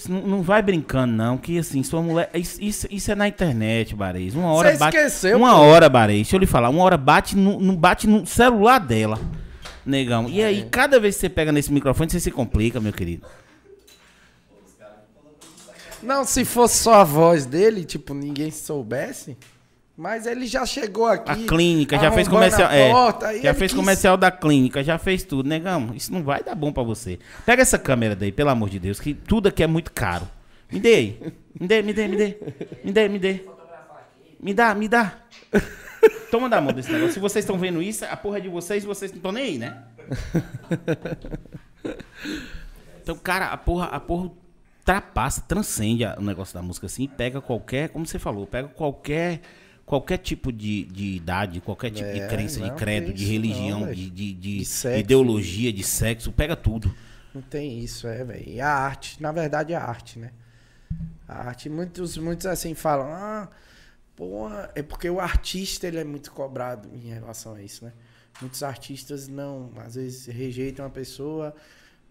Não, 0.09 0.21
não 0.27 0.43
vai 0.43 0.63
brincando, 0.63 1.13
não, 1.13 1.37
que 1.39 1.59
assim, 1.59 1.83
sua 1.83 2.01
mulher. 2.03 2.31
Isso, 2.35 2.63
isso, 2.63 2.87
isso 2.91 3.11
é 3.11 3.15
na 3.17 3.27
internet, 3.27 3.97
Bareis. 3.97 4.35
Uma 4.35 4.53
hora 4.53 4.71
Você 4.73 4.79
bate. 4.79 4.97
esqueceu, 4.97 5.37
uma 5.39 5.51
pô. 5.53 5.57
hora, 5.61 5.89
Bareis. 5.89 6.19
Deixa 6.27 6.37
eu 6.37 6.41
lhe 6.41 6.47
falar. 6.47 6.69
Uma 6.69 6.85
hora 6.85 6.97
bate 6.97 7.37
no, 7.37 7.59
no- 7.59 7.77
bate 7.77 8.07
no 8.07 8.25
celular 8.27 8.79
dela, 8.79 9.19
negão. 9.89 10.29
E 10.29 10.41
É. 10.41 10.47
aí, 10.47 10.67
cada 10.71 11.01
vez 11.01 11.15
que 11.17 11.23
você 11.23 11.29
pega 11.29 11.51
nesse 11.53 11.73
microfone, 11.73 12.11
você 12.11 12.21
se 12.21 12.31
complica, 12.31 12.81
meu 12.81 12.93
querido. 12.93 13.27
Não, 16.03 16.25
se 16.25 16.45
fosse 16.45 16.79
só 16.79 16.95
a 16.95 17.05
voz 17.05 17.45
dele, 17.45 17.85
tipo, 17.85 18.15
ninguém 18.15 18.51
soubesse. 18.51 19.37
Mas 19.97 20.27
ele 20.27 20.47
já 20.47 20.65
chegou 20.65 21.07
aqui. 21.07 21.29
A 21.33 21.35
clínica 21.49 21.99
já 21.99 22.13
fez 22.13 22.29
comercial. 22.29 22.71
É, 22.71 22.89
porta, 22.89 23.27
aí 23.29 23.43
já 23.43 23.53
fez 23.53 23.73
quis- 23.73 23.81
comercial 23.81 24.17
da 24.17 24.31
clínica, 24.31 24.85
já 24.85 24.97
fez 24.97 25.25
tudo, 25.25 25.49
negão. 25.49 25.91
Isso 25.93 26.13
não 26.13 26.23
vai 26.23 26.41
dar 26.41 26.55
bom 26.55 26.73
pra 26.73 26.85
você. 26.85 27.19
Pega 27.45 27.63
essa 27.63 27.77
câmera 27.77 28.15
daí, 28.15 28.31
pelo 28.31 28.51
amor 28.51 28.71
de 28.71 28.79
Deus, 28.79 29.01
que 29.01 29.13
tudo 29.13 29.49
aqui 29.49 29.61
é 29.61 29.67
muito 29.67 29.91
caro. 29.93 30.29
Me 30.71 30.79
dê 30.79 30.95
aí. 30.95 31.33
Me 31.59 31.67
dê, 31.67 31.83
me 31.83 31.93
dê, 31.93 32.07
me 32.07 32.17
dê. 32.17 32.37
Me 32.85 32.93
dê, 32.93 33.09
me 33.09 33.19
dê. 33.19 33.41
Me 34.41 34.55
dá, 34.55 34.73
me 34.73 34.87
dá. 34.87 35.15
Toma 36.31 36.49
da 36.49 36.61
mão 36.61 36.73
desse 36.73 36.91
negócio. 36.93 37.15
Se 37.15 37.21
vocês 37.21 37.45
estão 37.45 37.59
vendo 37.59 37.83
isso, 37.83 38.05
a 38.05 38.17
porra 38.17 38.39
é 38.39 38.41
de 38.41 38.49
vocês, 38.49 38.85
vocês 38.85 39.11
não 39.11 39.17
estão 39.17 39.33
nem 39.33 39.45
aí, 39.45 39.59
né? 39.59 39.83
Então, 43.03 43.17
cara, 43.17 43.47
a 43.47 43.57
porra, 43.57 43.87
a 43.87 44.01
porra 44.01 44.31
ultrapassa, 44.79 45.41
transcende 45.43 46.05
o 46.05 46.21
negócio 46.23 46.55
da 46.55 46.63
música 46.63 46.87
assim, 46.87 47.05
e 47.05 47.09
pega 47.09 47.41
qualquer, 47.41 47.89
como 47.89 48.07
você 48.07 48.19
falou, 48.19 48.47
pega 48.47 48.69
qualquer 48.69 49.41
qualquer 49.87 50.19
tipo 50.19 50.53
de, 50.53 50.85
de 50.85 51.17
idade, 51.17 51.63
qualquer 51.63 51.91
tipo 51.91 52.13
de 52.13 52.21
É, 52.21 52.29
crença, 52.29 52.61
de 52.61 52.69
não, 52.69 52.77
credo, 52.77 53.07
que 53.07 53.13
de 53.15 53.25
religião, 53.25 53.81
não, 53.81 53.93
de, 53.93 54.11
de, 54.11 54.35
de 54.35 54.59
De 54.59 54.65
sexo. 54.67 55.01
ideologia, 55.01 55.73
de 55.73 55.83
sexo, 55.83 56.31
pega 56.31 56.55
tudo. 56.55 56.95
Não 57.35 57.41
tem 57.41 57.79
isso, 57.79 58.07
é, 58.07 58.23
velho. 58.23 58.47
E 58.47 58.61
a 58.61 58.69
arte, 58.69 59.17
na 59.23 59.33
verdade, 59.33 59.73
é 59.73 59.77
a 59.77 59.83
arte, 59.83 60.19
né? 60.19 60.31
A 61.27 61.49
arte, 61.49 61.71
muitos, 61.71 62.19
muitos 62.19 62.45
assim 62.45 62.75
falam, 62.75 63.07
ah, 63.11 63.49
porra, 64.19 64.69
é 64.75 64.83
porque 64.83 65.09
o 65.09 65.21
artista 65.21 65.87
ele 65.87 65.99
é 65.99 66.03
muito 66.03 66.33
cobrado 66.33 66.91
em 66.93 67.09
relação 67.09 67.55
a 67.55 67.63
isso, 67.63 67.85
né? 67.85 67.93
Muitos 68.41 68.65
artistas 68.65 69.29
não, 69.29 69.71
às 69.77 69.95
vezes 69.95 70.27
rejeitam 70.27 70.85
a 70.85 70.91
pessoa 70.91 71.55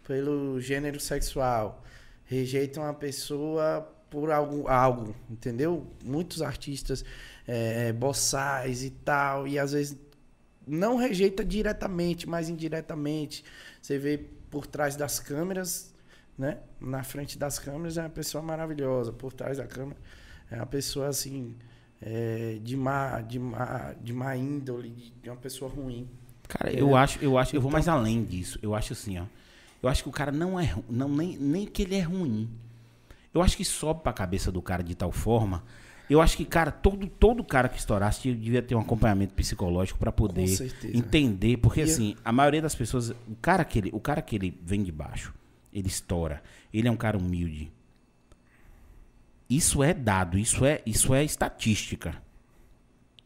pelo 0.08 0.58
gênero 0.62 1.01
sexual, 1.01 1.84
rejeitam 2.24 2.86
a 2.86 2.93
pessoa 2.93 3.82
por 4.10 4.32
algo, 4.32 4.70
algo 4.70 5.14
entendeu? 5.30 5.86
Muitos 6.01 6.41
artistas 6.41 7.03
é, 7.45 7.91
boçais 7.91 8.86
e 8.86 8.91
tal, 8.91 9.45
e 9.45 9.60
às 9.60 9.74
vezes 9.74 9.97
não 10.66 10.95
rejeita 10.95 11.43
diretamente, 11.43 12.28
mas 12.28 12.47
indiretamente. 12.47 13.43
Você 13.82 13.97
vê 13.97 14.18
por 14.49 14.66
trás 14.66 14.95
das 14.95 15.20
câmeras, 15.20 15.93
né? 16.38 16.60
Na 16.80 17.03
frente 17.03 17.38
das 17.38 17.60
câmeras 17.60 17.97
é 17.97 18.01
uma 18.01 18.10
pessoa 18.10 18.41
maravilhosa, 18.41 19.12
por 19.12 19.34
trás 19.34 19.58
da 19.58 19.68
câmera 19.68 19.99
é 20.49 20.55
uma 20.55 20.66
pessoa 20.66 21.08
assim 21.08 21.55
é, 22.01 22.59
de 22.63 22.75
má, 22.77 23.21
de 23.21 23.39
má, 23.39 23.93
de 24.01 24.13
má 24.13 24.35
índole, 24.35 24.89
de, 24.89 25.11
de 25.23 25.29
uma 25.29 25.35
pessoa 25.37 25.69
ruim. 25.71 26.07
Cara, 26.47 26.71
É. 26.71 26.81
eu 26.81 26.95
acho, 26.95 27.19
eu 27.23 27.37
acho, 27.37 27.55
eu 27.55 27.61
vou 27.61 27.71
mais 27.71 27.87
além 27.87 28.23
disso. 28.23 28.57
Eu 28.61 28.73
acho 28.75 28.93
assim, 28.93 29.17
ó. 29.19 29.25
Eu 29.81 29.89
acho 29.89 30.03
que 30.03 30.09
o 30.09 30.11
cara 30.11 30.31
não 30.31 30.59
é, 30.59 30.73
não 30.89 31.09
nem, 31.09 31.37
nem 31.37 31.65
que 31.65 31.81
ele 31.83 31.95
é 31.95 32.01
ruim. 32.01 32.49
Eu 33.33 33.41
acho 33.41 33.55
que 33.57 33.63
sobe 33.65 34.01
pra 34.01 34.11
cabeça 34.13 34.51
do 34.51 34.61
cara 34.61 34.83
de 34.83 34.95
tal 34.95 35.11
forma. 35.11 35.63
Eu 36.09 36.21
acho 36.21 36.37
que, 36.37 36.45
cara, 36.45 36.71
todo, 36.71 37.05
todo 37.05 37.43
cara 37.43 37.67
que 37.67 37.77
estourasse 37.77 38.31
devia 38.33 38.61
ter 38.61 38.73
um 38.75 38.79
acompanhamento 38.79 39.33
psicológico 39.33 39.99
pra 39.99 40.11
poder 40.11 40.45
entender, 40.93 41.57
porque 41.57 41.81
E 41.81 41.83
eu- 41.83 41.89
assim, 41.89 42.15
a 42.23 42.31
maioria 42.31 42.61
das 42.61 42.73
pessoas, 42.73 43.09
o 43.09 43.35
cara 43.41 43.65
que 43.65 43.77
ele, 43.79 43.89
o 43.93 43.99
cara 43.99 44.21
que 44.21 44.35
ele 44.35 44.57
vem 44.63 44.81
de 44.81 44.91
baixo, 44.91 45.33
ele 45.73 45.87
estoura, 45.89 46.41
ele 46.73 46.87
é 46.87 46.91
um 46.91 46.95
cara 46.95 47.17
humilde. 47.17 47.69
Isso 49.49 49.81
é 49.83 49.93
dado, 49.93 50.37
isso 50.37 50.65
é, 50.65 50.81
isso 50.85 51.13
é 51.13 51.23
estatística. 51.23 52.21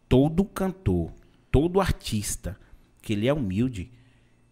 Todo 0.07 0.43
cantor, 0.45 1.11
todo 1.51 1.81
artista 1.81 2.57
que 3.01 3.13
ele 3.13 3.27
é 3.27 3.33
humilde, 3.33 3.89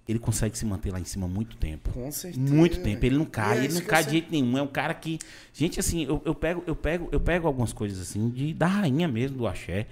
ele 0.07 0.17
consegue 0.17 0.57
se 0.57 0.65
manter 0.65 0.91
lá 0.91 0.99
em 0.99 1.05
cima 1.05 1.27
muito 1.27 1.55
tempo. 1.55 1.91
Com 1.91 2.11
certeza. 2.11 2.53
Muito 2.53 2.81
tempo. 2.81 3.05
Ele 3.05 3.15
não 3.15 3.25
cai, 3.25 3.59
é 3.59 3.63
ele 3.65 3.73
não 3.75 3.81
cai 3.81 4.03
de 4.03 4.11
jeito 4.11 4.31
nenhum. 4.31 4.57
É 4.57 4.61
um 4.61 4.67
cara 4.67 4.93
que. 4.93 5.19
Gente, 5.53 5.79
assim, 5.79 6.03
eu, 6.05 6.19
eu 6.25 6.33
pego, 6.33 6.63
eu 6.65 6.75
pego, 6.75 7.09
eu 7.11 7.19
pego 7.19 7.45
algumas 7.45 7.71
coisas 7.71 7.99
assim 8.01 8.29
de, 8.29 8.53
da 8.53 8.65
rainha 8.65 9.07
mesmo 9.07 9.37
do 9.37 9.47
axé. 9.47 9.85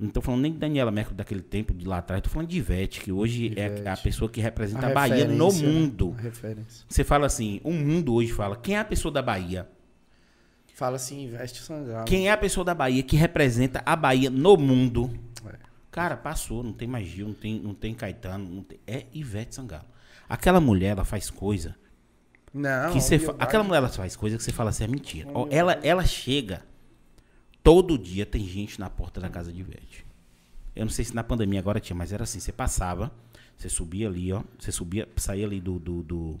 Não 0.00 0.10
tô 0.10 0.20
falando 0.20 0.40
nem 0.40 0.52
de 0.52 0.58
Daniela 0.58 0.90
Mercury 0.90 1.14
daquele 1.16 1.42
tempo 1.42 1.72
de 1.72 1.86
lá 1.86 1.98
atrás, 1.98 2.20
tô 2.20 2.28
falando 2.28 2.48
de 2.48 2.58
Ivete, 2.58 3.00
que 3.00 3.12
hoje 3.12 3.52
é 3.54 3.66
a 3.66 3.68
Ivete. 3.68 4.02
pessoa 4.02 4.28
que 4.28 4.40
representa 4.40 4.88
a, 4.88 4.92
Bahia 4.92 5.28
no 5.28 5.52
né? 5.52 5.62
mundo. 5.62 6.12
A 6.18 6.22
referência. 6.22 6.84
Você 6.88 7.04
fala 7.04 7.26
assim, 7.26 7.60
o 7.62 7.70
mundo 7.70 8.14
hoje 8.14 8.32
fala, 8.32 8.56
quem 8.56 8.74
é 8.74 8.80
a 8.80 8.84
pessoa 8.84 9.12
da 9.12 9.22
Bahia? 9.22 9.68
Fala 10.74 10.96
assim, 10.96 11.24
investe 11.24 11.62
sangalo. 11.62 12.04
Quem 12.06 12.28
é 12.28 12.32
a 12.32 12.36
pessoa 12.36 12.64
da 12.64 12.74
Bahia 12.74 13.02
que 13.02 13.16
representa 13.16 13.82
a 13.84 13.94
Bahia 13.94 14.30
no 14.30 14.56
mundo? 14.56 15.10
É. 15.46 15.56
Cara, 15.90 16.16
passou, 16.16 16.62
não 16.62 16.72
tem 16.72 16.88
mais 16.88 17.06
Gil, 17.06 17.28
não 17.28 17.34
tem, 17.34 17.60
não 17.60 17.74
tem 17.74 17.94
Caetano, 17.94 18.48
não 18.48 18.62
tem- 18.62 18.80
é 18.86 19.04
Ivete 19.12 19.54
Sangalo. 19.54 19.84
Aquela 20.28 20.60
mulher, 20.60 20.88
ela 20.92 21.04
faz 21.04 21.28
coisa 21.28 21.76
Não, 22.54 22.92
que 22.92 23.00
você 23.00 23.18
fa- 23.18 23.34
aquela 23.38 23.62
mulher 23.62 23.78
ela 23.78 23.88
faz 23.90 24.16
coisa 24.16 24.36
que 24.38 24.42
você 24.42 24.50
fala 24.52 24.70
assim 24.70 24.84
é 24.84 24.86
mentira. 24.88 25.28
Ó, 25.34 25.46
ela 25.50 25.74
ela 25.82 26.04
chega 26.06 26.62
todo 27.62 27.98
dia 27.98 28.24
tem 28.24 28.44
gente 28.46 28.80
na 28.80 28.88
porta 28.88 29.20
da 29.20 29.28
casa 29.28 29.52
de 29.52 29.60
Ivete. 29.60 30.06
Eu 30.74 30.86
não 30.86 30.90
sei 30.90 31.04
se 31.04 31.14
na 31.14 31.22
pandemia 31.22 31.60
agora 31.60 31.78
tinha, 31.80 31.94
mas 31.94 32.12
era 32.14 32.24
assim, 32.24 32.40
você 32.40 32.50
passava, 32.50 33.12
você 33.58 33.68
subia 33.68 34.08
ali, 34.08 34.32
ó, 34.32 34.42
você 34.58 34.72
subia, 34.72 35.06
saía 35.16 35.44
ali 35.44 35.60
do 35.60 35.78
do, 35.78 36.02
do 36.02 36.40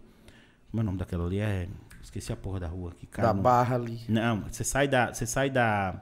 como 0.70 0.80
é 0.80 0.82
o 0.82 0.84
nome 0.86 0.96
daquela 0.98 1.26
ali? 1.26 1.38
É, 1.38 1.68
esqueci 2.02 2.32
a 2.32 2.36
porra 2.36 2.60
da 2.60 2.66
rua 2.66 2.92
que 2.98 3.06
cara 3.06 3.28
Da 3.28 3.34
não- 3.34 3.42
barra 3.42 3.76
ali. 3.76 4.00
não, 4.08 4.42
você 4.50 4.64
sai 4.64 4.88
da. 4.88 5.12
Você 5.12 5.26
sai 5.26 5.48
da. 5.50 6.00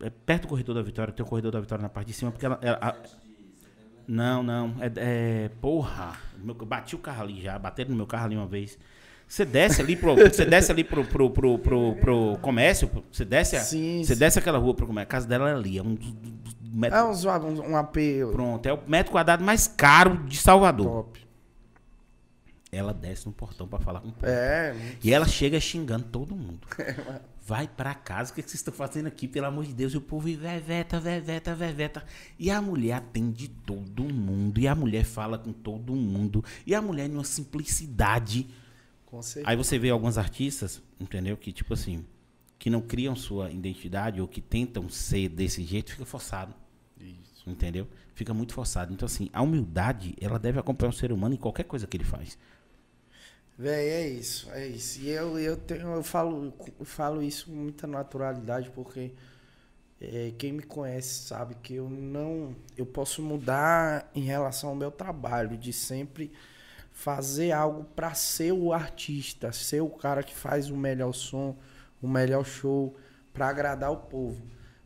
É 0.00 0.10
perto 0.10 0.42
do 0.42 0.48
corredor 0.48 0.74
da 0.74 0.82
Vitória, 0.82 1.12
tem 1.12 1.24
o 1.24 1.28
corredor 1.28 1.52
da 1.52 1.60
Vitória 1.60 1.82
na 1.82 1.88
parte 1.88 2.08
de 2.08 2.12
cima, 2.14 2.30
porque 2.30 2.44
ela. 2.46 2.58
ela- 2.62 2.78
a- 2.80 2.94
Não, 4.06 4.42
não. 4.42 4.74
É, 4.80 4.92
é- 4.96 5.48
porra. 5.60 6.12
Meu- 6.38 6.54
Eu 6.58 6.66
bati 6.66 6.94
o 6.94 6.98
carro 6.98 7.22
ali 7.22 7.40
já. 7.40 7.58
Bateram 7.58 7.90
no 7.90 7.96
meu 7.96 8.06
carro 8.06 8.26
ali 8.26 8.36
uma 8.36 8.46
vez. 8.46 8.78
Você 9.26 9.44
desce 9.46 9.80
ali 9.80 9.96
pro. 9.96 10.14
Você 10.30 10.44
desce 10.44 10.70
ali 10.70 10.84
pro, 10.84 11.02
pro, 11.06 11.30
pro, 11.30 11.58
pro, 11.58 11.94
pro 11.96 12.38
comércio. 12.42 12.90
Você 13.10 13.24
desce, 13.24 13.58
Sim, 13.60 14.04
você 14.04 14.12
sim. 14.14 14.18
desce 14.20 14.38
aquela 14.38 14.58
rua 14.58 14.74
pro 14.74 14.86
comércio. 14.86 15.08
A 15.08 15.10
casa 15.10 15.26
dela 15.26 15.48
é 15.48 15.54
ali. 15.54 15.78
É 15.78 15.82
um 15.82 15.96
metros. 16.70 17.00
É 17.00 17.04
uns, 17.04 17.24
um, 17.24 17.70
um 17.70 17.76
AP 17.78 17.96
Pronto. 18.32 18.66
É 18.66 18.74
o 18.74 18.80
metro 18.86 19.10
quadrado 19.12 19.42
mais 19.42 19.66
caro 19.66 20.18
de 20.26 20.36
Salvador. 20.36 20.86
top. 21.04 21.26
Ela 22.74 22.92
desce 22.92 23.26
no 23.26 23.32
portão 23.32 23.66
pra 23.68 23.78
falar 23.78 24.00
com 24.00 24.08
o 24.08 24.12
povo. 24.12 24.26
É, 24.26 24.74
E 25.02 25.12
ela 25.12 25.26
chega 25.26 25.60
xingando 25.60 26.04
todo 26.04 26.34
mundo. 26.34 26.66
Vai 27.46 27.68
pra 27.68 27.94
casa, 27.94 28.32
o 28.32 28.34
que, 28.34 28.42
que 28.42 28.48
vocês 28.48 28.60
estão 28.60 28.72
fazendo 28.72 29.06
aqui, 29.06 29.28
pelo 29.28 29.46
amor 29.46 29.66
de 29.66 29.74
Deus? 29.74 29.92
E 29.92 29.98
o 29.98 30.00
povo 30.00 30.26
veveta, 30.34 30.98
veveta, 30.98 31.54
veveta. 31.54 32.02
E 32.38 32.50
a 32.50 32.60
mulher 32.62 32.94
atende 32.94 33.48
todo 33.48 34.02
mundo. 34.02 34.58
E 34.58 34.66
a 34.66 34.74
mulher 34.74 35.04
fala 35.04 35.36
com 35.36 35.52
todo 35.52 35.94
mundo. 35.94 36.42
E 36.66 36.74
a 36.74 36.80
mulher 36.80 37.06
numa 37.06 37.22
simplicidade. 37.24 38.48
com 39.04 39.20
certeza. 39.20 39.50
Aí 39.50 39.56
você 39.56 39.78
vê 39.78 39.90
alguns 39.90 40.16
artistas, 40.16 40.80
entendeu? 40.98 41.36
Que 41.36 41.52
tipo 41.52 41.74
assim, 41.74 42.06
que 42.58 42.70
não 42.70 42.80
criam 42.80 43.14
sua 43.14 43.50
identidade 43.50 44.22
ou 44.22 44.26
que 44.26 44.40
tentam 44.40 44.88
ser 44.88 45.28
desse 45.28 45.62
jeito, 45.62 45.92
fica 45.92 46.06
forçado. 46.06 46.54
Isso. 46.98 47.44
Entendeu? 47.46 47.86
Fica 48.14 48.32
muito 48.32 48.54
forçado. 48.54 48.90
Então, 48.94 49.04
assim, 49.04 49.28
a 49.34 49.42
humildade, 49.42 50.14
ela 50.18 50.38
deve 50.38 50.58
acompanhar 50.58 50.90
o 50.90 50.94
ser 50.94 51.12
humano 51.12 51.34
em 51.34 51.38
qualquer 51.38 51.64
coisa 51.64 51.86
que 51.86 51.94
ele 51.96 52.04
faz. 52.04 52.38
Véi, 53.56 53.88
é 53.88 54.08
isso, 54.08 54.50
é 54.52 54.66
isso. 54.66 55.00
E 55.00 55.10
eu, 55.10 55.38
eu, 55.38 55.56
tenho, 55.56 55.94
eu, 55.94 56.02
falo, 56.02 56.52
eu 56.78 56.84
falo 56.84 57.22
isso 57.22 57.46
com 57.46 57.52
muita 57.52 57.86
naturalidade, 57.86 58.68
porque 58.70 59.12
é, 60.00 60.32
quem 60.36 60.52
me 60.52 60.62
conhece 60.62 61.28
sabe 61.28 61.54
que 61.62 61.74
eu 61.74 61.88
não. 61.88 62.54
Eu 62.76 62.84
posso 62.84 63.22
mudar 63.22 64.10
em 64.14 64.22
relação 64.22 64.70
ao 64.70 64.76
meu 64.76 64.90
trabalho, 64.90 65.56
de 65.56 65.72
sempre 65.72 66.32
fazer 66.92 67.52
algo 67.52 67.84
para 67.84 68.12
ser 68.14 68.52
o 68.52 68.72
artista, 68.72 69.52
ser 69.52 69.80
o 69.82 69.90
cara 69.90 70.22
que 70.24 70.34
faz 70.34 70.68
o 70.68 70.76
melhor 70.76 71.12
som, 71.12 71.56
o 72.02 72.08
melhor 72.08 72.44
show, 72.44 72.96
para 73.32 73.48
agradar 73.48 73.92
o 73.92 73.98
povo. 73.98 74.42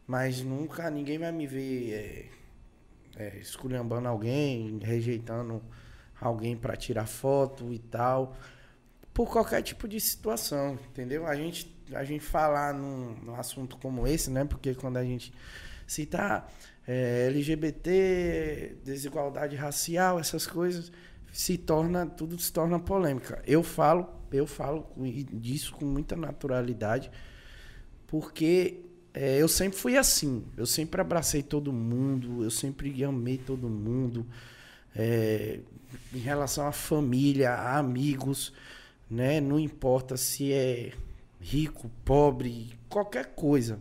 Mas 0.07 0.43
nunca 0.43 0.91
ninguém 0.91 1.19
vai 1.19 1.33
me 1.33 1.47
ver 1.47 1.93
é, 3.17 3.25
é, 3.25 3.39
esculhambando 3.39 4.09
alguém, 4.09 4.79
rejeitando 4.83 5.63
alguém 6.21 6.57
para 6.57 6.77
tirar 6.77 7.07
foto 7.07 7.73
e 7.73 7.79
tal 7.79 8.37
por 9.19 9.29
qualquer 9.29 9.63
tipo 9.63 9.89
de 9.89 9.99
situação, 9.99 10.79
entendeu? 10.91 11.27
A 11.27 11.35
gente, 11.35 11.77
a 11.93 12.05
gente 12.05 12.25
falar 12.25 12.73
num, 12.73 13.17
num 13.21 13.35
assunto 13.35 13.77
como 13.79 14.07
esse, 14.07 14.31
né? 14.31 14.45
Porque 14.45 14.77
quando 14.77 14.97
a 14.97 15.03
gente 15.03 15.35
cita 15.89 16.47
é, 16.87 17.27
LGBT, 17.27 18.77
desigualdade 18.85 19.57
racial, 19.57 20.21
essas 20.21 20.47
coisas, 20.47 20.93
se 21.33 21.59
torna, 21.59 22.07
tudo 22.07 22.39
se 22.39 22.53
torna 22.53 22.79
polêmica. 22.79 23.43
Eu 23.45 23.65
falo, 23.65 24.09
eu 24.31 24.47
falo 24.47 24.89
disso 25.33 25.75
com 25.75 25.85
muita 25.85 26.15
naturalidade, 26.15 27.11
porque 28.07 28.85
é, 29.13 29.43
eu 29.43 29.49
sempre 29.49 29.77
fui 29.77 29.97
assim. 29.97 30.45
Eu 30.57 30.65
sempre 30.65 31.01
abracei 31.01 31.43
todo 31.43 31.73
mundo, 31.73 32.45
eu 32.45 32.53
sempre 32.53 33.03
amei 33.03 33.37
todo 33.37 33.69
mundo. 33.69 34.25
É, 34.95 35.59
em 36.15 36.19
relação 36.19 36.69
à 36.69 36.73
família, 36.73 37.51
a 37.51 37.79
amigos, 37.79 38.53
né? 39.11 39.41
Não 39.41 39.59
importa 39.59 40.17
se 40.17 40.53
é 40.53 40.93
rico, 41.41 41.91
pobre, 42.05 42.79
qualquer 42.89 43.35
coisa. 43.35 43.79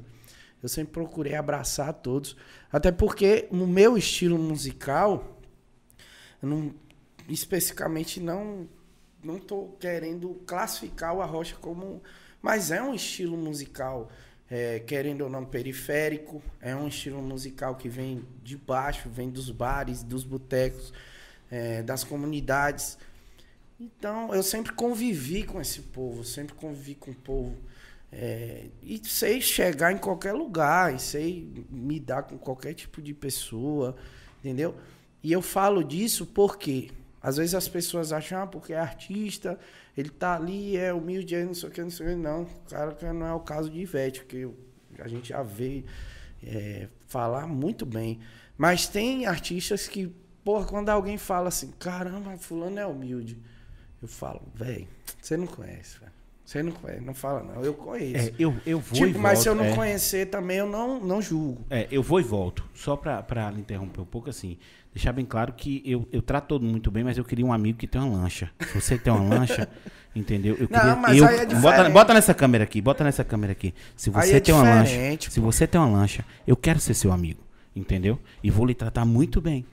Eu 0.61 0.69
sempre 0.69 0.93
procurei 0.93 1.35
abraçar 1.35 1.93
todos, 1.93 2.35
até 2.71 2.91
porque 2.91 3.47
no 3.51 3.67
meu 3.67 3.97
estilo 3.97 4.37
musical, 4.37 5.39
eu 6.41 6.49
não, 6.49 6.73
especificamente 7.29 8.19
não 8.19 8.67
não 9.23 9.39
tô 9.39 9.75
querendo 9.79 10.41
classificar 10.45 11.13
o 11.13 11.21
Arrocha 11.21 11.55
como, 11.59 12.01
mas 12.41 12.71
é 12.71 12.81
um 12.81 12.93
estilo 12.93 13.35
musical, 13.35 14.09
é, 14.49 14.79
querendo 14.79 15.21
ou 15.21 15.29
não 15.29 15.43
periférico, 15.43 16.41
é 16.61 16.75
um 16.75 16.87
estilo 16.87 17.21
musical 17.21 17.75
que 17.75 17.89
vem 17.89 18.25
de 18.43 18.55
baixo, 18.57 19.09
vem 19.09 19.29
dos 19.29 19.49
bares, 19.49 20.03
dos 20.03 20.23
botecos, 20.23 20.93
é, 21.51 21.83
das 21.83 22.03
comunidades. 22.03 22.97
Então, 23.79 24.33
eu 24.33 24.41
sempre 24.41 24.73
convivi 24.73 25.43
com 25.43 25.61
esse 25.61 25.81
povo, 25.81 26.23
sempre 26.23 26.55
convivi 26.55 26.95
com 26.95 27.11
o 27.11 27.15
povo. 27.15 27.55
É, 28.11 28.65
e 28.81 28.99
sei 29.05 29.41
chegar 29.41 29.91
em 29.91 29.97
qualquer 29.97 30.33
lugar, 30.33 30.95
e 30.95 30.99
sei 30.99 31.65
me 31.69 31.99
dar 31.99 32.23
com 32.23 32.37
qualquer 32.37 32.73
tipo 32.73 33.01
de 33.01 33.13
pessoa, 33.13 33.95
entendeu? 34.39 34.75
E 35.21 35.31
eu 35.31 35.41
falo 35.41 35.83
disso 35.83 36.25
porque 36.25 36.89
às 37.21 37.37
vezes 37.37 37.53
as 37.53 37.67
pessoas 37.67 38.13
acham, 38.13 38.43
ah, 38.43 38.47
porque 38.47 38.73
é 38.73 38.79
artista, 38.79 39.59
ele 39.97 40.09
tá 40.09 40.35
ali, 40.35 40.77
é 40.77 40.93
humilde, 40.93 41.35
é 41.35 41.43
não 41.43 41.53
sei 41.53 41.69
o 41.69 41.71
que, 41.71 41.81
não 41.81 41.89
sei 41.89 42.07
o 42.07 42.09
que. 42.11 42.15
Não, 42.15 42.45
cara, 42.69 43.13
não 43.13 43.25
é 43.25 43.33
o 43.33 43.39
caso 43.39 43.69
de 43.69 43.79
Ivete, 43.79 44.23
que 44.25 44.49
a 44.99 45.07
gente 45.07 45.29
já 45.29 45.43
vê 45.43 45.83
é, 46.43 46.87
falar 47.07 47.45
muito 47.47 47.85
bem. 47.85 48.19
Mas 48.57 48.87
tem 48.87 49.25
artistas 49.25 49.87
que, 49.87 50.11
porra, 50.43 50.65
quando 50.65 50.89
alguém 50.89 51.17
fala 51.17 51.49
assim, 51.49 51.71
caramba, 51.79 52.37
fulano 52.37 52.79
é 52.79 52.85
humilde, 52.85 53.37
eu 54.01 54.07
falo, 54.07 54.41
velho, 54.53 54.87
você 55.21 55.35
não 55.37 55.47
conhece, 55.47 55.99
velho. 55.99 56.11
Você 56.47 56.63
não 56.63 56.71
conhece, 56.71 57.01
não 57.01 57.13
fala 57.13 57.43
não, 57.43 57.61
eu 57.61 57.73
conheço. 57.73 58.29
É, 58.29 58.33
eu, 58.39 58.55
eu 58.65 58.79
vou 58.79 59.05
e 59.05 59.07
tipo, 59.07 59.19
mas 59.19 59.39
se 59.39 59.49
eu 59.49 59.53
volto, 59.53 59.65
não 59.65 59.73
é. 59.73 59.75
conhecer 59.75 60.27
também, 60.27 60.57
eu 60.57 60.65
não, 60.65 60.97
não 60.97 61.21
julgo. 61.21 61.65
É, 61.69 61.89
eu 61.91 62.01
vou 62.01 62.21
e 62.21 62.23
volto. 62.23 62.63
Só 62.73 62.97
lhe 63.53 63.59
interromper 63.59 63.99
um 63.99 64.05
pouco, 64.05 64.29
assim, 64.29 64.57
deixar 64.93 65.11
bem 65.11 65.25
claro 65.25 65.51
que 65.51 65.83
eu, 65.85 66.07
eu 66.09 66.21
trato 66.21 66.47
todo 66.47 66.61
mundo 66.61 66.71
muito 66.71 66.89
bem, 66.89 67.03
mas 67.03 67.17
eu 67.17 67.25
queria 67.25 67.45
um 67.45 67.51
amigo 67.51 67.77
que 67.77 67.85
tem 67.85 67.99
uma 67.99 68.21
lancha. 68.21 68.49
Se 68.61 68.79
você 68.79 68.97
tem 68.97 69.11
uma 69.11 69.35
lancha, 69.35 69.67
entendeu? 70.15 70.55
Eu 70.57 70.69
Não, 70.71 70.79
queria, 70.79 70.95
mas 70.95 71.17
eu, 71.17 71.27
aí 71.27 71.35
é 71.35 71.45
bota, 71.47 71.55
diferente. 71.55 71.91
bota 71.91 72.13
nessa 72.13 72.33
câmera 72.33 72.63
aqui, 72.63 72.81
bota 72.81 73.03
nessa 73.03 73.25
câmera 73.25 73.51
aqui. 73.51 73.73
Se 73.97 74.09
você 74.09 74.37
é 74.37 74.39
tem 74.39 74.55
uma 74.55 74.63
lancha, 74.63 74.91
diferente, 74.91 75.33
se 75.33 75.39
você 75.41 75.67
tem 75.67 75.81
uma 75.81 75.89
lancha, 75.89 76.23
eu 76.47 76.55
quero 76.55 76.79
ser 76.79 76.93
seu 76.93 77.11
amigo, 77.11 77.43
entendeu? 77.75 78.17
E 78.41 78.49
vou 78.49 78.65
lhe 78.65 78.73
tratar 78.73 79.03
muito 79.03 79.41
bem. 79.41 79.65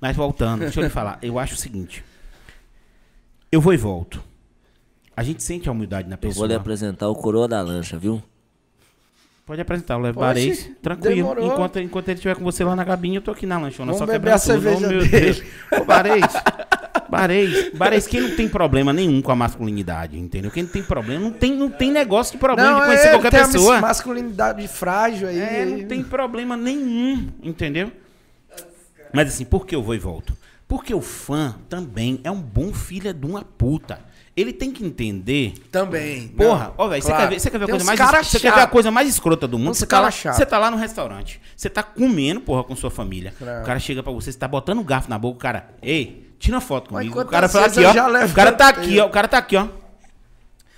Mas 0.00 0.16
voltando, 0.16 0.62
deixa 0.62 0.80
eu 0.80 0.84
lhe 0.84 0.90
falar, 0.90 1.18
eu 1.22 1.38
acho 1.38 1.54
o 1.54 1.56
seguinte. 1.56 2.04
Eu 3.50 3.60
vou 3.60 3.72
e 3.72 3.76
volto. 3.76 4.22
A 5.16 5.22
gente 5.22 5.42
sente 5.42 5.68
a 5.68 5.72
humildade 5.72 6.08
na 6.08 6.14
Eu 6.14 6.18
pessoa. 6.18 6.40
vou 6.40 6.46
lhe 6.46 6.54
apresentar 6.54 7.08
o 7.08 7.14
coroa 7.14 7.48
da 7.48 7.60
lancha, 7.60 7.98
viu? 7.98 8.22
Pode 9.44 9.62
apresentar, 9.62 9.94
eu 9.94 10.00
levo 10.00 10.20
Oxe, 10.20 10.26
Bareis, 10.26 10.70
tranquilo. 10.82 11.14
demorou. 11.14 11.46
Enquanto, 11.46 11.80
enquanto 11.80 12.08
ele 12.08 12.16
estiver 12.16 12.36
com 12.36 12.44
você 12.44 12.62
lá 12.62 12.76
na 12.76 12.84
cabine, 12.84 13.16
eu 13.16 13.22
tô 13.22 13.30
aqui 13.30 13.46
na 13.46 13.58
lanchona, 13.58 13.92
Vamos 13.92 13.98
só 13.98 14.04
beber 14.04 14.18
quebrando 14.18 14.34
a 14.34 14.38
cerveja 14.38 14.76
tudo. 14.76 14.86
Oh, 14.86 14.90
meu 14.90 15.08
dele. 15.08 15.32
Deus. 15.32 15.42
Ô, 15.72 15.84
Bareis, 15.84 16.24
Bareis, 17.08 17.70
Bareis, 17.72 18.06
quem 18.06 18.20
não 18.20 18.36
tem 18.36 18.46
problema 18.46 18.92
nenhum 18.92 19.22
com 19.22 19.32
a 19.32 19.36
masculinidade, 19.36 20.18
entendeu? 20.18 20.50
Quem 20.50 20.64
não 20.64 20.70
tem 20.70 20.82
problema, 20.82 21.24
não 21.24 21.32
tem, 21.32 21.56
não 21.56 21.70
tem 21.70 21.90
negócio 21.90 22.32
de 22.34 22.38
problema 22.38 22.78
de 22.80 22.86
conhecer 22.86 23.06
é, 23.08 23.10
qualquer 23.12 23.30
tem 23.30 23.40
a 23.40 23.46
pessoa. 23.46 23.80
masculinidade 23.80 24.68
frágil 24.68 25.28
aí. 25.28 25.40
É, 25.40 25.64
não 25.64 25.88
tem 25.88 26.04
problema 26.04 26.54
nenhum, 26.54 27.28
entendeu? 27.42 27.90
Mas 29.14 29.28
assim, 29.28 29.46
por 29.46 29.66
que 29.66 29.74
eu 29.74 29.82
vou 29.82 29.94
e 29.94 29.98
volto? 29.98 30.36
Porque 30.68 30.94
o 30.94 31.00
fã 31.00 31.56
também 31.68 32.20
é 32.22 32.30
um 32.30 32.40
bom 32.40 32.74
filho 32.74 33.12
de 33.12 33.26
uma 33.26 33.42
puta. 33.42 34.00
Ele 34.36 34.52
tem 34.52 34.70
que 34.70 34.84
entender 34.84 35.54
Também. 35.72 36.28
Porra, 36.28 36.66
não, 36.66 36.74
ó, 36.78 36.88
velho, 36.88 37.02
você 37.02 37.12
quer 37.12 37.28
ver, 37.28 37.40
você 37.40 37.50
quer 37.50 37.58
ver 37.58 37.64
a 37.64 37.66
Tem 37.66 37.74
coisa 37.74 37.84
mais 37.86 38.26
você 38.28 38.38
quer 38.38 38.54
ver 38.54 38.60
a 38.60 38.66
coisa 38.68 38.90
mais 38.90 39.08
escrota 39.08 39.48
do 39.48 39.58
mundo? 39.58 39.74
Você 39.74 39.86
tá, 39.86 39.98
lá, 39.98 40.10
você 40.10 40.46
tá 40.46 40.58
lá 40.58 40.70
no 40.70 40.76
restaurante, 40.76 41.40
você 41.56 41.68
tá 41.68 41.82
comendo, 41.82 42.40
porra, 42.40 42.62
com 42.62 42.76
sua 42.76 42.90
família. 42.90 43.34
Claro. 43.36 43.62
O 43.62 43.66
cara 43.66 43.80
chega 43.80 44.00
pra 44.00 44.12
você, 44.12 44.30
você 44.30 44.38
tá 44.38 44.46
botando 44.46 44.78
um 44.78 44.84
garfo 44.84 45.10
na 45.10 45.18
boca, 45.18 45.36
o 45.36 45.40
cara, 45.40 45.70
ei, 45.82 46.32
tira 46.38 46.54
uma 46.54 46.60
foto 46.60 46.92
Mas 46.92 47.08
comigo. 47.08 47.20
O 47.20 47.24
quantas 47.24 47.30
cara 47.32 47.48
fala 47.48 47.66
aqui, 47.66 47.84
ó. 47.84 48.26
O 48.26 48.34
cara 48.34 48.52
tá 48.52 48.68
aqui, 48.68 49.00
ó. 49.00 49.06
O 49.06 49.10
cara 49.10 49.28
tá 49.28 49.38
aqui, 49.38 49.56
ó. 49.56 49.68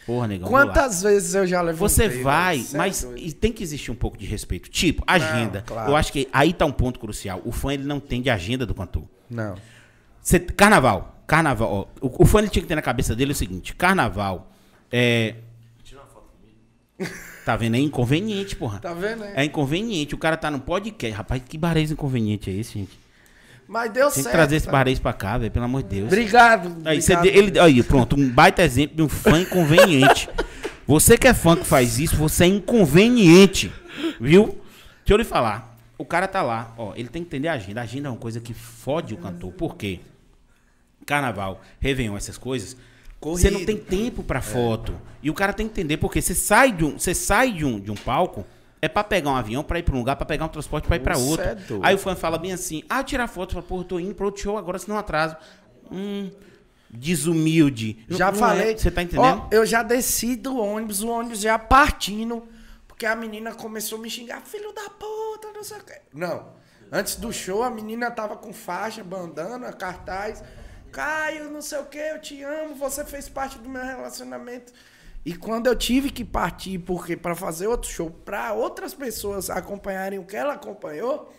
Porra, 0.07 0.27
negão. 0.27 0.49
Quantas 0.49 1.03
vezes 1.03 1.35
eu 1.35 1.47
já 1.47 1.61
levantei? 1.61 1.89
Você 1.89 2.09
vai, 2.09 2.59
Cê 2.61 2.77
é 2.77 2.79
mas 2.79 3.03
doido. 3.03 3.33
tem 3.35 3.53
que 3.53 3.63
existir 3.63 3.91
um 3.91 3.95
pouco 3.95 4.17
de 4.17 4.25
respeito. 4.25 4.71
Tipo, 4.71 5.05
agenda. 5.07 5.63
claro. 5.67 5.91
Eu 5.91 5.97
acho 5.97 6.13
que 6.13 6.29
aí 6.33 6.53
tá 6.53 6.65
um 6.65 6.73
ponto 6.73 6.99
crucial. 6.99 7.43
O 7.45 7.53
fã 7.53 7.75
ele 7.75 7.85
não 7.85 7.99
entende 7.99 8.31
a 8.31 8.35
agenda 8.35 8.65
do 8.65 8.75
cantor. 8.75 9.05
Não. 9.29 9.55
Cê- 10.23 10.39
carnaval. 10.41 11.23
Carnaval. 11.27 11.89
Ó, 12.01 12.07
o, 12.07 12.23
o 12.25 12.27
fã 12.27 12.47
tinha 12.47 12.63
que 12.63 12.69
ter 12.69 12.75
na 12.75 12.83
cabeça 12.83 13.15
dele 13.15 13.33
o 13.33 13.35
seguinte: 13.35 13.75
carnaval 13.75 14.51
é. 14.91 15.37
Tá 17.45 17.57
vendo? 17.57 17.77
É 17.77 17.79
inconveniente, 17.81 18.55
porra. 18.55 18.79
Tá 18.79 18.93
vendo, 18.93 19.21
né? 19.21 19.33
É 19.35 19.45
inconveniente. 19.45 20.15
O 20.15 20.19
cara 20.19 20.37
tá 20.37 20.51
no 20.51 20.61
podcast. 20.61 21.17
Rapaz, 21.17 21.43
que 21.49 21.57
barês 21.57 21.91
inconveniente 21.91 22.51
é 22.51 22.53
esse, 22.53 22.75
gente? 22.79 22.99
Mas 23.67 23.91
deu 23.93 24.07
Tem 24.07 24.15
que 24.17 24.23
certo. 24.25 24.33
trazer 24.35 24.57
esse 24.57 24.67
tá? 24.67 24.73
barês 24.73 24.99
pra 24.99 25.13
cá, 25.13 25.39
velho, 25.39 25.51
pelo 25.51 25.65
amor 25.65 25.83
de 25.83 25.89
Deus. 25.89 26.09
Obrigado. 26.09 26.77
Aí, 26.85 27.01
cê 27.01 27.15
obrigado. 27.17 27.35
de- 27.35 27.39
ele, 27.51 27.59
aí, 27.59 27.83
pronto, 27.83 28.17
um 28.19 28.29
baita 28.29 28.63
exemplo 28.63 28.97
de 28.97 29.03
um 29.03 29.09
fã 29.09 29.41
inconveniente. 29.41 30.29
você 30.87 31.17
que 31.17 31.27
é 31.29 31.33
fã 31.33 31.57
que 31.57 31.65
faz 31.65 31.99
isso, 31.99 32.17
você 32.17 32.45
é 32.45 32.49
inconveniente. 32.49 33.73
Viu? 34.21 34.47
Deixa 34.99 35.13
eu 35.13 35.17
lhe 35.17 35.25
falar. 35.25 35.79
O 35.97 36.05
cara 36.05 36.27
tá 36.29 36.43
lá, 36.43 36.75
ó, 36.77 36.93
ele 36.97 37.09
tem 37.09 37.23
que 37.23 37.29
entender 37.29 37.49
a 37.49 37.55
agenda. 37.55 37.81
A 37.81 37.85
agenda 37.85 38.09
é 38.09 38.11
uma 38.11 38.19
coisa 38.19 38.41
que 38.41 38.53
fode 38.53 39.15
o 39.15 39.17
cantor. 39.19 39.53
Por 39.53 39.77
quê? 39.77 40.01
Carnaval, 41.11 41.61
Réveillon, 41.81 42.17
essas 42.17 42.39
coisas. 42.39 42.77
Você 43.21 43.51
não 43.51 43.65
tem 43.65 43.77
tempo 43.77 44.23
pra 44.23 44.41
foto. 44.41 44.95
E 45.23 45.29
o 45.29 45.35
cara 45.35 45.53
tem 45.53 45.67
que 45.67 45.73
entender, 45.73 45.97
porque 45.97 46.23
você 46.23 46.35
sai 46.35 46.71
de 46.73 46.85
um, 46.85 46.99
você 46.99 47.13
sai 47.15 47.53
de 47.53 47.65
um, 47.65 47.79
de 47.81 47.91
um 47.91 47.97
palco, 47.97 48.47
É 48.83 48.89
pra 48.89 49.05
pegar 49.05 49.29
um 49.31 49.37
avião, 49.37 49.63
pra 49.63 49.79
ir 49.79 49.83
pra 49.83 49.95
um 49.95 49.99
lugar, 49.99 50.17
pra 50.17 50.25
pegar 50.25 50.47
um 50.47 50.49
transporte, 50.49 50.87
pra 50.87 50.97
ir 50.97 51.01
pra 51.01 51.15
Você 51.15 51.31
outro. 51.31 51.45
é. 51.45 51.57
Aí 51.83 51.95
o 51.95 51.99
fã 51.99 52.15
fala 52.17 52.39
bem 52.39 52.53
assim, 52.53 52.83
ah, 52.89 53.03
tirar 53.05 53.27
foto. 53.29 53.53
Fala, 53.53 53.63
pô, 53.67 53.85
tô 53.85 53.99
indo 54.01 54.15
pro 54.15 54.25
outro 54.27 54.41
show 54.43 54.57
agora, 54.57 54.79
senão 54.79 54.97
atraso. 54.97 55.37
Hum, 55.93 56.31
desumilde. 56.89 58.05
Já 58.09 58.31
não 58.33 58.39
falei. 58.39 58.73
é. 58.73 58.77
Você 58.79 58.91
tá 58.91 59.03
entendendo? 59.03 59.43
Ó, 59.45 59.49
eu 59.51 59.67
já 59.67 59.83
desci 59.83 60.37
do 60.37 60.57
ônibus, 60.59 61.03
o 61.03 61.09
ônibus 61.09 61.41
já 61.41 61.59
partindo, 61.59 62.43
porque 62.89 63.05
a 63.05 63.15
menina 63.17 63.53
começou 63.53 63.99
a 63.99 64.03
me 64.03 64.09
xingar, 64.09 64.41
filho 64.43 64.73
da 64.73 64.89
puta, 64.91 65.49
não 65.55 65.63
sei 65.65 65.79
o 65.79 65.85
quê. 65.85 66.01
Não. 66.15 66.59
Antes 66.93 67.17
do 67.17 67.33
show, 67.33 67.63
a 67.63 67.71
menina 67.71 68.11
tava 68.11 68.37
com 68.37 68.53
faixa, 68.53 69.05
bandana, 69.05 69.73
cartaz. 69.73 70.43
Caio, 70.91 71.51
não 71.51 71.63
sei 71.63 71.79
o 71.79 71.85
que, 71.85 71.99
eu 71.99 72.21
te 72.21 72.43
amo, 72.43 72.75
você 72.75 73.05
fez 73.05 73.29
parte 73.29 73.59
do 73.59 73.69
meu 73.69 73.83
relacionamento. 73.83 74.73
E 75.25 75.35
quando 75.35 75.67
eu 75.67 75.77
tive 75.77 76.11
que 76.11 76.25
partir, 76.25 76.79
porque 76.79 77.17
para 77.17 77.35
fazer 77.35 77.67
outro 77.67 77.91
show, 77.91 78.11
para 78.11 78.53
outras 78.53 78.95
pessoas 78.95 79.51
acompanharem 79.51 80.19
o 80.19 80.25
que 80.25 80.35
ela 80.35 80.55
acompanhou, 80.55 81.31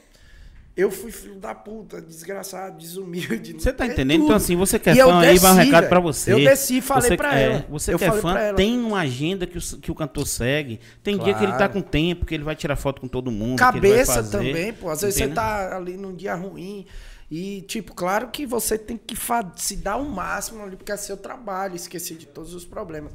eu 0.75 0.89
fui 0.89 1.11
filho 1.11 1.35
da 1.35 1.53
puta, 1.53 2.01
desgraçado, 2.01 2.77
desumilde. 2.77 3.53
Você 3.53 3.73
tá 3.73 3.85
entendendo? 3.85 4.19
tudo. 4.19 4.25
Então, 4.25 4.35
assim, 4.37 4.55
você 4.55 4.79
que 4.79 4.89
é 4.89 4.95
fã 4.95 5.19
aí, 5.19 5.37
vai 5.37 5.51
um 5.51 5.55
desci, 5.55 5.65
recado 5.65 5.89
pra 5.89 5.99
você. 5.99 6.31
Eu 6.31 6.37
desci 6.37 6.77
e 6.77 6.81
falei 6.81 7.09
você, 7.09 7.17
pra 7.17 7.39
é, 7.39 7.43
ela. 7.43 7.65
Você 7.69 7.93
Eu 7.93 7.97
que 7.97 8.05
é 8.05 8.11
fã, 8.11 8.53
tem 8.55 8.79
uma 8.79 9.01
agenda 9.01 9.45
que 9.45 9.57
o, 9.57 9.61
que 9.61 9.91
o 9.91 9.95
cantor 9.95 10.25
segue. 10.25 10.79
Tem 11.03 11.17
dia 11.17 11.33
que 11.33 11.43
ele 11.43 11.51
tá 11.51 11.57
Claro. 11.57 11.73
com 11.73 11.81
tempo, 11.81 12.25
que 12.25 12.33
ele 12.33 12.43
vai 12.43 12.55
tirar 12.55 12.75
foto 12.75 13.01
com 13.01 13.07
todo 13.07 13.29
mundo. 13.29 13.57
Cabeça 13.57 14.15
fazer, 14.15 14.37
também, 14.37 14.73
pô. 14.73 14.89
Às 14.89 15.01
vezes 15.01 15.17
você 15.17 15.27
tá 15.27 15.75
ali 15.75 15.97
num 15.97 16.15
dia 16.15 16.35
ruim. 16.35 16.85
E, 17.31 17.61
tipo, 17.61 17.95
claro 17.95 18.27
que 18.29 18.45
você 18.45 18.77
tem 18.77 18.97
que 18.97 19.15
se 19.55 19.77
dar 19.77 19.95
o 19.95 20.03
máximo 20.09 20.61
ali, 20.61 20.75
porque 20.75 20.91
é 20.91 20.97
seu 20.97 21.15
trabalho, 21.15 21.77
esquecer 21.77 22.17
de 22.17 22.25
todos 22.27 22.53
os 22.53 22.65
problemas. 22.65 23.13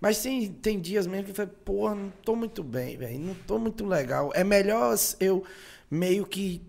Mas 0.00 0.22
tem, 0.22 0.48
tem 0.50 0.80
dias 0.80 1.06
mesmo 1.06 1.24
que 1.24 1.30
eu 1.32 1.34
falo, 1.34 1.48
porra, 1.66 1.94
não 1.94 2.10
tô 2.24 2.34
muito 2.34 2.62
bem, 2.64 2.96
velho. 2.96 3.18
Não 3.18 3.34
tô 3.34 3.58
muito 3.58 3.84
legal. 3.84 4.30
É 4.34 4.42
melhor 4.42 4.94
eu 5.20 5.44
meio 5.90 6.24
que. 6.24 6.62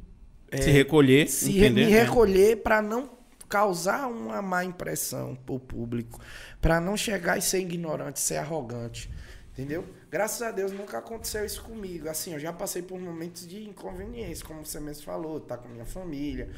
é, 0.52 0.62
Se 0.62 0.72
recolher, 0.72 1.30
se 1.30 1.52
entender? 1.58 1.86
me 1.86 1.94
É. 1.94 2.04
recolher 2.04 2.58
para 2.58 2.82
não 2.82 3.10
causar 3.48 4.08
uma 4.08 4.42
má 4.42 4.66
impressão 4.66 5.36
pro 5.46 5.58
público, 5.60 6.20
para 6.62 6.82
não 6.82 6.98
chegar 6.98 7.38
e 7.38 7.42
ser 7.42 7.60
ignorante, 7.60 8.20
ser 8.20 8.38
arrogante, 8.38 9.10
entendeu? 9.54 9.86
Graças 10.12 10.42
a 10.42 10.52
Deus 10.52 10.72
nunca 10.72 10.98
aconteceu 10.98 11.46
isso 11.46 11.64
comigo. 11.64 12.10
Assim, 12.10 12.34
eu 12.34 12.40
já 12.40 12.52
passei 12.54 12.82
por 12.82 13.00
momentos 13.00 13.48
de 13.48 13.64
inconveniência, 13.64 14.46
como 14.46 14.66
você 14.66 14.80
mesmo 14.80 15.04
falou, 15.04 15.40
tá 15.40 15.58
com 15.58 15.68
minha 15.70 15.86
família, 15.86 16.50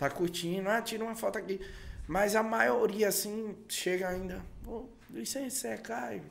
tá 0.00 0.08
curtindo, 0.08 0.68
ah, 0.70 0.80
tira 0.80 1.04
uma 1.04 1.14
foto 1.14 1.36
aqui. 1.36 1.60
Mas 2.08 2.34
a 2.34 2.42
maioria, 2.42 3.08
assim, 3.08 3.54
chega 3.68 4.08
ainda, 4.08 4.40
pô, 4.64 4.86
aí, 5.14 5.50
você 5.50 5.68
é 5.68 5.76
Caio? 5.76 6.22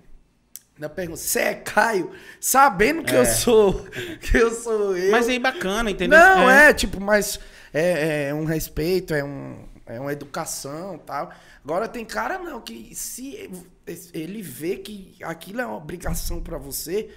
Ainda 0.75 0.89
pergunta, 0.89 1.19
você 1.19 1.39
é 1.39 1.53
Caio? 1.53 2.11
Sabendo 2.41 3.03
que 3.03 3.13
eu 3.13 3.25
sou, 3.25 3.85
que 4.19 4.37
eu 4.37 4.51
sou 4.51 4.97
eu. 4.97 5.11
Mas 5.11 5.29
aí 5.29 5.37
bacana, 5.37 5.91
entendeu? 5.91 6.17
Não, 6.17 6.49
é, 6.49 6.73
tipo, 6.73 6.99
mas 6.99 7.39
é, 7.71 8.29
é 8.29 8.33
um 8.33 8.43
respeito, 8.43 9.13
é, 9.13 9.23
um, 9.23 9.65
é 9.85 9.99
uma 9.99 10.11
educação 10.11 10.97
tal. 10.97 11.31
Agora 11.63 11.87
tem 11.87 12.03
cara 12.03 12.39
não, 12.39 12.59
que 12.61 12.95
se 12.95 13.51
ele 14.13 14.41
vê 14.41 14.77
que 14.77 15.15
aquilo 15.21 15.61
é 15.61 15.65
uma 15.65 15.77
obrigação 15.77 16.41
pra 16.41 16.57
você, 16.57 17.09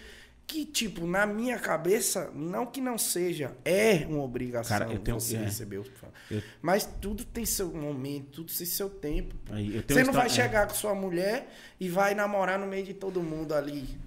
que, 0.47 0.67
tipo, 0.67 1.07
na 1.07 1.25
minha 1.25 1.59
cabeça, 1.59 2.31
não 2.35 2.67
que 2.67 2.81
não 2.81 2.99
seja, 2.99 3.57
é 3.65 4.05
uma 4.09 4.23
obrigação 4.23 4.77
Cara, 4.79 4.93
eu 4.93 4.99
tenho- 4.99 5.19
você 5.19 5.37
é. 5.37 5.45
receber 5.45 5.83
fãs. 5.85 6.02
Eu- 6.31 6.43
Mas 6.61 6.85
tudo 7.01 7.25
tem 7.25 7.45
seu 7.45 7.73
momento, 7.73 8.27
tudo 8.31 8.53
tem 8.53 8.67
seu 8.67 8.89
tempo. 8.91 9.35
Você 9.47 10.05
não 10.05 10.13
vai 10.13 10.27
história- 10.27 10.29
chegar 10.31 10.67
com 10.69 10.75
sua 10.75 10.95
mulher 10.95 11.53
e 11.79 11.89
vai 11.89 12.15
namorar 12.15 12.59
no 12.59 12.67
meio 12.67 12.85
de 12.85 12.95
todo 12.95 13.23
mundo 13.23 13.53
ali. 13.55 13.99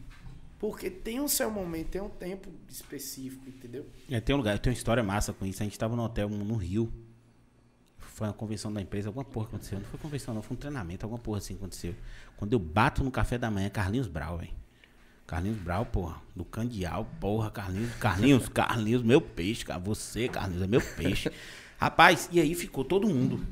Porque 0.57 0.89
tem 0.89 1.19
o 1.19 1.27
seu 1.27 1.51
momento, 1.51 1.89
tem 1.89 2.01
um 2.01 2.09
tempo 2.09 2.49
específico, 2.69 3.47
entendeu? 3.47 3.85
É, 4.09 4.19
tem 4.19 4.33
um 4.33 4.37
lugar, 4.37 4.57
tem 4.57 4.71
uma 4.71 4.77
história 4.77 5.03
massa 5.03 5.33
com 5.33 5.45
isso. 5.45 5.61
A 5.61 5.65
gente 5.65 5.77
tava 5.77 5.95
no 5.95 6.03
hotel 6.03 6.29
no 6.29 6.55
Rio. 6.55 6.91
Foi 7.97 8.27
uma 8.27 8.33
convenção 8.33 8.71
da 8.71 8.81
empresa, 8.81 9.09
alguma 9.09 9.25
porra 9.25 9.47
aconteceu. 9.47 9.77
Não 9.77 9.85
foi 9.85 9.99
convenção, 9.99 10.33
não, 10.33 10.41
foi 10.41 10.55
um 10.55 10.59
treinamento, 10.59 11.05
alguma 11.05 11.19
porra 11.21 11.39
assim 11.39 11.55
aconteceu. 11.55 11.93
Quando 12.37 12.53
eu 12.53 12.59
bato 12.59 13.03
no 13.03 13.11
café 13.11 13.37
da 13.37 13.51
manhã, 13.51 13.69
Carlinhos 13.69 14.07
Brau, 14.07 14.37
velho. 14.37 14.53
Carlinhos 15.27 15.57
Brau, 15.57 15.85
porra, 15.85 16.17
do 16.35 16.45
Candial, 16.45 17.07
porra, 17.19 17.49
Carlinhos, 17.49 17.91
Carlinhos, 17.99 18.47
Carlinhos, 18.47 19.01
meu 19.03 19.19
peixe, 19.19 19.65
cara. 19.65 19.79
Você, 19.79 20.27
Carlinhos, 20.27 20.63
é 20.63 20.67
meu 20.67 20.81
peixe. 20.81 21.31
Rapaz, 21.77 22.29
e 22.31 22.39
aí 22.39 22.53
ficou 22.53 22.83
todo 22.85 23.07
mundo. 23.07 23.45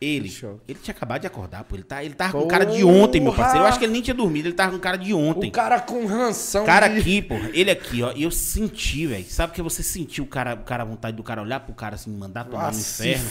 Ele, 0.00 0.34
ele 0.66 0.78
tinha 0.82 0.92
acabado 0.92 1.20
de 1.20 1.28
acordar, 1.28 1.62
pô. 1.62 1.76
Ele, 1.76 1.84
tá, 1.84 2.02
ele 2.02 2.14
tava 2.14 2.32
com 2.32 2.48
cara 2.48 2.64
de 2.66 2.82
ontem, 2.82 3.20
meu 3.20 3.32
parceiro. 3.32 3.64
Eu 3.64 3.68
acho 3.68 3.78
que 3.78 3.84
ele 3.84 3.92
nem 3.92 4.02
tinha 4.02 4.14
dormido, 4.14 4.48
ele 4.48 4.54
tava 4.54 4.72
com 4.72 4.78
cara 4.80 4.96
de 4.96 5.14
ontem. 5.14 5.48
O 5.48 5.52
cara 5.52 5.80
com 5.80 6.06
ranção. 6.06 6.64
Cara 6.66 6.88
de- 6.88 6.98
aqui, 6.98 7.22
porra, 7.22 7.48
ele 7.54 7.70
aqui, 7.70 8.02
ó, 8.02 8.12
e 8.12 8.24
eu 8.24 8.30
senti, 8.32 9.06
velho. 9.06 9.24
Sabe 9.26 9.52
que 9.52 9.62
você 9.62 9.80
sentiu 9.80 10.24
o 10.24 10.26
cara, 10.26 10.54
o 10.54 10.64
cara, 10.64 10.82
a 10.82 10.86
vontade 10.86 11.16
do 11.16 11.22
cara 11.22 11.40
olhar 11.40 11.60
pro 11.60 11.72
cara 11.72 11.94
assim, 11.94 12.10
mandar 12.10 12.46
tomar 12.46 12.66
Ah, 12.68 12.72
no 12.72 12.78
inferno? 12.80 13.24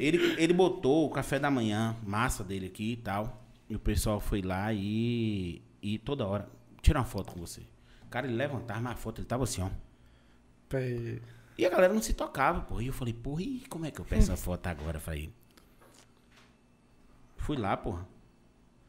Ele, 0.00 0.34
ele 0.38 0.52
botou 0.54 1.04
o 1.04 1.10
café 1.10 1.38
da 1.38 1.50
manhã, 1.50 1.94
massa 2.02 2.42
dele 2.42 2.66
aqui 2.66 2.92
e 2.92 2.96
tal. 2.96 3.44
E 3.68 3.74
o 3.74 3.78
pessoal 3.78 4.18
foi 4.18 4.40
lá 4.40 4.72
e. 4.72 5.60
E 5.82 5.98
toda 5.98 6.26
hora, 6.26 6.48
tirar 6.82 7.00
uma 7.00 7.06
foto 7.06 7.32
com 7.32 7.40
você. 7.40 7.62
O 8.02 8.10
cara, 8.10 8.26
ele 8.26 8.36
levantava, 8.36 8.80
mas 8.80 8.92
a 8.92 8.96
foto 8.96 9.20
ele 9.20 9.26
tava 9.26 9.44
assim, 9.44 9.62
ó. 9.62 9.70
Pé. 10.68 11.20
E 11.56 11.66
a 11.66 11.70
galera 11.70 11.92
não 11.92 12.00
se 12.00 12.14
tocava, 12.14 12.60
pô. 12.60 12.80
E 12.80 12.86
eu 12.86 12.92
falei, 12.92 13.12
porra, 13.12 13.42
e 13.42 13.64
como 13.68 13.84
é 13.84 13.90
que 13.90 14.00
eu 14.00 14.04
peço 14.04 14.32
a 14.32 14.36
foto 14.38 14.66
agora 14.66 15.00
pra 15.00 15.16
ele? 15.16 15.34
Fui 17.36 17.56
lá, 17.56 17.76
porra. 17.76 18.06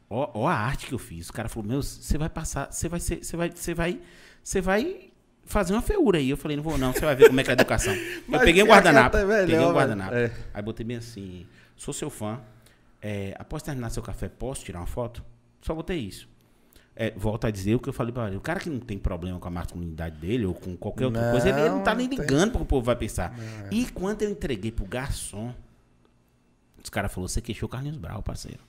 Ó, 0.08 0.30
ó 0.34 0.48
a 0.48 0.54
arte 0.54 0.86
que 0.86 0.94
eu 0.94 0.98
fiz. 0.98 1.28
O 1.28 1.32
cara 1.32 1.48
falou, 1.48 1.68
meu, 1.68 1.82
você 1.82 2.16
vai 2.16 2.28
passar, 2.28 2.72
você 2.72 2.88
vai 2.88 3.00
ser, 3.00 3.24
você 3.24 3.36
vai, 3.36 3.50
você 3.50 3.74
vai, 3.74 4.00
você 4.42 4.60
vai 4.60 5.10
fazer 5.44 5.72
uma 5.72 5.82
feiura 5.82 6.18
aí. 6.18 6.30
Eu 6.30 6.36
falei, 6.36 6.56
não 6.56 6.64
vou 6.64 6.78
não, 6.78 6.92
você 6.92 7.00
vai 7.00 7.16
ver 7.16 7.26
como 7.26 7.40
é 7.40 7.44
que 7.44 7.50
é 7.50 7.52
a 7.52 7.54
educação. 7.54 7.94
Eu 8.30 8.40
peguei 8.40 8.62
um 8.62 8.66
a 8.66 8.68
guardanapo, 8.68 9.16
é 9.16 9.24
melhor, 9.24 9.46
peguei 9.46 9.58
um 9.58 9.72
guardanapo. 9.72 10.14
É. 10.14 10.32
Aí 10.54 10.62
botei 10.62 10.86
bem 10.86 10.96
assim, 10.96 11.46
sou 11.76 11.92
seu 11.92 12.08
fã. 12.08 12.40
É, 13.02 13.34
após 13.38 13.62
terminar 13.62 13.90
seu 13.90 14.02
café, 14.02 14.28
posso 14.28 14.64
tirar 14.64 14.80
uma 14.80 14.86
foto? 14.86 15.24
Só 15.60 15.74
botei 15.74 15.98
isso. 15.98 16.28
É, 17.02 17.14
volto 17.16 17.46
a 17.46 17.50
dizer 17.50 17.74
o 17.74 17.80
que 17.80 17.88
eu 17.88 17.94
falei 17.94 18.12
pra 18.12 18.26
ele. 18.26 18.36
O 18.36 18.42
cara 18.42 18.60
que 18.60 18.68
não 18.68 18.78
tem 18.78 18.98
problema 18.98 19.38
com 19.40 19.48
a 19.48 19.50
masculinidade 19.50 20.16
dele 20.18 20.44
ou 20.44 20.52
com 20.52 20.76
qualquer 20.76 21.06
outra 21.06 21.22
Não, 21.22 21.30
coisa, 21.30 21.48
ele, 21.48 21.58
ele 21.60 21.70
não 21.70 21.82
tá 21.82 21.94
nem 21.94 22.06
não 22.06 22.14
tem. 22.14 22.26
ligando 22.26 22.50
pro 22.50 22.58
que 22.58 22.64
o 22.64 22.66
povo 22.66 22.84
vai 22.84 22.94
pensar. 22.94 23.34
E 23.70 23.86
quando 23.86 24.20
eu 24.20 24.28
entreguei 24.30 24.70
pro 24.70 24.84
garçom, 24.84 25.54
os 26.84 26.90
caras 26.90 27.10
falaram, 27.10 27.26
você 27.28 27.40
queixou 27.40 27.66
Carlinhos 27.70 27.96
Brau, 27.96 28.22
parceiro. 28.22 28.60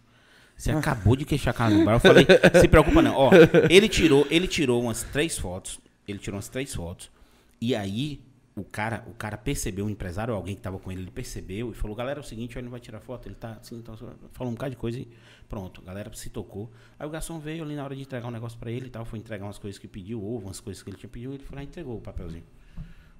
Você 0.55 0.71
acabou 0.71 1.17
de 1.17 1.25
queixar 1.25 1.53
Carlinhos 1.53 1.83
Brau. 1.83 1.95
Eu 1.97 1.99
falei, 1.99 2.25
se 2.61 2.69
preocupa 2.69 3.01
não. 3.01 3.15
Ó, 3.15 3.31
ele 3.69 3.89
tirou, 3.89 4.25
ele 4.29 4.47
tirou 4.47 4.81
umas 4.81 5.03
três 5.03 5.37
fotos. 5.37 5.81
Ele 6.07 6.17
tirou 6.17 6.37
umas 6.37 6.47
três 6.47 6.73
fotos. 6.73 7.11
E 7.59 7.75
aí, 7.75 8.21
o 8.55 8.63
cara, 8.63 9.03
o 9.07 9.13
cara 9.13 9.37
percebeu, 9.37 9.85
o 9.85 9.89
empresário 9.89 10.33
ou 10.33 10.37
alguém 10.37 10.55
que 10.55 10.61
tava 10.61 10.77
com 10.77 10.91
ele, 10.91 11.01
ele 11.01 11.11
percebeu 11.11 11.71
e 11.71 11.73
falou, 11.73 11.95
galera, 11.95 12.19
é 12.19 12.21
o 12.21 12.23
seguinte, 12.23 12.57
ele 12.57 12.65
não 12.65 12.71
vai 12.71 12.79
tirar 12.79 12.99
foto, 12.99 13.27
ele 13.27 13.35
tá 13.35 13.53
assim, 13.61 13.77
então, 13.77 13.95
falou 14.33 14.51
um 14.51 14.55
bocado 14.55 14.71
de 14.71 14.77
coisa 14.77 14.99
e 14.99 15.07
pronto, 15.47 15.81
a 15.81 15.85
galera 15.85 16.11
se 16.13 16.29
tocou. 16.29 16.69
Aí 16.99 17.07
o 17.07 17.09
garçom 17.09 17.39
veio 17.39 17.63
ali 17.63 17.75
na 17.75 17.83
hora 17.83 17.95
de 17.95 18.01
entregar 18.01 18.27
um 18.27 18.31
negócio 18.31 18.59
pra 18.59 18.69
ele 18.69 18.87
e 18.87 18.89
tal, 18.89 19.05
foi 19.05 19.19
entregar 19.19 19.45
umas 19.45 19.57
coisas 19.57 19.79
que 19.79 19.87
pediu, 19.87 20.23
ovo, 20.23 20.47
umas 20.47 20.59
coisas 20.59 20.83
que 20.83 20.89
ele 20.89 20.97
tinha 20.97 21.09
pedido, 21.09 21.33
ele 21.33 21.43
foi 21.43 21.55
lá 21.55 21.63
e 21.63 21.65
entregou 21.65 21.97
o 21.97 22.01
papelzinho. 22.01 22.43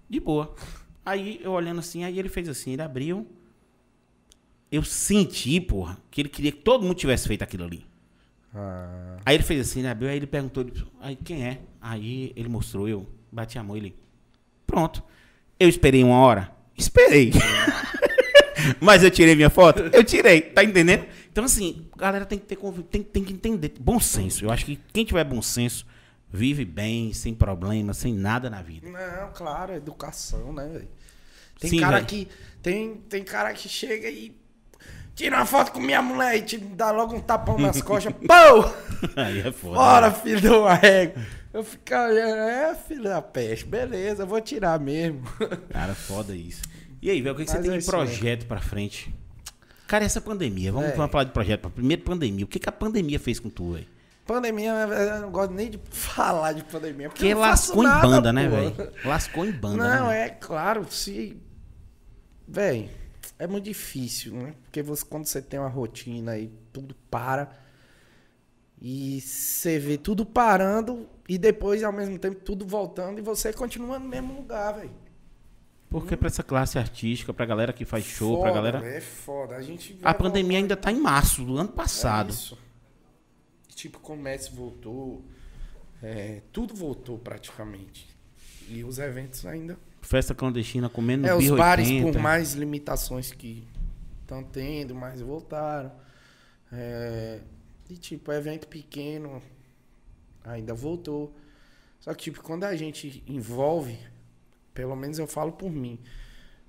De 0.09 0.19
boa. 0.19 0.53
Aí 1.05 1.39
eu 1.41 1.51
olhando 1.51 1.79
assim, 1.79 2.03
aí 2.03 2.19
ele 2.19 2.29
fez 2.29 2.49
assim, 2.49 2.73
ele 2.73 2.81
abriu. 2.81 3.25
Eu 4.69 4.83
senti, 4.83 5.59
porra, 5.59 5.97
que 6.09 6.21
ele 6.21 6.29
queria 6.29 6.51
que 6.51 6.59
todo 6.59 6.83
mundo 6.83 6.95
tivesse 6.95 7.27
feito 7.27 7.41
aquilo 7.41 7.63
ali. 7.63 7.85
Ah, 8.53 9.17
Aí 9.25 9.35
ele 9.35 9.43
fez 9.43 9.61
assim, 9.61 9.79
ele 9.79 9.87
abriu, 9.87 10.09
aí 10.09 10.17
ele 10.17 10.27
perguntou, 10.27 10.63
ele, 10.63 10.85
aí 10.99 11.15
quem 11.15 11.45
é? 11.45 11.61
Aí 11.79 12.33
ele 12.35 12.49
mostrou, 12.49 12.87
eu 12.87 13.07
bati 13.31 13.57
a 13.57 13.63
mão, 13.63 13.77
ele. 13.77 13.95
Pronto. 14.67 15.03
Eu 15.61 15.69
esperei 15.69 16.03
uma 16.03 16.17
hora? 16.17 16.51
Esperei. 16.75 17.31
Mas 18.81 19.03
eu 19.03 19.11
tirei 19.11 19.35
minha 19.35 19.49
foto? 19.51 19.83
Eu 19.93 20.03
tirei, 20.03 20.41
tá 20.41 20.63
entendendo? 20.63 21.05
Então, 21.31 21.43
assim, 21.43 21.87
galera 21.95 22.25
tem 22.25 22.39
que 22.39 22.47
ter 22.47 22.57
tem, 22.89 23.03
tem 23.03 23.23
que 23.23 23.31
entender. 23.31 23.73
Bom 23.79 23.99
senso. 23.99 24.43
Eu 24.43 24.49
acho 24.49 24.65
que 24.65 24.79
quem 24.91 25.05
tiver 25.05 25.23
bom 25.23 25.39
senso 25.39 25.85
vive 26.33 26.65
bem, 26.65 27.13
sem 27.13 27.35
problema, 27.35 27.93
sem 27.93 28.11
nada 28.11 28.49
na 28.49 28.63
vida. 28.63 28.89
não, 28.89 29.31
claro, 29.33 29.73
é 29.73 29.75
educação, 29.75 30.51
né, 30.51 30.67
velho? 30.67 30.87
Tem 31.59 31.69
Sim, 31.69 31.79
cara 31.79 31.97
velho. 31.97 32.07
que. 32.07 32.27
Tem, 32.63 32.95
tem 33.07 33.23
cara 33.23 33.53
que 33.53 33.69
chega 33.69 34.09
e. 34.09 34.35
Tira 35.15 35.35
uma 35.37 35.45
foto 35.45 35.71
com 35.71 35.79
minha 35.79 36.01
mulher 36.01 36.37
e 36.37 36.41
te 36.41 36.57
dá 36.57 36.91
logo 36.91 37.15
um 37.15 37.19
tapão 37.19 37.57
nas 37.59 37.81
costas. 37.81 38.13
Pô! 38.25 39.11
Aí 39.19 39.39
é 39.41 39.51
foda. 39.51 39.75
Bora, 39.75 40.09
né? 40.09 40.15
filho 40.15 40.41
do 40.41 40.65
arrego. 40.65 41.19
Eu 41.53 41.63
fico 41.63 41.93
olhando, 41.93 42.37
é, 42.37 42.75
filho 42.75 43.03
da 43.03 43.21
peste. 43.21 43.65
Beleza, 43.65 44.25
vou 44.25 44.39
tirar 44.39 44.79
mesmo. 44.79 45.21
Cara, 45.69 45.93
foda 45.93 46.33
isso. 46.35 46.61
E 47.01 47.09
aí, 47.09 47.21
velho, 47.21 47.35
o 47.35 47.37
que, 47.37 47.45
que 47.45 47.51
você 47.51 47.59
tem 47.59 47.73
é 47.73 47.77
de 47.77 47.85
projeto 47.85 48.45
pra 48.45 48.61
frente? 48.61 49.13
Cara, 49.85 50.05
essa 50.05 50.21
pandemia, 50.21 50.71
vamos, 50.71 50.91
É. 50.91 50.95
falar 50.95 51.25
de 51.25 51.31
projeto. 51.31 51.69
Primeiro, 51.69 52.03
pandemia. 52.03 52.45
O 52.45 52.47
que, 52.47 52.57
que 52.57 52.69
a 52.69 52.71
pandemia 52.71 53.19
fez 53.19 53.39
com 53.39 53.49
tu, 53.49 53.73
velho? 53.73 53.87
Pandemia, 54.25 54.71
eu 54.71 55.19
não 55.21 55.29
gosto 55.31 55.51
nem 55.53 55.69
de 55.71 55.79
falar 55.89 56.53
de 56.53 56.63
pandemia. 56.63 57.09
Porque, 57.09 57.23
Porque 57.23 57.33
lascou 57.33 57.83
em 57.83 57.87
nada, 57.87 58.07
banda, 58.07 58.31
né, 58.33 58.47
velho? 58.47 58.73
Lascou 59.03 59.45
em 59.45 59.51
banda. 59.51 59.83
né, 59.83 59.99
Não, 59.99 60.07
velho? 60.07 60.19
é 60.21 60.29
claro, 60.29 60.85
se. 60.89 61.35
Véi, 62.47 62.89
é 63.39 63.47
muito 63.47 63.65
difícil, 63.65 64.33
né? 64.33 64.53
Porque 64.63 64.81
você, 64.81 65.05
quando 65.05 65.25
você 65.25 65.41
tem 65.41 65.59
uma 65.59 65.69
rotina 65.69 66.37
e 66.37 66.51
tudo 66.71 66.95
para. 67.09 67.51
E 68.81 69.21
você 69.21 69.77
vê 69.77 69.97
tudo 69.97 70.25
parando 70.25 71.07
e 71.29 71.37
depois, 71.37 71.83
ao 71.83 71.93
mesmo 71.93 72.17
tempo, 72.17 72.39
tudo 72.41 72.65
voltando 72.65 73.19
e 73.19 73.21
você 73.21 73.53
continua 73.53 73.99
no 73.99 74.07
mesmo 74.07 74.33
lugar, 74.35 74.73
velho. 74.73 74.91
Porque 75.89 76.15
pra 76.17 76.27
essa 76.27 76.41
classe 76.41 76.79
artística, 76.79 77.33
pra 77.33 77.45
galera 77.45 77.73
que 77.73 77.83
faz 77.85 78.05
show, 78.05 78.39
pra 78.39 78.49
Foda, 78.49 78.53
galera. 78.55 78.79
véi, 78.79 78.95
É 78.97 79.01
foda. 79.01 79.55
A, 79.57 79.61
gente 79.61 79.99
A 80.01 80.13
pandemia 80.13 80.43
voltar- 80.51 80.57
ainda 80.63 80.77
tá 80.77 80.91
em 80.91 80.99
março 80.99 81.43
do 81.43 81.57
ano 81.57 81.69
É 81.69 81.73
passado. 81.75 82.29
isso. 82.31 82.57
Tipo, 83.75 83.97
o 83.97 84.01
comércio 84.01 84.53
voltou. 84.55 85.23
é, 86.03 86.41
tudo 86.51 86.73
voltou 86.73 87.19
praticamente. 87.19 88.07
E 88.67 88.83
os 88.83 88.97
eventos 88.97 89.45
ainda. 89.45 89.77
Festa 90.01 90.33
clandestina 90.35 90.89
comendo 90.89 91.27
É, 91.27 91.35
os 91.35 91.49
bares, 91.49 91.87
80. 91.87 92.11
por 92.11 92.21
mais 92.21 92.53
limitações 92.53 93.31
que 93.31 93.67
estão 94.21 94.43
tendo, 94.43 94.93
mais 94.95 95.21
voltaram. 95.21 95.91
É, 96.71 97.39
e 97.89 97.95
tipo, 97.97 98.31
evento 98.31 98.67
pequeno 98.67 99.41
ainda 100.43 100.73
voltou. 100.73 101.35
Só 101.99 102.13
que, 102.13 102.23
tipo, 102.23 102.41
quando 102.41 102.63
a 102.63 102.75
gente 102.75 103.23
envolve, 103.27 103.97
pelo 104.73 104.95
menos 104.95 105.19
eu 105.19 105.27
falo 105.27 105.51
por 105.51 105.69
mim, 105.71 105.99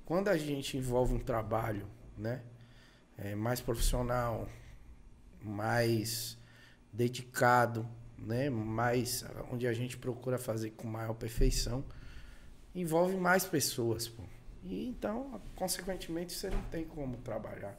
quando 0.05 0.29
a 0.29 0.37
gente 0.37 0.77
envolve 0.77 1.15
um 1.15 1.19
trabalho, 1.19 1.87
né? 2.19 2.43
É, 3.17 3.35
mais 3.35 3.61
profissional, 3.61 4.49
mais 5.41 6.37
dedicado, 6.93 7.89
né? 8.19 8.51
Mais 8.51 9.25
onde 9.51 9.67
a 9.67 9.73
gente 9.73 9.97
procura 9.97 10.39
fazer 10.39 10.71
com 10.71 10.87
maior 10.87 11.15
perfeição, 11.15 11.85
envolve 12.75 13.17
mais 13.17 13.45
pessoas, 13.45 14.09
pô. 14.09 14.23
E 14.65 14.87
então, 14.87 15.41
consequentemente, 15.57 16.33
você 16.33 16.49
não 16.51 16.63
tem 16.65 16.85
como 16.85 17.17
trabalhar. 17.19 17.77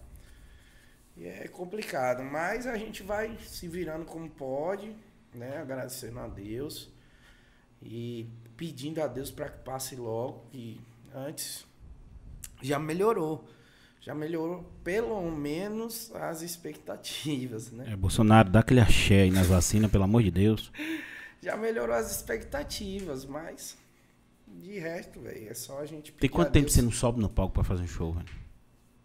E 1.16 1.26
é 1.26 1.48
complicado, 1.48 2.24
mas 2.24 2.66
a 2.66 2.76
gente 2.76 3.04
vai 3.04 3.38
se 3.46 3.68
virando 3.68 4.06
como 4.06 4.30
pode, 4.30 4.96
né? 5.34 5.58
Agradecendo 5.58 6.20
a 6.20 6.28
Deus 6.28 6.90
e 7.82 8.28
pedindo 8.58 9.02
a 9.02 9.08
Deus 9.08 9.30
para 9.30 9.50
que 9.50 9.60
passe 9.60 9.96
logo. 9.96 10.46
E 10.54 10.80
antes 11.14 11.66
já 12.62 12.80
melhorou. 12.80 13.48
Já 14.02 14.14
melhorou 14.14 14.70
pelo 14.84 15.32
menos 15.32 16.14
as 16.16 16.42
expectativas, 16.42 17.72
né? 17.72 17.94
É, 17.94 17.96
Bolsonaro, 17.96 18.50
dá 18.50 18.60
aquele 18.60 18.82
axé 18.82 19.22
aí 19.22 19.32
nas 19.32 19.48
vacinas, 19.48 19.90
pelo 19.90 20.04
amor 20.04 20.24
de 20.24 20.32
Deus. 20.32 20.72
Já 21.42 21.58
melhorou 21.58 21.94
as 21.94 22.10
expectativas, 22.10 23.26
mas 23.26 23.78
de 24.64 24.80
resto, 24.80 25.20
velho, 25.20 25.50
é 25.50 25.54
só 25.54 25.80
a 25.80 25.86
gente 25.86 26.12
Tem 26.14 26.30
quanto 26.30 26.52
tempo 26.52 26.66
Deus. 26.66 26.74
você 26.74 26.82
não 26.82 26.92
sobe 26.92 27.20
no 27.20 27.30
palco 27.30 27.54
pra 27.54 27.64
fazer 27.64 27.84
um 27.84 27.88
show, 27.88 28.14
velho? 28.14 28.28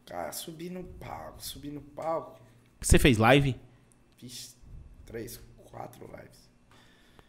Cara, 0.06 0.32
subir 0.32 0.70
no 0.70 0.84
palco, 0.84 1.42
subir 1.42 1.70
no 1.70 1.80
palco, 1.80 2.40
Você 2.80 2.98
fez 2.98 3.18
live? 3.18 3.56
fiz 4.16 4.56
três, 5.04 5.40
quatro 5.70 6.06
lives. 6.06 6.48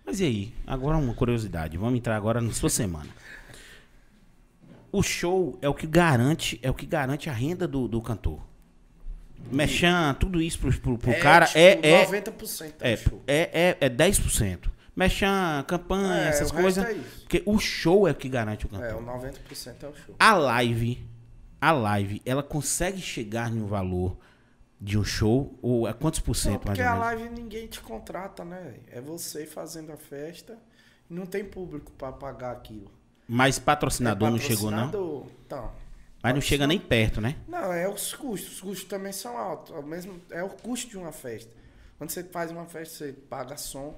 Mas 0.06 0.20
e 0.20 0.26
aí? 0.26 0.54
Agora 0.66 0.98
uma 0.98 1.14
curiosidade. 1.14 1.78
Vamos 1.78 1.98
entrar 1.98 2.16
agora 2.16 2.42
na 2.42 2.52
sua 2.52 2.70
semana. 2.70 3.10
O 4.92 5.04
show 5.04 5.58
é 5.62 5.70
o 5.70 5.74
que 5.74 5.86
garante, 5.86 6.60
é 6.64 6.70
o 6.70 6.74
que 6.74 6.86
garante 6.86 7.30
a 7.30 7.34
renda 7.34 7.68
do, 7.68 7.88
do 7.88 8.02
cantor. 8.02 8.42
Mexan, 9.52 10.16
tudo 10.16 10.42
isso 10.42 10.60
pro, 10.60 10.72
pro, 10.80 10.98
pro 10.98 11.20
cara 11.20 11.46
tipo, 11.46 11.60
é, 11.60 11.80
é, 11.84 12.06
90% 12.06 12.74
é, 12.82 12.94
é, 12.94 13.00
é, 13.28 13.78
é, 13.82 13.86
é 13.86 13.90
10%. 13.90 14.70
Mexan, 15.00 15.64
campanha, 15.66 16.26
É, 16.26 16.28
essas 16.28 16.52
coisas. 16.52 16.84
é. 16.86 16.94
Porque 17.22 17.42
o 17.46 17.58
show 17.58 18.06
é 18.08 18.12
o 18.12 18.16
que 18.16 18.28
garante 18.28 18.66
o 18.66 18.70
cantor. 18.70 18.86
É, 18.86 18.94
o 18.94 19.02
90% 19.02 19.84
é 19.84 19.88
o 19.88 19.96
show. 19.96 20.16
A 20.20 20.34
live, 20.34 21.08
a 21.62 21.72
live, 21.72 22.22
ela 22.26 22.44
consegue 22.44 23.02
chegar 23.02 23.50
em 23.50 23.62
um 23.62 23.66
valor 23.66 24.18
de 24.82 24.98
um 24.98 25.04
show? 25.04 25.58
Ou 25.62 25.88
é 25.88 25.94
quantos 25.94 26.20
por 26.20 26.30
Não, 26.32 26.34
cento 26.34 26.66
mais 26.66 26.78
porque 26.78 26.82
a 26.82 26.96
live 26.96 27.30
ninguém 27.30 27.68
te 27.68 27.80
contrata, 27.80 28.44
né? 28.44 28.76
É 28.92 29.00
você 29.00 29.46
fazendo 29.46 29.92
a 29.94 29.98
festa 29.98 30.58
e 31.10 31.14
não 31.14 31.26
tem 31.26 31.46
público 31.46 31.92
pra 31.94 32.12
pagar 32.12 32.52
aquilo. 32.52 32.92
Mas 33.26 33.58
patrocinador 33.58 34.28
É 34.28 34.32
não 34.32 34.40
chegou, 34.40 34.70
não? 34.70 34.86
patrocinador, 34.90 35.28
Então, 35.46 35.72
Mas 36.22 36.34
não 36.34 36.42
chega 36.42 36.68
nem 36.68 36.78
perto, 36.80 37.22
né? 37.22 37.38
Não, 37.48 37.72
é 37.72 37.88
os 37.88 38.14
custos. 38.14 38.56
Os 38.56 38.60
custos 38.62 38.84
também 38.90 39.14
são 39.14 39.38
altos. 39.38 39.74
É 39.74 39.80
o, 39.80 39.84
mesmo, 39.84 40.20
é 40.30 40.44
o 40.44 40.50
custo 40.50 40.90
de 40.90 40.98
uma 40.98 41.14
festa. 41.14 41.52
Quando 41.98 42.10
você 42.10 42.24
faz 42.24 42.52
uma 42.52 42.66
festa, 42.66 42.98
você 42.98 43.14
paga 43.14 43.56
som. 43.56 43.96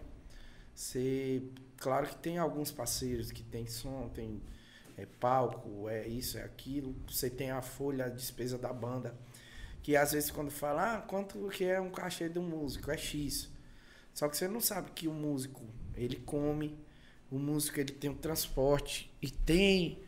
Você. 0.73 1.43
Claro 1.77 2.07
que 2.07 2.15
tem 2.15 2.37
alguns 2.37 2.71
parceiros 2.71 3.31
que 3.31 3.43
tem 3.43 3.65
som, 3.65 4.07
tem 4.09 4.41
é, 4.97 5.05
palco, 5.19 5.89
é 5.89 6.07
isso, 6.07 6.37
é 6.37 6.43
aquilo. 6.43 6.95
Você 7.07 7.29
tem 7.29 7.51
a 7.51 7.61
folha, 7.61 8.05
a 8.05 8.09
despesa 8.09 8.57
da 8.57 8.71
banda. 8.71 9.15
Que 9.81 9.95
às 9.95 10.11
vezes 10.11 10.29
quando 10.29 10.51
fala, 10.51 10.97
ah, 10.97 11.01
quanto 11.01 11.49
que 11.49 11.65
é 11.65 11.81
um 11.81 11.89
cachê 11.89 12.29
do 12.29 12.41
músico? 12.41 12.91
É 12.91 12.97
X. 12.97 13.49
Só 14.13 14.27
que 14.29 14.37
você 14.37 14.47
não 14.47 14.59
sabe 14.59 14.91
que 14.91 15.07
o 15.07 15.13
músico, 15.13 15.63
ele 15.95 16.17
come, 16.17 16.77
o 17.31 17.39
músico 17.39 17.79
ele 17.79 17.93
tem 17.93 18.09
o 18.09 18.15
transporte 18.15 19.11
e 19.21 19.31
tem 19.31 20.03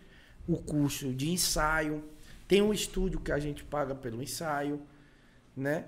o 0.47 0.57
custo 0.57 1.13
de 1.13 1.31
ensaio, 1.31 2.03
tem 2.47 2.61
o 2.61 2.73
estúdio 2.73 3.19
que 3.19 3.31
a 3.31 3.39
gente 3.39 3.63
paga 3.63 3.95
pelo 3.95 4.21
ensaio, 4.21 4.81
né? 5.55 5.85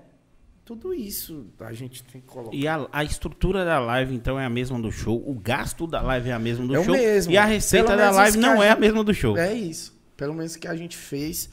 Tudo 0.65 0.91
isso 0.95 1.45
a 1.59 1.71
gente 1.73 2.03
tem 2.03 2.19
que 2.19 2.27
colocar. 2.27 2.55
E 2.55 2.67
a, 2.67 2.87
a 2.91 3.03
estrutura 3.03 3.63
da 3.63 3.77
live, 3.77 4.15
então, 4.15 4.39
é 4.39 4.45
a 4.45 4.49
mesma 4.49 4.81
do 4.81 4.91
show. 4.91 5.23
O 5.29 5.35
gasto 5.35 5.85
da 5.85 6.01
live 6.01 6.29
é 6.29 6.33
a 6.33 6.39
mesma 6.39 6.65
do 6.65 6.75
É 6.75 6.79
o 6.79 6.83
show. 6.83 6.95
mesmo. 6.95 7.31
E 7.31 7.37
a 7.37 7.45
receita 7.45 7.89
Pelo 7.89 7.99
da 7.99 8.09
live 8.09 8.37
não 8.39 8.59
a 8.59 8.65
é 8.65 8.71
a 8.71 8.75
mesma 8.75 9.03
do 9.03 9.13
show. 9.13 9.37
É 9.37 9.53
isso. 9.53 9.95
Pelo 10.17 10.33
menos 10.33 10.55
que 10.55 10.67
a 10.67 10.75
gente 10.75 10.97
fez, 10.97 11.49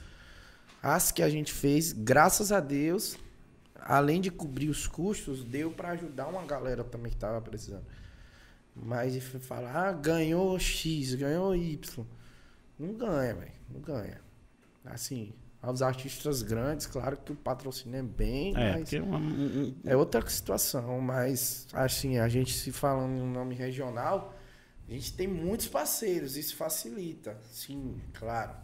as 0.83 1.13
que 1.13 1.23
a 1.23 1.29
gente 1.29 1.53
fez, 1.53 1.93
graças 1.93 2.51
a 2.51 2.59
Deus, 2.59 3.19
além 3.79 4.19
de 4.19 4.31
cobrir 4.31 4.71
os 4.71 4.87
custos, 4.87 5.45
deu 5.45 5.71
para 5.71 5.91
ajudar 5.91 6.29
uma 6.29 6.47
galera 6.47 6.83
também 6.83 7.13
que 7.13 7.19
tava 7.19 7.39
precisando. 7.43 7.85
Mas 8.75 9.15
falar, 9.41 9.89
ah, 9.89 9.93
ganhou 9.93 10.59
X, 10.59 11.15
ganhou 11.15 11.55
Y. 11.55 12.07
Não 12.79 12.95
ganha, 12.95 13.35
velho. 13.35 13.53
Não 13.69 13.81
ganha. 13.83 14.23
Assim, 14.87 15.35
aos 15.63 15.81
artistas 15.81 16.43
grandes, 16.43 16.87
claro 16.87 17.17
que 17.17 17.31
o 17.33 17.37
patrocínio 17.37 18.01
é 18.01 18.03
bem, 18.03 18.53
É, 18.57 18.73
mas 18.73 18.81
porque 18.83 18.99
uma- 18.99 19.17
um- 19.19 19.63
um- 19.63 19.77
é 19.85 19.97
outra 19.97 20.29
situação. 20.29 21.01
Mas, 21.01 21.67
assim, 21.73 22.19
a 22.19 22.29
gente 22.29 22.53
se 22.53 22.73
falando 22.73 23.17
em 23.17 23.23
um 23.23 23.31
nome 23.31 23.55
regional, 23.55 24.35
a 24.89 24.91
gente 24.93 25.13
tem 25.15 25.29
muitos 25.29 25.69
parceiros, 25.69 26.37
isso 26.37 26.57
facilita. 26.57 27.39
Sim, 27.53 28.01
claro. 28.13 28.55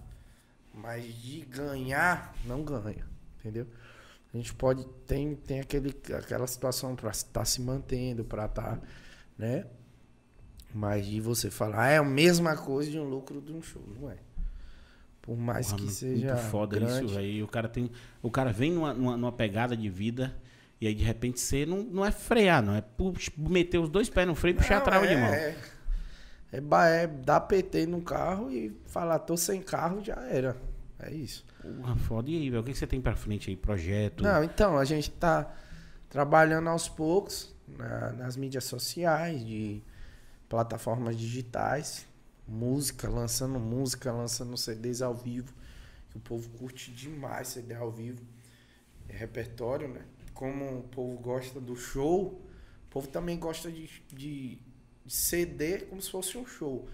Mas 0.74 1.04
de 1.22 1.40
ganhar, 1.42 2.34
não 2.44 2.62
ganha. 2.64 3.06
Entendeu? 3.38 3.66
A 4.34 4.36
gente 4.36 4.52
pode. 4.54 4.84
Tem, 5.06 5.34
tem 5.36 5.60
aquele, 5.60 5.94
aquela 6.16 6.46
situação 6.46 6.94
para 6.96 7.10
estar 7.10 7.44
se 7.44 7.60
mantendo, 7.62 8.24
para 8.24 8.44
estar. 8.46 8.80
né? 9.38 9.64
Mas 10.74 11.06
de 11.06 11.20
você 11.20 11.50
falar, 11.50 11.82
ah, 11.84 11.88
é 11.88 11.96
a 11.96 12.02
mesma 12.04 12.56
coisa 12.56 12.90
de 12.90 12.98
um 12.98 13.04
lucro 13.08 13.40
de 13.40 13.52
um 13.52 13.62
show, 13.62 13.82
não 13.98 14.10
é? 14.10 14.16
Por 15.28 15.36
mais 15.36 15.66
porra, 15.66 15.76
que 15.76 15.82
muito 15.84 15.94
seja. 15.94 16.36
foda 16.38 16.78
grande, 16.80 17.04
isso, 17.04 17.14
velho. 17.14 17.44
O 17.44 17.48
cara 17.48 17.68
tem. 17.68 17.90
O 18.22 18.30
cara 18.30 18.50
vem 18.50 18.72
numa, 18.72 18.94
numa, 18.94 19.14
numa 19.14 19.30
pegada 19.30 19.76
de 19.76 19.86
vida. 19.90 20.34
E 20.80 20.86
aí, 20.86 20.94
de 20.94 21.04
repente, 21.04 21.38
você 21.38 21.66
não, 21.66 21.82
não 21.82 22.02
é 22.02 22.10
frear, 22.10 22.62
não. 22.62 22.74
É 22.74 22.82
meter 23.36 23.76
os 23.76 23.90
dois 23.90 24.08
pés 24.08 24.26
no 24.26 24.34
freio 24.34 24.54
e 24.54 24.56
puxar 24.56 24.78
a 24.78 24.80
trava 24.80 25.06
de 25.06 25.12
é- 25.12 25.16
mão. 25.20 25.28
É, 25.28 25.54
é, 26.50 27.02
é 27.02 27.06
dar 27.06 27.40
PT 27.40 27.84
no 27.84 28.00
carro 28.00 28.50
e 28.50 28.74
falar, 28.86 29.18
tô 29.18 29.36
sem 29.36 29.60
carro, 29.60 30.02
já 30.02 30.14
era. 30.30 30.56
É 30.98 31.12
isso. 31.12 31.44
Porra, 31.60 31.94
foda. 31.96 32.30
E 32.30 32.36
aí, 32.36 32.48
velho? 32.48 32.62
O 32.62 32.64
que 32.64 32.72
que 32.72 32.78
você 32.78 32.86
tem 32.86 32.98
pra 32.98 33.14
frente 33.14 33.50
aí? 33.50 33.56
Projeto? 33.56 34.22
Não, 34.24 34.42
então, 34.42 34.78
a 34.78 34.84
gente 34.86 35.10
tá 35.10 35.54
trabalhando 36.08 36.70
aos 36.70 36.88
poucos 36.88 37.54
na- 37.68 38.12
nas 38.14 38.34
mídias 38.34 38.64
sociais, 38.64 39.44
de 39.44 39.82
plataformas 40.48 41.18
digitais, 41.18 42.06
música, 42.48 43.08
lançando 43.08 43.58
música, 43.58 44.12
lançando 44.12 44.56
CDs 44.56 45.02
ao 45.02 45.14
vivo, 45.14 45.52
o 46.14 46.20
povo 46.20 46.48
curte 46.50 46.90
demais 46.92 47.48
CD 47.48 47.74
ao 47.74 47.90
vivo. 47.90 48.22
É 49.08 49.16
repertório, 49.16 49.88
né? 49.88 50.02
Como 50.34 50.80
o 50.80 50.82
povo 50.84 51.18
gosta 51.18 51.60
do 51.60 51.76
show, 51.76 52.26
o 52.86 52.90
povo 52.90 53.08
também 53.08 53.38
gosta 53.38 53.70
de, 53.70 53.88
de, 54.08 54.58
de 55.04 55.14
CD 55.14 55.80
como 55.86 56.00
se 56.02 56.10
fosse 56.10 56.38
um 56.38 56.46
show. 56.46 56.88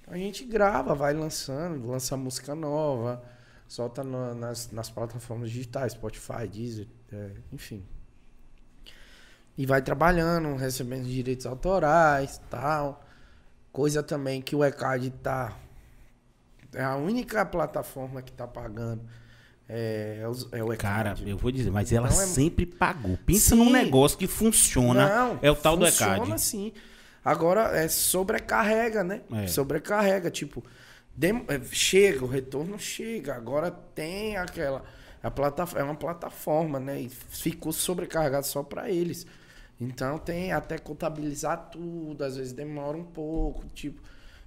Então 0.00 0.14
a 0.14 0.18
gente 0.18 0.44
grava, 0.44 0.94
vai 0.94 1.14
lançando, 1.14 1.86
lança 1.86 2.16
música 2.16 2.54
nova, 2.54 3.24
solta 3.68 4.04
na- 4.04 4.34
nas, 4.34 4.70
nas 4.72 4.90
plataformas 4.90 5.50
digitais, 5.50 5.92
Spotify, 5.92 6.48
Deezer, 6.50 6.88
é, 7.12 7.32
enfim. 7.52 7.84
E 9.56 9.64
vai 9.64 9.80
trabalhando, 9.82 10.54
recebendo 10.56 11.06
direitos 11.06 11.46
autorais 11.46 12.38
tal. 12.50 13.05
Coisa 13.76 14.02
também 14.02 14.40
que 14.40 14.56
o 14.56 14.64
ECAD 14.64 15.10
tá. 15.22 15.54
É 16.74 16.82
a 16.82 16.96
única 16.96 17.44
plataforma 17.44 18.22
que 18.22 18.32
tá 18.32 18.46
pagando. 18.46 19.02
É, 19.68 20.20
é 20.22 20.26
o, 20.26 20.32
é 20.52 20.64
o 20.64 20.76
Cara, 20.78 21.10
ECAD. 21.10 21.28
eu 21.28 21.36
vou 21.36 21.50
dizer, 21.52 21.70
mas 21.70 21.92
ela 21.92 22.08
Então 22.08 22.22
é- 22.22 22.24
sempre 22.26 22.64
pagou. 22.64 23.18
Pensa 23.26 23.50
Sim. 23.50 23.56
num 23.56 23.70
negócio 23.70 24.16
que 24.16 24.26
funciona. 24.26 25.06
Não, 25.14 25.38
é 25.42 25.50
o 25.50 25.54
tal 25.54 25.76
do 25.76 25.84
funciona 25.84 26.24
ECAD. 26.24 26.40
sim. 26.40 26.72
Agora 27.22 27.76
é 27.76 27.86
sobrecarrega, 27.86 29.04
né? 29.04 29.20
É. 29.30 29.46
Sobrecarrega, 29.46 30.30
tipo, 30.30 30.64
dem- 31.14 31.44
é, 31.46 31.60
chega, 31.70 32.24
o 32.24 32.28
retorno 32.28 32.78
chega. 32.78 33.34
Agora 33.34 33.70
tem 33.70 34.38
aquela 34.38 34.84
a 35.22 35.30
plataforma, 35.30 35.80
é 35.80 35.84
uma 35.84 35.94
plataforma, 35.96 36.80
né? 36.80 36.98
E 37.02 37.10
ficou 37.10 37.72
sobrecarregado 37.72 38.46
só 38.46 38.62
para 38.62 38.88
eles. 38.88 39.26
Então 39.80 40.18
tem 40.18 40.52
até 40.52 40.78
contabilizar 40.78 41.70
tudo, 41.70 42.22
às 42.24 42.36
vezes 42.36 42.52
demora 42.52 42.96
um 42.96 43.04
pouco, 43.04 43.66
tipo, 43.74 44.00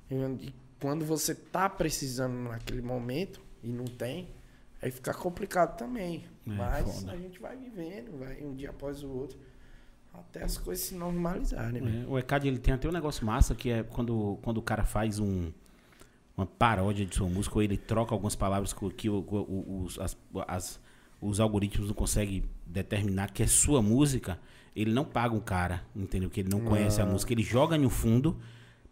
e 0.10 0.54
quando 0.82 1.06
você 1.06 1.36
tá 1.36 1.70
precisando 1.70 2.34
naquele 2.50 2.82
momento 2.82 3.40
e 3.64 3.70
não 3.70 3.86
tem, 3.86 4.28
aí 4.82 4.90
fica 4.90 5.14
complicado 5.14 5.78
também. 5.78 6.26
É, 6.48 6.52
Mas 6.52 7.02
foda. 7.02 7.12
a 7.12 7.18
gente 7.18 7.40
vai 7.40 7.56
vivendo, 7.56 8.18
vai 8.18 8.42
um 8.42 8.56
dia 8.56 8.72
após 8.72 9.04
o 9.04 9.10
outro, 9.10 9.38
até 10.14 10.44
as 10.44 10.58
coisas 10.58 10.84
se 10.86 10.96
normalizarem. 10.96 11.80
né? 11.82 12.04
É, 12.04 12.08
o 12.10 12.18
ECAD 12.18 12.48
ele 12.48 12.58
tem 12.58 12.74
até 12.74 12.88
um 12.90 12.92
negócio 12.92 13.24
massa 13.26 13.54
que 13.54 13.70
é 13.70 13.84
quando, 13.84 14.40
quando 14.42 14.58
o 14.58 14.62
cara 14.64 14.84
faz 14.84 15.20
um, 15.20 15.52
uma 16.36 16.48
paródia 16.48 17.06
de 17.06 17.16
sua 17.16 17.28
música 17.30 17.56
ou 17.56 17.62
ele 17.62 17.78
troca 17.78 18.16
algumas 18.16 18.36
palavras 18.36 18.74
que, 18.74 18.90
que 18.94 19.10
o- 19.10 19.20
o- 19.20 19.84
os, 19.84 20.00
as- 20.00 20.18
as- 20.48 20.80
os 21.22 21.40
algoritmos 21.40 21.88
não 21.90 21.94
conseguem 21.96 22.44
determinar 22.66 23.32
que 23.32 23.44
é 23.44 23.48
sua 23.48 23.82
música, 23.82 24.40
ele 24.82 24.92
não 24.94 25.04
paga 25.06 25.34
um 25.36 25.40
cara, 25.40 25.84
entendeu? 25.96 26.30
Que 26.30 26.42
ele 26.42 26.50
não 26.50 26.60
conhece 26.62 27.02
a 27.02 27.06
música, 27.06 27.34
ele 27.34 27.44
joga 27.44 27.78
no 27.78 27.90
fundo. 27.90 28.38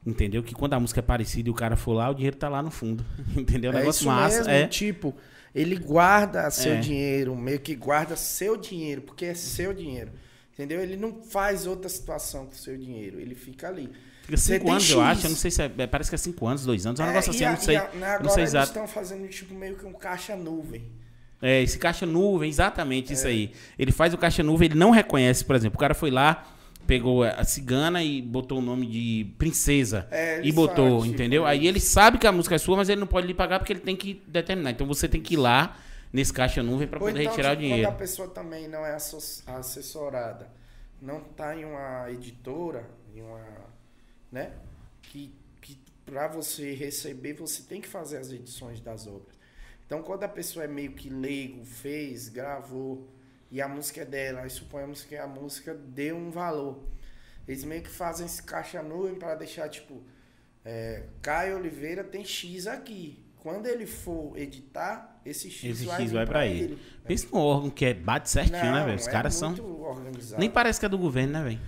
Entendeu? 0.06 0.42
Que 0.42 0.56
quando 0.56 0.74
a 0.74 0.80
música 0.80 1.02
é 1.02 1.04
parecida 1.04 1.50
e 1.50 1.52
o 1.52 1.54
cara 1.54 1.76
for 1.76 1.92
lá, 1.92 2.10
o 2.10 2.14
dinheiro 2.14 2.38
tá 2.38 2.48
lá 2.48 2.62
no 2.64 2.72
fundo. 2.72 3.04
Entendeu? 3.36 3.72
É 3.72 3.74
um 3.74 3.78
É 3.78 3.80
negócio 3.82 4.06
massa. 4.08 4.38
mesmo, 4.38 4.52
é. 4.54 4.66
tipo, 4.68 5.14
ele 5.54 5.76
guarda 5.76 6.50
seu 6.50 6.74
É. 6.74 6.80
dinheiro, 6.80 7.36
meio 7.36 7.60
que 7.60 7.76
guarda 7.76 8.16
seu 8.16 8.56
dinheiro, 8.56 9.02
porque 9.02 9.26
é 9.26 9.34
seu 9.34 9.74
dinheiro. 9.74 10.12
Entendeu? 10.54 10.80
Ele 10.82 10.96
não 10.96 11.22
faz 11.24 11.68
outra 11.68 11.90
situação 11.90 12.46
com 12.46 12.54
o 12.54 12.56
seu 12.56 12.78
dinheiro, 12.78 13.20
ele 13.20 13.36
fica 13.36 13.68
ali. 13.68 13.92
Fica 14.24 14.38
cinco 14.38 14.72
anos, 14.72 14.90
eu 14.90 15.00
X. 15.02 15.08
acho. 15.10 15.26
Eu 15.26 15.30
não 15.32 15.38
sei 15.38 15.52
se 15.52 15.62
é. 15.62 15.72
é, 15.78 15.88
Parece 15.88 16.10
que 16.10 16.16
é 16.16 16.18
cinco 16.18 16.48
anos, 16.48 16.64
dois 16.66 16.86
anos. 16.86 17.00
É 17.00 17.04
um 17.04 17.08
negócio 17.08 17.32
e 17.32 17.36
assim, 17.36 17.44
eu 17.44 17.50
a- 17.50 17.52
não 17.54 17.60
sei. 17.62 17.76
a- 17.76 17.90
não 17.94 18.08
agora 18.08 18.30
sei 18.30 18.44
eles 18.44 18.50
exato. 18.52 18.68
estão 18.68 18.88
fazendo 18.88 19.28
tipo 19.28 19.54
meio 19.54 19.76
que 19.76 19.86
um 19.86 19.94
caixa 19.94 20.36
nuvem. 20.38 20.86
É, 21.42 21.62
esse 21.62 21.78
caixa 21.78 22.06
nuvem, 22.06 22.50
exatamente 22.50 23.12
É. 23.12 23.14
isso 23.14 23.28
aí. 23.28 23.52
Ele 23.78 23.92
faz 23.92 24.14
o 24.14 24.18
caixa 24.18 24.42
nuvem, 24.44 24.68
ele 24.70 24.80
não 24.80 24.90
reconhece, 24.92 25.46
por 25.46 25.56
exemplo, 25.56 25.78
o 25.78 25.80
cara 25.80 25.94
foi 25.94 26.10
lá, 26.10 26.48
pegou 26.88 27.24
a 27.24 27.44
cigana 27.44 28.02
e 28.04 28.22
botou 28.22 28.60
o 28.60 28.62
nome 28.62 28.88
de 28.88 29.34
princesa 29.38 30.08
É, 30.10 30.42
e 30.44 30.52
botou, 30.52 30.76
falam, 30.86 31.02
tipo, 31.02 31.14
entendeu? 31.14 31.46
Aí 31.46 31.68
ele 31.68 31.80
sabe 31.80 32.18
que 32.18 32.26
a 32.26 32.32
música 32.32 32.56
é 32.56 32.58
sua, 32.58 32.78
mas 32.78 32.90
ele 32.90 33.00
não 33.00 33.08
pode 33.08 33.28
lhe 33.28 33.34
pagar 33.34 33.60
porque 33.60 33.74
ele 33.74 33.82
tem 33.82 33.96
que 33.96 34.22
determinar. 34.28 34.72
Então 34.72 34.88
você 34.88 35.08
tem 35.08 35.22
que 35.22 35.34
ir 35.34 35.38
lá 35.38 35.78
nesse 36.12 36.32
caixa 36.34 36.64
nuvem 36.64 36.88
para 36.88 36.98
poder 37.00 37.20
então, 37.20 37.32
retirar 37.32 37.50
tipo, 37.52 37.60
o 37.60 37.62
dinheiro. 37.64 37.88
quando 37.88 37.94
a 37.94 37.98
pessoa 37.98 38.28
também 38.30 38.68
não 38.68 38.86
é 38.86 38.96
assessorada, 39.48 40.50
não 41.02 41.20
tá 41.20 41.56
em 41.56 41.66
uma 41.66 42.10
editora, 42.10 42.90
em 43.14 43.22
uma, 43.22 43.42
né? 44.32 44.52
Que, 45.04 45.34
que 45.62 45.78
para 46.06 46.28
você 46.28 46.74
receber, 46.74 47.34
você 47.34 47.64
tem 47.64 47.82
que 47.82 47.88
fazer 47.88 48.18
as 48.18 48.32
edições 48.32 48.80
das 48.80 49.06
obras. 49.08 49.37
Então, 49.88 50.04
quando 50.04 50.24
a 50.24 50.28
pessoa 50.28 50.66
é 50.66 50.68
meio 50.68 50.92
que 50.92 51.10
leigo, 51.10 51.64
fez, 51.64 52.28
gravou, 52.28 53.08
e 53.50 53.62
a 53.62 53.68
música 53.70 54.02
é 54.02 54.06
dela, 54.06 54.42
aí 54.42 54.50
suponhamos 54.50 55.04
que 55.04 55.16
a 55.16 55.26
música 55.26 55.74
deu 55.74 56.18
um 56.18 56.30
valor. 56.30 56.84
Eles 57.48 57.64
meio 57.64 57.82
que 57.82 57.90
fazem 57.90 58.26
esse 58.26 58.44
caixa 58.44 58.84
nuvem 58.84 59.16
para 59.16 59.34
deixar, 59.36 59.70
tipo, 59.70 60.04
é, 60.66 61.06
Caio 61.22 61.58
Oliveira 61.58 62.04
tem 62.04 62.26
X 62.26 62.68
aqui. 62.68 63.24
Quando 63.38 63.66
ele 63.68 63.86
for 63.86 64.38
editar, 64.38 65.22
esse 65.26 65.50
X 65.50 65.64
Esse 65.64 65.86
vai, 65.86 66.02
X 66.02 66.12
vai 66.12 66.26
pra 66.26 66.46
ele. 66.46 66.78
Pensa 67.06 67.28
num 67.32 67.40
órgão 67.40 67.70
que 67.70 67.86
é, 67.86 67.94
bate 67.94 68.30
certinho, 68.30 68.60
né, 68.60 68.80
Não, 68.80 68.86
velho? 68.86 68.98
Os 68.98 69.08
é 69.08 69.12
caras 69.12 69.36
são. 69.36 69.56
Nem 70.38 70.50
parece 70.50 70.82
que 70.82 70.86
é 70.86 70.90
do 70.90 70.98
governo, 70.98 71.32
né, 71.32 71.44
velho? 71.44 71.62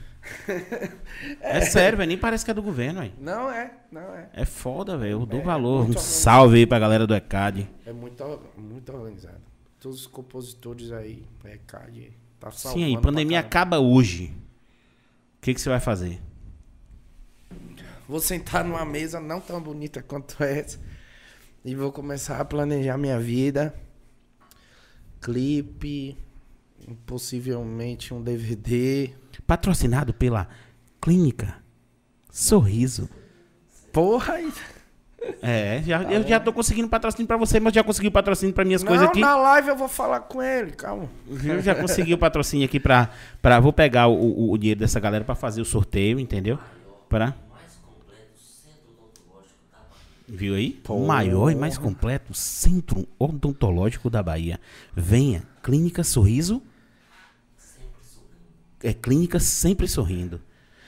É. 1.41 1.61
sério, 1.61 1.97
velho. 1.97 2.07
Nem 2.07 2.17
parece 2.17 2.45
que 2.45 2.51
é 2.51 2.53
do 2.53 2.61
governo, 2.61 2.99
velho. 3.01 3.13
Não 3.19 3.51
é, 3.51 3.71
não 3.91 4.13
é. 4.13 4.29
É 4.33 4.45
foda, 4.45 4.97
velho. 4.97 5.11
Eu 5.11 5.25
dou 5.25 5.39
É, 5.39 5.43
valor. 5.43 5.89
Um 5.89 5.93
salve 5.97 6.57
aí 6.57 6.65
pra 6.67 6.79
galera 6.79 7.07
do 7.07 7.15
ECAD. 7.15 7.69
É 7.85 7.93
muito, 7.93 8.41
muito 8.57 8.91
organizado. 8.93 9.41
Todos 9.79 10.01
os 10.01 10.07
compositores 10.07 10.91
aí, 10.91 11.23
é 11.45 11.57
CAD, 11.65 12.11
tá 12.37 12.51
Sim, 12.51 12.57
salvando 12.57 12.85
aí, 12.85 12.93
pra 12.93 13.01
pandemia 13.01 13.39
acaba 13.39 13.79
hoje. 13.79 14.33
O 15.37 15.41
que, 15.41 15.53
que 15.53 15.61
você 15.61 15.69
vai 15.69 15.79
fazer? 15.79 16.21
Vou 18.07 18.19
sentar 18.19 18.65
numa 18.65 18.83
mesa 18.83 19.21
não 19.21 19.39
tão 19.39 19.61
bonita 19.61 20.03
quanto 20.03 20.35
essa 20.43 20.79
e 21.63 21.75
vou 21.75 21.91
começar 21.93 22.41
a 22.41 22.45
planejar 22.45 22.97
minha 22.97 23.19
vida. 23.19 23.73
Clipe, 25.21 26.17
possivelmente 27.05 28.13
um 28.13 28.21
DVD. 28.21 29.11
Patrocinado 29.49 30.13
pela 30.13 30.47
Clínica 31.01 31.55
Sorriso. 32.31 33.09
Porra. 33.91 34.35
É, 35.41 35.81
já, 35.83 36.03
eu 36.03 36.21
já 36.27 36.39
tô 36.39 36.53
conseguindo 36.53 36.87
patrocínio 36.87 37.25
pra 37.27 37.35
você, 37.35 37.59
mas 37.59 37.73
já 37.73 37.83
consegui 37.83 38.11
patrocínio 38.11 38.53
pra 38.53 38.63
minhas 38.63 38.83
coisas 38.83 39.05
Não, 39.05 39.09
aqui. 39.09 39.19
na 39.19 39.35
live 39.35 39.69
eu 39.69 39.75
vou 39.75 39.87
falar 39.87 40.19
com 40.19 40.39
ele, 40.39 40.73
calma. 40.73 41.09
Viu? 41.27 41.59
Já 41.61 41.73
consegui 41.73 42.13
o 42.13 42.17
patrocínio 42.19 42.63
aqui 42.65 42.79
pra, 42.79 43.09
pra. 43.41 43.59
Vou 43.59 43.73
pegar 43.73 44.05
o, 44.07 44.13
o- 44.13 44.51
o 44.51 44.57
dinheiro 44.59 44.79
dessa 44.79 44.99
galera 44.99 45.25
pra 45.25 45.33
fazer 45.33 45.61
o 45.61 45.65
sorteio, 45.65 46.19
entendeu? 46.19 46.59
Pra. 47.09 47.33
Viu 50.27 50.53
aí? 50.53 50.79
O 50.87 51.07
maior 51.07 51.49
e 51.49 51.55
mais 51.55 51.75
completo 51.75 52.35
centro 52.35 53.07
odontológico 53.17 54.11
da 54.11 54.21
Bahia. 54.21 54.59
Venha, 54.95 55.41
Clínica 55.63 56.03
Sorriso. 56.03 56.61
É 58.83 58.93
Clínica 58.93 59.39
Sempre 59.39 59.87
Sorrindo. 59.87 60.39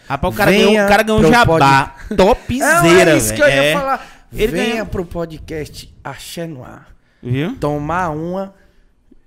Rapaz, 0.08 0.34
o 0.34 0.38
cara 0.38 0.52
Venha 0.52 0.66
ganhou, 0.66 0.86
o 0.86 0.88
cara 0.90 1.04
ganhou 1.04 1.22
um 1.22 1.32
jabá. 1.32 1.96
Não, 2.10 2.16
Topzera, 2.18 3.12
é 3.12 3.18
isso 3.18 3.34
que 3.34 3.42
eu 3.42 3.48
ia 3.48 3.54
É. 3.64 3.74
falar. 3.74 4.28
Ele 4.34 4.48
Venha 4.52 4.70
ganhou- 4.72 4.86
pro 4.88 5.06
podcast 5.06 5.94
Axé 6.04 6.46
no 6.48 6.64
Ar. 6.64 6.88
Viu? 7.24 7.56
tomar 7.58 8.10
uma 8.10 8.54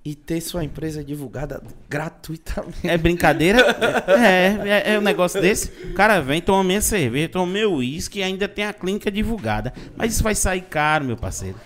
e 0.05 0.15
ter 0.17 0.41
sua 0.41 0.65
empresa 0.65 1.03
divulgada 1.05 1.63
gratuitamente. 1.89 2.77
É 2.89 2.99
brincadeira? 2.99 3.61
é, 4.09 4.83
é, 4.91 4.95
é 4.95 4.99
um 4.99 5.03
negócio 5.03 5.41
desse. 5.41 5.69
O 5.91 5.95
cara 5.95 6.21
vem, 6.21 6.43
toma 6.43 6.65
minha 6.65 6.81
cerveja, 6.83 7.29
toma 7.29 7.47
meu 7.53 7.75
uísque 7.75 8.19
e 8.19 8.23
ainda 8.23 8.49
tem 8.49 8.65
a 8.67 8.73
clínica 8.73 9.11
divulgada. 9.11 9.73
Mas 9.97 10.13
isso 10.15 10.23
vai 10.23 10.35
sair 10.35 10.63
caro, 10.63 11.05
meu 11.05 11.17
parceiro. 11.17 11.57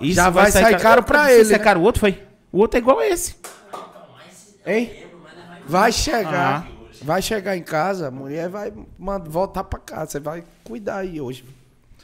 Isso 0.00 0.14
Já 0.16 0.28
vai 0.30 0.50
sair 0.52 0.78
caro 0.78 1.02
pra 1.02 1.32
ele, 1.32 1.42
Isso 1.42 1.54
é 1.54 1.58
né? 1.58 1.64
caro. 1.64 1.80
O 1.80 1.82
outro 1.84 2.00
foi. 2.00 2.22
O 2.52 2.58
outro 2.58 2.76
é 2.76 2.80
igual 2.80 2.98
a 2.98 3.06
esse. 3.08 3.36
Hein? 4.66 4.90
Vai 5.66 5.92
chegar. 5.92 6.66
Ah. 6.68 6.72
Vai 7.04 7.20
chegar 7.20 7.56
em 7.56 7.62
casa, 7.62 8.08
a 8.08 8.10
mulher 8.10 8.48
vai 8.48 8.72
voltar 9.26 9.64
pra 9.64 9.78
casa. 9.78 10.12
Você 10.12 10.20
vai 10.20 10.44
cuidar 10.62 10.98
aí 10.98 11.20
hoje. 11.20 11.44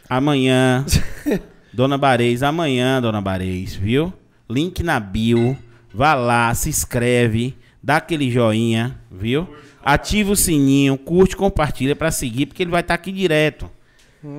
Amanhã, 0.08 0.84
Dona 1.72 1.96
Barez, 1.96 2.42
amanhã, 2.42 3.00
Dona 3.00 3.20
Barez, 3.20 3.74
viu? 3.74 4.12
Link 4.48 4.82
na 4.82 4.98
bio. 4.98 5.56
Vá 5.92 6.14
lá, 6.14 6.52
se 6.54 6.68
inscreve, 6.68 7.56
dá 7.82 7.96
aquele 7.96 8.30
joinha, 8.30 8.98
viu? 9.10 9.48
Ativa 9.84 10.32
o 10.32 10.36
sininho, 10.36 10.98
curte, 10.98 11.36
compartilha 11.36 11.96
pra 11.96 12.10
seguir, 12.10 12.46
porque 12.46 12.62
ele 12.62 12.70
vai 12.70 12.80
estar 12.80 12.94
aqui 12.94 13.12
direto. 13.12 13.70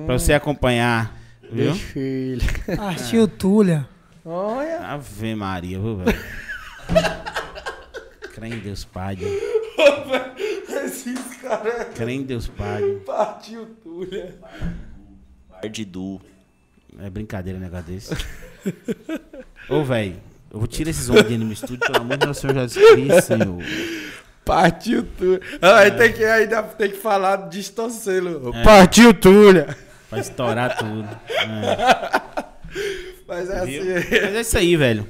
Pra 0.06 0.18
você 0.18 0.32
acompanhar, 0.32 1.16
viu? 1.50 1.72
Deixa 1.72 1.98
ele. 1.98 2.42
Ah, 2.78 2.94
tio 2.94 3.26
Túlia. 3.26 3.88
Olha. 4.24 4.80
Ave 4.80 5.34
Maria, 5.34 5.78
viu, 5.78 5.96
velho? 5.96 6.18
Crê 8.34 8.48
em 8.48 8.58
Deus 8.58 8.84
Pai. 8.84 9.16
Deus. 9.16 9.32
Esses 10.68 11.36
caras 11.36 11.88
Crê 11.94 12.12
em 12.12 12.22
Deus 12.22 12.48
Pai. 12.48 12.80
Deus. 12.80 13.02
partiu 13.04 13.68
né? 14.10 14.32
Bardidu. 15.48 16.20
É 16.98 17.10
brincadeira 17.10 17.58
um 17.58 17.62
negócio 17.62 17.86
desse. 17.86 18.14
Ô, 19.68 19.84
velho, 19.84 20.16
eu 20.50 20.58
vou 20.58 20.66
tirar 20.66 20.90
esses 20.90 21.08
homens 21.08 21.28
de 21.28 21.38
no 21.38 21.52
estúdio, 21.52 21.78
pelo 21.78 21.98
amor 21.98 22.16
de 22.16 22.26
Deus, 22.26 22.38
Senhor 22.38 22.54
Jesus 22.54 22.92
Cristo, 22.92 23.22
Senhor. 23.22 23.62
Partiu 24.44 25.06
tudo. 25.16 25.40
Ah, 25.62 25.78
aí 25.78 25.90
tem 25.92 26.12
que, 26.12 26.24
ainda 26.24 26.62
tem 26.62 26.90
que 26.90 26.96
falar 26.96 27.48
distorcê-lo. 27.48 28.52
É. 28.54 28.62
Partiu 28.64 29.14
tudo. 29.14 29.64
Vai 30.10 30.20
estourar 30.20 30.76
tudo. 30.76 31.08
É. 31.28 32.20
Mas 33.28 33.48
é 33.48 33.64
Viu? 33.64 33.96
assim. 33.96 34.08
Mas 34.10 34.34
é 34.34 34.40
isso 34.40 34.58
aí, 34.58 34.76
velho. 34.76 35.06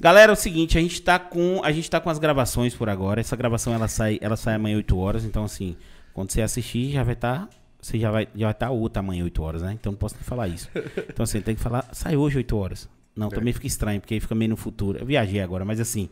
Galera, 0.00 0.32
é 0.32 0.34
o 0.34 0.36
seguinte, 0.36 0.76
a 0.76 0.80
gente 0.80 1.00
tá 1.02 1.18
com 1.18 1.60
a 1.64 1.72
gente 1.72 1.90
tá 1.90 2.00
com 2.00 2.10
as 2.10 2.18
gravações 2.18 2.74
por 2.74 2.88
agora. 2.88 3.20
Essa 3.20 3.34
gravação 3.36 3.72
ela 3.74 3.88
sai, 3.88 4.18
ela 4.20 4.36
sai 4.36 4.54
amanhã 4.54 4.76
8 4.76 4.96
horas, 4.98 5.24
então 5.24 5.44
assim, 5.44 5.76
quando 6.12 6.30
você 6.32 6.42
assistir 6.42 6.92
já 6.92 7.02
vai 7.02 7.14
estar 7.14 7.48
você 7.80 7.98
já 7.98 8.10
vai 8.10 8.28
já 8.34 8.46
vai 8.46 8.52
estar 8.52 8.70
outra 8.70 9.00
amanhã 9.00 9.24
8 9.24 9.42
horas, 9.42 9.62
né? 9.62 9.72
Então 9.72 9.92
não 9.92 9.98
posso 9.98 10.14
nem 10.16 10.24
falar 10.24 10.48
isso. 10.48 10.68
Então 11.08 11.24
assim, 11.24 11.40
tem 11.40 11.54
que 11.54 11.60
falar, 11.62 11.88
sai 11.92 12.16
hoje 12.16 12.36
8 12.36 12.56
horas. 12.56 12.88
Não, 13.16 13.30
também 13.30 13.52
fica 13.52 13.66
estranho, 13.66 14.00
porque 14.00 14.14
aí 14.14 14.20
fica 14.20 14.34
meio 14.34 14.50
no 14.50 14.56
futuro. 14.56 14.98
Eu 14.98 15.06
viajei 15.06 15.40
agora, 15.40 15.64
mas 15.64 15.80
assim, 15.80 16.10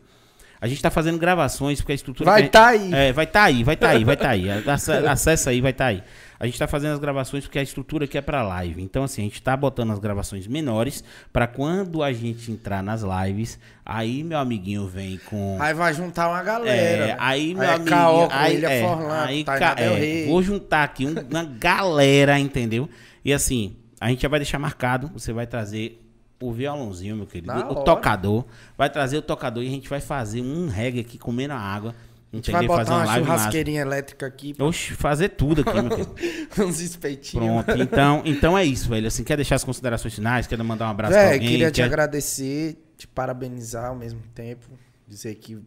a 0.59 0.67
gente 0.67 0.81
tá 0.81 0.89
fazendo 0.89 1.19
gravações 1.19 1.79
porque 1.79 1.91
a 1.91 1.95
estrutura 1.95 2.31
Vai 2.31 2.49
tá 2.49 2.67
aí. 2.69 2.91
É, 2.93 3.13
vai 3.13 3.27
tá 3.27 3.43
aí, 3.43 3.63
vai 3.63 3.75
tá 3.77 3.89
aí, 3.89 4.03
vai 4.03 4.17
tá 4.17 4.29
aí. 4.29 4.45
Ace- 4.49 4.91
Acessa 4.91 5.49
aí, 5.51 5.61
vai 5.61 5.73
tá 5.73 5.85
aí. 5.87 6.01
A 6.39 6.45
gente 6.45 6.59
tá 6.59 6.67
fazendo 6.67 6.93
as 6.93 6.99
gravações 6.99 7.45
porque 7.45 7.57
a 7.59 7.63
estrutura 7.63 8.05
aqui 8.05 8.17
é 8.17 8.21
pra 8.21 8.43
live. 8.43 8.81
Então, 8.81 9.03
assim, 9.03 9.21
a 9.21 9.23
gente 9.25 9.41
tá 9.41 9.55
botando 9.55 9.91
as 9.91 9.99
gravações 9.99 10.47
menores 10.47 11.03
pra 11.31 11.47
quando 11.47 12.03
a 12.03 12.11
gente 12.11 12.51
entrar 12.51 12.83
nas 12.83 13.01
lives, 13.03 13.57
aí 13.85 14.23
meu 14.23 14.37
amiguinho 14.37 14.85
vem 14.87 15.17
com. 15.29 15.57
Aí 15.61 15.73
vai 15.73 15.93
juntar 15.93 16.27
uma 16.29 16.43
galera. 16.43 16.75
É, 16.75 17.15
aí 17.19 17.53
meu 17.53 17.63
é 17.63 17.73
amiguinho. 17.75 17.95
Com 17.95 18.27
aí, 18.31 18.55
Ilha 18.57 18.69
é, 18.69 18.81
Forlan, 18.83 19.23
aí, 19.23 19.43
ca- 19.43 19.73
Del 19.75 19.93
é, 19.95 20.25
vou 20.27 20.43
juntar 20.43 20.83
aqui 20.83 21.05
um- 21.07 21.15
uma 21.31 21.43
galera, 21.45 22.37
entendeu? 22.39 22.89
E 23.23 23.31
assim, 23.33 23.75
a 23.99 24.09
gente 24.09 24.21
já 24.21 24.27
vai 24.29 24.39
deixar 24.39 24.59
marcado. 24.59 25.09
Você 25.13 25.31
vai 25.31 25.47
trazer 25.47 26.01
o 26.41 26.51
violãozinho, 26.51 27.15
meu 27.15 27.25
querido. 27.25 27.47
Na 27.47 27.65
o 27.67 27.71
hora. 27.75 27.85
tocador. 27.85 28.45
Vai 28.77 28.89
trazer 28.89 29.17
o 29.17 29.21
tocador 29.21 29.63
e 29.63 29.67
a 29.67 29.71
gente 29.71 29.87
vai 29.89 30.01
fazer 30.01 30.41
um 30.41 30.67
reggae 30.67 30.99
aqui 30.99 31.17
comendo 31.17 31.53
a 31.53 31.57
água. 31.59 31.95
A 32.35 32.37
gente 32.37 32.51
vai 32.51 32.67
botar 32.67 32.85
Fazer 32.85 32.91
uma 32.91 32.97
uma 32.97 33.05
massa. 33.05 33.23
churrasqueirinha 33.23 33.81
elétrica 33.81 34.25
aqui, 34.25 34.55
Oxe, 34.59 34.93
fazer 34.93 35.29
tudo 35.29 35.61
aqui, 35.61 35.81
meu 35.81 36.67
uns 36.67 36.81
espetinhos. 36.81 37.63
Pronto, 37.63 37.81
então, 37.81 38.21
então 38.25 38.57
é 38.57 38.65
isso, 38.65 38.89
velho. 38.89 39.07
Assim, 39.07 39.23
quer 39.23 39.37
deixar 39.37 39.55
as 39.55 39.63
considerações 39.63 40.13
finais? 40.13 40.45
Quer 40.47 40.61
mandar 40.61 40.87
um 40.87 40.89
abraço 40.91 41.13
pra 41.13 41.23
Véi, 41.23 41.33
alguém? 41.35 41.49
queria 41.49 41.71
te 41.71 41.75
quer... 41.75 41.83
agradecer, 41.83 42.77
te 42.97 43.07
parabenizar 43.07 43.85
ao 43.85 43.95
mesmo 43.95 44.21
tempo. 44.33 44.65
Dizer 45.07 45.35
que, 45.35 45.57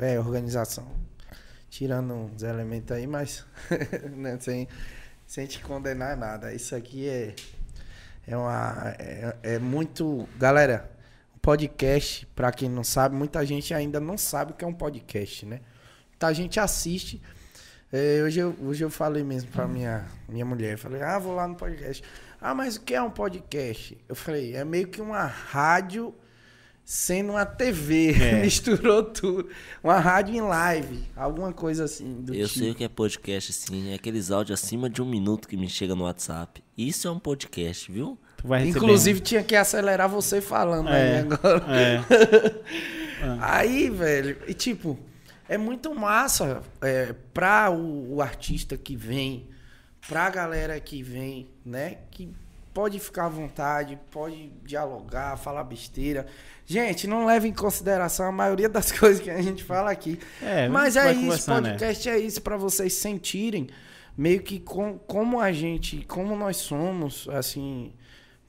é 0.00 0.18
organização. 0.18 0.88
Tirando 1.70 2.30
os 2.34 2.42
elementos 2.42 2.90
aí, 2.90 3.06
mas 3.06 3.44
né, 4.16 4.38
sem, 4.40 4.66
sem 5.24 5.46
te 5.46 5.60
condenar 5.60 6.16
nada. 6.16 6.52
Isso 6.52 6.74
aqui 6.74 7.06
é, 7.08 7.34
é, 8.26 8.36
uma, 8.36 8.94
é, 8.98 9.36
é 9.42 9.58
muito. 9.58 10.28
Galera, 10.36 10.90
podcast, 11.40 12.26
pra 12.34 12.50
quem 12.50 12.68
não 12.68 12.82
sabe, 12.82 13.14
muita 13.14 13.44
gente 13.46 13.72
ainda 13.72 14.00
não 14.00 14.18
sabe 14.18 14.52
o 14.52 14.54
que 14.54 14.64
é 14.64 14.68
um 14.68 14.74
podcast, 14.74 15.46
né? 15.46 15.60
Muita 16.20 16.34
gente 16.34 16.58
assiste. 16.58 17.22
É, 17.92 18.20
hoje, 18.24 18.40
eu, 18.40 18.52
hoje 18.64 18.82
eu 18.84 18.90
falei 18.90 19.22
mesmo 19.22 19.52
pra 19.52 19.68
minha, 19.68 20.04
minha 20.28 20.44
mulher, 20.44 20.76
falei, 20.76 21.00
ah, 21.00 21.16
vou 21.16 21.32
lá 21.32 21.46
no 21.46 21.54
podcast. 21.54 22.02
Ah, 22.40 22.52
mas 22.52 22.74
o 22.74 22.80
que 22.80 22.92
é 22.92 23.00
um 23.00 23.08
podcast? 23.08 23.96
Eu 24.08 24.16
falei, 24.16 24.56
é 24.56 24.64
meio 24.64 24.88
que 24.88 25.00
uma 25.00 25.24
rádio 25.24 26.12
sendo 26.84 27.30
uma 27.34 27.46
TV, 27.46 28.16
É. 28.20 28.40
misturou 28.42 29.04
tudo. 29.04 29.48
Uma 29.82 30.00
rádio 30.00 30.34
em 30.34 30.40
live, 30.40 31.04
alguma 31.14 31.52
coisa 31.52 31.84
assim 31.84 32.20
do 32.20 32.34
Eu 32.34 32.48
tipo. 32.48 32.58
sei 32.58 32.70
o 32.72 32.74
que 32.74 32.82
é 32.82 32.88
podcast, 32.88 33.52
sim. 33.52 33.92
É 33.92 33.94
aqueles 33.94 34.32
áudios 34.32 34.60
acima 34.60 34.90
de 34.90 35.00
um 35.00 35.06
minuto 35.08 35.46
que 35.46 35.56
me 35.56 35.68
chega 35.68 35.94
no 35.94 36.02
WhatsApp. 36.02 36.64
Isso 36.76 37.06
é 37.06 37.10
um 37.12 37.20
podcast, 37.20 37.92
viu? 37.92 38.18
Tu 38.38 38.48
vai 38.48 38.64
receber 38.64 38.76
Inclusive 38.84 39.20
tinha 39.20 39.44
que 39.44 39.54
acelerar 39.54 40.08
você 40.08 40.40
falando 40.40 40.88
É. 40.88 41.18
aí 41.18 41.18
agora. 41.20 41.64
um- 41.64 41.70
É. 41.72 42.04
Aí, 43.40 43.88
velho, 43.90 44.36
e 44.48 44.54
tipo, 44.54 44.96
é 45.48 45.56
muito 45.56 45.94
massa 45.94 46.62
é, 46.82 47.14
pra 47.32 47.70
o, 47.70 48.16
o 48.16 48.22
artista 48.22 48.76
que 48.76 48.94
vem, 48.94 49.46
pra 50.08 50.28
galera 50.30 50.78
que 50.78 51.02
vem, 51.02 51.48
né? 51.64 51.98
Que 52.10 52.32
pode 52.74 53.00
ficar 53.00 53.26
à 53.26 53.28
vontade, 53.28 53.98
pode 54.10 54.50
dialogar, 54.64 55.36
falar 55.36 55.64
besteira. 55.64 56.26
Gente, 56.64 57.06
não 57.06 57.26
leve 57.26 57.48
em 57.48 57.52
consideração 57.52 58.26
a 58.26 58.32
maioria 58.32 58.68
das 58.68 58.92
coisas 58.96 59.20
que 59.20 59.30
a 59.30 59.42
gente 59.42 59.64
fala 59.64 59.90
aqui. 59.90 60.18
É, 60.42 60.68
Mas 60.68 60.94
é 60.96 61.12
isso, 61.12 61.50
né? 61.50 61.70
podcast 61.70 62.08
é 62.08 62.18
isso 62.18 62.42
pra 62.42 62.56
vocês 62.56 62.92
sentirem 62.92 63.68
meio 64.16 64.42
que 64.42 64.58
com, 64.58 64.98
como 64.98 65.40
a 65.40 65.52
gente, 65.52 66.04
como 66.06 66.36
nós 66.36 66.56
somos, 66.56 67.28
assim, 67.30 67.92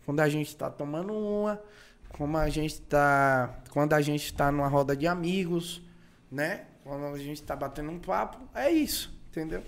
quando 0.06 0.20
a 0.20 0.28
gente 0.28 0.56
tá 0.56 0.70
tomando 0.70 1.14
uma, 1.14 1.62
como 2.10 2.38
a 2.38 2.50
gente 2.50 2.82
tá, 2.82 3.62
quando 3.70 3.94
a 3.94 4.02
gente 4.02 4.34
tá 4.34 4.52
numa 4.52 4.68
roda 4.68 4.96
de 4.96 5.06
amigos, 5.06 5.82
né? 6.32 6.66
Quando 6.90 7.06
a 7.16 7.18
gente 7.20 7.41
tá 7.44 7.56
batendo 7.56 7.91
um 7.91 7.99
papo, 7.99 8.38
é 8.56 8.70
isso, 8.72 9.14
entendeu? 9.30 9.61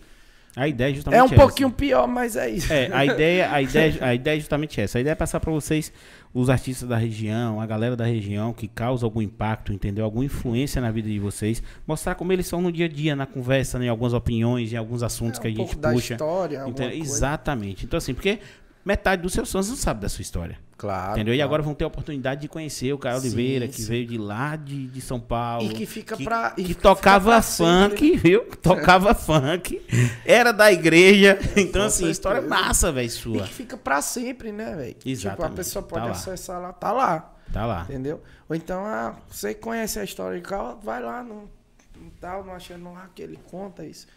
A 0.53 0.67
ideia 0.67 0.91
é 0.91 0.93
justamente 0.95 1.17
É 1.19 1.23
um 1.23 1.27
essa. 1.27 1.35
pouquinho 1.35 1.71
pior, 1.71 2.05
mas 2.07 2.35
é 2.35 2.49
isso. 2.49 2.73
É, 2.73 2.89
a 2.91 3.05
ideia, 3.05 3.49
a, 3.53 3.61
ideia, 3.63 3.97
a 4.05 4.13
ideia 4.13 4.35
é 4.35 4.39
justamente 4.39 4.81
essa. 4.81 4.97
A 4.97 5.01
ideia 5.01 5.13
é 5.13 5.15
passar 5.15 5.39
para 5.39 5.49
vocês, 5.49 5.93
os 6.33 6.49
artistas 6.49 6.89
da 6.89 6.97
região, 6.97 7.61
a 7.61 7.65
galera 7.65 7.95
da 7.95 8.03
região 8.03 8.51
que 8.51 8.67
causa 8.67 9.05
algum 9.05 9.21
impacto, 9.21 9.71
entendeu? 9.71 10.03
Alguma 10.03 10.25
influência 10.25 10.81
na 10.81 10.91
vida 10.91 11.07
de 11.07 11.19
vocês. 11.19 11.63
Mostrar 11.87 12.15
como 12.15 12.33
eles 12.33 12.47
são 12.47 12.61
no 12.61 12.69
dia 12.69 12.85
a 12.87 12.89
dia, 12.89 13.15
na 13.15 13.25
conversa, 13.25 13.79
né, 13.79 13.85
em 13.85 13.89
algumas 13.89 14.11
opiniões, 14.13 14.73
em 14.73 14.75
alguns 14.75 15.03
assuntos 15.03 15.39
É, 15.39 15.41
que 15.43 15.47
a 15.47 15.51
um 15.51 15.55
gente 15.55 15.67
pouco 15.67 15.81
da 15.81 15.93
puxa. 15.93 16.13
história, 16.15 16.57
Entendeu? 16.67 16.89
coisa. 16.97 16.97
Exatamente. 17.13 17.85
Então, 17.85 17.97
assim, 17.97 18.13
porque 18.13 18.39
metade 18.85 19.21
dos 19.21 19.33
seus 19.33 19.51
fãs 19.51 19.69
não 19.69 19.75
sabe 19.75 20.01
da 20.01 20.09
sua 20.09 20.21
história. 20.21 20.57
Claro. 20.77 21.11
entendeu? 21.11 21.35
E 21.35 21.37
claro. 21.37 21.47
agora 21.47 21.61
vão 21.61 21.75
ter 21.75 21.83
a 21.83 21.87
oportunidade 21.87 22.41
de 22.41 22.47
conhecer 22.47 22.91
o 22.91 22.97
Caio 22.97 23.19
Sim, 23.19 23.27
Oliveira, 23.27 23.67
que 23.67 23.79
sim. 23.83 23.87
veio 23.87 24.07
de 24.07 24.17
lá 24.17 24.55
de, 24.55 24.87
de 24.87 24.99
São 24.99 25.19
Paulo. 25.19 25.69
E 25.71 25.75
que 25.75 25.85
fica 25.85 26.17
que, 26.17 26.23
pra- 26.23 26.53
e 26.57 26.63
que 26.63 26.69
fica 26.69 26.81
tocava 26.81 27.29
pra 27.29 27.41
sempre, 27.43 27.97
funk, 27.97 28.17
viu? 28.17 28.45
Tocava 28.63 29.13
funk. 29.13 29.79
Era 30.25 30.51
da 30.51 30.71
igreja. 30.71 31.37
Então, 31.55 31.81
Com 31.81 31.87
assim, 31.87 32.09
história 32.09 32.41
certeza. 32.41 32.61
massa, 32.63 32.91
velho, 32.91 33.05
E 33.05 33.09
sua. 33.11 33.43
que 33.43 33.53
fica 33.53 33.77
pra 33.77 34.01
sempre, 34.01 34.51
né, 34.51 34.75
velho? 34.75 34.93
Tipo, 34.95 35.07
a 35.07 35.11
Exatamente, 35.11 35.55
pessoa 35.55 35.83
pode 35.83 36.01
tá 36.01 36.05
lá. 36.07 36.11
acessar 36.13 36.59
lá, 36.59 36.73
tá 36.73 36.91
lá. 36.91 37.35
Tá 37.53 37.65
lá. 37.67 37.83
Entendeu? 37.87 38.19
Ou 38.49 38.55
então, 38.55 38.83
ah, 38.83 39.15
você 39.29 39.53
conhece 39.53 39.99
a 39.99 40.03
história 40.03 40.39
de 40.39 40.43
Cal, 40.47 40.79
vai 40.83 40.99
lá 41.03 41.21
no, 41.21 41.47
no 41.95 42.09
tal, 42.19 42.43
no 42.43 42.51
achando 42.53 42.91
lá 42.91 43.07
que 43.13 43.21
ele 43.21 43.37
conta 43.51 43.85
isso. 43.85 44.07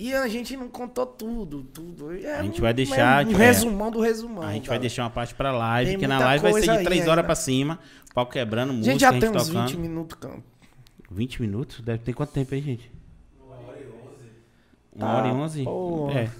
E 0.00 0.14
a 0.14 0.28
gente 0.28 0.56
não 0.56 0.68
contou 0.68 1.04
tudo, 1.04 1.64
tudo. 1.64 2.12
É 2.16 2.36
A 2.38 2.42
gente 2.44 2.60
vai 2.60 2.72
deixar, 2.72 3.24
é 3.24 3.28
um 3.28 3.32
é. 3.32 3.34
resumão 3.36 3.90
do 3.90 4.00
resumão. 4.00 4.44
A 4.44 4.52
gente 4.52 4.62
cara. 4.66 4.74
vai 4.74 4.78
deixar 4.78 5.02
uma 5.02 5.10
parte 5.10 5.34
pra 5.34 5.50
live, 5.50 5.90
Tem 5.90 5.98
porque 5.98 6.06
na 6.06 6.20
live 6.20 6.42
vai 6.42 6.52
ser 6.52 6.78
de 6.78 6.84
3 6.84 6.86
aí 6.86 7.00
horas 7.00 7.08
ainda. 7.08 7.24
pra 7.24 7.34
cima. 7.34 7.78
Pau 8.14 8.24
quebrando, 8.26 8.70
A 8.70 8.72
música, 8.74 8.92
gente 8.92 9.00
já 9.00 9.08
a 9.08 9.12
gente 9.12 9.20
tem 9.22 9.30
uns 9.30 9.48
tocando. 9.48 9.66
20 9.66 9.76
minutos, 9.76 10.18
cara. 10.20 10.36
20 11.10 11.42
minutos? 11.42 11.80
Deve 11.80 11.98
ter 11.98 12.12
quanto 12.12 12.32
tempo 12.32 12.54
aí, 12.54 12.60
gente? 12.60 12.92
Uma 13.44 13.56
hora 13.56 13.78
e 13.80 13.86
11. 13.86 14.30
Uma 14.94 15.06
Tá, 15.06 15.16
hora 15.16 15.28
e 15.28 15.30
11? 15.32 15.64
porra. 15.64 16.20
É. 16.20 16.30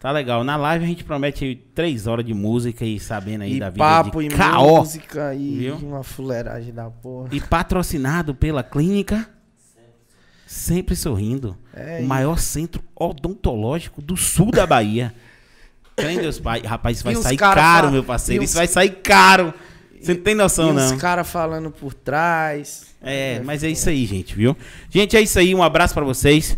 Tá 0.00 0.10
legal. 0.10 0.42
Na 0.42 0.56
live 0.56 0.84
a 0.84 0.88
gente 0.88 1.04
promete 1.04 1.44
aí 1.44 1.54
3 1.54 2.06
horas 2.08 2.24
de 2.26 2.34
música 2.34 2.84
e 2.84 2.98
sabendo 2.98 3.42
aí 3.42 3.54
E 3.54 3.60
da 3.60 3.70
vida 3.70 3.78
papo, 3.84 4.20
de 4.20 4.26
e 4.26 4.30
caô. 4.30 4.78
música, 4.78 5.32
e 5.34 5.58
Viu? 5.58 5.76
uma 5.76 6.02
fuleiragem 6.02 6.74
da 6.74 6.90
porra. 6.90 7.28
E 7.32 7.40
patrocinado 7.40 8.34
pela 8.34 8.62
clínica 8.64 9.28
Sempre 10.46 10.94
Sorrindo. 10.94 11.56
É 11.74 11.98
o 12.00 12.04
maior 12.04 12.38
centro 12.38 12.82
odontológico 12.94 14.00
do 14.00 14.16
sul 14.16 14.50
da 14.52 14.64
Bahia. 14.66 15.12
Crê 15.96 16.18
Deus, 16.18 16.38
pai. 16.38 16.60
Rapaz, 16.60 16.98
isso 16.98 17.04
vai 17.04 17.14
sair 17.16 17.36
caro, 17.36 17.90
meu 17.90 18.04
parceiro. 18.04 18.42
Isso 18.44 18.52
os- 18.52 18.56
vai 18.56 18.66
sair 18.66 18.90
caro. 19.02 19.52
Você 20.00 20.14
não 20.14 20.20
tem 20.22 20.34
noção, 20.34 20.70
e 20.70 20.72
não. 20.74 20.94
os 20.94 21.00
caras 21.00 21.28
falando 21.28 21.70
por 21.70 21.92
trás. 21.92 22.86
É, 23.02 23.40
mas 23.44 23.64
é 23.64 23.68
isso 23.70 23.88
aí, 23.88 24.04
gente, 24.06 24.34
viu? 24.36 24.56
Gente, 24.90 25.16
é 25.16 25.20
isso 25.20 25.38
aí. 25.38 25.54
Um 25.54 25.62
abraço 25.62 25.94
pra 25.94 26.04
vocês. 26.04 26.56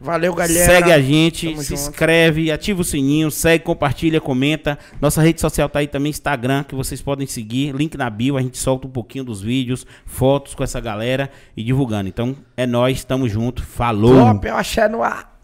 Valeu, 0.00 0.32
galera. 0.32 0.64
Segue 0.64 0.92
a 0.92 1.00
gente, 1.00 1.48
Tamo 1.48 1.62
se 1.62 1.70
junto. 1.70 1.80
inscreve, 1.80 2.52
ativa 2.52 2.80
o 2.80 2.84
sininho, 2.84 3.30
segue, 3.30 3.64
compartilha, 3.64 4.20
comenta. 4.20 4.78
Nossa 5.00 5.20
rede 5.20 5.40
social 5.40 5.68
tá 5.68 5.80
aí 5.80 5.88
também, 5.88 6.10
Instagram, 6.10 6.62
que 6.62 6.74
vocês 6.74 7.02
podem 7.02 7.26
seguir. 7.26 7.74
Link 7.74 7.96
na 7.96 8.08
bio, 8.08 8.36
a 8.36 8.42
gente 8.42 8.58
solta 8.58 8.86
um 8.86 8.90
pouquinho 8.90 9.24
dos 9.24 9.42
vídeos, 9.42 9.84
fotos 10.06 10.54
com 10.54 10.62
essa 10.62 10.80
galera 10.80 11.30
e 11.56 11.64
divulgando. 11.64 12.08
Então, 12.08 12.36
é 12.56 12.66
nóis, 12.66 13.02
tamo 13.02 13.28
junto. 13.28 13.62
Falou! 13.62 14.14
Top, 14.14 14.46
eu 14.46 14.56
achei 14.56 14.86
no 14.86 15.02
ar. 15.02 15.37